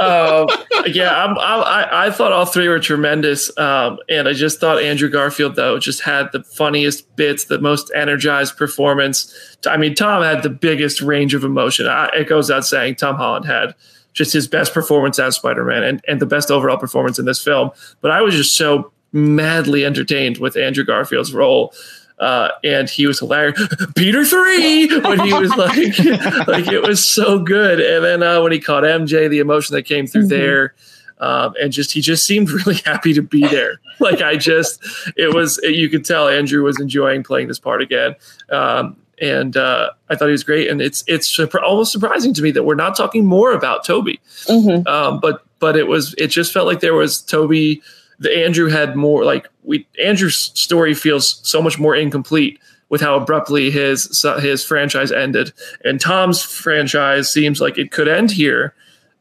uh, 0.00 0.46
yeah, 0.86 1.24
I'm, 1.24 1.38
i 1.38 1.88
I, 1.90 2.10
thought 2.10 2.32
all 2.32 2.44
three 2.44 2.68
were 2.68 2.80
tremendous, 2.80 3.56
um, 3.56 3.98
and 4.08 4.28
I 4.28 4.32
just 4.32 4.60
thought 4.60 4.82
Andrew 4.82 5.08
Garfield 5.08 5.54
though 5.54 5.78
just 5.78 6.02
had 6.02 6.30
the 6.32 6.42
funniest 6.42 7.14
bits, 7.16 7.44
the 7.44 7.60
most 7.60 7.90
energized 7.94 8.56
performance. 8.56 9.56
I 9.64 9.76
mean, 9.76 9.94
Tom 9.94 10.24
had 10.24 10.42
the 10.42 10.50
biggest 10.50 11.00
range 11.00 11.34
of 11.34 11.44
emotion. 11.44 11.86
I, 11.86 12.08
it 12.14 12.28
goes 12.28 12.50
out 12.50 12.66
saying 12.66 12.96
Tom 12.96 13.14
Holland 13.14 13.46
had 13.46 13.76
just 14.18 14.32
his 14.32 14.46
best 14.46 14.74
performance 14.74 15.18
as 15.18 15.36
Spider-Man 15.36 15.82
and, 15.82 16.04
and 16.06 16.20
the 16.20 16.26
best 16.26 16.50
overall 16.50 16.76
performance 16.76 17.18
in 17.18 17.24
this 17.24 17.42
film. 17.42 17.70
But 18.02 18.10
I 18.10 18.20
was 18.20 18.34
just 18.34 18.56
so 18.56 18.92
madly 19.12 19.86
entertained 19.86 20.38
with 20.38 20.56
Andrew 20.56 20.84
Garfield's 20.84 21.32
role. 21.32 21.72
Uh, 22.18 22.48
and 22.64 22.90
he 22.90 23.06
was 23.06 23.20
hilarious. 23.20 23.60
Peter 23.96 24.24
three 24.24 24.88
when 25.00 25.20
he 25.20 25.32
was 25.32 25.50
like, 25.50 25.98
like 26.48 26.66
it 26.66 26.82
was 26.82 27.08
so 27.08 27.38
good. 27.38 27.80
And 27.80 28.04
then 28.04 28.22
uh, 28.24 28.42
when 28.42 28.50
he 28.50 28.58
caught 28.58 28.82
MJ, 28.82 29.30
the 29.30 29.38
emotion 29.38 29.76
that 29.76 29.84
came 29.84 30.08
through 30.08 30.22
mm-hmm. 30.22 30.30
there, 30.30 30.74
um, 31.20 31.54
and 31.60 31.72
just 31.72 31.92
he 31.92 32.00
just 32.00 32.26
seemed 32.26 32.50
really 32.66 32.76
happy 32.84 33.14
to 33.14 33.22
be 33.22 33.42
there. 33.42 33.80
Like 34.00 34.20
I 34.20 34.36
just, 34.36 34.84
it 35.16 35.32
was 35.32 35.60
you 35.62 35.88
could 35.88 36.04
tell 36.04 36.28
Andrew 36.28 36.64
was 36.64 36.80
enjoying 36.80 37.22
playing 37.22 37.46
this 37.46 37.60
part 37.60 37.82
again. 37.82 38.16
Um, 38.50 38.96
and 39.20 39.56
uh, 39.56 39.90
I 40.08 40.16
thought 40.16 40.26
he 40.26 40.32
was 40.32 40.44
great. 40.44 40.68
And 40.68 40.80
it's 40.80 41.04
it's 41.06 41.38
almost 41.38 41.92
surprising 41.92 42.34
to 42.34 42.42
me 42.42 42.50
that 42.52 42.64
we're 42.64 42.74
not 42.74 42.96
talking 42.96 43.26
more 43.26 43.52
about 43.52 43.84
Tobey. 43.84 44.20
Mm-hmm. 44.44 44.86
Um, 44.86 45.20
but 45.20 45.44
but 45.58 45.76
it 45.76 45.86
was 45.86 46.14
it 46.18 46.28
just 46.28 46.52
felt 46.52 46.66
like 46.66 46.80
there 46.80 46.94
was 46.94 47.20
Tobey. 47.20 47.82
The 48.18 48.36
Andrew 48.44 48.68
had 48.68 48.96
more 48.96 49.24
like 49.24 49.48
we 49.62 49.86
Andrew's 50.02 50.36
story 50.36 50.94
feels 50.94 51.40
so 51.48 51.62
much 51.62 51.78
more 51.78 51.94
incomplete 51.94 52.58
with 52.88 53.00
how 53.00 53.16
abruptly 53.16 53.70
his 53.70 54.24
his 54.40 54.64
franchise 54.64 55.12
ended, 55.12 55.52
and 55.84 56.00
Tom's 56.00 56.42
franchise 56.42 57.30
seems 57.30 57.60
like 57.60 57.78
it 57.78 57.92
could 57.92 58.08
end 58.08 58.30
here 58.30 58.74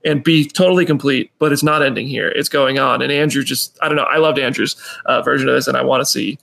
and 0.06 0.24
be 0.24 0.48
totally 0.48 0.86
complete, 0.86 1.32
but 1.38 1.52
it's 1.52 1.64
not 1.64 1.84
ending 1.84 2.08
here. 2.08 2.30
It's 2.30 2.50
going 2.50 2.80
on, 2.80 3.02
and 3.02 3.12
Andrew 3.12 3.44
just 3.44 3.78
I 3.82 3.88
don't 3.88 3.98
know. 3.98 4.04
I 4.04 4.18
loved 4.18 4.40
Andrew's 4.40 4.76
uh, 5.06 5.22
version 5.22 5.50
of 5.50 5.56
this, 5.56 5.68
and 5.68 5.78
I 5.78 5.84
want 5.84 6.02
to 6.02 6.06
see 6.06 6.40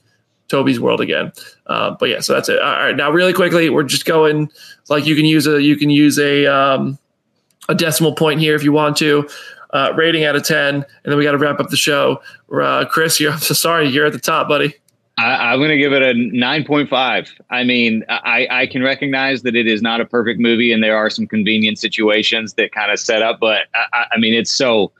Tobey's 0.47 0.79
world 0.79 1.01
again. 1.01 1.31
Uh, 1.67 1.95
but 1.99 2.09
yeah, 2.09 2.19
so 2.19 2.33
that's 2.33 2.49
it. 2.49 2.59
All 2.59 2.71
right, 2.71 2.95
now 2.95 3.11
really 3.11 3.33
quickly, 3.33 3.69
we're 3.69 3.83
just 3.83 4.05
going 4.05 4.51
like 4.89 5.05
you 5.05 5.15
can 5.15 5.25
use 5.25 5.47
a 5.47 5.61
you 5.61 5.75
can 5.75 5.89
use 5.89 6.19
a 6.19 6.45
um, 6.45 6.97
a 7.69 7.75
decimal 7.75 8.13
point 8.13 8.39
here 8.39 8.55
if 8.55 8.63
you 8.63 8.71
want 8.71 8.97
to. 8.97 9.27
Uh, 9.71 9.91
rating 9.95 10.23
out 10.23 10.35
of 10.35 10.43
ten, 10.43 10.75
and 10.75 10.85
then 11.03 11.17
we 11.17 11.23
got 11.23 11.33
to 11.33 11.37
wrap 11.37 11.59
up 11.59 11.69
the 11.69 11.75
show. 11.77 12.21
Uh, 12.53 12.85
Chris, 12.85 13.19
you're 13.19 13.37
so 13.37 13.53
sorry, 13.53 13.89
you're 13.89 14.05
at 14.05 14.13
the 14.13 14.19
top, 14.19 14.47
buddy. 14.47 14.73
I, 15.17 15.53
am 15.53 15.59
going 15.59 15.69
to 15.69 15.77
give 15.77 15.93
it 15.93 16.01
a 16.01 16.13
9.5. 16.13 17.29
I 17.49 17.63
mean, 17.63 18.03
I, 18.09 18.47
I 18.51 18.67
can 18.67 18.83
recognize 18.83 19.43
that 19.43 19.55
it 19.55 19.65
is 19.65 19.81
not 19.81 20.01
a 20.01 20.05
perfect 20.05 20.41
movie, 20.41 20.73
and 20.73 20.83
there 20.83 20.97
are 20.97 21.09
some 21.09 21.25
convenient 21.25 21.79
situations 21.79 22.55
that 22.55 22.73
kind 22.73 22.91
of 22.91 22.99
set 22.99 23.21
up. 23.21 23.39
But 23.39 23.67
I, 23.73 24.07
I 24.11 24.17
mean, 24.17 24.33
it's 24.33 24.51
so 24.51 24.91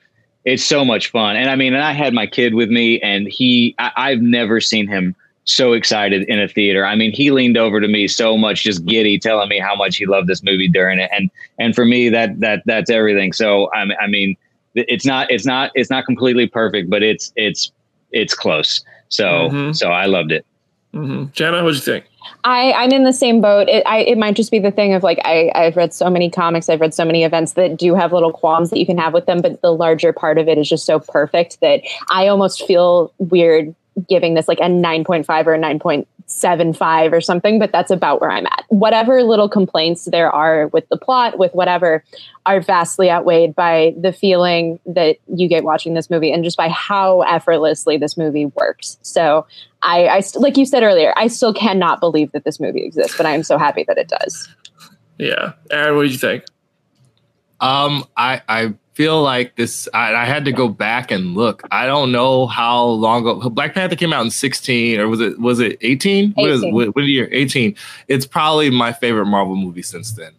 it's 0.46 0.64
so 0.64 0.86
much 0.86 1.12
fun, 1.12 1.36
and 1.36 1.50
I 1.50 1.56
mean, 1.56 1.74
and 1.74 1.84
I 1.84 1.92
had 1.92 2.14
my 2.14 2.28
kid 2.28 2.54
with 2.54 2.70
me, 2.70 3.00
and 3.02 3.28
he 3.28 3.76
I, 3.78 3.92
I've 3.96 4.22
never 4.22 4.62
seen 4.62 4.88
him 4.88 5.16
so 5.46 5.74
excited 5.74 6.24
in 6.24 6.40
a 6.40 6.48
theater. 6.48 6.86
I 6.86 6.96
mean, 6.96 7.12
he 7.12 7.32
leaned 7.32 7.58
over 7.58 7.80
to 7.80 7.88
me 7.88 8.08
so 8.08 8.38
much, 8.38 8.64
just 8.64 8.86
giddy, 8.86 9.18
telling 9.18 9.48
me 9.48 9.60
how 9.60 9.76
much 9.76 9.98
he 9.98 10.06
loved 10.06 10.28
this 10.28 10.44
movie 10.44 10.68
during 10.68 11.00
it, 11.00 11.10
and 11.14 11.32
and 11.58 11.74
for 11.76 11.86
me, 11.86 12.10
that 12.10 12.40
that 12.42 12.64
that's 12.66 12.90
everything. 12.90 13.32
So 13.32 13.70
I, 13.74 13.86
I 14.02 14.08
mean, 14.08 14.36
it's 14.74 15.06
not 15.06 15.32
it's 15.32 15.46
not 15.46 15.72
it's 15.76 15.90
not 15.90 16.06
completely 16.06 16.48
perfect, 16.48 16.90
but 16.90 17.04
it's 17.04 17.32
it's 17.36 17.72
it's 18.12 18.34
close. 18.34 18.84
So 19.10 19.26
mm-hmm. 19.26 19.72
so 19.72 19.92
I 19.92 20.06
loved 20.06 20.32
it. 20.32 20.46
Mm-hmm. 20.94 21.32
Jenna, 21.34 21.64
what 21.64 21.72
do 21.72 21.76
you 21.76 21.82
think? 21.82 22.06
I, 22.44 22.72
I'm 22.74 22.92
in 22.92 23.04
the 23.04 23.14
same 23.14 23.42
boat. 23.42 23.68
It, 23.68 23.84
I, 23.86 24.00
it 24.00 24.18
might 24.18 24.36
just 24.36 24.50
be 24.50 24.60
the 24.60 24.72
thing 24.72 24.94
of 24.94 25.04
like 25.04 25.20
I, 25.26 25.52
I've 25.54 25.76
read 25.76 25.94
so 25.94 26.10
many 26.10 26.30
comics, 26.30 26.70
I've 26.70 26.82
read 26.82 26.94
so 26.94 27.06
many 27.06 27.24
events 27.24 27.54
that 27.54 27.78
do 27.78 27.94
have 27.96 28.14
little 28.14 28.32
qualms 28.32 28.70
that 28.70 28.80
you 28.80 28.86
can 28.86 28.98
have 28.98 29.14
with 29.14 29.26
them, 29.26 29.42
but 29.42 29.62
the 29.62 29.74
larger 29.74 30.14
part 30.14 30.38
of 30.38 30.48
it 30.48 30.58
is 30.58 30.70
just 30.70 30.86
so 30.86 31.00
perfect 31.00 31.60
that 31.62 31.82
I 32.10 32.28
almost 32.28 32.66
feel 32.66 33.14
weird 33.18 33.76
giving 34.10 34.34
this 34.34 34.48
like 34.48 34.60
a 34.60 34.64
9.5 34.64 35.46
or 35.46 35.54
a 35.54 35.60
9.75 35.60 37.12
or 37.14 37.22
something, 37.22 37.60
but 37.60 37.72
that's 37.72 37.92
about 37.92 38.20
where 38.20 38.30
I'm 38.30 38.46
at. 38.46 38.66
Whatever 38.70 39.24
little 39.24 39.48
complaints 39.48 40.06
there 40.06 40.30
are 40.30 40.68
with 40.68 40.88
the 40.90 40.98
plot, 40.98 41.38
with 41.38 41.54
whatever, 41.54 42.04
are 42.46 42.60
vastly 42.60 43.10
outweighed 43.10 43.56
by 43.56 43.94
the 44.00 44.12
feeling 44.12 44.80
that 44.86 45.18
you 45.34 45.48
get 45.48 45.64
watching 45.64 45.94
this 45.94 46.10
movie 46.10 46.32
and 46.32 46.44
just 46.44 46.58
by 46.58 46.68
how 46.68 47.22
effortlessly 47.22 47.98
this 47.98 48.18
movie 48.18 48.48
works. 48.48 48.98
So 49.02 49.46
I, 49.82 50.08
I 50.08 50.20
st- 50.20 50.42
like 50.42 50.58
you 50.58 50.66
said 50.66 50.84
earlier, 50.84 51.14
I 51.16 51.28
still 51.28 51.54
cannot 51.54 52.00
believe 52.00 52.32
that 52.34 52.44
this 52.44 52.60
movie 52.60 52.86
exists, 52.86 53.16
but 53.16 53.26
I 53.26 53.32
am 53.32 53.44
so 53.44 53.58
happy 53.58 53.86
that 53.88 53.98
it 53.98 54.10
does. 54.10 54.50
Yeah. 55.18 55.54
Aaron, 55.72 55.96
what 55.96 56.04
did 56.04 56.12
you 56.12 56.18
think? 56.18 56.44
Um, 57.62 58.04
I 58.18 58.42
I 58.50 58.74
feel 58.96 59.22
like 59.22 59.56
this. 59.56 59.88
I, 59.94 60.16
I, 60.16 60.26
had 60.26 60.46
to 60.46 60.52
go 60.52 60.70
back 60.70 61.12
and 61.12 61.36
look. 61.36 61.62
I 61.70 61.86
don't 61.86 62.12
know 62.12 62.48
how 62.48 62.86
long 62.86 63.28
ago 63.28 63.50
Black 63.50 63.76
Panther 63.76 63.96
came 63.96 64.14
out 64.14 64.26
in 64.26 64.32
sixteen, 64.32 65.00
or 65.00 65.08
was 65.08 65.22
it 65.22 65.40
was 65.40 65.60
it 65.60 65.78
eighteen? 65.82 66.32
What 66.32 66.50
is 66.50 66.64
what, 66.64 66.96
what 66.96 67.04
year? 67.04 67.30
Eighteen. 67.32 67.76
It's 68.08 68.26
probably 68.26 68.72
my 68.72 68.94
favorite 68.94 69.26
Marvel 69.26 69.56
movie 69.56 69.84
since 69.84 70.14
then. 70.14 70.32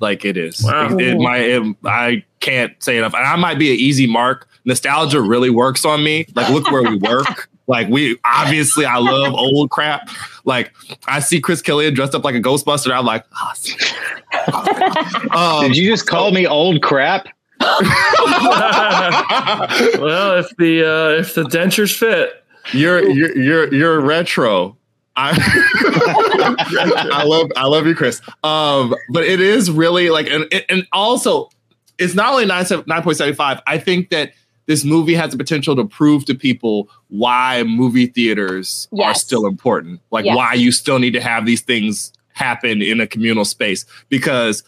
Like 0.00 0.24
it 0.24 0.36
is. 0.36 0.62
Wow. 0.62 0.96
It, 0.96 1.00
it, 1.00 1.18
my, 1.18 1.36
it, 1.36 1.76
I 1.84 2.24
can't 2.40 2.72
say 2.82 2.98
enough. 2.98 3.14
And 3.14 3.24
I 3.24 3.36
might 3.36 3.58
be 3.58 3.70
an 3.70 3.78
easy 3.78 4.06
mark. 4.06 4.48
Nostalgia 4.64 5.20
really 5.20 5.50
works 5.50 5.84
on 5.84 6.02
me. 6.02 6.26
Like 6.34 6.50
look 6.50 6.70
where 6.70 6.82
we 6.82 6.96
work. 6.96 7.48
Like 7.66 7.86
we 7.86 8.18
obviously, 8.24 8.84
I 8.84 8.96
love 8.96 9.32
old 9.32 9.70
crap. 9.70 10.10
Like 10.44 10.74
I 11.06 11.20
see 11.20 11.40
Chris 11.40 11.62
Killian 11.62 11.94
dressed 11.94 12.16
up 12.16 12.24
like 12.24 12.34
a 12.34 12.40
Ghostbuster. 12.40 12.90
I'm 12.90 13.06
like, 13.06 13.24
oh, 13.36 13.52
um, 15.62 15.68
did 15.68 15.76
you 15.76 15.88
just 15.88 16.08
call 16.08 16.32
me 16.32 16.48
old 16.48 16.82
crap? 16.82 17.28
Well, 17.60 17.78
if 20.38 20.48
the 20.56 20.84
uh, 20.84 21.20
if 21.20 21.34
the 21.34 21.44
dentures 21.44 21.96
fit, 21.96 22.42
you're 22.72 23.08
you're 23.08 23.36
you're 23.36 23.74
you're 23.74 24.00
retro. 24.00 24.76
I, 25.16 25.32
I 27.12 27.24
love 27.24 27.50
I 27.56 27.66
love 27.66 27.86
you, 27.86 27.94
Chris. 27.94 28.22
Um, 28.42 28.94
but 29.10 29.24
it 29.24 29.40
is 29.40 29.70
really 29.70 30.10
like 30.10 30.28
and 30.28 30.52
and 30.68 30.86
also 30.92 31.50
it's 31.98 32.14
not 32.14 32.32
only 32.32 32.46
nine 32.46 32.64
nine 32.86 33.02
point 33.02 33.18
seventy 33.18 33.36
five. 33.36 33.60
I 33.66 33.78
think 33.78 34.10
that 34.10 34.32
this 34.66 34.84
movie 34.84 35.14
has 35.14 35.32
the 35.32 35.36
potential 35.36 35.76
to 35.76 35.84
prove 35.84 36.24
to 36.26 36.34
people 36.34 36.88
why 37.08 37.62
movie 37.64 38.06
theaters 38.06 38.88
yes. 38.92 39.06
are 39.06 39.14
still 39.18 39.46
important. 39.46 40.00
Like 40.10 40.24
yes. 40.24 40.36
why 40.36 40.54
you 40.54 40.72
still 40.72 40.98
need 40.98 41.12
to 41.12 41.20
have 41.20 41.44
these 41.44 41.60
things 41.60 42.12
happen 42.32 42.80
in 42.80 43.00
a 43.00 43.06
communal 43.06 43.44
space 43.44 43.84
because 44.08 44.62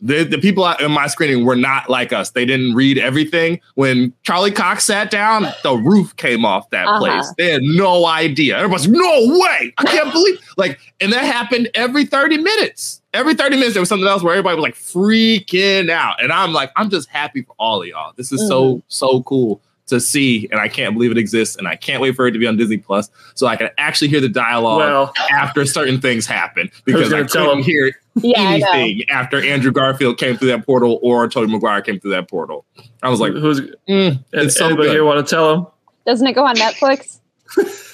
the, 0.00 0.24
the 0.24 0.38
people 0.38 0.66
in 0.66 0.92
my 0.92 1.06
screening 1.06 1.44
were 1.44 1.56
not 1.56 1.88
like 1.88 2.12
us. 2.12 2.30
They 2.30 2.44
didn't 2.44 2.74
read 2.74 2.98
everything. 2.98 3.60
When 3.74 4.12
Charlie 4.22 4.50
Cox 4.50 4.84
sat 4.84 5.10
down, 5.10 5.46
the 5.62 5.74
roof 5.74 6.14
came 6.16 6.44
off 6.44 6.68
that 6.70 6.86
uh-huh. 6.86 6.98
place. 6.98 7.32
They 7.38 7.50
had 7.50 7.62
no 7.62 8.06
idea. 8.06 8.56
Everybody's 8.58 8.88
no 8.88 9.38
way. 9.38 9.72
I 9.78 9.84
can't 9.84 10.12
believe 10.12 10.38
like, 10.56 10.78
and 11.00 11.12
that 11.12 11.24
happened 11.24 11.70
every 11.74 12.04
30 12.04 12.38
minutes. 12.38 13.00
Every 13.12 13.34
30 13.34 13.56
minutes, 13.56 13.74
there 13.74 13.80
was 13.82 13.88
something 13.88 14.08
else 14.08 14.22
where 14.22 14.34
everybody 14.34 14.56
was 14.56 14.62
like 14.62 14.74
freaking 14.74 15.88
out. 15.88 16.22
And 16.22 16.32
I'm 16.32 16.52
like, 16.52 16.72
I'm 16.76 16.90
just 16.90 17.08
happy 17.08 17.42
for 17.42 17.54
all 17.58 17.82
of 17.82 17.88
y'all. 17.88 18.12
This 18.16 18.32
is 18.32 18.42
mm. 18.42 18.48
so, 18.48 18.82
so 18.88 19.22
cool 19.22 19.62
to 19.86 20.00
see, 20.00 20.48
and 20.50 20.60
I 20.60 20.68
can't 20.68 20.94
believe 20.94 21.10
it 21.10 21.18
exists, 21.18 21.56
and 21.56 21.68
I 21.68 21.76
can't 21.76 22.00
wait 22.00 22.16
for 22.16 22.26
it 22.26 22.32
to 22.32 22.38
be 22.38 22.46
on 22.46 22.56
Disney 22.56 22.78
Plus 22.78 23.10
so 23.34 23.46
I 23.46 23.56
can 23.56 23.68
actually 23.76 24.08
hear 24.08 24.20
the 24.20 24.30
dialogue 24.30 24.78
well, 24.78 25.12
after 25.30 25.66
certain 25.66 26.00
things 26.00 26.26
happen 26.26 26.70
because 26.84 27.12
I 27.12 27.24
couldn't 27.24 27.62
hear 27.64 27.92
yeah, 28.16 28.40
anything 28.40 29.08
after 29.08 29.44
Andrew 29.44 29.72
Garfield 29.72 30.18
came 30.18 30.36
through 30.36 30.48
that 30.48 30.64
portal 30.64 31.00
or 31.02 31.28
Tobey 31.28 31.50
Maguire 31.50 31.82
came 31.82 31.98
through 31.98 32.12
that 32.12 32.28
portal. 32.28 32.64
I 33.02 33.10
was 33.10 33.20
like, 33.20 33.32
"Who's 33.32 33.60
mm, 33.88 34.22
it's 34.32 34.56
so 34.56 34.66
anybody 34.66 34.88
good. 34.88 34.94
here 34.94 35.04
want 35.04 35.26
to 35.26 35.34
tell 35.34 35.54
him? 35.54 35.66
Doesn't 36.06 36.26
it 36.26 36.34
go 36.34 36.44
on 36.44 36.56
Netflix?" 36.56 37.20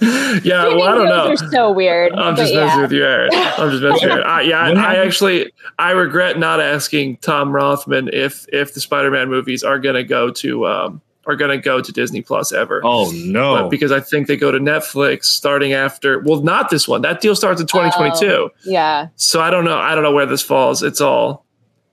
yeah, 0.00 0.68
well, 0.68 0.84
I 0.84 0.94
don't 0.94 1.06
know. 1.06 1.28
Are 1.28 1.36
so 1.36 1.72
weird. 1.72 2.12
I'm 2.12 2.36
just 2.36 2.52
yeah. 2.52 2.66
messing 2.66 2.82
with 2.82 2.92
you, 2.92 3.04
Aaron. 3.04 3.30
I'm 3.32 3.70
just 3.70 3.82
messing 3.82 4.08
with 4.08 4.18
you. 4.18 4.22
I, 4.22 4.42
yeah, 4.42 4.60
I, 4.60 4.70
I, 4.70 4.94
actually 4.96 5.52
I 5.78 5.90
regret 5.90 6.38
not 6.38 6.60
asking 6.60 7.16
Tom 7.18 7.52
Rothman 7.52 8.08
if 8.12 8.46
if 8.52 8.74
the 8.74 8.80
Spider-Man 8.80 9.28
movies 9.28 9.64
are 9.64 9.78
going 9.78 9.96
to 9.96 10.04
go 10.04 10.30
to 10.30 10.66
um, 10.66 11.00
are 11.28 11.36
going 11.36 11.50
to 11.50 11.62
go 11.62 11.80
to 11.80 11.92
Disney 11.92 12.22
Plus 12.22 12.52
ever. 12.52 12.80
Oh 12.84 13.12
no! 13.14 13.54
But 13.54 13.68
because 13.68 13.92
I 13.92 14.00
think 14.00 14.26
they 14.26 14.36
go 14.36 14.50
to 14.50 14.58
Netflix 14.58 15.26
starting 15.26 15.74
after. 15.74 16.20
Well, 16.20 16.42
not 16.42 16.70
this 16.70 16.88
one. 16.88 17.02
That 17.02 17.20
deal 17.20 17.36
starts 17.36 17.60
in 17.60 17.66
2022. 17.66 18.26
Oh, 18.26 18.50
yeah. 18.64 19.08
So 19.16 19.40
I 19.40 19.50
don't 19.50 19.64
know. 19.64 19.76
I 19.76 19.94
don't 19.94 20.02
know 20.02 20.12
where 20.12 20.26
this 20.26 20.42
falls. 20.42 20.82
It's 20.82 21.00
all 21.00 21.44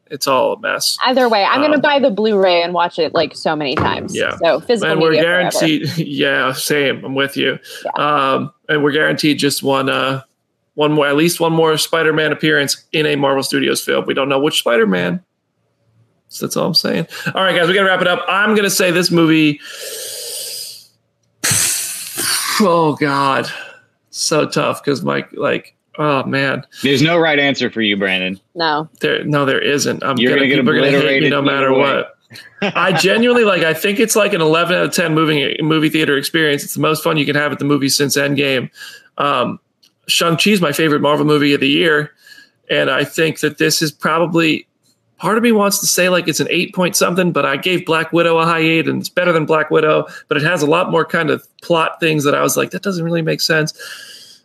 it's 0.09 0.27
all 0.27 0.53
a 0.53 0.59
mess. 0.59 0.97
Either 1.05 1.27
way, 1.27 1.43
I'm 1.43 1.61
um, 1.61 1.69
gonna 1.69 1.81
buy 1.81 1.99
the 1.99 2.11
Blu-ray 2.11 2.63
and 2.63 2.73
watch 2.73 2.97
it 2.97 3.13
like 3.13 3.35
so 3.35 3.55
many 3.55 3.75
times. 3.75 4.15
Yeah. 4.15 4.37
So 4.37 4.59
physical. 4.61 4.93
And 4.93 5.01
we're 5.01 5.13
guaranteed. 5.13 5.89
Forever. 5.89 6.01
Yeah, 6.15 6.53
same. 6.53 7.03
I'm 7.03 7.15
with 7.15 7.35
you. 7.35 7.59
Yeah. 7.83 7.91
Um, 8.33 8.53
and 8.69 8.83
we're 8.83 8.91
guaranteed 8.91 9.37
just 9.37 9.61
one. 9.61 9.89
Uh, 9.89 10.21
one 10.75 10.91
more, 10.91 11.07
at 11.07 11.15
least 11.15 11.39
one 11.39 11.53
more 11.53 11.77
Spider-Man 11.77 12.33
appearance 12.33 12.83
in 12.91 13.05
a 13.05 13.15
Marvel 13.15 13.43
Studios 13.43 13.81
film. 13.81 14.05
We 14.05 14.13
don't 14.13 14.27
know 14.27 14.39
which 14.39 14.59
Spider-Man. 14.59 15.23
So 16.35 16.45
that's 16.45 16.57
all 16.57 16.67
I'm 16.67 16.73
saying. 16.73 17.07
All 17.33 17.43
right, 17.43 17.55
guys, 17.55 17.67
we 17.67 17.73
gotta 17.73 17.87
wrap 17.87 18.01
it 18.01 18.07
up. 18.07 18.25
I'm 18.27 18.55
gonna 18.55 18.69
say 18.69 18.91
this 18.91 19.09
movie. 19.09 19.61
Oh 22.59 22.97
God, 22.99 23.47
so 24.09 24.47
tough 24.47 24.83
because 24.83 25.01
Mike, 25.01 25.29
like, 25.33 25.75
oh 25.97 26.23
man, 26.23 26.65
there's 26.83 27.01
no 27.01 27.17
right 27.17 27.39
answer 27.39 27.69
for 27.69 27.81
you, 27.81 27.95
Brandon. 27.95 28.39
No, 28.53 28.89
there, 28.99 29.23
no, 29.23 29.45
there 29.45 29.61
isn't. 29.61 30.03
I'm 30.03 30.17
You're 30.17 30.31
gonna, 30.35 30.49
gonna 30.49 30.63
get 30.63 30.91
gonna 30.91 31.07
hate 31.07 31.23
me 31.23 31.29
no 31.29 31.41
matter 31.41 31.71
what. 31.71 32.17
I 32.61 32.91
genuinely 32.91 33.45
like. 33.45 33.63
I 33.63 33.73
think 33.73 33.99
it's 33.99 34.15
like 34.15 34.33
an 34.33 34.41
11 34.41 34.75
out 34.75 34.85
of 34.85 34.93
10 34.93 35.13
movie 35.13 35.57
movie 35.61 35.89
theater 35.89 36.17
experience. 36.17 36.63
It's 36.63 36.73
the 36.73 36.81
most 36.81 37.03
fun 37.03 37.17
you 37.17 37.25
can 37.25 37.35
have 37.35 37.51
at 37.53 37.59
the 37.59 37.65
movie 37.65 37.89
since 37.89 38.17
Endgame. 38.17 38.69
Um, 39.17 39.59
Shang 40.07 40.35
Chi 40.35 40.51
is 40.51 40.59
my 40.59 40.73
favorite 40.73 41.01
Marvel 41.01 41.25
movie 41.25 41.53
of 41.53 41.61
the 41.61 41.69
year, 41.69 42.13
and 42.69 42.89
I 42.89 43.05
think 43.05 43.39
that 43.39 43.57
this 43.57 43.81
is 43.81 43.91
probably 43.91 44.67
part 45.25 45.37
of 45.37 45.43
me 45.43 45.51
wants 45.51 45.79
to 45.79 45.87
say 45.87 46.07
like 46.07 46.27
it's 46.27 46.39
an 46.39 46.45
eight 46.51 46.75
point 46.75 46.95
something, 46.95 47.31
but 47.31 47.47
I 47.47 47.57
gave 47.57 47.83
Black 47.83 48.13
Widow 48.13 48.37
a 48.37 48.45
high 48.45 48.59
eight 48.59 48.87
and 48.87 48.99
it's 48.99 49.09
better 49.09 49.31
than 49.31 49.47
Black 49.47 49.71
Widow, 49.71 50.05
but 50.27 50.37
it 50.37 50.43
has 50.43 50.61
a 50.61 50.67
lot 50.67 50.91
more 50.91 51.03
kind 51.03 51.31
of 51.31 51.43
plot 51.63 51.99
things 51.99 52.25
that 52.25 52.35
I 52.35 52.43
was 52.43 52.55
like, 52.55 52.69
that 52.69 52.83
doesn't 52.83 53.03
really 53.03 53.23
make 53.23 53.41
sense. 53.41 54.43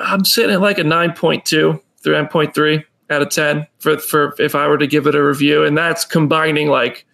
I'm 0.00 0.24
sitting 0.24 0.54
at 0.54 0.60
like 0.60 0.78
a 0.78 0.82
9.2 0.82 1.44
through 1.48 2.14
9.3 2.14 2.84
out 3.10 3.22
of 3.22 3.30
10 3.30 3.66
for, 3.80 3.98
for 3.98 4.36
if 4.38 4.54
I 4.54 4.68
were 4.68 4.78
to 4.78 4.86
give 4.86 5.08
it 5.08 5.16
a 5.16 5.24
review. 5.24 5.64
And 5.64 5.76
that's 5.76 6.04
combining 6.04 6.68
like 6.68 7.04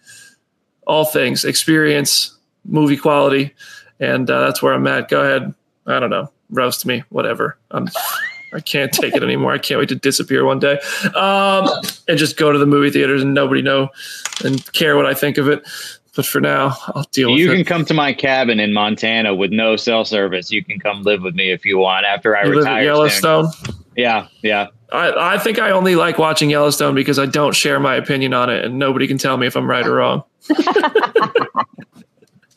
all 0.85 1.05
things 1.05 1.45
experience, 1.45 2.37
movie 2.63 2.95
quality. 2.95 3.55
And 3.99 4.29
uh, 4.29 4.41
that's 4.41 4.61
where 4.61 4.73
I'm 4.73 4.85
at. 4.85 5.09
Go 5.09 5.21
ahead. 5.21 5.55
I 5.87 5.99
don't 5.99 6.11
know. 6.11 6.31
Roast 6.51 6.85
me, 6.85 7.03
whatever. 7.09 7.57
I'm 7.71 7.87
I 8.53 8.59
can't 8.59 8.91
take 8.91 9.15
it 9.15 9.23
anymore. 9.23 9.51
I 9.51 9.57
can't 9.57 9.79
wait 9.79 9.89
to 9.89 9.95
disappear 9.95 10.45
one 10.45 10.59
day 10.59 10.79
um, 11.15 11.69
and 12.07 12.17
just 12.17 12.37
go 12.37 12.51
to 12.51 12.57
the 12.57 12.65
movie 12.65 12.89
theaters 12.89 13.21
and 13.21 13.33
nobody 13.33 13.61
know 13.61 13.89
and 14.43 14.71
care 14.73 14.95
what 14.95 15.05
I 15.05 15.13
think 15.13 15.37
of 15.37 15.47
it. 15.47 15.67
But 16.15 16.25
for 16.25 16.41
now, 16.41 16.75
I'll 16.87 17.07
deal 17.11 17.29
you 17.29 17.33
with 17.33 17.39
it. 17.39 17.43
You 17.43 17.55
can 17.55 17.65
come 17.65 17.85
to 17.85 17.93
my 17.93 18.13
cabin 18.13 18.59
in 18.59 18.73
Montana 18.73 19.33
with 19.35 19.51
no 19.51 19.75
cell 19.75 20.03
service. 20.03 20.51
You 20.51 20.63
can 20.63 20.79
come 20.79 21.03
live 21.03 21.21
with 21.21 21.35
me 21.35 21.51
if 21.51 21.65
you 21.65 21.77
want 21.77 22.05
after 22.05 22.35
I 22.35 22.45
you 22.45 22.57
retire. 22.57 22.83
Yellowstone. 22.83 23.47
Yeah, 23.95 24.27
yeah. 24.41 24.67
I, 24.91 25.35
I 25.35 25.37
think 25.37 25.59
I 25.59 25.69
only 25.71 25.95
like 25.95 26.17
watching 26.17 26.49
Yellowstone 26.49 26.95
because 26.95 27.19
I 27.19 27.25
don't 27.25 27.55
share 27.55 27.79
my 27.79 27.95
opinion 27.95 28.33
on 28.33 28.49
it, 28.49 28.65
and 28.65 28.79
nobody 28.79 29.07
can 29.07 29.17
tell 29.17 29.37
me 29.37 29.45
if 29.45 29.55
I'm 29.55 29.69
right 29.69 29.85
or 29.85 29.95
wrong. 29.95 30.23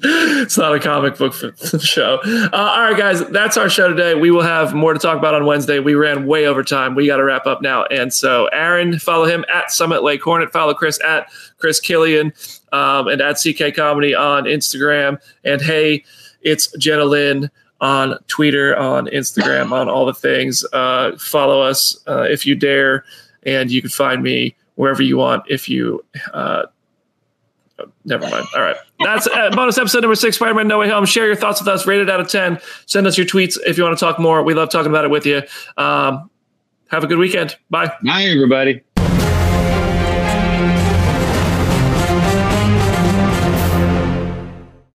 it's 0.05 0.59
not 0.59 0.75
a 0.75 0.81
comic 0.81 1.17
book 1.17 1.33
show. 1.81 2.21
Uh, 2.25 2.49
all 2.53 2.81
right, 2.83 2.97
guys, 2.97 3.25
that's 3.29 3.57
our 3.57 3.69
show 3.69 3.89
today. 3.89 4.15
We 4.15 4.31
will 4.31 4.43
have 4.43 4.75
more 4.75 4.93
to 4.93 4.99
talk 4.99 5.17
about 5.17 5.35
on 5.35 5.47
Wednesday. 5.47 5.79
We 5.79 5.95
ran 5.95 6.27
way 6.27 6.47
over 6.47 6.65
time. 6.65 6.95
We 6.95 7.07
got 7.07 7.19
to 7.19 7.25
wrap 7.25 7.47
up 7.47 7.63
now. 7.63 7.85
And 7.85 8.13
so, 8.13 8.47
Aaron, 8.47 8.99
follow 8.99 9.27
him 9.27 9.45
at 9.53 9.71
Summit 9.71 10.03
Lake 10.03 10.23
Hornet. 10.23 10.51
Follow 10.51 10.75
Chris 10.75 11.01
at 11.03 11.31
Chris 11.59 11.79
Killian 11.79 12.33
um, 12.73 13.07
and 13.09 13.21
at 13.21 13.37
CK 13.37 13.75
Comedy 13.75 14.15
on 14.15 14.45
Instagram. 14.45 15.21
And 15.45 15.61
hey, 15.61 16.05
it's 16.43 16.77
Jenna 16.79 17.05
Lynn 17.05 17.51
on 17.81 18.19
Twitter, 18.27 18.77
on 18.77 19.07
Instagram, 19.07 19.73
on 19.73 19.89
all 19.89 20.07
the 20.07 20.15
things. 20.15 20.65
Uh, 20.73 21.17
follow 21.19 21.61
us 21.61 21.99
uh, 22.09 22.23
if 22.23 22.47
you 22.47 22.55
dare, 22.55 23.05
and 23.45 23.71
you 23.71 23.81
can 23.81 23.91
find 23.91 24.23
me 24.23 24.57
wherever 24.75 25.03
you 25.03 25.17
want 25.17 25.45
if 25.49 25.69
you 25.69 26.05
never 28.05 28.29
mind. 28.29 28.47
All 28.55 28.63
right. 28.63 28.77
That's 29.01 29.27
uh, 29.27 29.51
bonus 29.51 29.79
episode 29.79 30.03
number 30.03 30.15
six, 30.15 30.37
Spider 30.37 30.55
Man 30.55 30.69
No 30.69 30.79
Way 30.79 30.89
Home. 30.89 31.05
Share 31.05 31.27
your 31.27 31.37
thoughts 31.37 31.61
with 31.61 31.69
us. 31.69 31.87
Rate 31.87 32.01
it 32.01 32.11
out 32.11 32.21
of 32.21 32.29
10. 32.29 32.61
Send 32.87 33.07
us 33.07 33.17
your 33.19 33.27
tweets 33.27 33.59
if 33.67 33.79
you 33.79 33.85
want 33.85 33.99
to 33.99 34.05
talk 34.05 34.19
more. 34.19 34.43
We 34.43 34.55
love 34.55 34.71
talking 34.71 34.91
about 34.91 35.05
it 35.05 35.11
with 35.11 35.27
you. 35.27 35.43
Um, 35.77 36.31
have 36.91 37.05
a 37.05 37.07
good 37.07 37.19
weekend. 37.19 37.57
Bye. 37.71 37.93
Bye, 38.05 38.25
everybody. 38.25 38.83